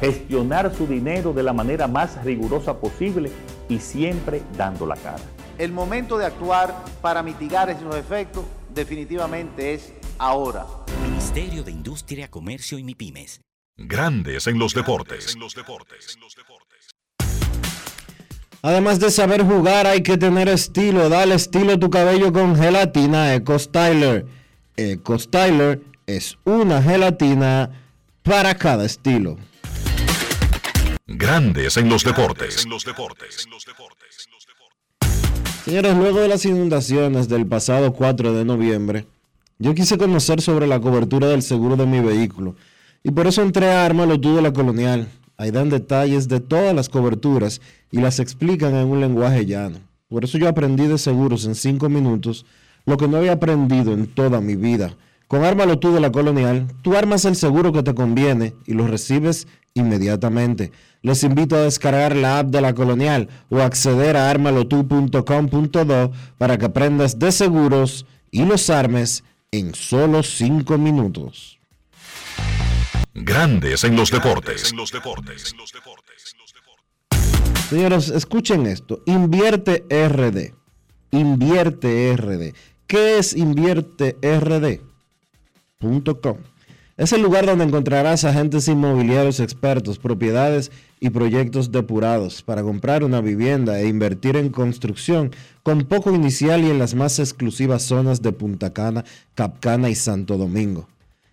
Gestionar 0.00 0.72
su 0.72 0.86
dinero 0.86 1.32
de 1.32 1.42
la 1.42 1.52
manera 1.52 1.88
más 1.88 2.24
rigurosa 2.24 2.78
posible 2.78 3.32
y 3.68 3.80
siempre 3.80 4.42
dando 4.56 4.86
la 4.86 4.94
cara. 4.94 5.24
El 5.58 5.72
momento 5.72 6.16
de 6.18 6.26
actuar 6.26 6.72
para 7.02 7.24
mitigar 7.24 7.68
esos 7.68 7.96
efectos 7.96 8.44
definitivamente 8.72 9.74
es 9.74 9.92
ahora. 10.18 10.66
Ministerio 11.02 11.64
de 11.64 11.72
Industria, 11.72 12.28
Comercio 12.28 12.78
y 12.78 12.84
MIPIMES. 12.84 13.40
Grandes 13.76 14.46
en 14.46 14.58
los 14.60 14.72
deportes. 14.72 15.36
Además 18.62 19.00
de 19.00 19.10
saber 19.10 19.42
jugar, 19.42 19.86
hay 19.88 20.02
que 20.04 20.16
tener 20.16 20.48
estilo. 20.48 21.08
Dale 21.08 21.34
estilo 21.34 21.72
a 21.72 21.78
tu 21.78 21.90
cabello 21.90 22.32
con 22.32 22.54
gelatina 22.54 23.34
Eco 23.34 23.58
Styler. 23.58 24.26
Eco 24.76 25.18
Styler 25.18 25.95
es 26.06 26.38
una 26.44 26.80
gelatina 26.80 27.70
para 28.22 28.54
cada 28.54 28.84
estilo. 28.84 29.36
Grandes 31.06 31.76
en 31.76 31.88
los 31.88 32.04
deportes. 32.04 32.64
Señores, 35.64 35.96
luego 35.96 36.20
de 36.20 36.28
las 36.28 36.44
inundaciones 36.44 37.28
del 37.28 37.46
pasado 37.46 37.92
4 37.92 38.32
de 38.32 38.44
noviembre, 38.44 39.06
Yo 39.58 39.74
quise 39.74 39.96
conocer 39.96 40.42
sobre 40.42 40.66
la 40.66 40.80
cobertura 40.80 41.28
del 41.28 41.40
seguro 41.40 41.76
de 41.76 41.86
mi 41.86 42.00
vehículo 42.00 42.56
y 43.02 43.10
por 43.10 43.26
eso 43.26 43.40
entré 43.40 43.70
a 43.72 43.86
Ármalo 43.86 44.20
Tú 44.20 44.36
de 44.36 44.42
la 44.42 44.52
Colonial. 44.52 45.08
Ahí 45.38 45.50
dan 45.50 45.70
detalles 45.70 46.28
de 46.28 46.40
todas 46.40 46.74
las 46.74 46.90
coberturas 46.90 47.62
y 47.90 47.98
las 48.00 48.20
explican 48.20 48.74
en 48.74 48.86
un 48.86 49.00
lenguaje 49.00 49.46
llano. 49.46 49.78
Por 50.08 50.24
eso 50.24 50.36
yo 50.36 50.46
aprendí 50.46 50.86
de 50.86 50.98
seguros 50.98 51.46
en 51.46 51.54
cinco 51.54 51.88
minutos 51.88 52.44
lo 52.84 52.98
que 52.98 53.08
no 53.08 53.16
había 53.16 53.32
aprendido 53.32 53.94
en 53.94 54.06
toda 54.06 54.42
mi 54.42 54.56
vida. 54.56 54.94
Con 55.28 55.44
Ármalo 55.44 55.78
Tú 55.78 55.92
de 55.92 56.00
la 56.00 56.12
Colonial, 56.12 56.68
tú 56.82 56.96
armas 56.96 57.24
el 57.24 57.34
seguro 57.34 57.72
que 57.72 57.82
te 57.82 57.94
conviene 57.94 58.54
y 58.64 58.74
lo 58.74 58.86
recibes 58.86 59.48
inmediatamente. 59.74 60.70
Les 61.02 61.24
invito 61.24 61.56
a 61.56 61.62
descargar 61.62 62.14
la 62.14 62.38
app 62.38 62.46
de 62.48 62.60
la 62.60 62.74
Colonial 62.74 63.28
o 63.48 63.60
acceder 63.60 64.16
a 64.16 64.30
armalotu.com.do 64.30 66.12
para 66.38 66.58
que 66.58 66.64
aprendas 66.64 67.18
de 67.18 67.32
seguros 67.32 68.06
y 68.30 68.44
los 68.44 68.70
armes 68.70 69.24
en 69.50 69.74
solo 69.74 70.22
cinco 70.22 70.78
minutos. 70.78 71.58
Grandes 73.12 73.82
en 73.82 73.96
los 73.96 74.10
deportes. 74.10 74.72
Señores, 77.68 78.10
escuchen 78.10 78.66
esto. 78.66 79.02
Invierte 79.06 79.84
RD. 79.90 80.54
Invierte 81.10 82.14
RD. 82.16 82.54
¿Qué 82.86 83.18
es 83.18 83.34
Invierte 83.34 84.16
Es 86.96 87.12
el 87.12 87.20
lugar 87.20 87.44
donde 87.44 87.64
encontrarás 87.64 88.24
agentes 88.24 88.66
inmobiliarios 88.68 89.40
expertos, 89.40 89.98
propiedades 89.98 90.72
y 91.00 91.10
proyectos 91.10 91.70
depurados 91.70 92.42
para 92.42 92.62
comprar 92.62 93.04
una 93.04 93.20
vivienda 93.20 93.78
e 93.78 93.86
invertir 93.86 94.36
en 94.36 94.48
construcción 94.48 95.32
con 95.62 95.84
poco 95.84 96.14
inicial 96.14 96.64
y 96.64 96.70
en 96.70 96.78
las 96.78 96.94
más 96.94 97.18
exclusivas 97.18 97.82
zonas 97.82 98.22
de 98.22 98.32
Punta 98.32 98.72
Cana, 98.72 99.04
Capcana 99.34 99.90
y 99.90 99.94
Santo 99.94 100.38
Domingo. 100.38 100.88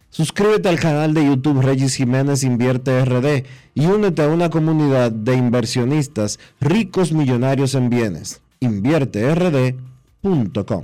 Suscríbete 0.10 0.68
al 0.68 0.80
canal 0.80 1.14
de 1.14 1.26
YouTube 1.26 1.62
Regis 1.62 1.96
Jiménez 1.96 2.44
Invierte 2.44 3.06
RD 3.06 3.46
y 3.74 3.86
únete 3.86 4.24
a 4.24 4.28
una 4.28 4.50
comunidad 4.50 5.14
de 5.14 5.36
inversionistas 5.36 6.38
ricos 6.60 7.14
millonarios 7.14 7.76
en 7.76 7.90
bienes. 7.90 8.42
InvierteRD.com 8.60 10.84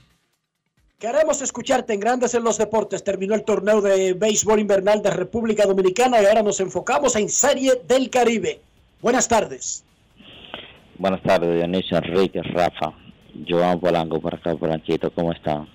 Queremos 1.01 1.41
escucharte 1.41 1.93
en 1.95 1.99
Grandes 1.99 2.35
en 2.35 2.43
los 2.43 2.59
Deportes. 2.59 3.03
Terminó 3.03 3.33
el 3.33 3.43
torneo 3.43 3.81
de 3.81 4.13
béisbol 4.13 4.59
invernal 4.59 5.01
de 5.01 5.09
República 5.09 5.65
Dominicana 5.65 6.21
y 6.21 6.27
ahora 6.27 6.43
nos 6.43 6.59
enfocamos 6.59 7.15
en 7.15 7.27
Serie 7.27 7.81
del 7.87 8.11
Caribe. 8.11 8.61
Buenas 9.01 9.27
tardes. 9.27 9.83
Buenas 10.99 11.23
tardes, 11.23 11.55
Dionisio, 11.55 11.97
Enrique, 11.97 12.43
Rafa, 12.43 12.93
Joan 13.49 13.79
Polanco 13.79 14.21
por 14.21 14.35
acá, 14.35 14.55
Polanquito, 14.55 15.11
¿cómo 15.11 15.31
están? 15.31 15.67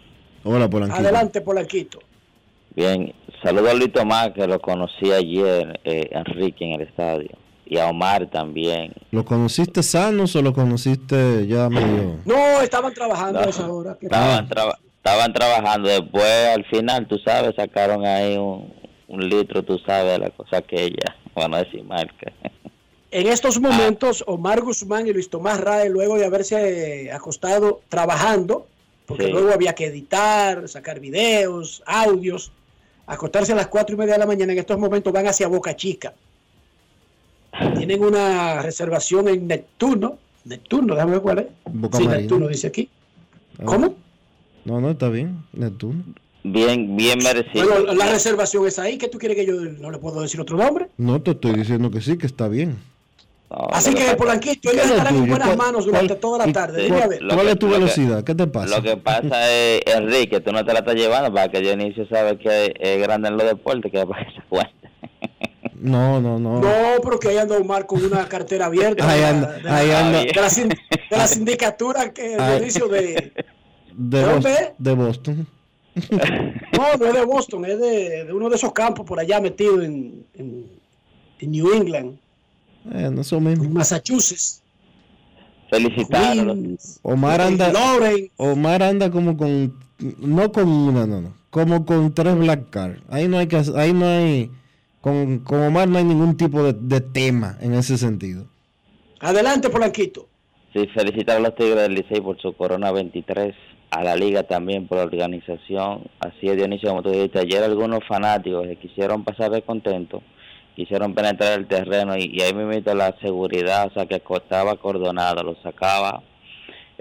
Hola, 0.45 0.71
Polanquito. 0.71 1.01
Adelante, 1.01 1.41
Polanquito. 1.41 1.99
Bien, 2.77 3.13
saludo 3.43 3.71
a 3.71 3.75
Luis 3.75 3.93
Tomás, 3.93 4.31
que 4.33 4.47
lo 4.47 4.61
conocí 4.61 5.11
ayer, 5.11 5.81
eh, 5.83 6.09
Enrique, 6.13 6.65
en 6.67 6.81
el 6.81 6.87
estadio, 6.87 7.31
y 7.65 7.79
a 7.79 7.89
Omar 7.89 8.31
también. 8.31 8.93
¿Lo 9.11 9.25
conociste 9.25 9.83
sanos 9.83 10.37
o 10.37 10.43
lo 10.43 10.53
conociste 10.53 11.49
ya 11.49 11.69
medio...? 11.69 12.21
No, 12.25 12.61
estaban 12.63 12.95
trabajando 12.95 13.41
a 13.41 13.45
esa 13.47 13.69
hora. 13.69 13.99
Estaban, 14.01 14.49
traba- 14.49 14.79
estaban 15.07 15.33
trabajando, 15.33 15.89
después 15.89 16.49
al 16.53 16.65
final, 16.65 17.07
tú 17.07 17.17
sabes, 17.19 17.55
sacaron 17.55 18.05
ahí 18.05 18.37
un, 18.37 18.73
un 19.07 19.29
litro, 19.29 19.63
tú 19.63 19.79
sabes, 19.87 20.19
la 20.19 20.31
cosa 20.31 20.63
que 20.63 20.83
ella, 20.83 21.17
bueno, 21.35 21.57
decir 21.59 21.85
marca. 21.85 22.33
En 23.13 23.29
estos 23.29 23.61
momentos, 23.61 24.25
Omar 24.27 24.63
Guzmán 24.63 25.07
y 25.07 25.13
Luis 25.13 25.31
Tomás 25.31 25.61
Rae, 25.61 25.89
luego 25.89 26.19
de 26.19 26.27
haberse 26.27 27.11
acostado 27.13 27.83
trabajando, 27.89 28.67
porque 29.07 29.27
Sí. 29.27 29.31
luego 29.31 29.53
había 29.53 29.75
que 29.77 29.87
editar, 29.87 30.69
sacar 30.69 30.99
videos, 30.99 31.85
audios, 31.87 32.51
acostarse 33.07 33.53
a 33.53 33.57
las 33.57 33.69
cuatro 33.69 33.95
y 33.95 33.99
media 33.99 34.15
de 34.15 34.19
la 34.19 34.27
mañana, 34.27 34.53
en 34.53 34.59
estos 34.59 34.77
momentos 34.77 35.13
van 35.13 35.29
hacia 35.29 35.47
Boca 35.47 35.77
Chica. 35.77 36.15
Tienen 37.77 38.03
una 38.03 38.61
reservación 38.61 39.29
en 39.29 39.47
Neptuno. 39.47 40.19
Neptuno, 40.45 40.95
déjame 40.95 41.13
ver 41.13 41.21
cuál 41.23 41.39
es. 41.39 41.47
Boca 41.65 41.97
sí, 41.97 42.05
Marina. 42.05 42.21
Neptuno 42.23 42.49
dice 42.49 42.67
aquí. 42.67 42.91
Ah. 43.61 43.63
¿Cómo? 43.65 43.95
No, 44.67 44.81
no, 44.81 44.91
está 44.91 45.09
bien. 45.09 45.43
Neptuno. 45.53 46.03
Bien, 46.45 46.97
bien 46.97 47.19
merecido. 47.23 47.67
Bueno, 47.69 47.95
la 47.95 48.07
reservación 48.11 48.67
es 48.67 48.79
ahí. 48.79 48.99
¿Qué 48.99 49.09
tú 49.09 49.19
quieres 49.19 49.37
que 49.37 49.47
yo 49.47 49.55
no 49.55 49.91
le 49.91 49.99
puedo 49.99 50.21
decir 50.21 50.41
otro 50.41 50.57
nombre? 50.57 50.89
No 50.97 51.21
te 51.23 51.33
estoy 51.33 51.55
diciendo 51.55 51.91
que 51.91 52.01
sí, 52.01 52.19
que 52.19 52.27
está 52.27 52.47
bien. 52.49 52.77
Así 53.49 53.95
que, 53.95 54.15
Polanquito, 54.17 54.71
ellos 54.71 54.83
¿Qué 54.83 54.89
es 54.89 54.89
lo 54.89 54.97
estarán 54.97 55.17
en 55.17 55.29
buenas 55.31 55.47
¿Cuál- 55.49 55.59
manos 55.59 55.85
durante 55.87 56.09
cuál- 56.15 56.21
toda 56.21 56.47
la 56.47 56.53
tarde. 56.53 56.83
Dime 56.85 57.03
a 57.03 57.07
ver. 57.07 57.23
Lo 57.23 57.35
¿Cuál 57.35 57.47
que- 57.47 57.53
es 57.53 57.59
tu 57.61 57.67
lo 57.67 57.73
que- 57.73 57.79
velocidad? 57.79 58.25
¿Qué 58.25 58.35
te 58.35 58.47
pasa? 58.49 58.77
Lo 58.77 58.83
que 58.83 58.97
pasa 58.97 59.53
es, 59.53 59.83
Enrique, 59.87 60.41
tú 60.41 60.51
no 60.53 60.65
te 60.65 60.73
la 60.73 60.81
estás 60.81 60.95
llevando 60.97 61.33
para 61.33 61.49
que 61.51 61.61
Dionisio 61.61 62.07
sabe 62.09 62.39
que 62.39 62.75
es 62.79 62.99
grande 63.01 63.29
en 63.29 63.37
los 63.37 63.47
deportes, 63.47 63.91
que 63.93 64.05
para 64.07 64.25
que 64.27 64.33
se 64.35 64.43
cuente. 64.49 64.73
No, 65.75 66.21
no, 66.21 66.39
no. 66.41 66.61
No, 66.61 66.69
porque 67.03 67.29
ahí 67.29 67.39
anda 67.39 67.57
Omar 67.57 67.87
con 67.87 68.05
una 68.05 68.29
cartera 68.29 68.67
abierta. 68.67 69.09
Ahí 69.09 69.17
de 69.17 69.23
la- 69.23 69.29
anda, 69.31 69.53
de 69.53 69.63
la- 69.63 69.77
ahí 69.77 69.91
anda. 69.93 70.19
De 70.19 70.33
la, 70.35 70.49
de 70.49 71.17
la 71.17 71.27
sindicatura 71.29 72.13
que 72.13 72.35
Ahí. 72.39 72.61
de 72.61 73.33
de. 73.97 74.19
De, 74.41 74.75
¿De 74.79 74.95
Boston. 74.95 75.47
No, 76.77 76.95
no 76.99 77.07
es 77.07 77.15
de 77.15 77.25
Boston, 77.25 77.65
es 77.65 77.79
de, 77.81 78.25
de 78.27 78.33
uno 78.35 78.51
de 78.51 78.57
esos 78.57 78.73
campos 78.73 79.07
por 79.07 79.19
allá 79.19 79.41
metido 79.41 79.81
en, 79.81 80.27
en, 80.35 80.67
en 81.41 81.51
New 81.51 81.73
England, 81.73 82.19
Eh, 82.93 83.09
no 83.11 83.23
eso 83.23 83.41
mismo. 83.41 83.65
en 83.65 83.73
Massachusetts. 83.73 84.63
Felicitarlo. 85.71 86.55
Queens, 86.55 87.01
Omar 87.03 87.41
anda. 87.41 87.73
Omar 88.37 88.83
anda 88.83 89.11
como 89.11 89.37
con, 89.37 89.75
no 90.19 90.53
con 90.53 90.69
una, 90.69 91.07
no, 91.07 91.21
no, 91.23 91.35
como 91.51 91.85
con 91.87 92.15
tres 92.15 92.37
black 92.37 92.69
card. 92.71 92.99
Ahí 93.09 93.27
no 93.27 93.39
hay 93.39 93.47
que, 93.49 93.57
ahí 93.77 93.93
no 93.95 94.07
hay, 94.07 94.51
con, 95.01 95.39
con 95.41 95.63
Omar 95.63 95.89
no 95.89 95.99
hay 95.99 96.05
ningún 96.05 96.37
tipo 96.37 96.63
de, 96.63 96.75
de 96.75 97.01
tema 97.01 97.57
en 97.61 97.73
ese 97.75 97.97
sentido. 97.99 98.47
Adelante, 99.21 99.71
Polanquito. 99.71 100.29
Sí, 100.75 100.87
felicitar 100.95 101.39
a 101.39 101.41
los 101.41 101.55
Tigres 101.57 101.77
del 101.83 101.95
Licey 101.95 102.21
por 102.21 102.39
su 102.41 102.53
Corona 102.55 102.93
23, 102.93 103.55
a 103.91 104.03
la 104.03 104.17
Liga 104.17 104.43
también 104.43 104.87
por 104.87 104.99
la 104.99 105.05
organización. 105.05 106.05
Así 106.21 106.49
es, 106.49 106.57
Dionisio, 106.57 106.91
como 106.91 107.03
tú 107.03 107.11
dijiste, 107.11 107.39
ayer 107.39 107.63
algunos 107.63 108.01
fanáticos 108.07 108.67
que 108.67 108.77
quisieron 108.77 109.25
pasar 109.25 109.51
de 109.51 109.63
contento, 109.63 110.23
quisieron 110.75 111.15
penetrar 111.15 111.59
el 111.59 111.67
terreno 111.67 112.17
y, 112.17 112.31
y 112.33 112.43
ahí 112.43 112.51
invito 112.51 112.95
la 112.95 113.15
seguridad, 113.21 113.89
o 113.89 113.95
sea, 113.95 114.07
que 114.07 114.23
estaba 114.29 114.73
acordonado, 114.73 115.43
lo 115.43 115.57
sacaba 115.63 116.23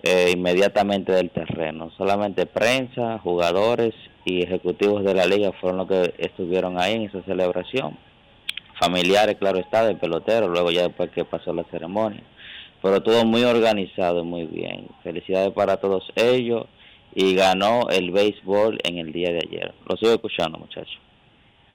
eh, 0.04 0.32
inmediatamente 0.34 1.12
del 1.12 1.30
terreno. 1.32 1.92
Solamente 1.98 2.46
prensa, 2.46 3.20
jugadores 3.20 3.94
y 4.24 4.44
ejecutivos 4.44 5.04
de 5.04 5.14
la 5.14 5.26
liga 5.26 5.52
fueron 5.60 5.80
los 5.80 5.88
que 5.88 6.14
estuvieron 6.18 6.80
ahí 6.80 6.94
en 6.94 7.02
esa 7.04 7.22
celebración. 7.24 7.98
Familiares, 8.80 9.38
claro 9.38 9.60
está, 9.60 9.86
del 9.86 9.98
pelotero, 9.98 10.50
luego 10.50 10.70
ya 10.70 10.84
después 10.84 11.10
que 11.12 11.24
pasó 11.24 11.54
la 11.54 11.64
ceremonia 11.72 12.22
pero 12.86 13.02
todo 13.02 13.26
muy 13.26 13.44
organizado 13.44 14.20
y 14.20 14.24
muy 14.24 14.46
bien. 14.46 14.88
Felicidades 15.02 15.52
para 15.54 15.78
todos 15.78 16.04
ellos 16.16 16.68
y 17.16 17.34
ganó 17.34 17.90
el 17.90 18.12
béisbol 18.12 18.78
en 18.84 18.98
el 19.00 19.12
día 19.12 19.32
de 19.32 19.40
ayer. 19.40 19.74
Lo 19.88 19.96
sigo 19.98 20.12
escuchando, 20.14 20.60
muchachos. 20.60 21.00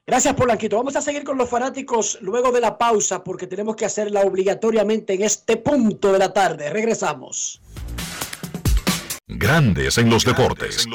Gracias, 0.06 0.34
Polanquito. 0.34 0.76
Vamos 0.76 0.96
a 0.96 1.00
seguir 1.00 1.24
con 1.24 1.38
los 1.38 1.48
fanáticos 1.48 2.18
luego 2.20 2.52
de 2.52 2.60
la 2.60 2.76
pausa 2.76 3.24
porque 3.24 3.46
tenemos 3.46 3.74
que 3.76 3.86
hacerla 3.86 4.20
obligatoriamente 4.22 5.14
en 5.14 5.22
este 5.22 5.56
punto 5.56 6.12
de 6.12 6.18
la 6.18 6.32
tarde. 6.32 6.68
Regresamos. 6.70 7.60
Grandes 9.26 9.96
en 9.98 10.10
los 10.10 10.24
deportes. 10.24 10.86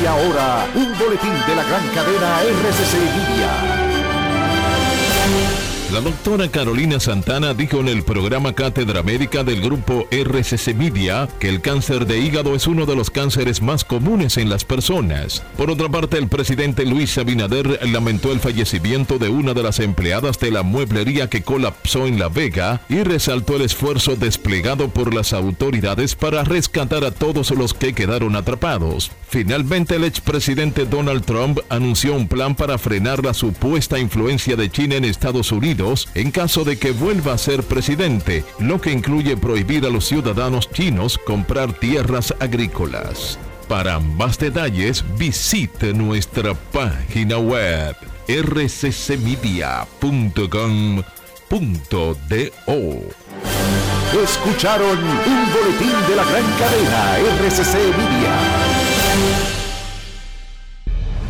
Y 0.00 0.06
ahora, 0.06 0.68
un 0.74 0.98
boletín 0.98 1.32
de 1.46 1.56
la 1.56 1.64
gran 1.64 1.88
cadena 1.88 2.42
RCC 2.42 2.94
Media. 2.94 3.85
La 5.92 6.00
doctora 6.00 6.48
Carolina 6.48 6.98
Santana 6.98 7.54
dijo 7.54 7.78
en 7.78 7.86
el 7.86 8.02
programa 8.02 8.52
Cátedra 8.54 9.04
Médica 9.04 9.44
del 9.44 9.60
grupo 9.60 10.08
RCC 10.10 10.74
Media 10.74 11.28
que 11.38 11.48
el 11.48 11.60
cáncer 11.60 12.06
de 12.06 12.18
hígado 12.18 12.56
es 12.56 12.66
uno 12.66 12.86
de 12.86 12.96
los 12.96 13.08
cánceres 13.08 13.62
más 13.62 13.84
comunes 13.84 14.36
en 14.36 14.48
las 14.48 14.64
personas. 14.64 15.44
Por 15.56 15.70
otra 15.70 15.88
parte, 15.88 16.18
el 16.18 16.26
presidente 16.26 16.84
Luis 16.84 17.16
Abinader 17.18 17.78
lamentó 17.88 18.32
el 18.32 18.40
fallecimiento 18.40 19.18
de 19.18 19.28
una 19.28 19.54
de 19.54 19.62
las 19.62 19.78
empleadas 19.78 20.40
de 20.40 20.50
la 20.50 20.64
mueblería 20.64 21.30
que 21.30 21.42
colapsó 21.42 22.08
en 22.08 22.18
La 22.18 22.28
Vega 22.28 22.80
y 22.88 23.04
resaltó 23.04 23.54
el 23.54 23.62
esfuerzo 23.62 24.16
desplegado 24.16 24.88
por 24.88 25.14
las 25.14 25.32
autoridades 25.32 26.16
para 26.16 26.42
rescatar 26.42 27.04
a 27.04 27.12
todos 27.12 27.52
los 27.52 27.74
que 27.74 27.92
quedaron 27.92 28.34
atrapados. 28.34 29.12
Finalmente, 29.28 29.94
el 29.94 30.04
expresidente 30.04 30.84
Donald 30.84 31.24
Trump 31.24 31.60
anunció 31.68 32.14
un 32.14 32.26
plan 32.26 32.56
para 32.56 32.76
frenar 32.76 33.24
la 33.24 33.34
supuesta 33.34 34.00
influencia 34.00 34.56
de 34.56 34.68
China 34.68 34.96
en 34.96 35.04
Estados 35.04 35.52
Unidos 35.52 35.75
en 36.14 36.30
caso 36.30 36.64
de 36.64 36.78
que 36.78 36.92
vuelva 36.92 37.34
a 37.34 37.38
ser 37.38 37.62
presidente, 37.62 38.44
lo 38.58 38.80
que 38.80 38.92
incluye 38.92 39.36
prohibir 39.36 39.84
a 39.84 39.90
los 39.90 40.06
ciudadanos 40.06 40.70
chinos 40.70 41.18
comprar 41.18 41.74
tierras 41.74 42.34
agrícolas. 42.40 43.38
Para 43.68 43.98
más 43.98 44.38
detalles, 44.38 45.04
visite 45.18 45.92
nuestra 45.92 46.54
página 46.54 47.36
web 47.38 47.94
rccmedia.com.do. 48.28 49.46
Escucharon 54.22 54.98
un 54.98 55.52
boletín 55.52 55.92
de 56.08 56.16
la 56.16 56.24
gran 56.24 56.44
cadena 56.58 57.18
RCC 57.18 57.74
Media. 57.96 59.55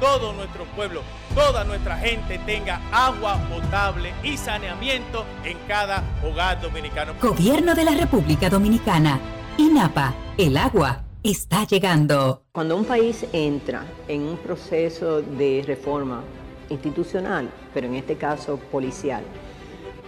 todo 0.00 0.32
nuestro 0.32 0.64
pueblo, 0.76 1.02
toda 1.34 1.64
nuestra 1.64 1.96
gente 1.98 2.38
tenga 2.40 2.80
agua 2.92 3.38
potable 3.48 4.12
y 4.22 4.36
saneamiento 4.36 5.24
en 5.44 5.56
cada 5.66 6.02
hogar 6.22 6.60
dominicano. 6.60 7.14
Gobierno 7.20 7.74
de 7.74 7.84
la 7.84 7.92
República 7.92 8.48
Dominicana. 8.48 9.18
INAPA. 9.58 10.14
El 10.36 10.56
agua 10.58 11.02
está 11.22 11.64
llegando. 11.64 12.42
Cuando 12.52 12.76
un 12.76 12.84
país 12.84 13.24
entra 13.32 13.84
en 14.06 14.22
un 14.22 14.36
proceso 14.36 15.22
de 15.22 15.64
reforma 15.66 16.22
institucional, 16.68 17.48
pero 17.72 17.86
en 17.86 17.94
este 17.94 18.16
caso 18.16 18.58
policial, 18.70 19.22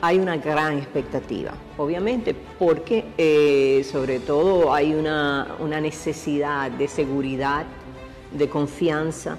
hay 0.01 0.18
una 0.18 0.36
gran 0.36 0.78
expectativa, 0.78 1.53
obviamente, 1.76 2.34
porque 2.59 3.07
eh, 3.16 3.84
sobre 3.91 4.20
todo 4.20 4.72
hay 4.72 4.95
una, 4.95 5.57
una 5.59 5.80
necesidad 5.80 6.70
de 6.70 6.86
seguridad, 6.86 7.64
de 8.30 8.49
confianza, 8.49 9.39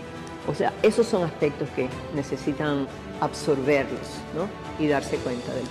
o 0.51 0.55
sea, 0.55 0.73
esos 0.83 1.07
son 1.07 1.23
aspectos 1.23 1.69
que 1.69 1.87
necesitan 2.13 2.85
absorberlos 3.21 4.01
¿no? 4.35 4.49
y 4.83 4.87
darse 4.89 5.15
cuenta 5.17 5.53
del 5.53 5.63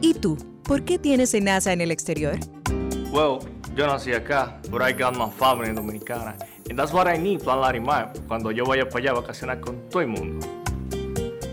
¿Y 0.00 0.14
tú? 0.14 0.38
¿Por 0.64 0.84
qué 0.84 0.98
tienes 0.98 1.34
NASA 1.40 1.72
en 1.72 1.82
el 1.82 1.90
exterior? 1.90 2.38
Well, 3.12 3.40
yo 3.74 3.86
nací 3.86 4.12
acá, 4.14 4.58
but 4.70 4.80
I 4.80 4.92
got 4.92 5.16
my 5.16 5.30
family 5.30 5.72
dominicana. 5.72 6.36
And 6.70 6.78
that's 6.78 6.92
what 6.92 7.06
I 7.06 7.18
need, 7.18 7.42
Plan 7.42 7.60
Larimar, 7.60 8.12
cuando 8.26 8.50
yo 8.50 8.64
vaya 8.64 8.88
para 8.88 8.98
allá 8.98 9.10
a 9.10 9.20
vacacionar 9.20 9.60
con 9.60 9.88
todo 9.90 10.00
el 10.00 10.08
mundo. 10.08 10.46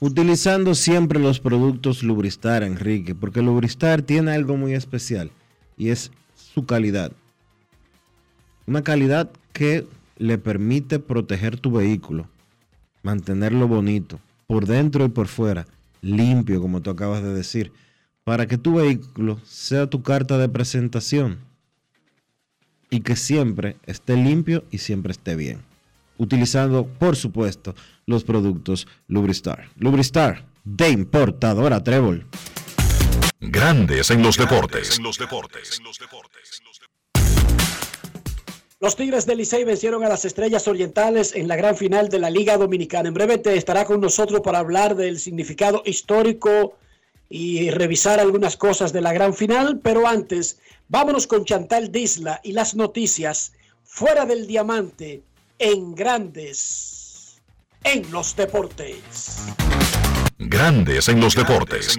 Utilizando 0.00 0.74
siempre 0.74 1.20
los 1.20 1.40
productos 1.40 2.02
Lubristar, 2.02 2.62
Enrique, 2.62 3.14
porque 3.14 3.42
Lubristar 3.42 4.02
tiene 4.02 4.32
algo 4.32 4.56
muy 4.56 4.74
especial 4.74 5.30
y 5.76 5.90
es 5.90 6.10
su 6.34 6.66
calidad. 6.66 7.12
Una 8.66 8.82
calidad 8.82 9.30
que 9.52 9.86
le 10.16 10.38
permite 10.38 10.98
proteger 10.98 11.58
tu 11.58 11.70
vehículo, 11.72 12.28
mantenerlo 13.02 13.68
bonito, 13.68 14.20
por 14.46 14.66
dentro 14.66 15.04
y 15.04 15.08
por 15.08 15.28
fuera, 15.28 15.66
limpio, 16.02 16.60
como 16.60 16.80
tú 16.80 16.90
acabas 16.90 17.22
de 17.22 17.32
decir, 17.32 17.72
para 18.24 18.46
que 18.46 18.58
tu 18.58 18.74
vehículo 18.74 19.38
sea 19.44 19.88
tu 19.88 20.02
carta 20.02 20.38
de 20.38 20.48
presentación 20.48 21.38
y 22.90 23.00
que 23.00 23.16
siempre 23.16 23.76
esté 23.86 24.16
limpio 24.16 24.64
y 24.70 24.78
siempre 24.78 25.12
esté 25.12 25.36
bien. 25.36 25.60
Utilizando, 26.16 26.86
por 26.86 27.16
supuesto, 27.16 27.74
los 28.06 28.24
productos 28.24 28.86
Lubristar. 29.08 29.70
Lubristar, 29.76 30.46
de 30.64 30.90
importadora 30.90 31.82
Trébol. 31.82 32.26
Grandes 33.40 34.10
en 34.10 34.22
los 34.22 34.36
deportes. 34.36 35.00
Los 38.80 38.96
Tigres 38.96 39.24
del 39.24 39.38
Licey 39.38 39.64
vencieron 39.64 40.04
a 40.04 40.08
las 40.08 40.24
Estrellas 40.24 40.68
Orientales 40.68 41.34
en 41.34 41.48
la 41.48 41.56
gran 41.56 41.76
final 41.76 42.08
de 42.08 42.18
la 42.18 42.30
Liga 42.30 42.58
Dominicana. 42.58 43.08
En 43.08 43.14
breve 43.14 43.38
te 43.38 43.56
estará 43.56 43.84
con 43.84 44.00
nosotros 44.00 44.40
para 44.42 44.58
hablar 44.58 44.94
del 44.94 45.18
significado 45.18 45.82
histórico 45.86 46.76
y 47.30 47.70
revisar 47.70 48.20
algunas 48.20 48.56
cosas 48.56 48.92
de 48.92 49.00
la 49.00 49.12
gran 49.12 49.32
final, 49.34 49.80
pero 49.82 50.06
antes, 50.06 50.58
vámonos 50.88 51.26
con 51.26 51.44
Chantal 51.44 51.90
Disla 51.90 52.40
y 52.42 52.52
las 52.52 52.74
noticias 52.74 53.52
fuera 53.82 54.26
del 54.26 54.46
diamante 54.46 55.22
en 55.58 55.94
Grandes 55.94 56.93
en 57.84 58.10
los 58.10 58.34
Deportes. 58.34 59.44
Grandes 60.38 61.08
en 61.08 61.20
los 61.20 61.34
deportes. 61.34 61.96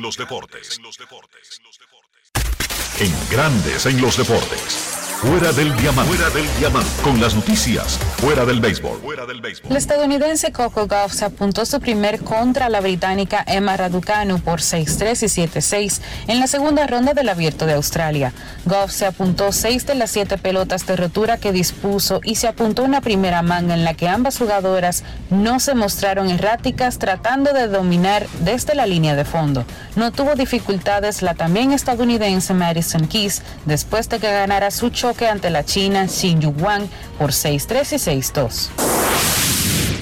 En 2.99 3.13
Grandes 3.29 3.85
en 3.85 4.01
los 4.01 4.17
deportes. 4.17 4.94
Fuera 5.21 5.53
del 5.53 5.75
diamante. 5.77 6.13
Fuera 6.13 6.29
del 6.29 6.45
diamante. 6.59 6.89
Con 7.01 7.21
las 7.21 7.35
noticias. 7.35 7.97
Fuera 8.17 8.45
del 8.45 8.59
béisbol. 8.59 8.99
Fuera 9.01 9.25
del 9.25 9.39
béisbol. 9.39 9.71
La 9.71 9.77
estadounidense 9.77 10.51
Coco 10.51 10.87
Gauff 10.87 11.13
se 11.13 11.23
apuntó 11.23 11.65
su 11.65 11.79
primer 11.79 12.19
contra 12.19 12.67
la 12.67 12.81
británica 12.81 13.43
Emma 13.47 13.77
Raducanu 13.77 14.39
por 14.41 14.59
6-3 14.59 15.23
y 15.23 15.47
7-6 15.47 16.01
en 16.27 16.39
la 16.39 16.47
segunda 16.47 16.85
ronda 16.85 17.13
del 17.13 17.29
Abierto 17.29 17.65
de 17.65 17.73
Australia. 17.73 18.33
Goff 18.65 18.91
se 18.91 19.05
apuntó 19.05 19.51
seis 19.53 19.85
de 19.87 19.95
las 19.95 20.11
siete 20.11 20.37
pelotas 20.37 20.85
de 20.85 20.97
rotura 20.97 21.37
que 21.37 21.53
dispuso 21.53 22.19
y 22.23 22.35
se 22.35 22.47
apuntó 22.47 22.83
una 22.83 22.99
primera 23.01 23.41
manga 23.41 23.73
en 23.73 23.85
la 23.85 23.93
que 23.93 24.09
ambas 24.09 24.37
jugadoras 24.37 25.03
no 25.29 25.59
se 25.61 25.75
mostraron 25.75 26.29
erráticas 26.29 26.99
tratando 26.99 27.53
de 27.53 27.67
dominar 27.67 28.27
desde 28.41 28.75
la 28.75 28.85
línea 28.85 29.15
de 29.15 29.23
fondo. 29.23 29.65
No 29.95 30.11
tuvo 30.11 30.35
dificultades 30.35 31.21
la 31.21 31.35
también 31.35 31.71
estadounidense 31.71 32.53
Madison 32.53 33.07
Keys 33.07 33.41
después 33.65 34.09
de 34.09 34.19
que 34.19 34.29
ganara 34.29 34.71
su 34.71 34.89
choque 34.89 35.14
ante 35.23 35.49
la 35.49 35.63
China 35.63 36.07
Xin 36.07 36.41
Yuan 36.41 36.89
por 37.17 37.31
6-3 37.31 37.93
y 37.93 38.21
6-2. 38.21 38.69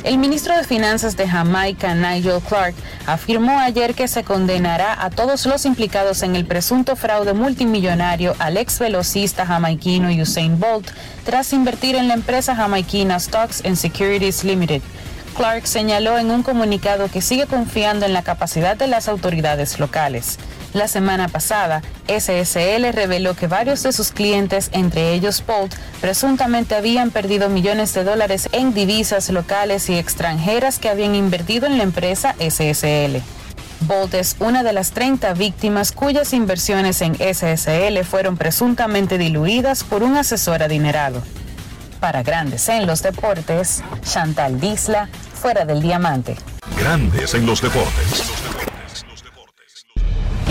El 0.03 0.17
ministro 0.17 0.57
de 0.57 0.65
Finanzas 0.65 1.15
de 1.15 1.29
Jamaica, 1.29 1.95
Nigel 1.95 2.41
Clark, 2.41 2.75
afirmó 3.05 3.59
ayer 3.59 3.95
que 3.95 4.09
se 4.09 4.25
condenará 4.25 5.01
a 5.01 5.09
todos 5.09 5.45
los 5.45 5.65
implicados 5.65 6.23
en 6.23 6.35
el 6.35 6.45
presunto 6.45 6.97
fraude 6.97 7.33
multimillonario 7.33 8.35
al 8.39 8.57
ex 8.57 8.79
velocista 8.79 9.45
jamaiquino 9.45 10.09
Usain 10.21 10.59
Bolt 10.59 10.89
tras 11.25 11.53
invertir 11.53 11.95
en 11.95 12.09
la 12.09 12.15
empresa 12.15 12.53
jamaiquina 12.53 13.17
Stocks 13.17 13.63
and 13.63 13.77
Securities 13.77 14.43
Limited. 14.43 14.81
Clark 15.37 15.65
señaló 15.67 16.17
en 16.17 16.31
un 16.31 16.43
comunicado 16.43 17.07
que 17.09 17.21
sigue 17.21 17.47
confiando 17.47 18.05
en 18.05 18.13
la 18.13 18.23
capacidad 18.23 18.75
de 18.75 18.87
las 18.87 19.07
autoridades 19.07 19.79
locales. 19.79 20.37
La 20.73 20.87
semana 20.87 21.27
pasada, 21.27 21.83
SSL 22.07 22.91
reveló 22.93 23.35
que 23.35 23.47
varios 23.47 23.83
de 23.83 23.93
sus 23.93 24.11
clientes, 24.11 24.69
entre 24.73 25.13
ellos 25.13 25.43
Bolt, 25.45 25.75
presuntamente 26.01 26.73
habían 26.73 27.11
perdido 27.11 27.47
millones 27.47 27.93
de 27.93 28.03
dólares 28.03 28.49
en 28.51 28.73
divisas 28.73 29.29
locales 29.29 29.87
y 29.89 29.97
extranjeras 29.97 30.79
que 30.79 30.89
habían 30.89 31.13
invertido 31.13 31.67
en 31.67 31.77
la 31.77 31.83
empresa 31.83 32.35
SSL. 32.39 33.21
Bolt 33.81 34.15
es 34.15 34.35
una 34.39 34.63
de 34.63 34.73
las 34.73 34.91
30 34.91 35.33
víctimas 35.33 35.91
cuyas 35.91 36.33
inversiones 36.33 37.01
en 37.01 37.15
SSL 37.15 38.03
fueron 38.03 38.37
presuntamente 38.37 39.19
diluidas 39.19 39.83
por 39.83 40.01
un 40.01 40.17
asesor 40.17 40.63
adinerado. 40.63 41.21
Para 41.99 42.23
Grandes 42.23 42.67
en 42.69 42.87
los 42.87 43.03
Deportes, 43.03 43.83
Chantal 44.01 44.59
Disla, 44.59 45.07
fuera 45.33 45.65
del 45.65 45.81
diamante. 45.81 46.35
Grandes 46.77 47.33
en 47.35 47.45
los 47.45 47.61
deportes. 47.61 48.23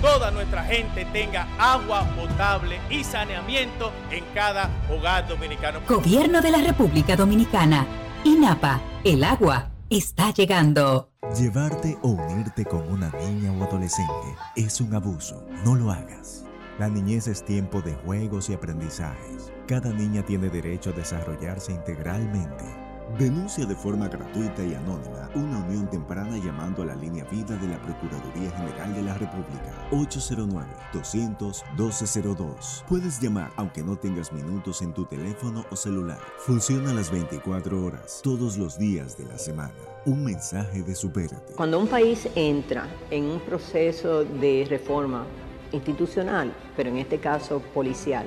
toda 0.00 0.30
nuestra 0.30 0.64
gente 0.64 1.04
tenga 1.06 1.46
agua 1.58 2.04
potable 2.16 2.80
y 2.90 3.04
saneamiento 3.04 3.92
en 4.10 4.24
cada 4.34 4.70
hogar 4.90 5.28
dominicano. 5.28 5.80
Gobierno 5.88 6.40
de 6.40 6.50
la 6.50 6.58
República 6.58 7.16
Dominicana. 7.16 7.86
INAPA, 8.24 8.80
el 9.04 9.24
agua 9.24 9.70
está 9.88 10.30
llegando. 10.30 11.10
Llevarte 11.38 11.98
o 12.02 12.08
unirte 12.08 12.64
con 12.64 12.90
una 12.90 13.10
niña 13.10 13.52
o 13.52 13.64
adolescente 13.64 14.36
es 14.56 14.80
un 14.80 14.94
abuso. 14.94 15.46
No 15.64 15.76
lo 15.76 15.90
hagas. 15.90 16.44
La 16.78 16.88
niñez 16.88 17.28
es 17.28 17.44
tiempo 17.44 17.82
de 17.82 17.94
juegos 17.94 18.48
y 18.48 18.54
aprendizajes. 18.54 19.52
Cada 19.66 19.90
niña 19.90 20.24
tiene 20.24 20.48
derecho 20.48 20.90
a 20.90 20.92
desarrollarse 20.94 21.72
integralmente. 21.72 22.89
Denuncia 23.18 23.66
de 23.66 23.74
forma 23.74 24.06
gratuita 24.08 24.64
y 24.64 24.72
anónima 24.74 25.28
una 25.34 25.58
unión 25.58 25.90
temprana 25.90 26.38
llamando 26.38 26.82
a 26.82 26.86
la 26.86 26.94
línea 26.94 27.24
vida 27.24 27.56
de 27.56 27.66
la 27.68 27.82
Procuraduría 27.82 28.50
General 28.52 28.94
de 28.94 29.02
la 29.02 29.14
República 29.14 29.74
809-200-1202. 29.90 32.84
Puedes 32.88 33.20
llamar 33.20 33.50
aunque 33.56 33.82
no 33.82 33.96
tengas 33.96 34.32
minutos 34.32 34.80
en 34.82 34.92
tu 34.92 35.06
teléfono 35.06 35.64
o 35.70 35.76
celular. 35.76 36.20
Funciona 36.38 36.94
las 36.94 37.10
24 37.10 37.84
horas, 37.84 38.20
todos 38.22 38.56
los 38.56 38.78
días 38.78 39.18
de 39.18 39.24
la 39.26 39.38
semana. 39.38 39.72
Un 40.06 40.22
mensaje 40.24 40.82
de 40.82 40.94
Supérate. 40.94 41.54
Cuando 41.54 41.80
un 41.80 41.88
país 41.88 42.28
entra 42.34 42.88
en 43.10 43.24
un 43.24 43.40
proceso 43.40 44.24
de 44.24 44.66
reforma 44.68 45.24
institucional, 45.72 46.52
pero 46.76 46.90
en 46.90 46.98
este 46.98 47.18
caso 47.18 47.60
policial, 47.74 48.26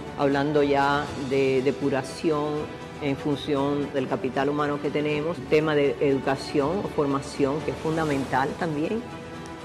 hablando 0.21 0.61
ya 0.61 1.03
de 1.31 1.63
depuración 1.63 2.53
en 3.01 3.17
función 3.17 3.91
del 3.91 4.07
capital 4.07 4.49
humano 4.49 4.79
que 4.79 4.91
tenemos, 4.91 5.35
tema 5.49 5.73
de 5.73 5.95
educación 5.99 6.81
o 6.83 6.87
formación 6.89 7.59
que 7.61 7.71
es 7.71 7.77
fundamental 7.77 8.47
también. 8.59 9.01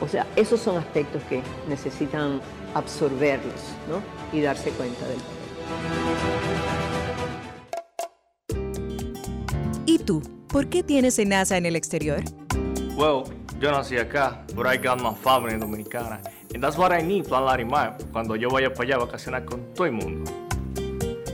O 0.00 0.08
sea, 0.08 0.26
esos 0.34 0.58
son 0.58 0.78
aspectos 0.78 1.22
que 1.24 1.42
necesitan 1.68 2.40
absorberlos 2.72 3.52
¿no? 3.90 4.00
y 4.32 4.40
darse 4.40 4.70
cuenta 4.70 5.06
del 5.06 5.18
¿Y 9.84 9.98
tú? 9.98 10.22
¿Por 10.48 10.68
qué 10.68 10.82
tienes 10.82 11.18
NASA 11.26 11.58
en 11.58 11.66
el 11.66 11.76
exterior? 11.76 12.22
Well, 12.96 13.24
yo 13.60 13.70
nací 13.72 13.98
acá, 13.98 14.42
but 14.54 14.66
I 14.66 14.78
got 14.78 15.02
my 15.02 15.14
family 15.22 15.58
dominicana. 15.58 16.22
And 16.54 16.62
that's 16.62 16.78
what 16.78 16.92
I 16.92 17.02
need, 17.02 17.26
Plan 17.26 17.44
Larimar, 17.44 17.98
cuando 18.10 18.36
yo 18.36 18.48
vaya 18.48 18.72
para 18.72 18.84
allá 18.84 18.94
a 18.96 18.98
vacacionar 19.04 19.44
con 19.44 19.74
todo 19.74 19.84
el 19.84 19.92
mundo. 19.92 20.45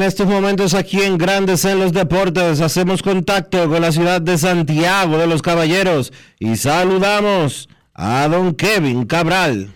estos 0.00 0.26
momentos 0.26 0.72
aquí 0.72 1.02
en 1.02 1.18
Grandes 1.18 1.66
en 1.66 1.78
los 1.78 1.92
Deportes 1.92 2.62
hacemos 2.62 3.02
contacto 3.02 3.68
con 3.68 3.82
la 3.82 3.92
ciudad 3.92 4.22
de 4.22 4.38
Santiago 4.38 5.18
de 5.18 5.26
los 5.26 5.42
Caballeros 5.42 6.14
y 6.38 6.56
saludamos 6.56 7.68
a 7.92 8.26
don 8.26 8.54
Kevin 8.54 9.04
Cabral. 9.04 9.70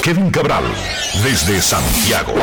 Kevin 0.00 0.30
Cabral, 0.30 0.64
desde 1.24 1.60
Santiago. 1.60 2.34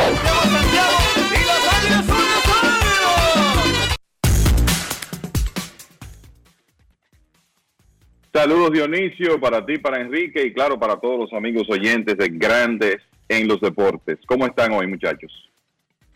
Saludos 8.32 8.72
Dionisio, 8.72 9.40
para 9.40 9.66
ti, 9.66 9.78
para 9.80 10.02
Enrique 10.02 10.46
y 10.46 10.54
claro, 10.54 10.80
para 10.80 11.00
todos 11.00 11.20
los 11.20 11.34
amigos 11.34 11.68
oyentes 11.70 12.16
de 12.18 12.30
Grandes 12.30 12.98
en 13.28 13.48
los 13.48 13.60
Deportes. 13.60 14.20
¿Cómo 14.28 14.46
están 14.46 14.72
hoy 14.72 14.86
muchachos? 14.88 15.32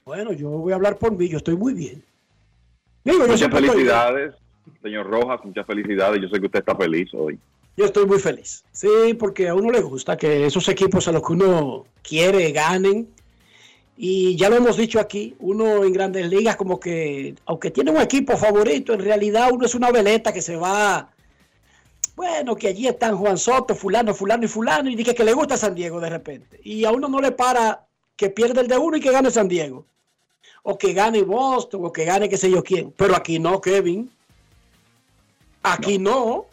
Bueno, 0.05 0.31
yo 0.33 0.49
voy 0.49 0.73
a 0.73 0.75
hablar 0.75 0.97
por 0.97 1.15
mí, 1.17 1.27
yo 1.27 1.37
estoy 1.37 1.55
muy 1.55 1.73
bien. 1.73 2.03
Digo, 3.03 3.27
muchas 3.27 3.49
felicidades, 3.49 4.33
señor 4.81 5.09
Rojas, 5.09 5.39
muchas 5.43 5.65
felicidades. 5.65 6.21
Yo 6.21 6.29
sé 6.29 6.39
que 6.39 6.45
usted 6.45 6.59
está 6.59 6.75
feliz 6.75 7.09
hoy. 7.13 7.39
Yo 7.75 7.85
estoy 7.85 8.05
muy 8.05 8.19
feliz. 8.19 8.63
Sí, 8.71 9.15
porque 9.17 9.47
a 9.47 9.55
uno 9.55 9.71
le 9.71 9.81
gusta 9.81 10.15
que 10.15 10.45
esos 10.45 10.69
equipos 10.69 11.07
a 11.07 11.11
los 11.11 11.25
que 11.25 11.33
uno 11.33 11.85
quiere 12.03 12.51
ganen. 12.51 13.09
Y 13.97 14.35
ya 14.35 14.49
lo 14.49 14.55
hemos 14.55 14.77
dicho 14.77 14.99
aquí, 14.99 15.35
uno 15.39 15.83
en 15.83 15.93
grandes 15.93 16.27
ligas 16.27 16.55
como 16.55 16.79
que, 16.79 17.35
aunque 17.45 17.71
tiene 17.71 17.91
un 17.91 18.01
equipo 18.01 18.35
favorito, 18.37 18.93
en 18.93 19.01
realidad 19.01 19.49
uno 19.51 19.65
es 19.65 19.75
una 19.75 19.91
veleta 19.91 20.33
que 20.33 20.41
se 20.41 20.55
va, 20.55 21.12
bueno, 22.15 22.55
que 22.55 22.67
allí 22.67 22.87
están 22.87 23.17
Juan 23.17 23.37
Soto, 23.37 23.75
fulano, 23.75 24.13
fulano 24.13 24.45
y 24.45 24.47
fulano, 24.47 24.89
y 24.89 24.95
dice 24.95 25.15
que 25.15 25.23
le 25.23 25.33
gusta 25.33 25.57
San 25.57 25.73
Diego 25.73 25.99
de 25.99 26.09
repente. 26.09 26.59
Y 26.63 26.85
a 26.85 26.91
uno 26.91 27.07
no 27.07 27.19
le 27.19 27.31
para 27.31 27.87
que 28.15 28.29
pierda 28.29 28.61
el 28.61 28.67
de 28.67 28.77
uno 28.77 28.97
y 28.97 29.01
que 29.01 29.11
gane 29.11 29.31
San 29.31 29.47
Diego. 29.47 29.85
O 30.61 30.77
que 30.77 30.93
gane 30.93 31.23
Boston, 31.23 31.85
o 31.85 31.91
que 31.91 32.05
gane 32.05 32.29
qué 32.29 32.37
sé 32.37 32.51
yo 32.51 32.63
quién. 32.63 32.91
Pero 32.91 33.15
aquí 33.15 33.39
no, 33.39 33.59
Kevin. 33.59 34.11
Aquí 35.63 35.97
no. 35.97 36.45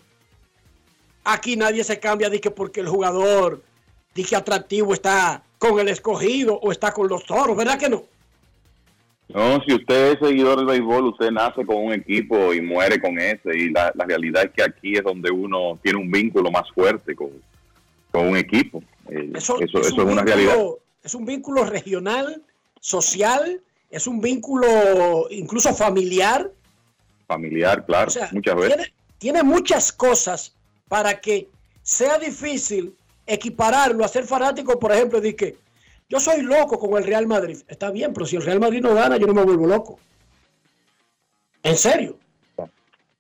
Aquí 1.24 1.57
nadie 1.57 1.85
se 1.85 2.01
cambia 2.01 2.31
de 2.31 2.41
que 2.41 2.51
porque 2.51 2.81
el 2.81 2.89
jugador 2.89 3.62
dice 4.15 4.37
atractivo 4.37 4.95
está 4.95 5.45
con 5.59 5.78
el 5.78 5.89
escogido 5.89 6.55
o 6.55 6.73
está 6.73 6.93
con 6.93 7.09
los 7.09 7.24
toros, 7.24 7.57
¿verdad 7.57 7.78
que 7.78 7.91
no? 7.91 8.05
No, 9.35 9.62
si 9.65 9.74
usted 9.74 10.12
es 10.12 10.19
seguidor 10.19 10.57
del 10.59 10.66
béisbol, 10.66 11.07
usted 11.09 11.31
nace 11.31 11.65
con 11.65 11.77
un 11.77 11.93
equipo 11.93 12.52
y 12.52 12.61
muere 12.61 13.01
con 13.01 13.19
ese. 13.19 13.57
Y 13.57 13.70
la, 13.70 13.93
la 13.94 14.05
realidad 14.05 14.44
es 14.44 14.51
que 14.51 14.62
aquí 14.62 14.97
es 14.97 15.02
donde 15.05 15.31
uno 15.31 15.78
tiene 15.82 15.98
un 15.98 16.11
vínculo 16.11 16.51
más 16.51 16.69
fuerte 16.74 17.15
con, 17.15 17.31
con 18.11 18.28
un 18.28 18.36
equipo. 18.36 18.82
Eh, 19.09 19.31
eso, 19.35 19.61
eso, 19.61 19.81
es, 19.81 19.93
un 19.93 20.01
una 20.11 20.23
vínculo- 20.23 20.24
realidad. 20.24 20.57
Es 21.02 21.15
un 21.15 21.24
vínculo 21.24 21.65
regional, 21.65 22.43
social, 22.81 23.61
es 23.90 24.07
un 24.07 24.20
vínculo 24.20 24.66
incluso 25.31 25.74
familiar. 25.74 26.51
Familiar, 27.27 27.85
claro, 27.86 28.09
O 28.09 28.11
sea, 28.11 28.28
muchas 28.32 28.57
veces. 28.57 28.74
tiene, 28.74 28.93
tiene 29.19 29.43
muchas 29.43 29.93
cosas 29.93 30.55
para 30.89 31.20
que 31.20 31.48
sea 31.82 32.19
difícil 32.19 32.94
equipararlo 33.27 34.05
a 34.05 34.09
ser 34.09 34.24
fanático, 34.24 34.78
por 34.78 34.93
ejemplo, 34.93 35.20
de 35.20 35.36
que 35.36 35.57
yo 36.11 36.19
soy 36.19 36.43
loco 36.43 36.78
con 36.78 36.99
el 36.99 37.05
Real 37.05 37.28
Madrid. 37.28 37.59
Está 37.69 37.93
bien, 37.93 38.12
pero 38.12 38.27
si 38.27 38.35
el 38.35 38.43
Real 38.43 38.59
Madrid 38.59 38.81
no 38.81 38.95
gana, 38.95 39.16
yo 39.16 39.28
no 39.28 39.32
me 39.32 39.45
vuelvo 39.45 39.69
loco. 39.69 39.99
En 41.62 41.77
serio. 41.77 42.19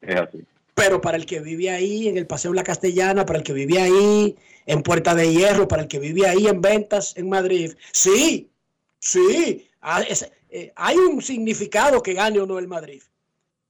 Es 0.00 0.16
así. 0.16 0.44
Pero 0.74 1.00
para 1.00 1.16
el 1.16 1.24
que 1.24 1.38
vive 1.40 1.70
ahí 1.70 2.08
en 2.08 2.18
el 2.18 2.26
Paseo 2.26 2.52
La 2.52 2.64
Castellana, 2.64 3.24
para 3.24 3.38
el 3.38 3.44
que 3.44 3.52
vive 3.52 3.80
ahí 3.80 4.36
en 4.66 4.82
Puerta 4.82 5.14
de 5.14 5.32
Hierro, 5.32 5.68
para 5.68 5.82
el 5.82 5.88
que 5.88 6.00
vive 6.00 6.26
ahí 6.26 6.48
en 6.48 6.60
Ventas 6.60 7.16
en 7.16 7.28
Madrid, 7.28 7.74
sí, 7.92 8.50
sí, 8.98 9.68
ah, 9.82 10.02
eh, 10.48 10.72
hay 10.74 10.96
un 10.96 11.22
significado 11.22 12.02
que 12.02 12.14
gane 12.14 12.40
o 12.40 12.46
no 12.46 12.58
el 12.58 12.66
Madrid. 12.66 13.02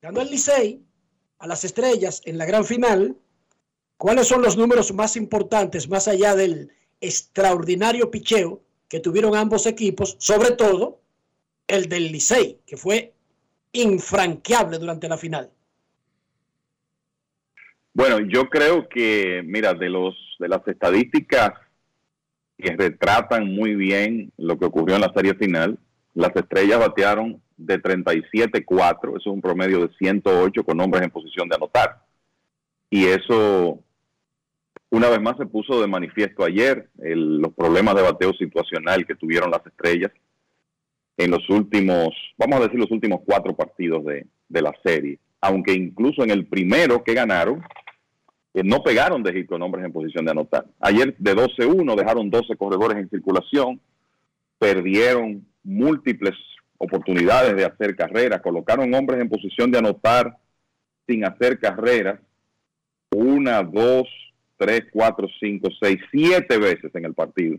Ganó 0.01 0.23
el 0.23 0.31
Licey 0.31 0.83
a 1.41 1.47
las 1.47 1.65
estrellas 1.65 2.23
en 2.25 2.39
la 2.39 2.47
gran 2.47 2.65
final. 2.65 3.19
¿Cuáles 3.99 4.29
son 4.29 4.41
los 4.41 4.57
números 4.57 4.95
más 4.95 5.17
importantes, 5.17 5.91
más 5.91 6.09
allá 6.09 6.35
del 6.35 6.73
extraordinario 7.03 8.11
picheo 8.11 8.63
que 8.91 9.01
tuvieron 9.01 9.35
ambos 9.35 9.65
equipos? 9.67 10.17
Sobre 10.19 10.51
todo 10.51 11.01
el 11.67 11.89
del 11.89 12.13
Licey, 12.13 12.59
que 12.67 12.77
fue 12.77 13.15
infranqueable 13.73 14.79
durante 14.79 15.09
la 15.09 15.17
final. 15.17 15.51
Bueno, 17.95 18.19
yo 18.21 18.51
creo 18.51 18.89
que, 18.89 19.43
mira, 19.45 19.73
de 19.73 19.89
los 19.89 20.15
de 20.41 20.49
las 20.49 20.67
estadísticas 20.67 21.53
que 22.59 22.75
retratan 22.77 23.55
muy 23.55 23.75
bien 23.75 24.33
lo 24.37 24.59
que 24.59 24.65
ocurrió 24.65 24.97
en 24.97 25.03
la 25.03 25.13
serie 25.15 25.35
final, 25.35 25.79
las 26.15 26.35
estrellas 26.35 26.79
batearon 26.79 27.41
de 27.57 27.81
37-4, 27.81 29.09
eso 29.11 29.17
es 29.19 29.27
un 29.27 29.41
promedio 29.41 29.87
de 29.87 29.95
108 29.97 30.65
con 30.65 30.81
hombres 30.81 31.03
en 31.03 31.11
posición 31.11 31.49
de 31.49 31.57
anotar. 31.57 32.03
Y 32.89 33.07
eso, 33.07 33.79
una 34.91 35.09
vez 35.09 35.21
más, 35.21 35.37
se 35.37 35.47
puso 35.47 35.81
de 35.81 35.87
manifiesto 35.87 36.45
ayer, 36.45 36.89
los 36.99 37.53
problemas 37.55 37.95
de 37.95 38.03
bateo 38.03 38.33
situacional 38.35 39.07
que 39.07 39.15
tuvieron 39.15 39.51
las 39.51 39.65
estrellas 39.67 40.13
en 41.17 41.31
los 41.31 41.49
últimos, 41.49 42.09
vamos 42.37 42.59
a 42.59 42.63
decir, 42.65 42.79
los 42.79 42.91
últimos 42.91 43.21
cuatro 43.25 43.55
partidos 43.55 44.05
de, 44.05 44.27
de 44.49 44.63
la 44.63 44.73
serie. 44.85 45.19
Aunque 45.41 45.73
incluso 45.73 46.23
en 46.25 46.31
el 46.31 46.47
primero 46.47 47.05
que 47.05 47.15
ganaron, 47.15 47.63
eh, 48.53 48.63
no 48.65 48.83
pegaron 48.83 49.23
de 49.23 49.33
hit 49.33 49.47
con 49.47 49.63
hombres 49.63 49.85
en 49.85 49.93
posición 49.93 50.25
de 50.25 50.33
anotar. 50.33 50.67
Ayer 50.81 51.15
de 51.19 51.37
12-1 51.37 51.95
dejaron 51.95 52.31
12 52.31 52.57
corredores 52.57 52.99
en 52.99 53.09
circulación, 53.09 53.81
perdieron 54.59 55.47
múltiples 55.63 56.35
oportunidades 56.79 57.55
de 57.55 57.65
hacer 57.65 57.95
carreras, 57.95 58.41
colocaron 58.41 58.93
hombres 58.95 59.21
en 59.21 59.29
posición 59.29 59.71
de 59.71 59.79
anotar 59.79 60.37
sin 61.07 61.25
hacer 61.25 61.59
carreras, 61.59 62.19
una, 63.15 63.63
dos, 63.63 64.09
tres, 64.61 64.83
cuatro, 64.93 65.27
cinco, 65.41 65.71
seis, 65.81 65.99
siete 66.11 66.59
veces 66.59 66.95
en 66.95 67.07
el 67.07 67.15
partido. 67.15 67.57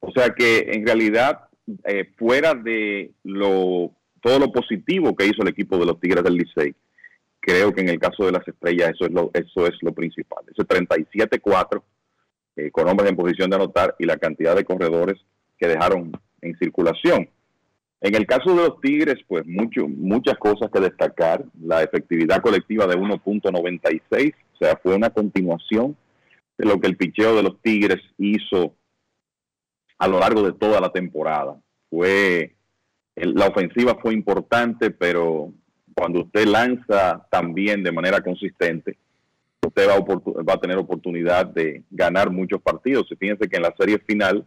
O 0.00 0.10
sea 0.12 0.30
que 0.30 0.70
en 0.72 0.86
realidad, 0.86 1.40
eh, 1.84 2.10
fuera 2.16 2.54
de 2.54 3.12
lo 3.22 3.92
todo 4.22 4.38
lo 4.38 4.50
positivo 4.50 5.14
que 5.14 5.26
hizo 5.26 5.42
el 5.42 5.48
equipo 5.48 5.78
de 5.78 5.86
los 5.86 6.00
Tigres 6.00 6.24
del 6.24 6.34
Licey, 6.34 6.74
creo 7.38 7.72
que 7.72 7.82
en 7.82 7.90
el 7.90 7.98
caso 7.98 8.24
de 8.24 8.32
las 8.32 8.46
estrellas 8.46 8.92
eso 8.94 9.04
es 9.04 9.12
lo, 9.12 9.30
eso 9.34 9.66
es 9.66 9.74
lo 9.82 9.92
principal. 9.92 10.42
Ese 10.50 10.62
37-4 10.62 11.82
eh, 12.56 12.70
con 12.70 12.88
hombres 12.88 13.10
en 13.10 13.16
posición 13.16 13.50
de 13.50 13.56
anotar 13.56 13.94
y 13.98 14.06
la 14.06 14.16
cantidad 14.16 14.56
de 14.56 14.64
corredores 14.64 15.18
que 15.58 15.68
dejaron 15.68 16.12
en 16.40 16.56
circulación. 16.58 17.28
En 18.00 18.14
el 18.14 18.26
caso 18.26 18.50
de 18.54 18.68
los 18.68 18.80
Tigres, 18.80 19.18
pues 19.28 19.46
mucho, 19.46 19.86
muchas 19.86 20.38
cosas 20.38 20.70
que 20.72 20.80
destacar. 20.80 21.44
La 21.62 21.82
efectividad 21.82 22.40
colectiva 22.40 22.86
de 22.86 22.96
1.96, 22.96 24.34
o 24.54 24.56
sea, 24.56 24.78
fue 24.82 24.94
una 24.94 25.10
continuación 25.10 25.96
de 26.56 26.66
lo 26.66 26.80
que 26.80 26.86
el 26.86 26.96
picheo 26.96 27.36
de 27.36 27.42
los 27.42 27.60
Tigres 27.60 28.00
hizo 28.18 28.74
a 29.98 30.08
lo 30.08 30.18
largo 30.18 30.42
de 30.42 30.52
toda 30.52 30.80
la 30.80 30.90
temporada. 30.90 31.60
Fue 31.90 32.54
la 33.16 33.48
ofensiva 33.48 33.98
fue 34.00 34.14
importante, 34.14 34.90
pero 34.90 35.52
cuando 35.94 36.22
usted 36.22 36.46
lanza 36.46 37.26
también 37.30 37.82
de 37.82 37.92
manera 37.92 38.22
consistente, 38.22 38.96
usted 39.66 39.88
va 39.88 39.94
a, 39.94 40.42
va 40.42 40.54
a 40.54 40.60
tener 40.60 40.78
oportunidad 40.78 41.46
de 41.46 41.82
ganar 41.90 42.30
muchos 42.30 42.62
partidos. 42.62 43.06
Y 43.10 43.16
fíjense 43.16 43.48
que 43.48 43.56
en 43.56 43.62
la 43.62 43.74
serie 43.78 43.98
final, 43.98 44.46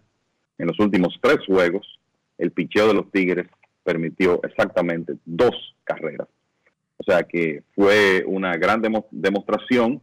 en 0.57 0.67
los 0.67 0.80
últimos 0.80 1.19
tres 1.21 1.45
juegos, 1.45 1.99
el 2.43 2.51
picheo 2.51 2.87
de 2.87 2.93
los 2.93 3.09
Tigres 3.11 3.47
permitió 3.83 4.41
exactamente 4.43 5.13
dos 5.25 5.75
carreras. 5.83 6.27
O 6.97 7.03
sea 7.03 7.23
que 7.23 7.63
fue 7.75 8.23
una 8.25 8.55
gran 8.57 8.81
demo- 8.81 9.07
demostración 9.11 10.01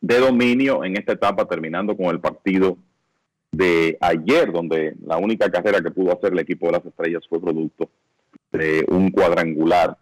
de 0.00 0.18
dominio 0.18 0.84
en 0.84 0.96
esta 0.96 1.12
etapa, 1.12 1.46
terminando 1.46 1.96
con 1.96 2.06
el 2.06 2.20
partido 2.20 2.76
de 3.50 3.96
ayer, 4.00 4.52
donde 4.52 4.94
la 5.04 5.16
única 5.16 5.50
carrera 5.50 5.80
que 5.80 5.90
pudo 5.90 6.12
hacer 6.12 6.32
el 6.32 6.38
equipo 6.40 6.66
de 6.66 6.72
las 6.72 6.84
estrellas 6.84 7.22
fue 7.28 7.40
producto 7.40 7.88
de 8.52 8.84
un 8.88 9.10
cuadrangular. 9.10 9.96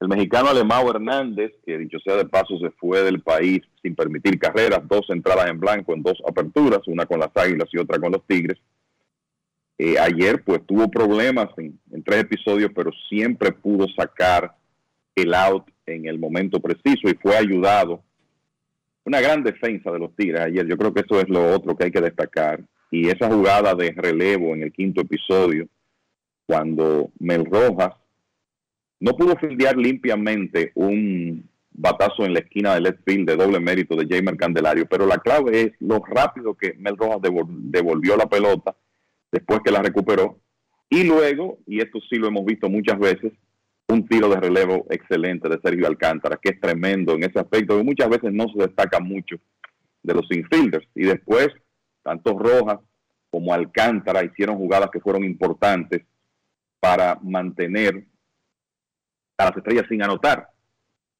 El 0.00 0.08
mexicano 0.08 0.48
Alemão 0.48 0.88
Hernández, 0.90 1.52
que 1.64 1.78
dicho 1.78 1.98
sea 2.00 2.16
de 2.16 2.26
paso, 2.26 2.58
se 2.58 2.70
fue 2.70 3.02
del 3.02 3.20
país 3.20 3.62
sin 3.82 3.94
permitir 3.94 4.38
carreras, 4.38 4.86
dos 4.88 5.08
entradas 5.10 5.48
en 5.48 5.58
blanco 5.58 5.94
en 5.94 6.02
dos 6.02 6.22
aperturas, 6.26 6.86
una 6.86 7.06
con 7.06 7.20
las 7.20 7.30
Águilas 7.34 7.68
y 7.72 7.78
otra 7.78 7.98
con 7.98 8.12
los 8.12 8.24
Tigres. 8.26 8.58
Eh, 9.78 9.98
ayer 9.98 10.42
pues 10.42 10.64
tuvo 10.66 10.88
problemas 10.90 11.48
en, 11.58 11.78
tres 12.02 12.20
episodios, 12.20 12.70
pero 12.74 12.90
siempre 13.08 13.52
pudo 13.52 13.86
sacar 13.94 14.54
el 15.14 15.34
out 15.34 15.64
en 15.84 16.06
el 16.06 16.18
momento 16.18 16.60
preciso 16.60 17.08
y 17.08 17.14
fue 17.14 17.36
ayudado. 17.36 18.02
Una 19.04 19.20
gran 19.20 19.42
defensa 19.42 19.90
de 19.90 19.98
los 19.98 20.14
Tigres 20.16 20.40
ayer. 20.40 20.66
Yo 20.66 20.76
creo 20.76 20.92
que 20.92 21.02
eso 21.02 21.20
es 21.20 21.28
lo 21.28 21.54
otro 21.54 21.76
que 21.76 21.84
hay 21.84 21.90
que 21.90 22.00
destacar. 22.00 22.60
Y 22.90 23.08
esa 23.08 23.28
jugada 23.28 23.74
de 23.74 23.92
relevo 23.92 24.54
en 24.54 24.62
el 24.62 24.72
quinto 24.72 25.02
episodio, 25.02 25.68
cuando 26.46 27.10
Mel 27.18 27.44
Rojas 27.44 27.94
no 28.98 29.12
pudo 29.12 29.36
fildear 29.36 29.76
limpiamente 29.76 30.72
un 30.74 31.48
batazo 31.70 32.24
en 32.24 32.32
la 32.32 32.38
esquina 32.40 32.74
del 32.74 32.84
left 32.84 33.00
field 33.04 33.28
de 33.28 33.36
doble 33.36 33.60
mérito 33.60 33.94
de 33.94 34.06
Jamer 34.08 34.36
Candelario, 34.36 34.86
pero 34.86 35.06
la 35.06 35.18
clave 35.18 35.60
es 35.60 35.72
lo 35.80 35.98
rápido 35.98 36.54
que 36.54 36.72
Mel 36.78 36.96
Rojas 36.96 37.18
devol- 37.18 37.46
devolvió 37.48 38.16
la 38.16 38.26
pelota 38.26 38.74
después 39.36 39.60
que 39.62 39.70
la 39.70 39.82
recuperó 39.82 40.40
y 40.88 41.04
luego, 41.04 41.58
y 41.66 41.80
esto 41.80 41.98
sí 42.08 42.16
lo 42.16 42.28
hemos 42.28 42.44
visto 42.44 42.68
muchas 42.68 42.98
veces, 42.98 43.32
un 43.88 44.08
tiro 44.08 44.28
de 44.28 44.40
relevo 44.40 44.86
excelente 44.90 45.48
de 45.48 45.60
Sergio 45.62 45.86
Alcántara, 45.86 46.38
que 46.40 46.50
es 46.50 46.60
tremendo 46.60 47.14
en 47.14 47.24
ese 47.24 47.38
aspecto, 47.38 47.76
que 47.76 47.84
muchas 47.84 48.08
veces 48.08 48.32
no 48.32 48.46
se 48.48 48.62
destaca 48.62 48.98
mucho 48.98 49.36
de 50.02 50.14
los 50.14 50.26
infielders. 50.30 50.86
Y 50.94 51.04
después, 51.04 51.48
tanto 52.02 52.38
Rojas 52.38 52.78
como 53.30 53.52
Alcántara 53.52 54.24
hicieron 54.24 54.56
jugadas 54.56 54.90
que 54.90 55.00
fueron 55.00 55.24
importantes 55.24 56.02
para 56.80 57.18
mantener 57.22 58.04
a 59.38 59.44
las 59.44 59.56
estrellas 59.56 59.86
sin 59.88 60.02
anotar. 60.02 60.48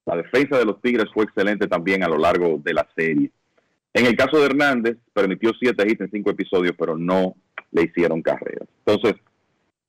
La 0.07 0.17
defensa 0.17 0.59
de 0.59 0.65
los 0.65 0.81
Tigres 0.81 1.07
fue 1.13 1.25
excelente 1.25 1.67
también 1.67 2.03
a 2.03 2.09
lo 2.09 2.17
largo 2.17 2.61
de 2.63 2.73
la 2.73 2.89
serie. 2.97 3.31
En 3.93 4.07
el 4.07 4.17
caso 4.17 4.39
de 4.39 4.47
Hernández, 4.47 4.97
permitió 5.13 5.51
siete 5.59 5.85
hits 5.87 6.03
en 6.03 6.11
cinco 6.11 6.31
episodios, 6.31 6.75
pero 6.79 6.97
no 6.97 7.35
le 7.77 7.85
hicieron 7.85 8.23
carreras. 8.23 8.69
Entonces, 8.85 9.21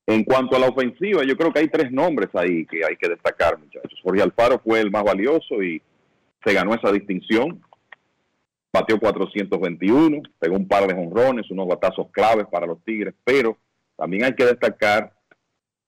en 0.06 0.24
cuanto 0.24 0.56
a 0.56 0.60
la 0.60 0.68
ofensiva, 0.68 1.24
yo 1.24 1.36
creo 1.36 1.52
que 1.52 1.60
hay 1.60 1.70
tres 1.70 1.92
nombres 1.92 2.30
ahí 2.34 2.66
que 2.66 2.84
hay 2.86 2.96
que 2.98 3.10
destacar, 3.10 3.58
muchachos. 3.58 4.00
Jorge 4.04 4.22
Alfaro 4.22 4.60
fue 4.60 4.80
el 4.82 4.92
más 4.92 5.04
valioso 5.04 5.64
y 5.64 5.82
se 6.46 6.54
ganó 6.54 6.74
esa 6.74 6.92
distinción. 6.92 7.62
Batió 8.72 9.00
421, 9.00 10.22
pegó 10.40 10.56
un 10.56 10.68
par 10.68 10.88
de 10.88 10.94
jonrones, 10.94 11.50
unos 11.50 11.68
batazos 11.68 12.08
claves 12.12 12.46
para 12.52 12.68
los 12.68 12.84
Tigres, 12.84 13.16
pero 13.24 13.58
también 13.96 14.26
hay 14.26 14.36
que 14.36 14.46
destacar 14.46 15.14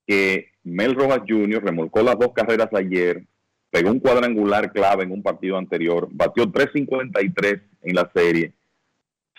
que 0.07 0.47
Mel 0.63 0.95
Rojas 0.95 1.21
Jr. 1.27 1.63
remolcó 1.63 2.01
las 2.01 2.17
dos 2.17 2.33
carreras 2.33 2.69
ayer, 2.73 3.23
pegó 3.69 3.91
un 3.91 3.99
cuadrangular 3.99 4.71
clave 4.71 5.03
en 5.03 5.11
un 5.11 5.21
partido 5.21 5.57
anterior, 5.57 6.07
batió 6.11 6.49
353 6.49 7.61
en 7.83 7.95
la 7.95 8.09
serie, 8.13 8.53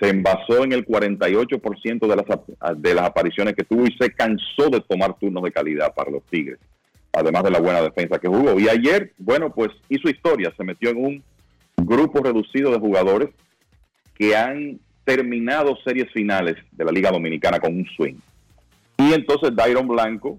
se 0.00 0.08
envasó 0.08 0.64
en 0.64 0.72
el 0.72 0.86
48% 0.86 2.06
de 2.06 2.16
las, 2.16 2.80
de 2.80 2.94
las 2.94 3.04
apariciones 3.04 3.54
que 3.54 3.64
tuvo 3.64 3.84
y 3.84 3.94
se 4.00 4.10
cansó 4.10 4.70
de 4.70 4.80
tomar 4.80 5.18
turnos 5.18 5.42
de 5.42 5.52
calidad 5.52 5.94
para 5.94 6.10
los 6.10 6.22
Tigres, 6.24 6.58
además 7.12 7.44
de 7.44 7.50
la 7.50 7.60
buena 7.60 7.82
defensa 7.82 8.18
que 8.18 8.28
jugó. 8.28 8.58
Y 8.58 8.68
ayer, 8.68 9.12
bueno, 9.18 9.52
pues 9.52 9.68
hizo 9.90 10.08
historia, 10.08 10.52
se 10.56 10.64
metió 10.64 10.90
en 10.90 11.04
un 11.04 11.24
grupo 11.76 12.22
reducido 12.22 12.70
de 12.70 12.78
jugadores 12.78 13.28
que 14.14 14.34
han 14.34 14.80
terminado 15.04 15.76
series 15.84 16.10
finales 16.12 16.56
de 16.72 16.84
la 16.84 16.92
Liga 16.92 17.10
Dominicana 17.10 17.58
con 17.58 17.76
un 17.76 17.86
swing. 17.96 18.16
Y 18.96 19.12
entonces 19.12 19.54
Dairon 19.54 19.88
Blanco, 19.88 20.38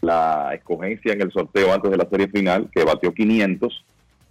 la 0.00 0.50
escogencia 0.54 1.12
en 1.12 1.22
el 1.22 1.32
sorteo 1.32 1.72
antes 1.72 1.90
de 1.90 1.96
la 1.96 2.08
serie 2.08 2.28
final, 2.28 2.68
que 2.74 2.84
batió 2.84 3.12
500, 3.12 3.84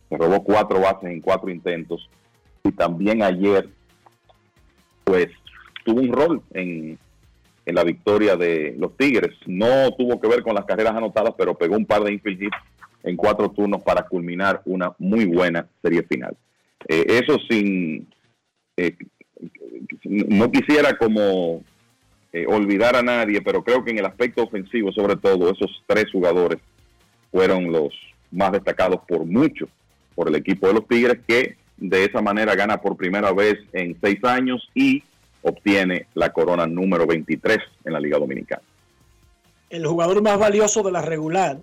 se 0.10 0.18
robó 0.18 0.44
cuatro 0.44 0.82
bases 0.82 1.10
en 1.10 1.22
cuatro 1.22 1.50
intentos. 1.50 2.10
Y 2.64 2.72
también 2.72 3.24
ayer, 3.24 3.70
pues, 5.04 5.28
tuvo 5.84 6.02
un 6.02 6.12
rol 6.12 6.42
en, 6.54 6.98
en 7.66 7.76
la 7.76 7.84
victoria 7.84 8.36
de 8.36 8.76
los 8.78 8.96
Tigres. 8.98 9.36
No 9.46 9.92
tuvo 9.98 10.20
que 10.20 10.28
ver 10.28 10.44
con 10.44 10.56
las 10.56 10.66
carreras 10.66 10.96
anotadas, 10.96 11.34
pero 11.38 11.58
pegó 11.58 11.76
un 11.76 11.86
par 11.86 12.04
de 12.04 12.14
infield 12.14 12.44
hits 12.44 12.58
en 13.04 13.16
cuatro 13.16 13.50
turnos 13.50 13.82
para 13.84 14.04
culminar 14.04 14.62
una 14.66 14.94
muy 15.00 15.26
buena 15.26 15.68
serie 15.82 16.04
final. 16.04 16.36
Eh, 16.88 17.06
eso 17.24 17.38
sin... 17.50 18.08
eh, 18.78 18.96
no 20.04 20.52
quisiera 20.52 20.98
como 20.98 21.64
eh, 22.32 22.46
olvidar 22.48 22.96
a 22.96 23.02
nadie, 23.02 23.42
pero 23.42 23.64
creo 23.64 23.84
que 23.84 23.92
en 23.92 24.00
el 24.00 24.06
aspecto 24.06 24.44
ofensivo, 24.44 24.92
sobre 24.92 25.16
todo, 25.16 25.52
esos 25.52 25.84
tres 25.88 26.06
jugadores 26.12 26.60
fueron 27.32 27.72
los 27.72 27.94
más 28.32 28.52
destacados 28.52 29.02
por 29.08 29.26
mucho 29.26 29.68
por 30.16 30.28
el 30.28 30.36
equipo 30.36 30.68
de 30.68 30.74
los 30.74 30.88
Tigres, 30.88 31.20
que 31.28 31.58
de 31.82 32.06
esa 32.06 32.22
manera 32.22 32.56
gana 32.56 32.80
por 32.80 32.96
primera 32.96 33.34
vez 33.34 33.58
en 33.74 33.98
seis 34.00 34.24
años 34.24 34.70
y 34.76 35.04
obtiene 35.42 36.06
la 36.14 36.32
corona 36.32 36.68
número 36.68 37.08
23 37.08 37.58
en 37.84 37.94
la 37.94 38.00
Liga 38.00 38.20
Dominicana. 38.20 38.62
El 39.70 39.86
jugador 39.86 40.22
más 40.22 40.38
valioso 40.38 40.84
de 40.84 40.92
la 40.92 41.02
regular, 41.02 41.60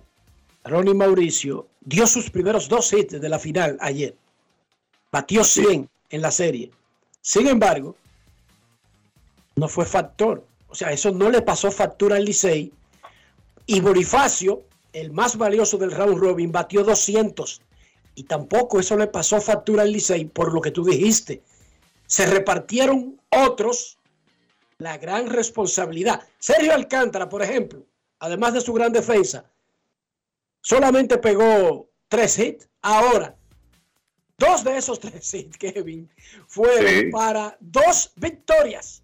Ronnie 0.65 0.93
Mauricio, 0.93 1.67
dio 1.79 2.05
sus 2.05 2.29
primeros 2.29 2.67
dos 2.67 2.91
hits 2.91 3.19
de 3.19 3.29
la 3.29 3.39
final 3.39 3.77
ayer. 3.79 4.13
Batió 5.11 5.43
100 5.43 5.89
en 6.09 6.21
la 6.21 6.31
serie. 6.31 6.69
Sin 7.21 7.47
embargo, 7.47 7.95
no 9.55 9.69
fue 9.69 9.85
factor. 9.85 10.43
O 10.67 10.75
sea, 10.75 10.91
eso 10.91 11.11
no 11.11 11.29
le 11.29 11.41
pasó 11.41 11.71
factura 11.71 12.17
al 12.17 12.25
Licey. 12.25 12.73
Y 13.65 13.79
Bonifacio, 13.79 14.63
el 14.91 15.11
más 15.11 15.37
valioso 15.37 15.77
del 15.77 15.91
round 15.91 16.17
robin, 16.17 16.51
batió 16.51 16.83
200. 16.83 17.61
Y 18.19 18.23
tampoco 18.23 18.81
eso 18.81 18.97
le 18.97 19.07
pasó 19.07 19.39
factura 19.39 19.83
al 19.83 19.93
Licey 19.93 20.25
por 20.25 20.53
lo 20.53 20.59
que 20.59 20.71
tú 20.71 20.83
dijiste. 20.83 21.41
Se 22.05 22.25
repartieron 22.25 23.17
otros 23.29 23.97
la 24.77 24.97
gran 24.97 25.27
responsabilidad. 25.27 26.27
Sergio 26.37 26.73
Alcántara, 26.73 27.29
por 27.29 27.41
ejemplo, 27.41 27.85
además 28.19 28.53
de 28.55 28.59
su 28.59 28.73
gran 28.73 28.91
defensa, 28.91 29.45
solamente 30.59 31.17
pegó 31.17 31.89
tres 32.09 32.37
hits. 32.37 32.67
Ahora, 32.81 33.37
dos 34.37 34.65
de 34.65 34.75
esos 34.75 34.99
tres 35.05 35.33
hits, 35.33 35.57
Kevin, 35.57 36.09
fueron 36.45 36.87
Sí. 37.05 37.05
para 37.13 37.55
dos 37.61 38.11
victorias 38.17 39.01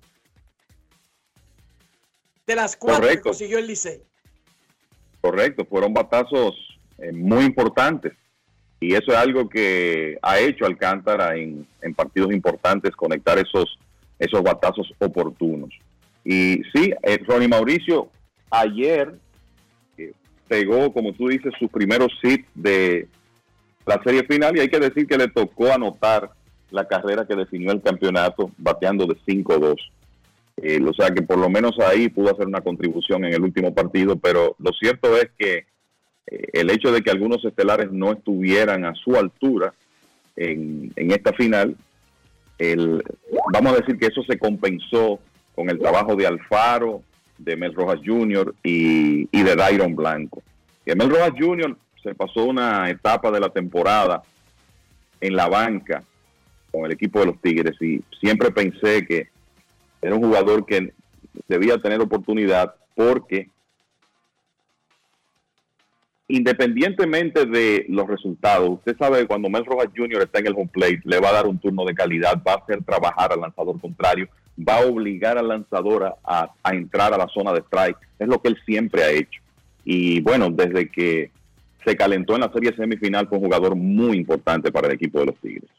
de 2.45 2.55
las 2.55 2.75
cuatro 2.75 3.01
Correcto. 3.03 3.23
que 3.23 3.29
consiguió 3.29 3.59
el 3.59 3.67
Licey. 3.67 4.03
Correcto, 5.21 5.65
fueron 5.65 5.93
batazos 5.93 6.53
eh, 6.97 7.13
muy 7.13 7.45
importantes. 7.45 8.11
Y 8.85 8.93
eso 8.93 9.13
es 9.13 9.17
algo 9.17 9.49
que 9.49 10.15
ha 10.21 10.39
hecho 10.39 10.63
Alcántara 10.63 11.35
en, 11.35 11.65
partidos 11.95 12.31
importantes, 12.31 12.95
conectar 12.95 13.35
esos, 13.39 13.79
esos 14.19 14.43
batazos 14.43 14.93
oportunos. 14.99 15.71
Y 16.23 16.61
sí, 16.71 16.93
eh, 17.01 17.17
Ronnie 17.25 17.47
Mauricio 17.47 18.11
ayer 18.51 19.15
eh, 19.97 20.13
pegó, 20.47 20.93
como 20.93 21.13
tú 21.13 21.29
dices, 21.29 21.51
sus 21.57 21.71
primeros 21.71 22.11
hits 22.21 22.47
de 22.53 23.07
la 23.87 23.99
serie 24.03 24.23
final 24.23 24.55
y 24.55 24.59
hay 24.59 24.69
que 24.69 24.79
decir 24.79 25.07
que 25.07 25.17
le 25.17 25.29
tocó 25.29 25.73
anotar 25.73 26.29
la 26.69 26.87
carrera 26.87 27.25
que 27.25 27.35
definió 27.35 27.71
el 27.71 27.81
campeonato 27.81 28.51
bateando 28.59 29.07
de 29.07 29.15
5-2. 29.15 29.77
Eh, 30.57 30.79
o 30.87 30.93
sea 30.93 31.09
que 31.09 31.23
por 31.23 31.39
lo 31.39 31.49
menos 31.49 31.79
ahí 31.79 32.07
pudo 32.07 32.31
hacer 32.31 32.45
una 32.45 32.61
contribución 32.61 33.25
en 33.25 33.33
el 33.33 33.41
último 33.41 33.73
partido, 33.73 34.15
pero 34.15 34.55
lo 34.59 34.71
cierto 34.73 35.17
es 35.17 35.29
que 35.39 35.65
el 36.27 36.69
hecho 36.69 36.91
de 36.91 37.01
que 37.01 37.11
algunos 37.11 37.43
estelares 37.45 37.91
no 37.91 38.13
estuvieran 38.13 38.85
a 38.85 38.93
su 38.95 39.15
altura 39.15 39.73
en, 40.35 40.91
esta 40.95 41.33
final, 41.33 41.75
vamos 43.53 43.73
a 43.73 43.77
decir 43.77 43.97
que 43.97 44.07
eso 44.07 44.23
se 44.23 44.37
compensó 44.37 45.19
con 45.53 45.69
el 45.69 45.79
trabajo 45.79 46.15
de 46.15 46.27
Alfaro, 46.27 47.01
de 47.37 47.55
Mel 47.55 47.73
Rojas 47.73 47.99
Jr. 48.03 48.53
y, 48.63 49.27
y 49.31 49.43
de 49.43 49.55
Dairon 49.55 49.95
Blanco. 49.95 50.41
Que 50.85 50.95
Mel 50.95 51.09
Rojas 51.09 51.33
Jr. 51.37 51.77
se 52.01 52.15
pasó 52.15 52.45
una 52.45 52.89
etapa 52.89 53.31
de 53.31 53.39
la 53.39 53.49
temporada 53.49 54.23
en 55.21 55.35
la 55.35 55.47
banca 55.47 56.03
con 56.71 56.85
el 56.85 56.91
equipo 56.91 57.19
de 57.19 57.27
los 57.27 57.41
Tigres 57.41 57.81
y 57.81 58.03
siempre 58.19 58.51
pensé 58.51 59.05
que 59.05 59.29
era 60.01 60.15
un 60.15 60.23
jugador 60.23 60.65
que 60.65 60.93
debía 61.47 61.77
tener 61.77 62.01
oportunidad 62.01 62.75
porque 62.95 63.49
independientemente 66.27 67.45
de 67.45 67.85
los 67.89 68.07
resultados, 68.07 68.69
usted 68.69 68.97
sabe 68.97 69.19
que 69.19 69.27
cuando 69.27 69.49
Mel 69.49 69.65
Rojas 69.65 69.89
Jr. 69.95 70.23
está 70.23 70.39
en 70.39 70.47
el 70.47 70.53
home 70.53 70.69
plate, 70.71 71.01
le 71.03 71.19
va 71.19 71.29
a 71.29 71.33
dar 71.33 71.47
un 71.47 71.59
turno 71.59 71.85
de 71.85 71.93
calidad, 71.93 72.41
va 72.47 72.53
a 72.53 72.57
hacer 72.57 72.83
trabajar 72.83 73.31
al 73.31 73.41
lanzador 73.41 73.79
contrario, 73.79 74.27
va 74.57 74.77
a 74.77 74.85
obligar 74.85 75.37
al 75.37 75.47
lanzador 75.47 76.15
a, 76.23 76.51
a- 76.63 76.73
entrar 76.75 77.13
a 77.13 77.17
la 77.17 77.27
zona 77.27 77.53
de 77.53 77.59
strike. 77.61 77.97
Es 78.17 78.27
lo 78.27 78.41
que 78.41 78.47
él 78.49 78.57
siempre 78.65 79.03
ha 79.03 79.11
hecho. 79.11 79.41
Y 79.83 80.21
bueno, 80.21 80.49
desde 80.49 80.89
que 80.89 81.29
se 81.85 81.95
calentó 81.95 82.33
en 82.33 82.41
la 82.41 82.51
serie 82.51 82.75
semifinal, 82.75 83.27
fue 83.27 83.37
un 83.37 83.43
jugador 83.43 83.75
muy 83.75 84.17
importante 84.17 84.71
para 84.71 84.87
el 84.87 84.93
equipo 84.93 85.19
de 85.19 85.25
los 85.27 85.35
Tigres. 85.37 85.69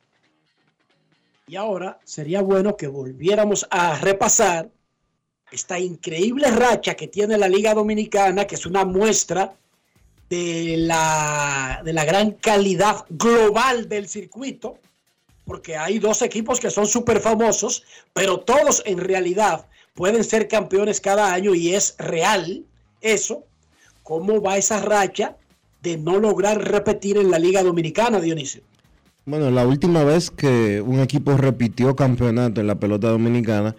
Y 1.49 1.57
ahora 1.57 1.99
sería 2.05 2.41
bueno 2.43 2.77
que 2.77 2.87
volviéramos 2.87 3.67
a 3.71 3.99
repasar 3.99 4.69
esta 5.51 5.79
increíble 5.79 6.51
racha 6.51 6.95
que 6.95 7.09
tiene 7.09 7.39
la 7.39 7.49
Liga 7.49 7.73
Dominicana, 7.75 8.47
que 8.47 8.57
es 8.57 8.67
una 8.67 8.85
muestra 8.85 9.53
de 10.29 10.77
la, 10.79 11.83
de 11.85 11.93
la 11.93 12.05
gran 12.05 12.33
calidad 12.33 13.05
global 13.11 13.89
del 13.89 14.09
circuito, 14.09 14.79
porque 15.45 15.77
hay 15.77 15.99
dos 15.99 16.23
equipos 16.23 16.59
que 16.59 16.71
son 16.71 16.87
súper 16.87 17.21
famosos, 17.21 17.85
pero 18.13 18.41
todos 18.41 18.83
en 18.87 18.99
realidad 18.99 19.67
pueden 19.95 20.25
ser 20.25 20.49
campeones 20.49 21.01
cada 21.01 21.33
año 21.33 21.55
y 21.55 21.75
es 21.75 21.95
real 21.99 22.65
eso. 23.01 23.45
¿Cómo 24.03 24.41
va 24.41 24.57
esa 24.57 24.81
racha 24.81 25.37
de 25.83 25.97
no 25.97 26.19
lograr 26.19 26.63
repetir 26.63 27.17
en 27.17 27.31
la 27.31 27.39
Liga 27.39 27.63
Dominicana, 27.63 28.21
Dionisio? 28.21 28.63
Bueno, 29.25 29.51
la 29.51 29.67
última 29.67 30.05
vez 30.05 30.31
que 30.31 30.81
un 30.81 31.01
equipo 31.01 31.37
repitió 31.37 31.97
campeonato 31.97 32.61
en 32.61 32.69
la 32.69 32.77
pelota 32.77 33.09
dominicana 33.09 33.75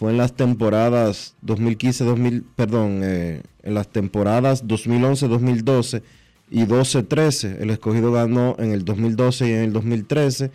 fue 0.00 0.12
en 0.12 0.16
las 0.16 0.32
temporadas 0.32 1.34
2015-2000, 1.44 2.44
perdón, 2.56 3.00
eh, 3.02 3.42
en 3.62 3.74
las 3.74 3.86
temporadas 3.88 4.66
2011-2012 4.66 6.00
y 6.50 6.62
12-13. 6.62 7.60
El 7.60 7.68
escogido 7.68 8.10
ganó 8.10 8.56
en 8.58 8.72
el 8.72 8.86
2012 8.86 9.46
y 9.46 9.52
en 9.52 9.58
el 9.58 9.72
2013. 9.74 10.50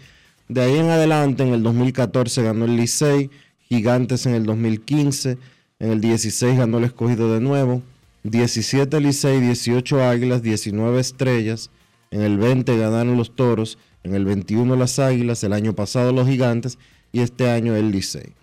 De 0.48 0.62
ahí 0.62 0.76
en 0.76 0.90
adelante, 0.90 1.44
en 1.44 1.54
el 1.54 1.62
2014 1.62 2.42
ganó 2.42 2.66
el 2.66 2.76
Licey, 2.76 3.30
Gigantes 3.70 4.26
en 4.26 4.34
el 4.34 4.48
2015, 4.48 5.38
en 5.78 5.92
el 5.92 6.02
16 6.02 6.58
ganó 6.58 6.80
el 6.80 6.86
escogido 6.86 7.32
de 7.32 7.40
nuevo, 7.40 7.84
17 8.24 9.00
Licey, 9.00 9.42
18 9.42 10.04
Águilas, 10.06 10.42
19 10.42 11.00
Estrellas, 11.00 11.70
en 12.10 12.22
el 12.22 12.40
20 12.40 12.76
ganaron 12.80 13.16
los 13.16 13.36
Toros, 13.36 13.78
en 14.02 14.16
el 14.16 14.26
21 14.26 14.76
las 14.76 14.98
Águilas, 14.98 15.44
el 15.44 15.54
año 15.54 15.74
pasado 15.74 16.12
los 16.14 16.28
Gigantes 16.28 16.80
y 17.12 17.20
este 17.20 17.52
año 17.52 17.76
el 17.76 17.92
Licey. 17.92 18.34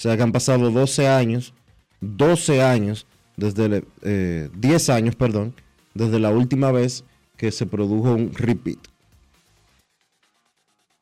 O 0.00 0.02
sea 0.02 0.16
que 0.16 0.22
han 0.22 0.32
pasado 0.32 0.70
12 0.70 1.08
años, 1.08 1.52
12 2.00 2.62
años, 2.62 3.06
desde 3.36 3.84
eh, 4.00 4.48
10 4.54 4.88
años, 4.88 5.14
perdón, 5.14 5.54
desde 5.92 6.18
la 6.18 6.30
última 6.30 6.72
vez 6.72 7.04
que 7.36 7.52
se 7.52 7.66
produjo 7.66 8.14
un 8.14 8.32
repeat. 8.32 8.78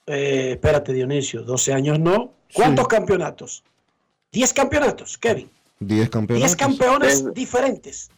Eh, 0.08 0.50
espérate, 0.54 0.92
Dionisio, 0.92 1.44
12 1.44 1.74
años 1.74 2.00
no. 2.00 2.32
¿Cuántos 2.52 2.88
campeonatos? 2.88 3.62
10 4.32 4.52
campeonatos, 4.52 5.16
Kevin. 5.16 5.48
10 5.78 6.10
campeonatos. 6.10 6.56
10 6.56 6.56
campeones 6.56 7.34
diferentes. 7.34 8.10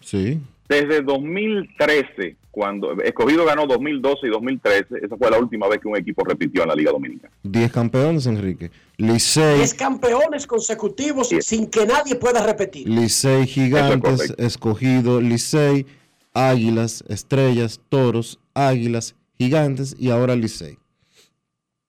Sí. 0.00 0.40
Desde 0.68 1.02
2013, 1.02 2.36
cuando 2.50 2.92
Escogido 3.02 3.44
ganó 3.46 3.66
2012 3.66 4.26
y 4.26 4.30
2013, 4.30 4.98
esa 5.02 5.16
fue 5.16 5.30
la 5.30 5.38
última 5.38 5.66
vez 5.68 5.80
que 5.80 5.88
un 5.88 5.96
equipo 5.96 6.24
repitió 6.24 6.62
en 6.62 6.68
la 6.68 6.74
Liga 6.74 6.92
Dominicana. 6.92 7.32
10 7.44 7.72
campeones, 7.72 8.26
Enrique. 8.26 8.70
Licey. 8.98 9.58
10 9.58 9.74
campeones 9.74 10.46
consecutivos 10.46 11.28
sin 11.40 11.68
que 11.68 11.86
nadie 11.86 12.16
pueda 12.16 12.44
repetir. 12.44 12.88
Licey, 12.88 13.46
Gigantes, 13.46 14.34
Escogido, 14.36 15.20
Licey, 15.20 15.86
Águilas, 16.34 17.02
Estrellas, 17.08 17.80
Toros, 17.88 18.38
Águilas, 18.52 19.14
Gigantes 19.38 19.96
y 19.98 20.10
ahora 20.10 20.36
Licey. 20.36 20.78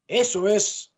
Eso 0.08 0.48
es 0.48 0.92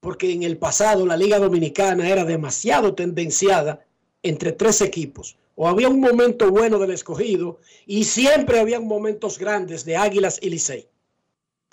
porque 0.00 0.32
en 0.32 0.42
el 0.44 0.56
pasado 0.58 1.04
la 1.06 1.16
Liga 1.16 1.38
Dominicana 1.38 2.08
era 2.08 2.24
demasiado 2.24 2.94
tendenciada 2.94 3.84
entre 4.22 4.52
tres 4.52 4.80
equipos. 4.80 5.36
O 5.60 5.66
había 5.66 5.88
un 5.88 5.98
momento 5.98 6.52
bueno 6.52 6.78
del 6.78 6.92
escogido 6.92 7.58
y 7.84 8.04
siempre 8.04 8.60
habían 8.60 8.86
momentos 8.86 9.40
grandes 9.40 9.84
de 9.84 9.96
Águilas 9.96 10.38
y 10.40 10.50
Licey. 10.50 10.88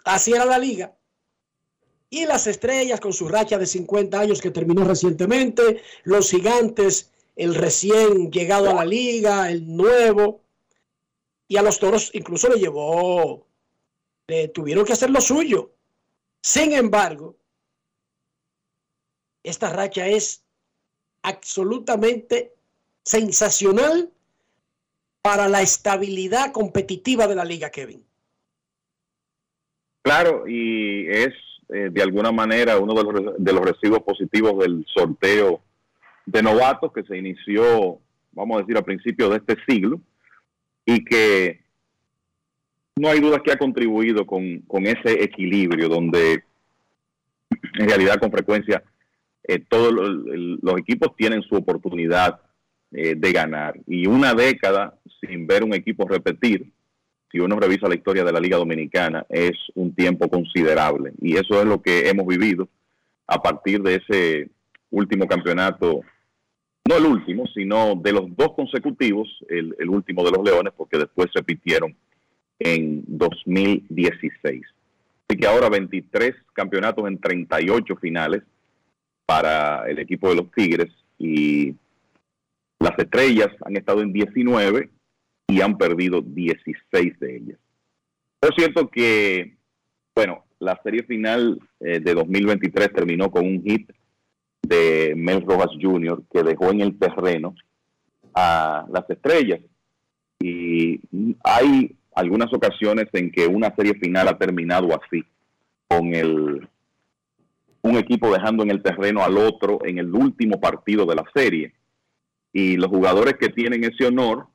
Así 0.03 0.34
era 0.34 0.44
la 0.44 0.57
liga. 0.57 0.98
Y 2.10 2.26
las 2.26 2.48
estrellas 2.48 2.99
con 2.99 3.14
su 3.14 3.28
racha 3.28 3.60
de 3.60 3.68
50 3.68 4.20
años 4.20 4.41
que 4.41 4.49
terminó 4.49 4.84
recientemente, 4.86 5.84
los 6.03 6.32
gigantes, 6.32 7.12
el 7.36 7.53
recién 7.53 8.32
llegado 8.32 8.72
a 8.72 8.74
la 8.74 8.86
liga, 8.86 9.52
el 9.52 9.78
nuevo. 9.78 10.41
Y 11.48 11.57
a 11.57 11.62
los 11.62 11.78
toros 11.78 12.10
incluso 12.16 12.49
le 12.49 12.60
llevó, 12.60 13.45
le 14.26 14.48
tuvieron 14.48 14.84
que 14.84 14.94
hacer 14.94 15.12
lo 15.12 15.22
suyo. 15.22 15.76
Sin 16.41 16.74
embargo, 16.74 17.38
esta 19.44 19.70
racha 19.70 20.07
es 20.07 20.44
absolutamente 21.22 22.55
sensacional 23.06 24.10
para 25.22 25.48
la 25.48 25.61
estabilidad 25.61 26.52
competitiva 26.52 27.27
de 27.27 27.36
la 27.36 27.45
liga, 27.45 27.69
Kevin. 27.69 28.03
Claro, 30.02 30.48
y 30.48 31.07
es 31.07 31.34
eh, 31.69 31.90
de 31.91 32.02
alguna 32.02 32.32
manera 32.32 32.77
uno 32.77 32.94
de 32.94 33.03
los, 33.03 33.36
de 33.38 33.53
los 33.53 33.65
recibos 33.65 33.99
positivos 34.03 34.60
del 34.60 34.86
sorteo 34.94 35.61
de 36.26 36.44
novatos 36.44 36.91
que 36.94 37.03
se 37.03 37.18
inició, 37.18 37.99
vamos 38.32 38.57
a 38.57 38.60
decir, 38.61 38.77
a 38.77 38.84
principios 38.84 39.32
de 39.32 39.38
este 39.38 39.56
siglo 39.68 39.99
y 40.86 41.03
que 41.06 41.61
no 42.95 43.10
hay 43.10 43.19
duda 43.19 43.41
que 43.44 43.52
ha 43.52 43.57
contribuido 43.57 44.26
con, 44.26 44.60
con 44.61 44.86
ese 44.86 45.23
equilibrio 45.23 45.90
donde 45.90 46.44
en 47.49 47.90
realidad 47.90 48.19
con 48.19 48.32
frecuencia 48.32 48.84
eh, 49.44 49.60
todos 49.60 49.91
los, 49.91 50.10
los 50.61 50.80
equipos 50.80 51.15
tienen 51.15 51.41
su 51.44 51.56
oportunidad 51.56 52.41
eh, 52.91 53.16
de 53.16 53.32
ganar. 53.32 53.80
Y 53.88 54.07
una 54.07 54.34
década 54.34 54.98
sin 55.20 55.48
ver 55.48 55.64
un 55.64 55.74
equipo 55.74 56.07
repetir, 56.07 56.72
si 57.32 57.40
uno 57.40 57.60
revisa 57.60 57.88
la 57.88 57.95
historia 57.95 58.24
de 58.24 58.32
la 58.32 58.40
Liga 58.40 58.57
Dominicana, 58.57 59.26
es 59.30 59.53
un 59.74 59.94
tiempo 59.94 60.30
considerable. 60.30 61.12
Y 61.22 61.36
eso 61.36 61.60
es 61.60 61.66
lo 61.66 61.82
que 61.82 62.07
hemos 62.07 62.26
vivido 62.28 62.70
a 63.28 63.41
partir 63.41 63.82
de 63.82 63.95
ese 63.95 64.49
último 64.91 65.28
campeonato, 65.28 66.02
no 66.88 66.98
el 66.98 67.06
último, 67.06 67.45
sino 67.48 67.95
de 67.95 68.14
los 68.14 68.36
dos 68.36 68.53
consecutivos, 68.56 69.28
el, 69.49 69.90
último 69.90 70.24
de 70.24 70.32
los 70.32 70.44
Leones, 70.44 70.74
porque 70.78 70.98
después 70.98 71.30
repitieron 71.34 71.95
en 72.60 73.03
2016. 73.07 74.62
Así 75.28 75.40
que 75.40 75.48
ahora 75.48 75.70
23 75.70 76.36
campeonatos 76.53 77.07
en 77.07 77.20
38 77.20 77.95
finales 77.98 78.44
para 79.26 79.90
el 79.90 79.98
equipo 79.99 80.30
de 80.30 80.36
los 80.36 80.52
Tigres 80.52 80.91
y 81.18 81.74
las 82.80 82.97
estrellas 82.97 83.49
han 83.65 83.77
estado 83.77 84.02
en 84.02 84.14
19 84.14 84.89
y 85.47 85.61
han 85.61 85.77
perdido 85.77 86.22
16 86.22 87.19
de 87.19 87.35
ellas. 87.38 87.60
Por 88.39 88.53
cierto 88.56 88.89
que, 88.89 89.56
bueno, 90.15 90.45
la 90.60 90.80
serie 90.84 91.03
final 91.03 91.60
eh, 91.80 91.99
de 91.99 92.14
2023 92.14 92.93
terminó 92.93 93.31
con 93.31 93.45
un 93.45 93.64
hit 93.64 93.89
de 94.61 95.14
Mel 95.15 95.41
Rojas 95.41 95.72
Jr. 95.80 96.23
que 96.31 96.43
dejó 96.43 96.72
en 96.72 96.81
el 96.81 96.97
terreno 96.97 97.56
a 98.34 98.85
las 98.91 99.10
estrellas. 99.10 99.61
Y 100.39 100.99
hay 101.43 101.95
algunas 102.15 102.53
ocasiones 102.53 103.07
en 103.14 103.31
que 103.31 103.47
una 103.47 103.73
serie 103.76 103.93
final 103.95 104.27
ha 104.27 104.38
terminado 104.38 104.89
así, 104.99 105.23
con 105.88 106.14
el 106.14 106.68
un 107.81 107.97
equipo 107.97 108.34
dejando 108.34 108.64
en 108.64 108.72
el 108.72 108.81
terreno 108.81 109.23
al 109.23 109.38
otro 109.38 109.77
en 109.85 109.99
el 109.99 110.11
último 110.11 110.60
partido 110.60 111.06
de 111.06 111.15
la 111.15 111.23
serie. 111.35 111.72
Y 112.56 112.77
los 112.77 112.88
jugadores 112.88 113.34
que 113.34 113.49
tienen 113.49 113.84
ese 113.84 114.06
honor, 114.06 114.48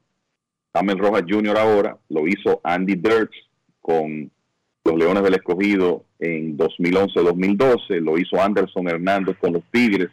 Samuel 0.72 1.00
Rojas 1.00 1.24
Jr. 1.28 1.58
ahora, 1.58 1.98
lo 2.08 2.26
hizo 2.26 2.58
Andy 2.64 2.94
Dirks 2.94 3.36
con 3.78 4.30
los 4.86 4.96
Leones 4.96 5.22
del 5.22 5.34
Escogido 5.34 6.06
en 6.18 6.56
2011-2012, 6.56 8.00
lo 8.00 8.16
hizo 8.16 8.40
Anderson 8.40 8.88
Hernández 8.88 9.36
con 9.38 9.52
los 9.52 9.62
Tigres 9.70 10.08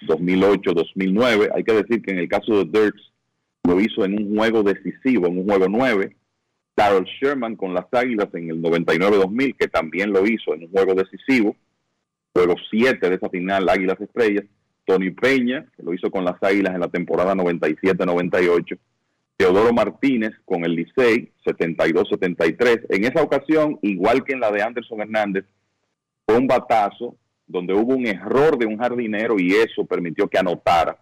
2008-2009. 0.00 1.50
Hay 1.54 1.62
que 1.62 1.74
decir 1.74 2.00
que 2.00 2.12
en 2.12 2.20
el 2.20 2.28
caso 2.30 2.64
de 2.64 2.80
Dirks 2.80 3.12
lo 3.64 3.78
hizo 3.78 4.02
en 4.06 4.14
un 4.14 4.34
juego 4.34 4.62
decisivo, 4.62 5.26
en 5.26 5.40
un 5.40 5.44
juego 5.44 5.66
9. 5.68 6.16
Carol 6.74 7.04
Sherman 7.20 7.54
con 7.54 7.74
las 7.74 7.84
Águilas 7.92 8.28
en 8.32 8.48
el 8.48 8.62
99-2000, 8.62 9.56
que 9.58 9.68
también 9.68 10.10
lo 10.10 10.26
hizo 10.26 10.54
en 10.54 10.62
un 10.62 10.70
juego 10.70 10.94
decisivo. 10.94 11.54
Juego 12.32 12.54
7 12.70 13.10
de 13.10 13.16
esa 13.16 13.28
final, 13.28 13.68
Águilas 13.68 14.00
Estrellas. 14.00 14.46
Tony 14.90 15.12
Peña, 15.12 15.64
que 15.76 15.84
lo 15.84 15.94
hizo 15.94 16.10
con 16.10 16.24
las 16.24 16.42
Águilas 16.42 16.74
en 16.74 16.80
la 16.80 16.88
temporada 16.88 17.32
97-98. 17.36 18.76
Teodoro 19.36 19.72
Martínez 19.72 20.32
con 20.44 20.64
el 20.64 20.74
Licey, 20.74 21.30
72-73. 21.46 22.86
En 22.88 23.04
esa 23.04 23.22
ocasión, 23.22 23.78
igual 23.82 24.24
que 24.24 24.32
en 24.32 24.40
la 24.40 24.50
de 24.50 24.62
Anderson 24.62 25.00
Hernández, 25.00 25.44
fue 26.26 26.36
un 26.36 26.48
batazo 26.48 27.14
donde 27.46 27.72
hubo 27.72 27.94
un 27.94 28.04
error 28.04 28.58
de 28.58 28.66
un 28.66 28.78
jardinero 28.78 29.38
y 29.38 29.52
eso 29.52 29.84
permitió 29.84 30.26
que 30.26 30.38
anotara 30.38 30.98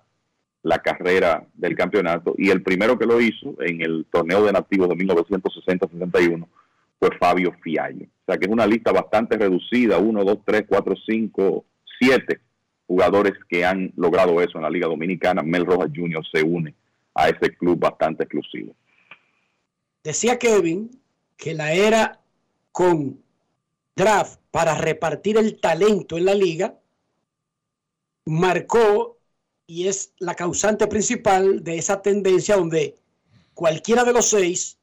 la 0.62 0.80
carrera 0.80 1.46
del 1.54 1.74
campeonato. 1.74 2.34
Y 2.36 2.50
el 2.50 2.62
primero 2.62 2.98
que 2.98 3.06
lo 3.06 3.18
hizo 3.22 3.54
en 3.62 3.80
el 3.80 4.04
torneo 4.12 4.44
de 4.44 4.52
nativos 4.52 4.90
de 4.90 4.96
1960-61 4.96 6.46
fue 6.98 7.08
Fabio 7.18 7.54
Fiallo. 7.62 8.04
O 8.04 8.24
sea 8.26 8.36
que 8.36 8.44
es 8.44 8.52
una 8.52 8.66
lista 8.66 8.92
bastante 8.92 9.38
reducida, 9.38 9.96
1, 9.96 10.24
2, 10.24 10.38
3, 10.44 10.64
4, 10.68 10.94
5, 11.06 11.64
7 12.00 12.40
jugadores 12.88 13.34
que 13.48 13.64
han 13.64 13.92
logrado 13.96 14.40
eso 14.40 14.56
en 14.58 14.62
la 14.62 14.70
Liga 14.70 14.88
Dominicana. 14.88 15.42
Mel 15.42 15.66
Rojas 15.66 15.90
Jr. 15.94 16.24
se 16.32 16.42
une 16.42 16.74
a 17.14 17.28
ese 17.28 17.54
club 17.56 17.78
bastante 17.78 18.24
exclusivo. 18.24 18.74
Decía 20.02 20.38
Kevin 20.38 20.90
que 21.36 21.54
la 21.54 21.72
era 21.72 22.18
con 22.72 23.22
draft 23.94 24.40
para 24.50 24.74
repartir 24.74 25.36
el 25.36 25.60
talento 25.60 26.16
en 26.16 26.24
la 26.24 26.34
liga 26.34 26.74
marcó 28.24 29.18
y 29.66 29.86
es 29.86 30.12
la 30.18 30.34
causante 30.34 30.86
principal 30.86 31.62
de 31.62 31.76
esa 31.76 32.00
tendencia 32.00 32.56
donde 32.56 32.96
cualquiera 33.52 34.04
de 34.04 34.12
los 34.14 34.30
seis, 34.30 34.78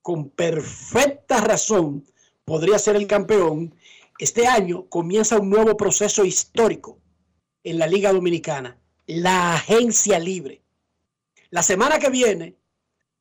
con 0.00 0.28
perfecta 0.30 1.40
razón, 1.40 2.04
podría 2.44 2.78
ser 2.78 2.96
el 2.96 3.06
campeón. 3.06 3.74
Este 4.18 4.46
año 4.46 4.86
comienza 4.88 5.38
un 5.38 5.50
nuevo 5.50 5.76
proceso 5.76 6.24
histórico 6.24 6.98
en 7.64 7.78
la 7.78 7.86
Liga 7.86 8.12
Dominicana, 8.12 8.78
la 9.06 9.54
agencia 9.54 10.18
libre. 10.18 10.62
La 11.50 11.62
semana 11.62 11.98
que 11.98 12.10
viene, 12.10 12.56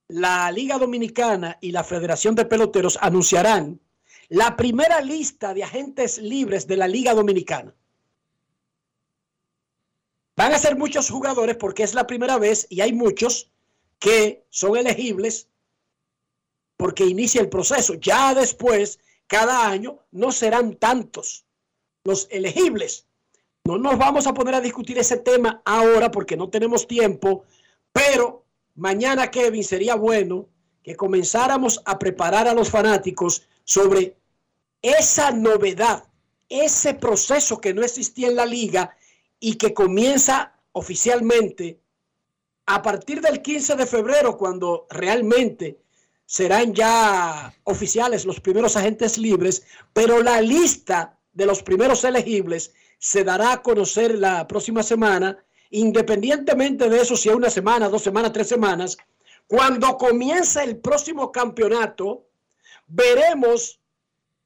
la 0.08 0.52
Liga 0.52 0.78
Dominicana 0.78 1.58
y 1.62 1.72
la 1.72 1.84
Federación 1.84 2.36
de 2.36 2.46
Peloteros 2.46 2.98
anunciarán 3.02 3.80
la 4.30 4.56
primera 4.56 5.02
lista 5.02 5.54
de 5.54 5.64
agentes 5.64 6.18
libres 6.18 6.68
de 6.68 6.78
la 6.78 6.88
Liga 6.88 7.14
Dominicana. 7.14 7.76
Van 10.38 10.54
a 10.54 10.60
ser 10.60 10.78
muchos 10.78 11.10
jugadores 11.10 11.58
porque 11.58 11.84
es 11.84 11.94
la 11.94 12.08
primera 12.08 12.38
vez 12.38 12.66
y 12.70 12.82
hay 12.82 12.94
muchos 12.94 13.52
que 14.00 14.46
son 14.50 14.78
elegibles 14.78 15.50
porque 16.78 17.06
inicia 17.06 17.42
el 17.42 17.50
proceso. 17.50 17.94
Ya 17.94 18.34
después, 18.34 19.00
cada 19.28 19.68
año, 19.68 20.00
no 20.12 20.32
serán 20.32 20.76
tantos 20.76 21.46
los 22.04 22.28
elegibles. 22.32 23.06
No 23.64 23.78
nos 23.78 23.98
vamos 23.98 24.26
a 24.26 24.34
poner 24.34 24.56
a 24.56 24.62
discutir 24.62 24.98
ese 24.98 25.18
tema 25.18 25.62
ahora 25.66 26.10
porque 26.10 26.36
no 26.36 26.50
tenemos 26.50 26.88
tiempo, 26.88 27.44
pero 27.92 28.44
mañana, 28.76 29.30
Kevin, 29.30 29.64
sería 29.64 29.96
bueno 29.96 30.48
que 30.84 30.96
comenzáramos 30.96 31.82
a 31.86 32.00
preparar 32.00 32.48
a 32.48 32.54
los 32.54 32.72
fanáticos 32.72 33.48
sobre 33.64 34.18
esa 34.82 35.32
novedad, 35.32 36.04
ese 36.50 36.96
proceso 36.96 37.62
que 37.62 37.74
no 37.74 37.84
existía 37.84 38.30
en 38.30 38.36
la 38.36 38.48
liga 38.48 38.96
y 39.40 39.56
que 39.56 39.74
comienza 39.74 40.54
oficialmente 40.72 41.80
a 42.66 42.82
partir 42.82 43.22
del 43.22 43.42
15 43.42 43.76
de 43.76 43.86
febrero, 43.86 44.38
cuando 44.38 44.88
realmente 44.90 45.78
serán 46.26 46.74
ya 46.74 47.54
oficiales 47.66 48.26
los 48.26 48.40
primeros 48.40 48.76
agentes 48.76 49.18
libres, 49.18 49.64
pero 49.94 50.24
la 50.24 50.42
lista 50.42 51.20
de 51.34 51.46
los 51.46 51.62
primeros 51.62 52.04
elegibles 52.04 52.74
se 53.02 53.24
dará 53.24 53.54
a 53.54 53.62
conocer 53.64 54.16
la 54.20 54.48
próxima 54.48 54.84
semana, 54.84 55.44
independientemente 55.72 56.88
de 56.88 57.02
eso, 57.02 57.18
si 57.18 57.30
es 57.30 57.36
una 57.36 57.50
semana, 57.50 57.90
dos 57.90 58.04
semanas, 58.04 58.32
tres 58.32 58.48
semanas, 58.48 58.96
cuando 59.48 59.98
comience 59.98 60.64
el 60.64 60.78
próximo 60.78 61.32
campeonato, 61.32 62.28
veremos 62.86 63.80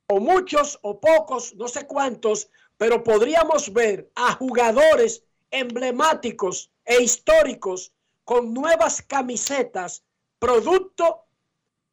o 0.07 0.21
muchos 0.21 0.79
o 0.83 1.01
pocos, 1.01 1.53
no 1.55 1.67
sé 1.67 1.85
cuántos, 1.85 2.49
pero 2.77 3.03
podríamos 3.03 3.73
ver 3.73 4.09
a 4.15 4.31
jugadores 4.31 5.23
emblemáticos 5.51 6.71
e 6.85 7.03
históricos 7.03 7.91
con 8.23 8.53
nuevas 8.53 9.01
camisetas, 9.01 10.01
producto 10.39 11.25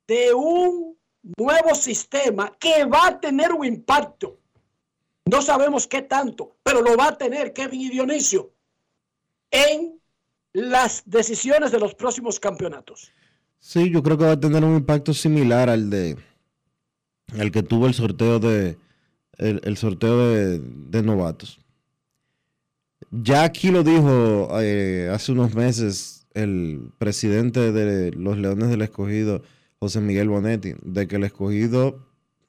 de 0.06 0.32
un 0.32 0.96
nuevo 1.36 1.74
sistema 1.74 2.56
que 2.56 2.84
va 2.84 3.08
a 3.08 3.20
tener 3.20 3.52
un 3.52 3.64
impacto. 3.66 4.38
No 5.24 5.42
sabemos 5.42 5.86
qué 5.86 6.02
tanto, 6.02 6.56
pero 6.62 6.82
lo 6.82 6.96
va 6.96 7.08
a 7.08 7.18
tener 7.18 7.52
Kevin 7.52 7.80
y 7.80 7.90
Dionisio 7.90 8.52
en 9.50 10.00
las 10.52 11.02
decisiones 11.06 11.70
de 11.70 11.78
los 11.78 11.94
próximos 11.94 12.40
campeonatos. 12.40 13.12
Sí, 13.58 13.90
yo 13.90 14.02
creo 14.02 14.18
que 14.18 14.24
va 14.24 14.32
a 14.32 14.40
tener 14.40 14.64
un 14.64 14.76
impacto 14.76 15.14
similar 15.14 15.70
al 15.70 15.88
de 15.88 16.16
el 17.36 17.52
que 17.52 17.62
tuvo 17.62 17.86
el 17.86 17.94
sorteo 17.94 18.38
de 18.38 18.76
el, 19.38 19.76
sorteo 19.76 20.30
de, 20.30 21.02
novatos. 21.02 21.58
Ya 23.10 23.44
aquí 23.44 23.70
lo 23.70 23.82
dijo 23.82 24.60
eh, 24.60 25.10
hace 25.12 25.32
unos 25.32 25.54
meses 25.54 26.26
el 26.34 26.92
presidente 26.98 27.72
de 27.72 28.12
los 28.12 28.38
Leones 28.38 28.68
del 28.68 28.82
Escogido, 28.82 29.42
José 29.78 30.00
Miguel 30.00 30.28
Bonetti, 30.28 30.74
de 30.82 31.08
que 31.08 31.16
el 31.16 31.24
escogido 31.24 31.98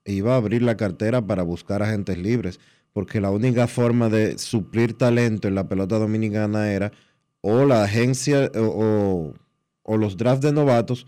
iba 0.05 0.33
a 0.33 0.37
abrir 0.37 0.61
la 0.61 0.77
cartera 0.77 1.21
para 1.25 1.43
buscar 1.43 1.81
agentes 1.81 2.17
libres, 2.17 2.59
porque 2.93 3.21
la 3.21 3.31
única 3.31 3.67
forma 3.67 4.09
de 4.09 4.37
suplir 4.37 4.97
talento 4.97 5.47
en 5.47 5.55
la 5.55 5.67
pelota 5.67 5.97
dominicana 5.97 6.71
era 6.71 6.91
o 7.41 7.65
la 7.65 7.83
agencia 7.83 8.51
o, 8.55 9.33
o 9.83 9.97
los 9.97 10.17
drafts 10.17 10.41
de 10.41 10.51
novatos 10.51 11.05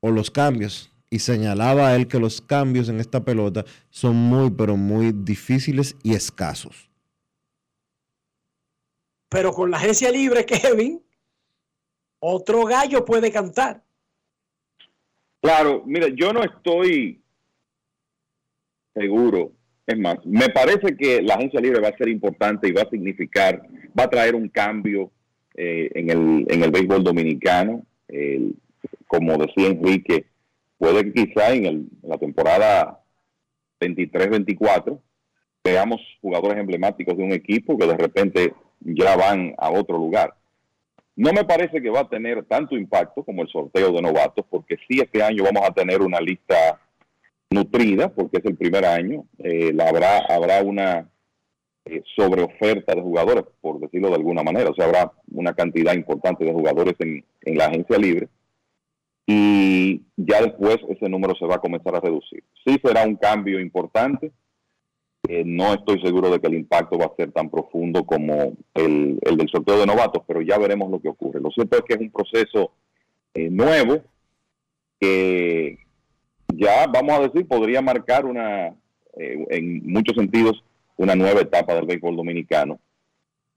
o 0.00 0.10
los 0.10 0.30
cambios 0.30 0.90
y 1.10 1.18
señalaba 1.18 1.88
a 1.88 1.96
él 1.96 2.06
que 2.06 2.20
los 2.20 2.40
cambios 2.40 2.88
en 2.88 3.00
esta 3.00 3.24
pelota 3.24 3.64
son 3.90 4.14
muy, 4.14 4.50
pero 4.50 4.76
muy 4.76 5.12
difíciles 5.12 5.96
y 6.04 6.14
escasos. 6.14 6.88
Pero 9.28 9.52
con 9.52 9.70
la 9.70 9.76
agencia 9.76 10.10
libre, 10.10 10.44
Kevin, 10.46 11.02
otro 12.20 12.64
gallo 12.64 13.04
puede 13.04 13.32
cantar. 13.32 13.84
Claro, 15.42 15.82
mira, 15.86 16.08
yo 16.14 16.32
no 16.32 16.42
estoy 16.42 17.19
seguro. 19.00 19.52
Es 19.86 19.98
más, 19.98 20.18
me 20.24 20.48
parece 20.50 20.96
que 20.96 21.22
la 21.22 21.34
agencia 21.34 21.60
libre 21.60 21.80
va 21.80 21.88
a 21.88 21.96
ser 21.96 22.08
importante 22.08 22.68
y 22.68 22.72
va 22.72 22.82
a 22.82 22.90
significar, 22.90 23.62
va 23.98 24.04
a 24.04 24.10
traer 24.10 24.34
un 24.34 24.48
cambio 24.48 25.10
eh, 25.54 25.90
en, 25.94 26.10
el, 26.10 26.46
en 26.48 26.62
el 26.62 26.70
béisbol 26.70 27.02
dominicano. 27.02 27.82
como 29.08 29.36
decía 29.36 29.68
Enrique, 29.68 30.26
puede 30.78 31.04
que 31.04 31.26
quizá 31.26 31.52
en, 31.52 31.90
la 32.02 32.18
temporada 32.18 33.00
23-24 33.80 34.98
veamos 35.62 36.00
jugadores 36.22 36.58
emblemáticos 36.58 37.16
de 37.16 37.22
un 37.22 37.32
equipo 37.32 37.76
que 37.76 37.86
de 37.86 37.96
repente 37.96 38.54
ya 38.80 39.16
van 39.16 39.54
a 39.58 39.70
otro 39.70 39.98
lugar. 39.98 40.34
No 41.16 41.32
me 41.32 41.44
parece 41.44 41.82
que 41.82 41.90
va 41.90 42.00
a 42.00 42.08
tener 42.08 42.44
tanto 42.44 42.76
impacto 42.76 43.22
como 43.22 43.42
el 43.42 43.48
sorteo 43.48 43.92
de 43.92 44.00
novatos, 44.00 44.46
porque 44.48 44.76
sí 44.88 45.00
este 45.00 45.22
año 45.22 45.44
vamos 45.44 45.68
a 45.68 45.74
tener 45.74 46.00
una 46.00 46.18
lista 46.20 46.80
nutrida, 47.50 48.08
porque 48.14 48.38
es 48.38 48.44
el 48.44 48.56
primer 48.56 48.84
año. 48.84 49.24
Eh, 49.38 49.76
habrá, 49.86 50.18
habrá 50.28 50.62
una 50.62 51.10
eh, 51.84 52.02
sobreoferta 52.16 52.94
de 52.94 53.02
jugadores, 53.02 53.44
por 53.60 53.80
decirlo 53.80 54.08
de 54.08 54.16
alguna 54.16 54.42
manera. 54.42 54.70
O 54.70 54.74
sea, 54.74 54.86
habrá 54.86 55.12
una 55.32 55.54
cantidad 55.54 55.94
importante 55.94 56.44
de 56.44 56.52
jugadores 56.52 56.94
en 56.98 57.24
la 57.56 57.66
agencia 57.66 57.98
libre 57.98 58.28
y 59.32 60.02
ya 60.16 60.42
después 60.42 60.78
ese 60.88 61.08
número 61.08 61.36
se 61.36 61.46
va 61.46 61.54
a 61.54 61.60
comenzar 61.60 61.94
a 61.94 62.00
reducir. 62.00 62.42
Sí 62.64 62.76
será 62.82 63.06
un 63.06 63.14
cambio 63.14 63.60
importante, 63.60 64.32
eh, 65.28 65.44
no 65.46 65.72
estoy 65.72 66.00
seguro 66.02 66.30
de 66.30 66.40
que 66.40 66.48
el 66.48 66.54
impacto 66.54 66.98
va 66.98 67.06
a 67.06 67.14
ser 67.16 67.30
tan 67.30 67.48
profundo 67.48 68.04
como 68.04 68.56
el, 68.74 69.20
del 69.20 69.48
sorteo 69.48 69.78
de 69.78 69.86
novatos, 69.86 70.24
pero 70.26 70.42
ya 70.42 70.58
veremos 70.58 70.90
lo 70.90 71.00
que 71.00 71.10
ocurre. 71.10 71.40
Lo 71.40 71.50
cierto 71.50 71.78
es 71.78 71.84
que 71.84 71.94
es 71.94 72.00
un 72.00 72.10
proceso 72.10 72.72
eh, 73.34 73.48
nuevo 73.50 74.02
que 74.98 75.78
ya, 76.56 76.86
vamos 76.86 77.18
a 77.18 77.22
decir, 77.22 77.46
podría 77.46 77.80
marcar 77.80 78.24
una, 78.24 78.68
eh, 79.16 79.46
en 79.50 79.86
muchos 79.90 80.16
sentidos, 80.16 80.62
una 80.96 81.14
nueva 81.14 81.40
etapa 81.40 81.74
del 81.74 81.86
béisbol 81.86 82.16
dominicano 82.16 82.78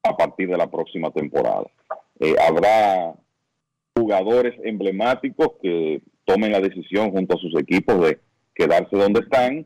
a 0.04 0.16
partir 0.16 0.50
de 0.50 0.58
la 0.58 0.70
próxima 0.70 1.12
temporada. 1.12 1.66
habrá 2.48 3.14
jugadores 3.96 4.54
emblemáticos 4.64 5.50
que 5.62 6.02
tomen 6.26 6.52
la 6.52 6.60
decisión 6.60 7.12
junto 7.12 7.36
a 7.36 7.40
sus 7.40 7.60
equipos 7.60 8.02
de 8.02 8.20
quedarse 8.54 8.96
donde 8.96 9.22
están. 9.22 9.66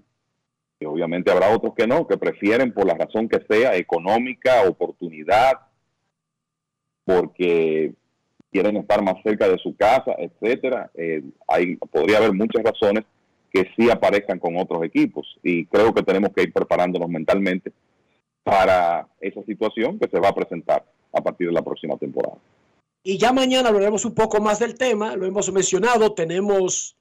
Y 0.79 0.85
obviamente 0.85 1.31
habrá 1.31 1.55
otros 1.55 1.73
que 1.75 1.87
no, 1.87 2.07
que 2.07 2.17
prefieren 2.17 2.71
por 2.71 2.85
la 2.85 2.93
razón 2.93 3.27
que 3.27 3.43
sea, 3.49 3.75
económica, 3.75 4.63
oportunidad, 4.67 5.53
porque 7.03 7.93
quieren 8.51 8.77
estar 8.77 9.01
más 9.01 9.15
cerca 9.23 9.47
de 9.49 9.57
su 9.57 9.75
casa, 9.75 10.15
etcétera. 10.17 10.91
Eh, 10.93 11.23
hay, 11.47 11.77
podría 11.77 12.17
haber 12.17 12.33
muchas 12.33 12.63
razones 12.63 13.05
que 13.57 13.71
sí 13.75 13.89
aparezcan 13.89 14.39
con 14.39 14.57
otros 14.57 14.84
equipos. 14.84 15.25
Y 15.43 15.65
creo 15.65 15.93
que 15.93 16.03
tenemos 16.03 16.31
que 16.34 16.43
ir 16.43 16.53
preparándonos 16.53 17.09
mentalmente 17.09 17.71
para 18.43 19.07
esa 19.19 19.43
situación 19.43 19.99
que 19.99 20.07
se 20.09 20.19
va 20.19 20.29
a 20.29 20.35
presentar 20.35 20.85
a 21.11 21.21
partir 21.21 21.47
de 21.47 21.53
la 21.53 21.63
próxima 21.63 21.97
temporada. 21.97 22.38
Y 23.03 23.17
ya 23.17 23.34
mañana 23.34 23.69
hablaremos 23.69 24.05
un 24.05 24.13
poco 24.13 24.39
más 24.39 24.59
del 24.59 24.77
tema, 24.77 25.15
lo 25.15 25.25
hemos 25.25 25.51
mencionado, 25.51 26.13
tenemos 26.13 26.95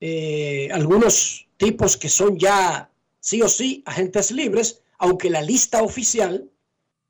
eh, 0.00 0.68
algunos 0.72 1.48
tipos 1.56 1.96
que 1.96 2.08
son 2.08 2.38
ya 2.38 2.90
sí 3.18 3.42
o 3.42 3.48
sí 3.48 3.82
agentes 3.86 4.30
libres, 4.30 4.82
aunque 4.98 5.30
la 5.30 5.42
lista 5.42 5.82
oficial 5.82 6.48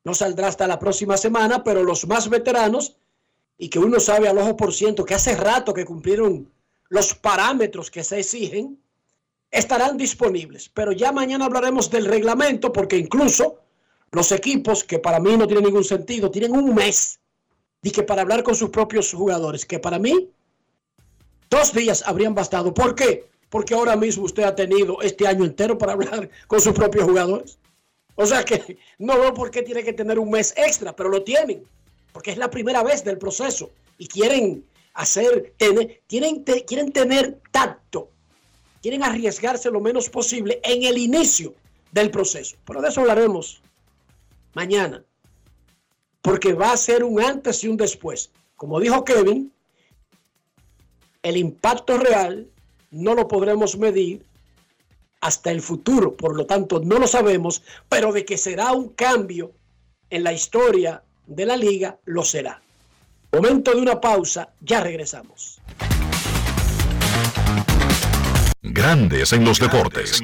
no 0.03 0.13
saldrá 0.13 0.47
hasta 0.47 0.67
la 0.67 0.79
próxima 0.79 1.17
semana, 1.17 1.63
pero 1.63 1.83
los 1.83 2.07
más 2.07 2.29
veteranos 2.29 2.97
y 3.57 3.69
que 3.69 3.79
uno 3.79 3.99
sabe 3.99 4.27
al 4.27 4.37
ojo 4.37 4.57
por 4.57 4.73
ciento 4.73 5.05
que 5.05 5.13
hace 5.13 5.35
rato 5.35 5.73
que 5.73 5.85
cumplieron 5.85 6.49
los 6.93 7.15
parámetros 7.15 7.89
que 7.89 8.03
se 8.03 8.19
exigen, 8.19 8.79
estarán 9.49 9.97
disponibles. 9.97 10.69
Pero 10.69 10.91
ya 10.91 11.11
mañana 11.11 11.45
hablaremos 11.45 11.89
del 11.89 12.05
reglamento 12.05 12.71
porque 12.71 12.97
incluso 12.97 13.61
los 14.11 14.31
equipos, 14.31 14.83
que 14.83 14.99
para 14.99 15.19
mí 15.19 15.35
no 15.35 15.47
tienen 15.47 15.65
ningún 15.65 15.83
sentido, 15.83 16.29
tienen 16.29 16.51
un 16.51 16.75
mes 16.75 17.19
y 17.81 17.89
que 17.89 18.03
para 18.03 18.21
hablar 18.21 18.43
con 18.43 18.53
sus 18.53 18.69
propios 18.69 19.11
jugadores, 19.11 19.65
que 19.65 19.79
para 19.79 19.97
mí 19.97 20.29
dos 21.49 21.73
días 21.73 22.03
habrían 22.05 22.35
bastado. 22.35 22.71
¿Por 22.71 22.93
qué? 22.93 23.27
Porque 23.49 23.73
ahora 23.73 23.95
mismo 23.95 24.25
usted 24.25 24.43
ha 24.43 24.53
tenido 24.53 25.01
este 25.01 25.25
año 25.25 25.45
entero 25.45 25.75
para 25.79 25.93
hablar 25.93 26.29
con 26.45 26.61
sus 26.61 26.73
propios 26.73 27.05
jugadores. 27.05 27.57
O 28.13 28.27
sea 28.27 28.45
que 28.45 28.77
no 28.99 29.17
veo 29.17 29.33
por 29.33 29.49
qué 29.49 29.63
tiene 29.63 29.83
que 29.83 29.93
tener 29.93 30.19
un 30.19 30.29
mes 30.29 30.53
extra, 30.55 30.95
pero 30.95 31.09
lo 31.09 31.23
tienen, 31.23 31.63
porque 32.11 32.29
es 32.29 32.37
la 32.37 32.51
primera 32.51 32.83
vez 32.83 33.03
del 33.03 33.17
proceso 33.17 33.71
y 33.97 34.07
quieren 34.07 34.63
hacer, 34.93 35.53
tener, 35.57 36.01
tienen, 36.07 36.43
quieren 36.43 36.91
tener 36.91 37.39
tacto, 37.51 38.09
quieren 38.81 39.03
arriesgarse 39.03 39.71
lo 39.71 39.81
menos 39.81 40.09
posible 40.09 40.59
en 40.63 40.83
el 40.83 40.97
inicio 40.97 41.53
del 41.91 42.11
proceso. 42.11 42.55
Pero 42.65 42.81
de 42.81 42.89
eso 42.89 43.01
hablaremos 43.01 43.61
mañana 44.53 45.03
porque 46.21 46.53
va 46.53 46.71
a 46.71 46.77
ser 46.77 47.03
un 47.03 47.21
antes 47.21 47.63
y 47.63 47.67
un 47.67 47.77
después. 47.77 48.31
Como 48.55 48.79
dijo 48.79 49.03
Kevin, 49.03 49.51
el 51.21 51.37
impacto 51.37 51.97
real 51.97 52.49
no 52.91 53.13
lo 53.13 53.27
podremos 53.27 53.77
medir 53.77 54.25
hasta 55.19 55.51
el 55.51 55.61
futuro, 55.61 56.15
por 56.15 56.35
lo 56.35 56.45
tanto 56.45 56.79
no 56.79 56.97
lo 56.97 57.07
sabemos, 57.07 57.61
pero 57.89 58.11
de 58.11 58.25
que 58.25 58.37
será 58.37 58.71
un 58.71 58.89
cambio 58.89 59.51
en 60.09 60.23
la 60.23 60.33
historia 60.33 61.03
de 61.27 61.45
la 61.45 61.57
liga, 61.57 61.99
lo 62.05 62.23
será. 62.23 62.61
Momento 63.33 63.73
de 63.73 63.81
una 63.81 63.99
pausa, 63.99 64.53
ya 64.61 64.79
regresamos. 64.79 65.59
Grandes 68.61 69.33
en 69.33 69.43
los 69.43 69.59
deportes. 69.59 70.21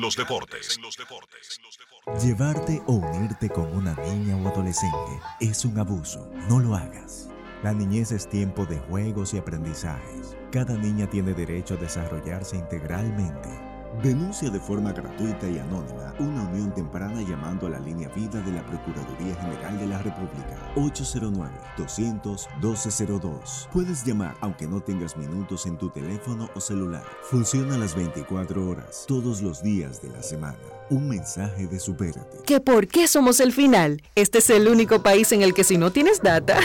Llevarte 2.22 2.84
o 2.86 2.94
unirte 2.94 3.50
con 3.50 3.76
una 3.76 3.96
niña 3.96 4.38
o 4.38 4.48
adolescente 4.48 4.96
es 5.40 5.66
un 5.66 5.80
abuso. 5.80 6.30
No 6.48 6.60
lo 6.60 6.76
hagas. 6.76 7.30
La 7.64 7.74
niñez 7.74 8.12
es 8.12 8.30
tiempo 8.30 8.68
de 8.68 8.78
juegos 8.78 9.34
y 9.34 9.40
aprendizajes. 9.40 10.38
Cada 10.52 10.76
niña 10.76 11.10
tiene 11.10 11.34
derecho 11.34 11.74
a 11.74 11.78
desarrollarse 11.78 12.58
integralmente. 12.58 13.69
Denuncia 14.04 14.50
de 14.50 14.60
forma 14.62 14.94
gratuita 14.94 15.50
y 15.50 15.60
anónima 15.60 16.14
una 16.20 16.44
unión 16.44 16.74
temprana 16.74 17.22
llamando 17.22 17.68
a 17.68 17.72
la 17.72 17.80
línea 17.80 18.08
vida 18.10 18.40
de 18.40 18.54
la 18.54 18.66
Procuraduría 18.66 19.36
General 19.36 19.78
de 19.78 19.88
la 19.88 19.98
República 19.98 20.56
809-200-1202. 20.76 23.68
Puedes 23.74 24.06
llamar 24.06 24.38
aunque 24.40 24.68
no 24.68 24.80
tengas 24.80 25.18
minutos 25.18 25.66
en 25.66 25.78
tu 25.78 25.90
teléfono 25.90 26.50
o 26.56 26.62
celular. 26.62 27.04
Funciona 27.24 27.78
las 27.78 27.94
24 27.96 28.70
horas, 28.70 29.04
todos 29.06 29.42
los 29.42 29.62
días 29.62 30.02
de 30.02 30.08
la 30.10 30.24
semana. 30.24 30.56
Un 30.90 31.10
mensaje 31.10 31.68
de 31.68 31.80
Supérate. 31.80 32.40
¿Que 32.46 32.60
por 32.60 32.88
qué 32.88 33.08
somos 33.08 33.40
el 33.40 33.54
final? 33.54 34.02
Este 34.16 34.40
es 34.40 34.50
el 34.50 34.68
único 34.68 35.04
país 35.04 35.32
en 35.32 35.44
el 35.44 35.54
que 35.54 35.64
si 35.64 35.78
no 35.78 35.92
tienes 35.92 36.24
data, 36.24 36.58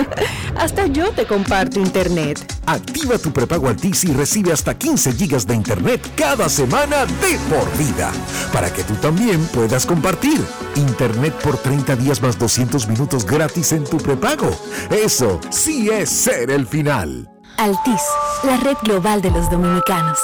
hasta 0.56 0.86
yo 0.86 1.10
te 1.10 1.26
comparto 1.26 1.80
internet. 1.80 2.38
Activa 2.66 3.18
tu 3.18 3.32
prepago 3.32 3.68
Altis 3.68 4.04
y 4.04 4.12
recibe 4.12 4.52
hasta 4.52 4.78
15 4.78 5.14
gigas 5.14 5.44
de 5.46 5.56
internet 5.56 6.00
cada 6.14 6.48
semana 6.48 6.63
de 6.66 7.38
por 7.50 7.76
vida. 7.76 8.10
Para 8.52 8.72
que 8.72 8.82
tú 8.84 8.94
también 8.94 9.44
puedas 9.48 9.84
compartir. 9.84 10.44
Internet 10.76 11.34
por 11.42 11.58
30 11.58 11.96
días 11.96 12.22
más 12.22 12.38
200 12.38 12.88
minutos 12.88 13.26
gratis 13.26 13.72
en 13.72 13.84
tu 13.84 13.98
prepago. 13.98 14.50
Eso 14.90 15.40
sí 15.50 15.90
es 15.90 16.08
ser 16.08 16.50
el 16.50 16.66
final. 16.66 17.28
Altis, 17.58 18.00
la 18.44 18.56
red 18.56 18.76
global 18.82 19.20
de 19.20 19.30
los 19.30 19.50
dominicanos. 19.50 20.18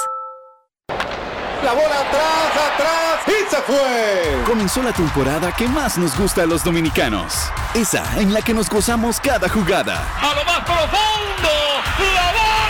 La 0.88 1.72
bola 1.74 2.00
atrás, 2.00 2.52
atrás 2.72 3.20
y 3.26 3.50
se 3.50 3.60
fue. 3.62 4.42
Comenzó 4.46 4.82
la 4.82 4.92
temporada 4.92 5.52
que 5.52 5.68
más 5.68 5.98
nos 5.98 6.18
gusta 6.18 6.42
a 6.42 6.46
los 6.46 6.64
dominicanos. 6.64 7.34
Esa 7.74 8.18
en 8.18 8.32
la 8.32 8.40
que 8.40 8.54
nos 8.54 8.70
gozamos 8.70 9.20
cada 9.20 9.48
jugada. 9.48 10.02
A 10.20 10.34
lo 10.34 10.44
más 10.44 10.60
profundo, 10.60 11.50
la 11.98 12.32
bola. 12.32 12.69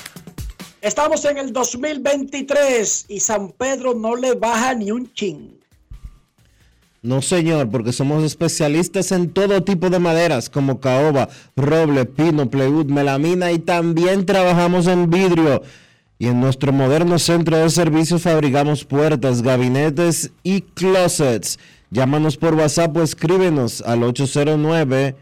Estamos 0.81 1.23
en 1.25 1.37
el 1.37 1.53
2023 1.53 3.05
y 3.07 3.19
San 3.19 3.51
Pedro 3.51 3.93
no 3.93 4.15
le 4.15 4.33
baja 4.33 4.73
ni 4.73 4.89
un 4.89 5.13
chin. 5.13 5.59
No, 7.03 7.21
señor, 7.21 7.69
porque 7.69 7.93
somos 7.93 8.23
especialistas 8.23 9.11
en 9.11 9.29
todo 9.29 9.63
tipo 9.63 9.91
de 9.91 9.99
maderas 9.99 10.49
como 10.49 10.79
caoba, 10.79 11.29
roble, 11.55 12.05
pino, 12.05 12.49
plywood, 12.49 12.87
melamina 12.87 13.51
y 13.51 13.59
también 13.59 14.25
trabajamos 14.25 14.87
en 14.87 15.11
vidrio. 15.11 15.61
Y 16.17 16.27
en 16.27 16.39
nuestro 16.39 16.71
moderno 16.71 17.19
centro 17.19 17.57
de 17.57 17.69
servicios 17.69 18.23
fabricamos 18.23 18.83
puertas, 18.83 19.43
gabinetes 19.43 20.31
y 20.41 20.61
closets. 20.61 21.59
Llámanos 21.91 22.37
por 22.37 22.55
WhatsApp 22.55 22.97
o 22.97 23.03
escríbenos 23.03 23.81
al 23.81 24.01
809 24.01 25.15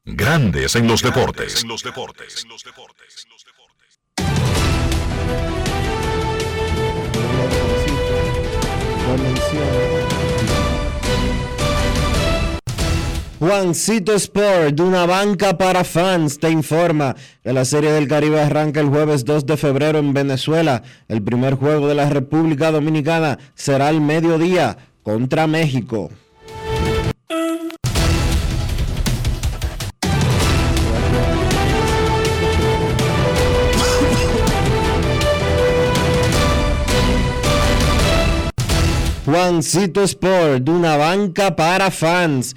Grandes 0.05 0.77
en 0.77 0.87
los 0.87 1.03
deportes. 1.03 1.65
Juancito 13.39 14.15
Sport, 14.15 14.77
de 14.77 14.83
una 14.83 15.05
banca 15.05 15.59
para 15.59 15.85
fans, 15.85 16.39
te 16.39 16.49
informa 16.49 17.15
que 17.43 17.53
la 17.53 17.67
Serie 17.67 17.93
del 17.93 18.09
Caribe 18.09 18.41
arranca 18.41 18.81
el 18.81 18.89
jueves 18.89 19.27
2 19.27 19.45
de 19.45 19.59
febrero 19.59 19.99
en 19.99 20.15
Venezuela. 20.15 20.83
El 21.07 21.23
primer 21.23 21.57
juego 21.57 21.87
de 21.87 21.95
la 21.95 22.09
República 22.09 22.71
Dominicana 22.71 23.39
será 23.55 23.89
al 23.89 24.01
mediodía 24.01 24.79
contra 25.03 25.47
México. 25.47 26.11
Juancito 39.27 40.03
Sport, 40.05 40.63
de 40.63 40.71
una 40.71 40.97
banca 40.97 41.55
para 41.55 41.91
fans 41.91 42.57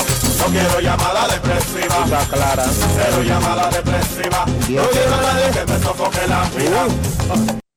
No 0.41 0.47
quiero 0.47 0.79
llamada 0.79 1.27
depresiva. 1.27 2.03
Está 2.03 2.25
clara. 2.25 2.65
Cero 2.65 3.21
llamada 3.23 3.69
depresiva. 3.69 4.45
No 4.47 4.89
quiero 4.89 5.21
nadie 5.21 5.51
que 5.51 5.71
me 5.71 5.79
sofoque 5.79 6.27
la 6.27 6.41
vida. 6.49 7.70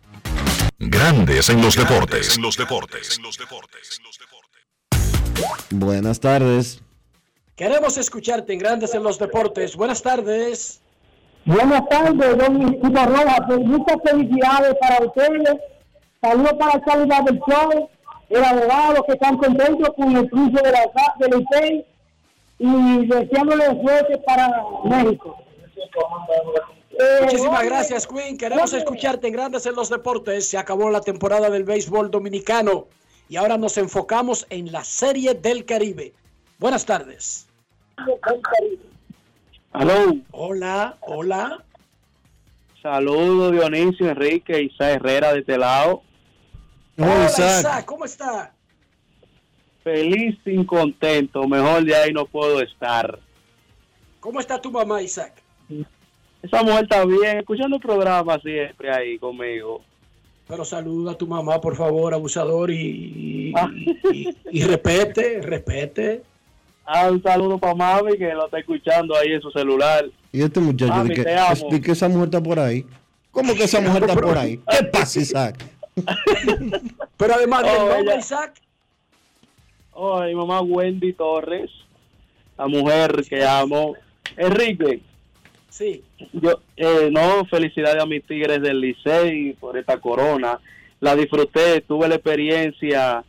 Grandes 0.79 1.49
en 1.49 1.63
los 1.63 1.77
deportes. 1.77 2.37
En 2.37 2.43
los 2.43 2.57
deportes. 2.57 3.21
Buenas 5.71 6.19
tardes. 6.21 6.83
Queremos 7.57 7.99
escucharte 7.99 8.55
en 8.55 8.59
Grandes 8.59 8.95
en 8.95 9.03
los 9.03 9.19
Deportes. 9.19 9.77
Buenas 9.77 10.03
tardes. 10.03 10.81
Buenas 11.45 11.89
tardes, 11.89 12.39
don 12.39 12.79
Iba 12.83 13.07
Rojas. 13.07 13.41
Pues 13.47 13.61
muchas 13.61 13.97
felicidades 14.05 14.75
para 14.81 15.07
ustedes. 15.07 15.59
Saludos 16.21 16.55
para 16.59 16.81
calidad 16.81 17.23
del 17.25 17.41
show, 17.41 17.89
el 18.31 18.45
abogado 18.45 19.05
que 19.05 19.13
están 19.13 19.37
contentos 19.37 19.91
con 19.97 20.17
el 20.17 20.29
triunfo 20.31 20.63
de 20.63 20.73
la 20.73 20.91
del 21.19 21.41
IPEI 21.41 21.87
y 22.63 23.07
deseándole 23.07 23.65
suerte 23.83 24.19
para 24.19 24.49
México. 24.85 25.37
Muchísimas 27.23 27.65
gracias, 27.65 28.07
Queen. 28.07 28.39
Queremos 28.39 28.73
escucharte 28.73 29.27
en 29.27 29.33
Grandes 29.33 29.67
en 29.67 29.75
los 29.75 29.89
Deportes. 29.91 30.49
Se 30.49 30.59
acabó 30.59 30.89
la 30.91 31.01
temporada 31.01 31.51
del 31.51 31.65
béisbol 31.65 32.11
dominicano 32.11 32.87
y 33.29 33.37
ahora 33.37 33.59
nos 33.59 33.77
enfocamos 33.79 34.47
en 34.51 34.71
la 34.71 34.85
Serie 34.85 35.35
del 35.35 35.65
Caribe. 35.65 36.13
Buenas 36.59 36.87
tardes. 36.87 37.49
Aló. 39.73 40.15
Hola, 40.31 40.97
hola. 41.01 41.65
Saludos 42.81 43.53
Dionisio, 43.53 44.09
Enrique, 44.09 44.63
Isaac 44.63 44.97
Herrera 44.97 45.33
de 45.33 45.41
este 45.41 45.59
lado. 45.59 46.03
Hola, 46.97 47.27
Isaac. 47.27 47.85
¿cómo 47.87 48.05
está? 48.05 48.53
Feliz 49.83 50.39
y 50.45 50.65
contento, 50.65 51.47
mejor 51.49 51.85
de 51.85 51.95
ahí 51.95 52.13
no 52.13 52.25
puedo 52.27 52.61
estar. 52.61 53.19
¿Cómo 54.21 54.39
está 54.41 54.61
tu 54.61 54.71
mamá, 54.71 55.03
Isaac? 55.03 55.33
Esa 56.43 56.63
mujer 56.63 56.85
está 56.85 57.05
bien, 57.05 57.39
escuchando 57.39 57.77
el 57.77 57.83
programa 57.83 58.39
siempre 58.39 58.93
ahí 58.93 59.19
conmigo. 59.19 59.83
Pero 60.47 60.65
saluda 60.65 61.13
a 61.13 61.19
tu 61.19 61.27
mamá, 61.27 61.61
por 61.61 61.75
favor, 61.77 62.13
abusador, 62.15 62.71
y, 62.71 63.53
y, 64.13 64.29
y 64.51 64.63
respete, 64.65 65.41
respete. 65.41 66.23
Ah, 66.85 67.09
un 67.11 67.23
saludo 67.23 67.59
para 67.59 67.75
Mami 67.75 68.19
que 68.19 68.33
lo 68.35 68.45
está 68.47 68.59
escuchando 68.59 69.17
ahí 69.17 69.33
en 69.33 69.41
su 69.41 69.51
celular. 69.53 70.05
Y 70.33 70.43
este 70.43 70.61
muchacho, 70.61 70.93
Mami, 70.93 71.11
de 71.11 71.15
que, 71.15 71.71
de 71.71 71.81
que 71.81 71.93
esa 71.93 72.09
mujer 72.09 72.25
está 72.25 72.43
por 72.43 72.59
ahí. 72.59 72.85
¿Cómo 73.31 73.55
que 73.55 73.65
esa 73.65 73.81
mujer 73.81 74.03
está 74.03 74.15
por 74.21 74.37
ahí? 74.37 74.61
¿Qué 74.69 74.85
pasa, 74.85 75.21
Isaac? 75.21 75.65
Pero 77.17 77.35
además 77.35 77.63
del 77.63 77.77
Oh, 77.77 77.89
nombre, 77.95 78.17
Isaac, 78.19 78.61
Oh, 79.93 80.23
mi 80.23 80.35
mamá 80.35 80.61
Wendy 80.61 81.13
Torres, 81.13 81.71
la 82.57 82.67
mujer 82.67 83.25
que 83.29 83.45
amo. 83.45 83.95
Enrique, 84.37 85.01
sí. 85.69 86.03
yo, 86.33 86.61
eh, 86.77 87.11
no, 87.11 87.45
felicidades 87.47 88.03
a 88.03 88.07
mis 88.07 88.25
tigres 88.27 88.63
del 88.63 88.81
Licey 88.81 89.53
por 89.55 89.77
esta 89.77 89.99
corona. 90.01 90.59
La 91.01 91.15
disfruté, 91.17 91.83
tuve 91.83 92.09
la 92.09 92.15
experiencia 92.15 93.25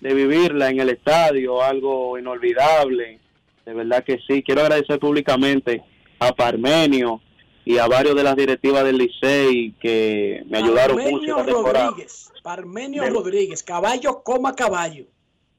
de 0.00 0.14
vivirla 0.14 0.68
en 0.68 0.80
el 0.80 0.90
estadio, 0.90 1.62
algo 1.62 2.18
inolvidable. 2.18 3.18
De 3.64 3.72
verdad 3.72 4.04
que 4.04 4.18
sí. 4.26 4.42
Quiero 4.42 4.60
agradecer 4.60 4.98
públicamente 4.98 5.82
a 6.18 6.32
Parmenio 6.32 7.20
y 7.64 7.78
a 7.78 7.86
varios 7.86 8.14
de 8.14 8.22
las 8.22 8.36
directivas 8.36 8.84
del 8.84 8.98
Licey 8.98 9.72
que 9.80 10.44
me 10.46 10.58
ayudaron 10.58 10.98
mucho. 10.98 11.42
Rodríguez, 11.42 12.30
Parmenio 12.42 13.08
Rodríguez, 13.08 13.62
caballo 13.62 14.22
coma 14.22 14.54
caballo. 14.54 15.06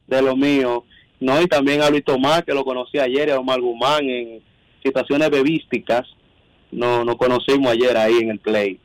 De 0.07 0.22
lo 0.22 0.36
mío, 0.36 0.84
¿no? 1.19 1.41
Y 1.41 1.48
también 1.48 1.82
a 1.82 1.90
Luis 1.90 2.03
Tomás, 2.06 2.44
que 2.44 2.53
lo 2.53 2.64
conocí 2.64 2.99
ayer, 2.99 3.30
y 3.30 3.32
a 3.32 3.40
Omar 3.40 3.61
Guzmán 3.61 4.03
en 4.10 4.41
situaciones 4.84 5.30
bebísticas. 5.30 6.03
No, 6.72 7.03
nos 7.06 7.15
conocimos 7.15 7.72
ayer 7.72 7.95
ahí 7.98 8.18
en 8.19 8.30
el 8.32 8.40
play. 8.40 8.80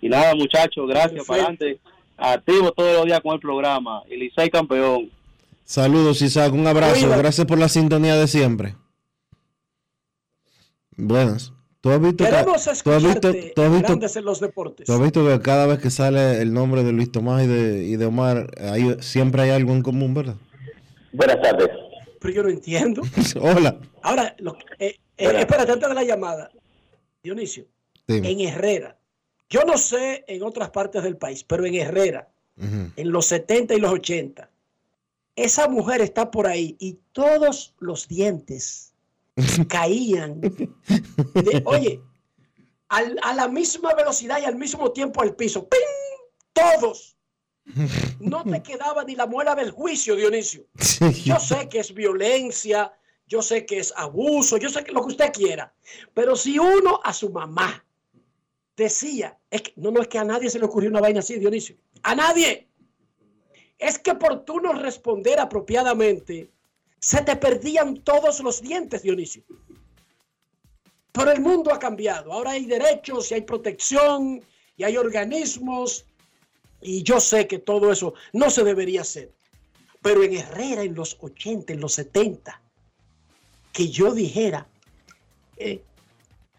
Y 0.00 0.08
nada, 0.08 0.34
muchachos, 0.34 0.86
gracias 0.88 1.26
para 1.26 1.42
adelante. 1.44 1.80
Activo 2.16 2.70
todos 2.72 2.94
los 2.96 3.04
días 3.06 3.20
con 3.20 3.34
el 3.34 3.40
programa. 3.40 4.02
Y 4.08 4.16
Licey 4.16 4.50
campeón. 4.50 5.10
Saludos, 5.64 6.20
Isaac. 6.22 6.52
Un 6.52 6.66
abrazo. 6.66 7.08
Gracias 7.08 7.46
por 7.46 7.58
la 7.58 7.68
sintonía 7.68 8.16
de 8.16 8.28
siempre. 8.28 8.76
Buenas. 10.96 11.52
¿Tú 11.80 11.90
has 11.90 12.00
visto, 12.00 12.24
que- 12.24 12.30
Queremos 12.30 12.64
tú 12.82 12.90
has 12.92 13.02
visto, 13.04 13.32
tú 13.54 13.62
has 13.62 13.70
visto, 13.72 13.88
Grandes 13.88 14.16
en 14.16 14.24
los 14.24 14.40
Deportes. 14.40 14.86
tú 14.86 14.92
has 14.94 15.02
visto 15.02 15.26
que 15.26 15.38
cada 15.40 15.66
vez 15.66 15.80
que 15.80 15.90
sale 15.90 16.40
el 16.40 16.54
nombre 16.54 16.82
de 16.82 16.92
Luis 16.92 17.12
Tomás 17.12 17.44
y 17.44 17.46
de, 17.46 17.84
y 17.84 17.96
de 17.96 18.06
Omar, 18.06 18.50
hay, 18.58 18.96
siempre 19.00 19.42
hay 19.42 19.50
algo 19.50 19.72
en 19.72 19.82
común, 19.82 20.14
¿verdad? 20.14 20.36
Buenas 21.14 21.40
tardes. 21.40 21.68
Pero 22.20 22.34
yo 22.34 22.42
no 22.42 22.48
entiendo. 22.50 23.02
Hola. 23.40 23.78
Ahora, 24.02 24.34
lo, 24.38 24.56
eh, 24.78 24.96
eh, 25.16 25.36
espérate, 25.38 25.72
antes 25.72 25.88
de 25.88 25.94
la 25.94 26.02
llamada, 26.04 26.50
Dionisio, 27.22 27.66
Dime. 28.06 28.30
en 28.30 28.40
Herrera, 28.40 28.98
yo 29.48 29.62
no 29.64 29.78
sé 29.78 30.24
en 30.26 30.42
otras 30.42 30.70
partes 30.70 31.02
del 31.02 31.16
país, 31.16 31.44
pero 31.44 31.64
en 31.66 31.74
Herrera, 31.74 32.28
en 32.56 33.10
los 33.10 33.26
70 33.26 33.74
y 33.74 33.80
los 33.80 33.92
80, 33.92 34.48
esa 35.36 35.68
mujer 35.68 36.00
está 36.00 36.30
por 36.30 36.46
ahí 36.46 36.76
y 36.78 36.98
todos 37.12 37.74
los 37.80 38.06
dientes 38.08 38.92
caían. 39.68 40.40
de- 40.40 41.62
oye, 41.64 42.00
al- 42.88 43.18
a 43.22 43.34
la 43.34 43.48
misma 43.48 43.94
velocidad 43.94 44.38
y 44.40 44.44
al 44.44 44.56
mismo 44.56 44.92
tiempo 44.92 45.20
al 45.22 45.34
piso. 45.34 45.68
¡Ping! 45.68 45.80
Todos. 46.52 47.13
No 48.20 48.44
te 48.44 48.62
quedaba 48.62 49.04
ni 49.04 49.14
la 49.16 49.26
muela 49.26 49.54
del 49.54 49.70
juicio, 49.70 50.16
Dionisio. 50.16 50.66
Yo 51.24 51.38
sé 51.38 51.68
que 51.68 51.80
es 51.80 51.94
violencia, 51.94 52.92
yo 53.26 53.42
sé 53.42 53.64
que 53.64 53.78
es 53.78 53.92
abuso, 53.96 54.58
yo 54.58 54.68
sé 54.68 54.84
que 54.84 54.92
lo 54.92 55.00
que 55.02 55.12
usted 55.12 55.32
quiera. 55.32 55.72
Pero 56.12 56.36
si 56.36 56.58
uno 56.58 57.00
a 57.02 57.12
su 57.12 57.30
mamá 57.30 57.84
decía, 58.76 59.38
es 59.50 59.62
que, 59.62 59.72
no, 59.76 59.90
no 59.90 60.02
es 60.02 60.08
que 60.08 60.18
a 60.18 60.24
nadie 60.24 60.50
se 60.50 60.58
le 60.58 60.66
ocurrió 60.66 60.90
una 60.90 61.00
vaina 61.00 61.20
así, 61.20 61.38
Dionisio. 61.38 61.76
A 62.02 62.14
nadie. 62.14 62.68
Es 63.78 63.98
que 63.98 64.14
por 64.14 64.44
tú 64.44 64.60
no 64.60 64.72
responder 64.72 65.40
apropiadamente, 65.40 66.50
se 66.98 67.22
te 67.22 67.36
perdían 67.36 67.96
todos 68.02 68.40
los 68.40 68.60
dientes, 68.60 69.02
Dionisio. 69.02 69.42
Pero 71.12 71.30
el 71.30 71.40
mundo 71.40 71.72
ha 71.72 71.78
cambiado. 71.78 72.32
Ahora 72.32 72.52
hay 72.52 72.66
derechos 72.66 73.30
y 73.30 73.34
hay 73.34 73.42
protección 73.42 74.44
y 74.76 74.84
hay 74.84 74.96
organismos. 74.96 76.06
Y 76.80 77.02
yo 77.02 77.20
sé 77.20 77.46
que 77.46 77.58
todo 77.58 77.90
eso 77.90 78.14
no 78.32 78.50
se 78.50 78.64
debería 78.64 79.02
hacer. 79.02 79.32
Pero 80.02 80.22
en 80.22 80.34
Herrera, 80.34 80.82
en 80.82 80.94
los 80.94 81.16
80, 81.20 81.72
en 81.72 81.80
los 81.80 81.94
70, 81.94 82.60
que 83.72 83.88
yo 83.88 84.12
dijera, 84.12 84.66
eh, 85.56 85.82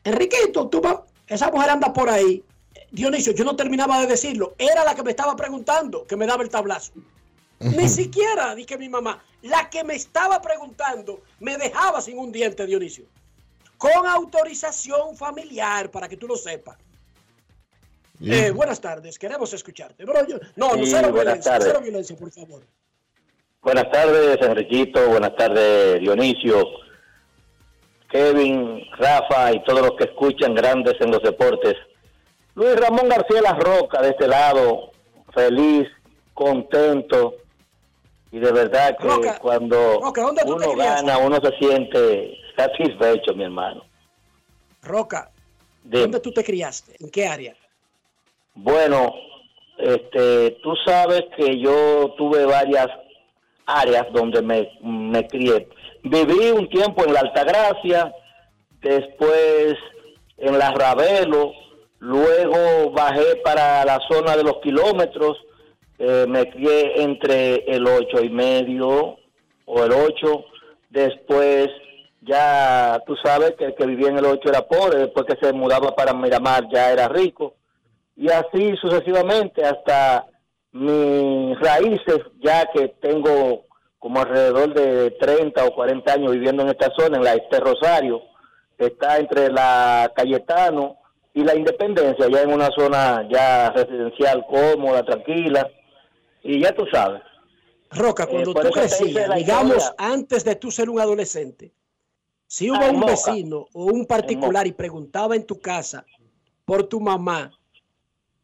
Enriquito, 0.04 0.68
tú 0.70 0.82
esa 1.28 1.50
mujer 1.50 1.72
anda 1.72 1.92
por 1.92 2.10
ahí. 2.10 2.44
Dionisio, 2.92 3.34
yo 3.34 3.44
no 3.44 3.56
terminaba 3.56 4.00
de 4.00 4.08
decirlo. 4.08 4.56
Era 4.58 4.84
la 4.86 4.96
que 4.96 5.04
me 5.04 5.12
estaba 5.12 5.36
preguntando, 5.36 6.06
que 6.06 6.16
me 6.16 6.28
daba 6.28 6.44
el 6.44 6.50
tablazo. 6.50 6.94
Ni 7.60 7.90
siquiera 7.90 8.54
dije 8.54 8.78
mi 8.78 8.88
mamá. 8.88 9.24
La 9.42 9.70
que 9.70 9.84
me 9.84 9.96
estaba 9.96 10.42
preguntando 10.42 11.22
me 11.40 11.58
dejaba 11.58 12.02
sin 12.02 12.20
un 12.20 12.32
diente, 12.32 12.66
Dionisio. 12.66 13.06
Con 13.78 14.06
autorización 14.08 15.18
familiar, 15.18 15.90
para 15.92 16.08
que 16.08 16.18
tú 16.18 16.28
lo 16.28 16.38
sepas. 16.38 16.78
Eh, 18.22 18.52
buenas 18.52 18.80
tardes, 18.80 19.20
queremos 19.20 19.52
escucharte. 19.54 20.06
Pero 20.06 20.26
yo- 20.28 20.38
no, 20.56 20.76
no, 20.76 20.84
Sí, 20.86 20.92
cero 20.92 21.12
violencia, 21.12 21.58
cero 21.62 21.80
violencia, 21.82 22.16
por 22.16 22.32
favor. 22.32 22.64
Buenas 23.62 23.92
tardes, 23.92 24.38
Enriquito. 24.42 25.08
Buenas 25.10 25.36
tardes, 25.36 26.00
Dionisio. 26.00 26.64
Kevin, 28.10 28.82
Rafa 28.98 29.52
y 29.54 29.64
todos 29.64 29.82
los 29.82 29.92
que 29.98 30.06
escuchan 30.06 30.54
grandes 30.56 30.94
en 31.02 31.12
los 31.12 31.22
deportes. 31.22 31.76
Luis 32.54 32.76
Ramón 32.80 33.10
García 33.10 33.42
La 33.42 33.54
Roca, 33.54 34.02
de 34.02 34.10
este 34.10 34.28
lado, 34.28 34.92
feliz, 35.34 35.88
contento. 36.34 37.36
Y 38.32 38.40
de 38.40 38.52
verdad 38.52 38.96
que 38.98 39.08
Roca, 39.08 39.40
cuando 39.40 40.00
Roca, 40.02 40.22
¿dónde 40.22 40.42
tú 40.44 40.58
te 40.58 40.68
uno 40.68 40.76
gana, 40.78 41.18
uno 41.18 41.40
se 41.42 41.58
siente 41.58 42.38
satisfecho, 42.56 43.34
mi 43.34 43.44
hermano. 43.46 43.84
Roca, 44.84 45.32
De- 45.84 46.02
¿dónde 46.02 46.20
tú 46.20 46.32
te 46.32 46.44
criaste? 46.44 46.96
¿En 47.00 47.10
qué 47.10 47.28
área? 47.28 47.56
Bueno, 48.56 49.14
este, 49.78 50.52
tú 50.64 50.74
sabes 50.86 51.24
que 51.38 51.60
yo 51.60 52.14
tuve 52.18 52.46
varias 52.46 52.88
áreas 53.66 54.06
donde 54.14 54.42
me, 54.42 54.70
me 54.82 55.28
crié. 55.28 55.68
Viví 56.04 56.52
un 56.52 56.70
tiempo 56.70 57.04
en 57.06 57.14
la 57.14 57.20
Altagracia, 57.22 58.14
después 58.82 59.76
en 60.38 60.58
la 60.58 60.72
Ravelo, 60.72 61.52
luego 62.00 62.92
bajé 62.92 63.38
para 63.44 63.84
la 63.84 64.00
zona 64.10 64.38
de 64.38 64.44
los 64.44 64.58
kilómetros, 64.62 65.38
eh, 65.98 66.26
me 66.28 66.50
crié 66.50 67.02
entre 67.02 67.66
el 67.66 67.88
ocho 67.88 68.22
y 68.22 68.30
medio 68.30 69.18
o 69.66 69.84
el 69.84 69.92
8, 69.92 70.46
después 70.90 71.70
ya 72.22 73.02
tú 73.06 73.16
sabes 73.24 73.54
que 73.58 73.66
el 73.66 73.76
que 73.76 73.86
vivía 73.86 74.10
en 74.10 74.18
el 74.18 74.26
8 74.26 74.50
era 74.50 74.68
pobre, 74.68 75.00
después 75.00 75.26
que 75.26 75.44
se 75.44 75.54
mudaba 75.54 75.96
para 75.96 76.14
Miramar 76.14 76.68
ya 76.72 76.92
era 76.92 77.08
rico, 77.08 77.56
y 78.16 78.30
así 78.30 78.76
sucesivamente 78.82 79.64
hasta 79.64 80.26
mis 80.72 81.58
raíces, 81.60 82.20
ya 82.40 82.66
que 82.74 82.90
tengo 83.02 83.66
como 84.00 84.20
alrededor 84.20 84.74
de 84.74 85.12
30 85.12 85.66
o 85.66 85.74
40 85.76 86.14
años 86.14 86.32
viviendo 86.34 86.64
en 86.64 86.70
esta 86.70 86.90
zona, 86.98 87.18
en 87.18 87.24
la 87.24 87.34
Este 87.34 87.60
Rosario, 87.60 88.22
está 88.78 89.18
entre 89.18 89.50
la 89.52 90.12
Cayetano 90.16 90.98
y 91.34 91.44
la 91.44 91.56
Independencia, 91.56 92.28
ya 92.30 92.42
en 92.42 92.54
una 92.54 92.70
zona 92.78 93.28
ya 93.32 93.72
residencial 93.72 94.46
cómoda, 94.48 95.04
tranquila, 95.04 95.68
y 96.44 96.62
ya 96.62 96.72
tú 96.74 96.86
sabes. 96.92 97.22
Roca, 97.92 98.28
cuando 98.28 98.54
por 98.54 98.66
tú 98.66 98.72
crecías, 98.72 99.34
digamos, 99.36 99.78
historia. 99.78 99.96
antes 99.98 100.44
de 100.44 100.56
tú 100.56 100.72
ser 100.72 100.90
un 100.90 101.00
adolescente, 101.00 101.74
si 102.48 102.70
hubo 102.70 102.84
Ah, 102.84 102.90
un 102.92 103.00
Moca. 103.00 103.12
vecino 103.14 103.66
o 103.74 103.86
un 103.86 104.06
particular 104.06 104.68
y 104.68 104.74
preguntaba 104.74 105.36
en 105.36 105.46
tu 105.46 105.60
casa 105.60 106.06
por 106.66 106.84
tu 106.88 107.00
mamá, 107.00 107.52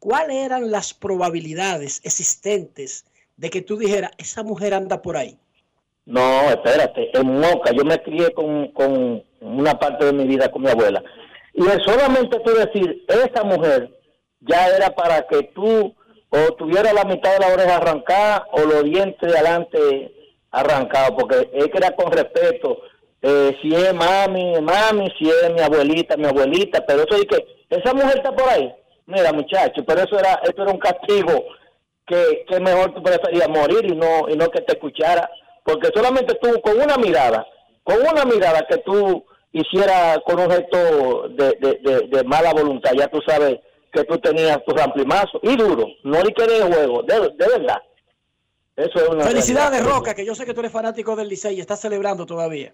¿cuáles 0.02 0.36
eran 0.36 0.72
las 0.72 0.92
probabilidades 0.92 2.00
existentes 2.04 3.04
de 3.36 3.50
que 3.50 3.62
tú 3.62 3.76
dijeras, 3.76 4.10
esa 4.18 4.42
mujer 4.42 4.74
anda 4.74 5.00
por 5.00 5.16
ahí? 5.16 5.38
No, 6.06 6.50
espérate, 6.50 7.16
en 7.16 7.38
Moca 7.40 7.70
yo 7.72 7.84
me 7.84 8.02
crié 8.02 8.34
con, 8.34 8.72
con 8.72 9.22
una 9.40 9.78
parte 9.78 10.06
de 10.06 10.12
mi 10.12 10.24
vida 10.26 10.50
con 10.50 10.62
mi 10.62 10.70
abuela. 10.70 11.00
Y 11.54 11.62
el 11.64 11.80
solamente 11.84 12.40
tú 12.40 12.52
decir, 12.52 13.04
esa 13.06 13.44
mujer 13.44 13.96
ya 14.40 14.66
era 14.66 14.90
para 14.90 15.24
que 15.28 15.44
tú 15.54 15.94
o 16.30 16.52
tuviera 16.54 16.92
la 16.92 17.04
mitad 17.04 17.32
de 17.34 17.38
la 17.38 17.52
oreja 17.52 17.76
arrancada 17.76 18.46
o 18.52 18.62
los 18.62 18.82
dientes 18.82 19.30
de 19.30 19.38
adelante 19.38 20.12
arrancados, 20.50 21.12
porque 21.16 21.48
es 21.52 21.66
que 21.66 21.78
era 21.78 21.94
con 21.94 22.10
respeto. 22.10 22.78
eh, 23.22 23.56
si 23.62 23.72
es 23.72 23.94
mami, 23.94 24.60
mami, 24.60 25.08
si 25.16 25.30
es 25.30 25.52
mi 25.52 25.60
abuelita, 25.60 26.16
mi 26.16 26.26
abuelita, 26.26 26.84
pero 26.84 27.04
eso 27.04 27.14
es 27.14 27.26
que 27.26 27.46
esa 27.70 27.94
mujer 27.94 28.16
está 28.16 28.34
por 28.34 28.48
ahí. 28.48 28.74
Mira, 29.06 29.32
muchacho, 29.32 29.84
pero 29.86 30.02
eso 30.02 30.18
era, 30.18 30.34
eso 30.44 30.62
era 30.62 30.70
un 30.72 30.78
castigo 30.78 31.44
que, 32.06 32.44
que 32.48 32.60
mejor 32.60 32.94
tú 32.94 33.02
preferías 33.02 33.48
morir 33.48 33.84
y 33.84 33.96
no, 33.96 34.28
y 34.28 34.36
no 34.36 34.48
que 34.48 34.60
te 34.62 34.72
escuchara, 34.74 35.28
porque 35.64 35.88
solamente 35.94 36.34
tú 36.40 36.60
con 36.62 36.80
una 36.80 36.96
mirada, 36.96 37.46
con 37.82 37.96
una 38.00 38.24
mirada 38.24 38.64
que 38.68 38.78
tú 38.78 39.24
hicieras 39.52 40.18
con 40.24 40.40
un 40.40 40.50
gesto 40.50 41.28
de, 41.30 41.56
de, 41.60 41.78
de- 41.82 42.08
de 42.08 42.24
mala 42.24 42.52
voluntad, 42.52 42.92
ya 42.96 43.08
tú 43.08 43.20
sabes 43.26 43.58
que 43.92 44.04
tú 44.04 44.18
tenías 44.18 44.58
tu 44.64 44.72
ramplimazo 44.74 45.38
y 45.42 45.56
duro, 45.56 45.86
no 46.04 46.22
ni 46.22 46.32
que 46.32 46.46
de 46.46 46.62
juego, 46.62 47.02
de, 47.02 47.14
de 47.20 47.48
verdad. 47.58 47.82
Eso 48.76 48.98
es 48.98 49.08
una 49.10 49.24
Felicidades, 49.24 49.80
realidad. 49.80 49.96
Roca, 49.98 50.14
que 50.14 50.24
yo 50.24 50.34
sé 50.34 50.46
que 50.46 50.54
tú 50.54 50.60
eres 50.60 50.72
fanático 50.72 51.14
del 51.14 51.28
Licey 51.28 51.56
y 51.56 51.60
estás 51.60 51.80
celebrando 51.80 52.24
todavía. 52.24 52.72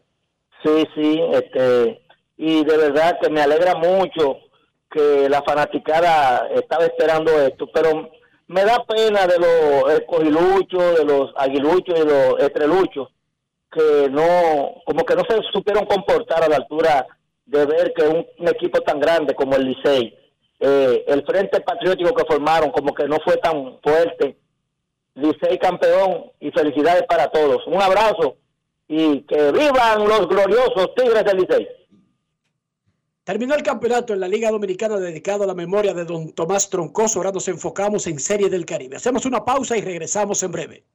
Sí, 0.63 0.85
sí, 0.95 1.21
este, 1.33 2.01
y 2.37 2.65
de 2.65 2.77
verdad 2.77 3.19
que 3.21 3.29
me 3.31 3.41
alegra 3.43 3.75
mucho 3.75 4.39
que 4.91 5.29
la 5.29 5.43
fanaticada 5.43 6.49
estaba 6.55 6.85
esperando 6.85 7.33
esto, 7.41 7.69
pero 7.73 8.11
me 8.47 8.65
da 8.65 8.85
pena 8.85 9.27
de 9.27 9.39
los 9.39 9.93
escogiluchos, 9.93 10.99
de 10.99 11.05
los 11.05 11.33
aguiluchos 11.37 11.99
y 11.99 12.05
los 12.07 12.39
estreluchos, 12.41 13.09
que 13.71 14.09
no, 14.11 14.83
como 14.85 15.05
que 15.05 15.15
no 15.15 15.23
se 15.29 15.41
supieron 15.53 15.85
comportar 15.85 16.43
a 16.43 16.49
la 16.49 16.57
altura 16.57 17.07
de 17.45 17.67
ver 17.67 17.93
que 17.95 18.03
un, 18.05 18.27
un 18.39 18.49
equipo 18.49 18.81
tan 18.81 18.99
grande 19.01 19.35
como 19.35 19.57
el 19.57 19.65
Licey, 19.65 20.19
eh, 20.61 21.05
el 21.07 21.25
Frente 21.25 21.61
Patriótico 21.61 22.15
que 22.15 22.25
formaron 22.25 22.71
como 22.71 22.93
que 22.93 23.07
no 23.07 23.19
fue 23.25 23.37
tan 23.37 23.79
fuerte. 23.83 24.37
Licey 25.15 25.59
campeón 25.59 26.31
y 26.41 26.51
felicidades 26.51 27.03
para 27.09 27.29
todos. 27.29 27.67
Un 27.67 27.81
abrazo 27.81 28.37
y 28.89 29.23
que 29.23 29.53
vivan 29.53 30.09
los 30.09 30.29
gloriosos 30.29 30.95
Tigres 30.95 31.25
del 31.25 31.39
Licey. 31.39 31.69
Terminó 33.29 33.55
el 33.55 33.63
campeonato 33.63 34.15
en 34.15 34.21
la 34.21 34.27
Liga 34.27 34.51
Dominicana 34.51 34.97
dedicado 34.97 35.45
a 35.45 35.47
la 35.47 35.53
memoria 35.53 35.93
de 35.93 36.07
don 36.07 36.33
Tomás 36.33 36.71
Troncoso. 36.71 37.19
Ahora 37.19 37.31
nos 37.31 37.47
enfocamos 37.49 38.07
en 38.07 38.19
Serie 38.19 38.49
del 38.49 38.65
Caribe. 38.65 38.97
Hacemos 38.97 39.27
una 39.27 39.45
pausa 39.45 39.77
y 39.77 39.83
regresamos 39.83 40.43
en 40.43 40.51
breve. 40.51 40.87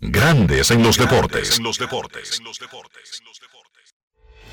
Grandes 0.00 0.72
en 0.72 0.82
los 0.82 0.98
deportes. 0.98 1.58
En 1.58 1.62
los 1.62 1.78
deportes. 1.78 2.40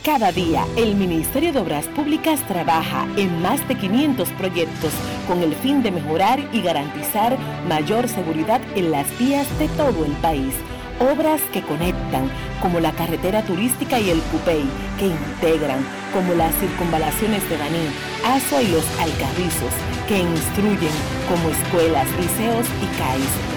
Cada 0.04 0.32
día, 0.32 0.64
el 0.76 0.94
Ministerio 0.94 1.52
de 1.52 1.60
Obras 1.60 1.88
Públicas 1.88 2.48
trabaja 2.48 3.08
en 3.18 3.42
más 3.42 3.68
de 3.68 3.76
500 3.80 4.30
proyectos 4.34 4.94
con 5.28 5.42
el 5.42 5.56
fin 5.56 5.82
de 5.82 5.90
mejorar 5.90 6.40
y 6.54 6.62
garantizar 6.62 7.36
mayor 7.68 8.08
seguridad 8.08 8.62
en 8.76 8.92
las 8.92 9.08
vías 9.18 9.48
de 9.58 9.70
todo 9.70 10.06
el 10.06 10.12
país. 10.22 10.54
Obras 11.00 11.42
que 11.54 11.62
conectan, 11.62 12.32
como 12.60 12.80
la 12.80 12.92
carretera 12.92 13.44
turística 13.44 14.00
y 14.00 14.10
el 14.10 14.20
Cupey, 14.20 14.64
que 14.98 15.06
integran, 15.06 15.86
como 16.12 16.34
las 16.34 16.56
circunvalaciones 16.56 17.48
de 17.50 17.58
Baní, 17.58 17.88
Asua 18.26 18.64
y 18.64 18.68
los 18.70 18.86
Alcarrizos, 19.00 19.74
que 20.08 20.18
instruyen, 20.18 20.96
como 21.30 21.50
escuelas, 21.50 22.08
liceos 22.20 22.66
y 22.82 22.98
CAIS. 22.98 23.57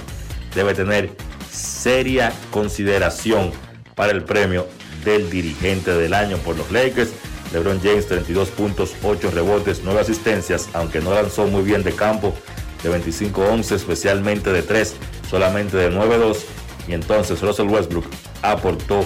debe 0.55 0.73
tener 0.73 1.09
seria 1.51 2.31
consideración 2.51 3.51
para 3.95 4.11
el 4.11 4.23
premio 4.23 4.67
del 5.03 5.29
dirigente 5.29 5.91
del 5.93 6.13
año 6.13 6.37
por 6.37 6.55
los 6.55 6.71
Lakers. 6.71 7.09
LeBron 7.51 7.79
James 7.81 8.07
32 8.07 8.49
puntos, 8.49 8.93
8 9.03 9.31
rebotes, 9.31 9.81
9 9.83 10.01
asistencias, 10.01 10.69
aunque 10.73 10.99
no 10.99 11.13
lanzó 11.13 11.47
muy 11.47 11.63
bien 11.63 11.81
de 11.83 11.93
campo, 11.93 12.33
de 12.83 12.91
25-11, 12.91 13.71
especialmente 13.71 14.51
de 14.51 14.61
3, 14.61 14.95
solamente 15.29 15.77
de 15.77 15.91
9-2. 15.91 16.37
Y 16.87 16.93
entonces 16.93 17.41
Russell 17.41 17.67
Westbrook 17.67 18.05
aportó 18.41 19.03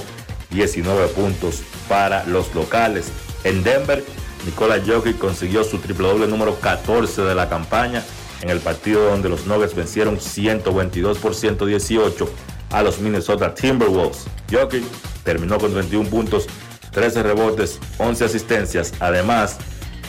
19 0.52 1.08
puntos 1.10 1.62
para 1.88 2.26
los 2.26 2.54
locales. 2.54 3.12
En 3.44 3.64
Denver, 3.64 4.04
Nikola 4.46 4.82
Jokic 4.86 5.18
consiguió 5.18 5.64
su 5.64 5.78
triple 5.80 6.08
doble 6.08 6.28
número 6.28 6.56
14 6.60 7.24
de 7.24 7.36
la 7.36 7.50
campaña 7.50 8.04
en 8.42 8.50
el 8.50 8.60
partido 8.60 9.10
donde 9.10 9.30
los 9.30 9.46
Nuggets 9.46 9.76
vencieron 9.76 10.20
122 10.20 11.18
por 11.20 11.36
118 11.36 12.30
a 12.72 12.84
los 12.84 13.00
Minnesota 13.00 13.54
Timberwolves. 13.54 14.26
Jokic 14.52 14.84
terminó 15.24 15.58
con 15.58 15.74
21 15.74 16.10
puntos, 16.10 16.48
13 16.92 17.24
rebotes, 17.24 17.80
11 17.98 18.26
asistencias. 18.26 18.94
Además, 19.00 19.58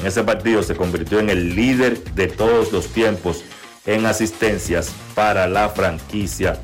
en 0.00 0.06
ese 0.06 0.22
partido 0.24 0.62
se 0.62 0.74
convirtió 0.74 1.20
en 1.20 1.30
el 1.30 1.54
líder 1.54 2.02
de 2.14 2.28
todos 2.28 2.72
los 2.72 2.88
tiempos 2.88 3.44
en 3.84 4.06
asistencias 4.06 4.92
para 5.14 5.46
la 5.46 5.68
franquicia 5.68 6.60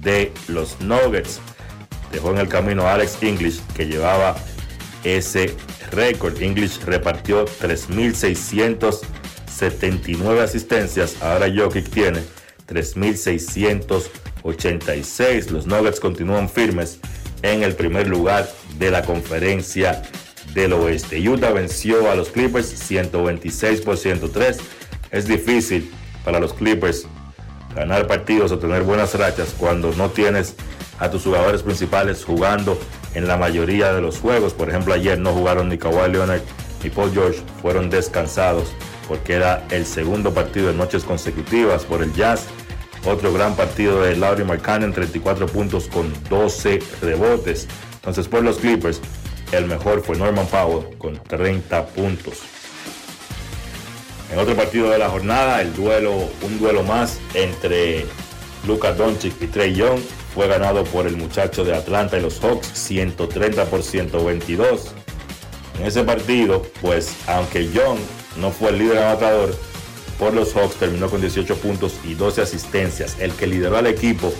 de 0.00 0.32
los 0.48 0.80
Nuggets. 0.80 1.40
Dejó 2.12 2.32
en 2.32 2.38
el 2.38 2.48
camino 2.48 2.86
a 2.86 2.94
Alex 2.94 3.22
English, 3.22 3.60
que 3.74 3.86
llevaba 3.86 4.34
ese 5.02 5.54
récord. 5.90 6.40
English 6.42 6.80
repartió 6.84 7.44
3.679 7.44 10.40
asistencias. 10.40 11.22
Ahora 11.22 11.52
Jokic 11.54 11.90
tiene 11.90 12.20
3.686. 12.68 15.50
Los 15.50 15.66
Nuggets 15.66 16.00
continúan 16.00 16.48
firmes 16.48 17.00
en 17.42 17.62
el 17.62 17.74
primer 17.74 18.08
lugar 18.08 18.48
de 18.78 18.90
la 18.90 19.02
conferencia 19.02 20.02
del 20.54 20.72
oeste. 20.72 21.28
Utah 21.28 21.52
venció 21.52 22.10
a 22.10 22.14
los 22.14 22.30
Clippers 22.30 22.66
126 22.66 23.80
por 23.82 23.96
103. 23.96 24.58
Es 25.10 25.26
difícil 25.26 25.90
para 26.24 26.40
los 26.40 26.54
Clippers 26.54 27.06
ganar 27.74 28.06
partidos 28.06 28.52
o 28.52 28.58
tener 28.58 28.82
buenas 28.82 29.14
rachas 29.14 29.54
cuando 29.58 29.92
no 29.92 30.10
tienes 30.10 30.56
a 30.98 31.10
tus 31.10 31.24
jugadores 31.24 31.62
principales 31.62 32.24
jugando 32.24 32.78
en 33.14 33.26
la 33.26 33.36
mayoría 33.36 33.92
de 33.92 34.00
los 34.00 34.18
juegos. 34.18 34.52
Por 34.52 34.68
ejemplo, 34.68 34.94
ayer 34.94 35.18
no 35.18 35.32
jugaron 35.32 35.68
ni 35.68 35.78
Kawhi 35.78 36.12
Leonard 36.12 36.42
ni 36.82 36.90
Paul 36.90 37.12
George, 37.12 37.40
fueron 37.62 37.90
descansados 37.90 38.72
porque 39.08 39.34
era 39.34 39.64
el 39.70 39.86
segundo 39.86 40.32
partido 40.32 40.68
de 40.68 40.74
noches 40.74 41.04
consecutivas 41.04 41.84
por 41.84 42.02
el 42.02 42.12
Jazz. 42.14 42.46
Otro 43.04 43.32
gran 43.32 43.54
partido 43.54 44.02
de 44.02 44.16
Laurie 44.16 44.46
en 44.46 44.92
34 44.92 45.46
puntos 45.46 45.88
con 45.88 46.10
12 46.30 46.82
rebotes. 47.02 47.68
Entonces, 47.96 48.28
por 48.28 48.42
los 48.42 48.56
Clippers, 48.56 49.00
el 49.52 49.66
mejor 49.66 50.02
fue 50.02 50.16
Norman 50.16 50.46
Powell 50.46 50.96
con 50.96 51.22
30 51.22 51.86
puntos. 51.88 52.53
En 54.30 54.38
otro 54.38 54.56
partido 54.56 54.90
de 54.90 54.98
la 54.98 55.10
jornada, 55.10 55.60
el 55.60 55.74
duelo, 55.74 56.28
un 56.42 56.58
duelo 56.58 56.82
más 56.82 57.18
entre 57.34 58.06
Luka 58.66 58.92
Doncic 58.92 59.40
y 59.40 59.46
Trey 59.46 59.74
Young 59.74 60.00
fue 60.34 60.48
ganado 60.48 60.84
por 60.84 61.06
el 61.06 61.16
muchacho 61.16 61.64
de 61.64 61.74
Atlanta 61.74 62.18
y 62.18 62.22
los 62.22 62.40
Hawks 62.40 62.68
130 62.72 63.64
por 63.66 63.82
122. 63.82 64.92
En 65.78 65.86
ese 65.86 66.02
partido, 66.02 66.62
pues 66.80 67.14
aunque 67.26 67.70
Young 67.70 67.98
no 68.38 68.50
fue 68.50 68.70
el 68.70 68.78
líder 68.78 68.98
anotador, 68.98 69.54
por 70.18 70.32
los 70.32 70.54
Hawks 70.54 70.76
terminó 70.76 71.08
con 71.10 71.20
18 71.20 71.56
puntos 71.56 71.94
y 72.04 72.14
12 72.14 72.42
asistencias. 72.42 73.16
El 73.20 73.32
que 73.32 73.46
lideró 73.46 73.76
al 73.76 73.86
equipo, 73.86 74.32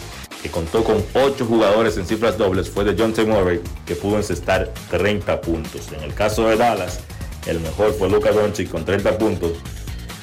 que 0.43 0.51
contó 0.51 0.85
con 0.85 1.05
8 1.15 1.45
jugadores 1.45 1.97
en 1.97 2.07
cifras 2.07 2.39
dobles, 2.39 2.71
fue 2.71 2.85
de 2.85 2.95
John 2.99 3.13
T. 3.13 3.25
Murray, 3.25 3.61
que 3.87 3.95
pudo 3.95 4.17
encestar 4.17 4.73
30 4.91 5.41
puntos. 5.41 5.93
En 5.93 6.03
el 6.03 6.15
caso 6.15 6.49
de 6.49 6.57
Dallas, 6.57 7.01
el 7.47 7.61
mejor 7.61 7.93
fue 7.95 8.09
Luka 8.09 8.33
Doncic 8.33 8.71
con 8.71 8.85
30 8.85 9.19
puntos 9.19 9.53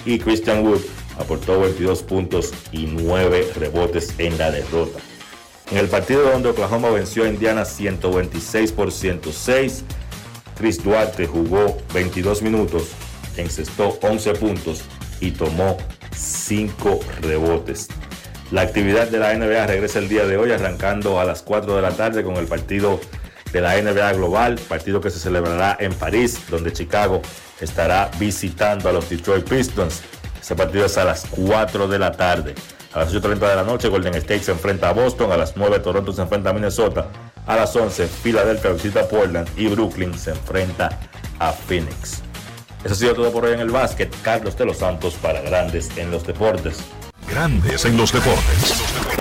y 0.06 0.20
Christian 0.20 0.66
Wood 0.66 0.82
aportó 1.20 1.60
22 1.60 2.04
puntos 2.04 2.54
y 2.72 2.86
9 2.88 3.54
rebotes 3.56 4.14
en 4.18 4.38
la 4.38 4.52
derrota. 4.52 5.00
En 5.72 5.78
el 5.78 5.88
partido 5.88 6.30
donde 6.30 6.50
Oklahoma 6.50 6.90
venció 6.90 7.24
a 7.24 7.30
Indiana 7.30 7.64
126 7.64 8.72
por 8.74 8.92
106, 8.92 9.84
Chris 10.58 10.84
Duarte 10.84 11.28
jugó 11.28 11.78
22 11.94 12.42
minutos, 12.42 12.90
encestó 13.38 13.98
11 14.02 14.34
puntos 14.34 14.82
y 15.20 15.32
tomó 15.32 15.78
5 16.14 17.00
rebotes. 17.22 17.88
La 18.52 18.62
actividad 18.62 19.08
de 19.08 19.20
la 19.20 19.34
NBA 19.34 19.66
regresa 19.66 20.00
el 20.00 20.10
día 20.10 20.26
de 20.26 20.36
hoy, 20.36 20.52
arrancando 20.52 21.22
a 21.22 21.24
las 21.24 21.42
4 21.42 21.76
de 21.78 21.82
la 21.82 21.92
tarde 21.92 22.22
con 22.22 22.36
el 22.36 22.48
partido 22.48 23.00
de 23.52 23.62
la 23.62 23.82
NBA 23.82 24.14
Global, 24.14 24.60
partido 24.68 25.02
que 25.02 25.10
se 25.10 25.20
celebrará 25.20 25.78
en 25.80 25.94
París, 25.94 26.40
donde 26.50 26.74
Chicago 26.74 27.22
estará 27.60 28.10
visitando 28.20 28.90
a 28.90 28.92
los 28.92 29.10
Detroit 29.10 29.48
Pistons. 29.48 30.02
Ese 30.42 30.56
partido 30.56 30.86
es 30.86 30.98
a 30.98 31.06
las 31.06 31.26
4 31.30 31.88
de 31.88 32.00
la 32.00 32.12
tarde. 32.12 32.56
A 32.94 33.00
las 33.00 33.14
8.30 33.14 33.40
de 33.40 33.56
la 33.56 33.64
noche, 33.64 33.88
Golden 33.88 34.16
State 34.16 34.44
se 34.44 34.52
enfrenta 34.52 34.90
a 34.90 34.94
Boston. 34.94 35.32
A 35.32 35.38
las 35.38 35.56
9, 35.56 35.80
Toronto 35.80 36.12
se 36.12 36.22
enfrenta 36.22 36.50
a 36.50 36.54
Minnesota. 36.54 37.08
A 37.46 37.56
las 37.56 37.76
11, 37.76 38.08
Filadelfia 38.08 38.72
visita 38.72 39.02
a 39.02 39.08
Portland. 39.08 39.48
Y 39.56 39.68
Brooklyn 39.68 40.18
se 40.18 40.32
enfrenta 40.32 41.00
a 41.40 41.54
Phoenix. 41.54 42.22
Eso 42.84 42.94
ha 42.94 42.98
sido 42.98 43.14
todo 43.14 43.32
por 43.32 43.46
hoy 43.46 43.54
en 43.54 43.60
el 43.60 43.70
básquet. 43.70 44.14
Carlos 44.24 44.58
de 44.58 44.66
los 44.66 44.78
Santos 44.78 45.14
para 45.22 45.42
Grandes 45.42 45.90
en 45.96 46.12
los 46.12 46.26
Deportes. 46.26 46.80
Grandes 47.30 47.86
en 47.86 47.96
los 47.96 48.12
Deportes. 48.12 49.21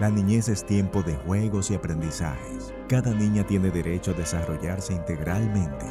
La 0.00 0.10
niñez 0.10 0.48
es 0.48 0.64
tiempo 0.64 1.02
de 1.02 1.16
juegos 1.16 1.70
y 1.70 1.74
aprendizajes 1.74 2.74
cada 2.88 3.12
niña 3.12 3.46
tiene 3.46 3.70
derecho 3.70 4.10
a 4.10 4.14
desarrollarse 4.14 4.92
integralmente. 4.92 5.86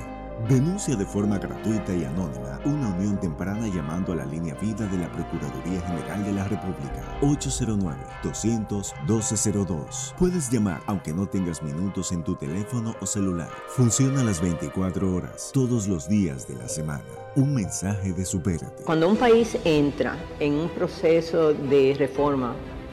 Denuncia 0.48 0.96
de 0.96 1.06
forma 1.06 1.40
gratuita 1.40 1.94
y 1.94 2.04
anónima 2.04 2.60
una 2.66 2.90
unión 2.90 3.20
temprana 3.20 3.68
llamando 3.68 4.14
a 4.14 4.18
la 4.18 4.26
línea 4.26 4.54
vida 4.56 4.86
de 4.88 4.98
la 4.98 5.12
Procuraduría 5.12 5.82
General 5.82 6.24
de 6.24 6.32
la 6.34 6.48
República 6.48 7.04
809-200-1202. 7.22 10.14
Puedes 10.18 10.52
llamar 10.52 10.82
aunque 10.86 11.14
no 11.14 11.28
tengas 11.28 11.64
minutos 11.64 12.12
en 12.12 12.24
tu 12.24 12.36
teléfono 12.36 12.96
o 13.00 13.06
celular. 13.06 13.50
Funciona 13.70 14.24
las 14.24 14.42
24 14.42 15.16
horas, 15.16 15.52
todos 15.54 15.88
los 15.88 16.08
días 16.08 16.48
de 16.48 16.56
la 16.56 16.68
semana. 16.68 17.04
Un 17.36 17.56
mensaje 17.56 18.14
de 18.14 18.26
Supérate. 18.26 18.84
Cuando 18.84 19.10
un 19.10 19.18
país 19.18 19.58
entra 19.66 20.16
en 20.40 20.54
un 20.54 20.70
proceso 20.70 21.54
de 21.54 21.96
reforma 21.98 22.56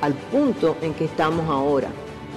al 0.00 0.14
punto 0.14 0.76
en 0.82 0.94
que 0.94 1.04
estamos 1.04 1.48
ahora 1.48 1.88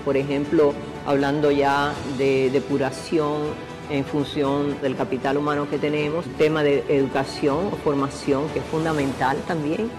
por 0.03 0.17
ejemplo, 0.17 0.73
hablando 1.05 1.51
ya 1.51 1.93
de 2.17 2.49
depuración 2.51 3.41
en 3.89 4.03
función 4.05 4.79
del 4.81 4.95
capital 4.95 5.37
humano 5.37 5.69
que 5.69 5.77
tenemos, 5.77 6.25
tema 6.37 6.63
de 6.63 6.83
educación 6.89 7.67
o 7.71 7.75
formación 7.77 8.47
que 8.49 8.59
es 8.59 8.65
fundamental 8.65 9.37
también. 9.47 9.89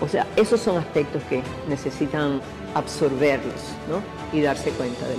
O 0.00 0.08
sea, 0.08 0.26
esos 0.36 0.60
son 0.60 0.78
aspectos 0.78 1.22
que 1.24 1.42
necesitan 1.68 2.40
absorberlos 2.74 3.74
¿no? 3.88 4.02
y 4.36 4.42
darse 4.42 4.70
cuenta 4.70 5.06
del 5.06 5.18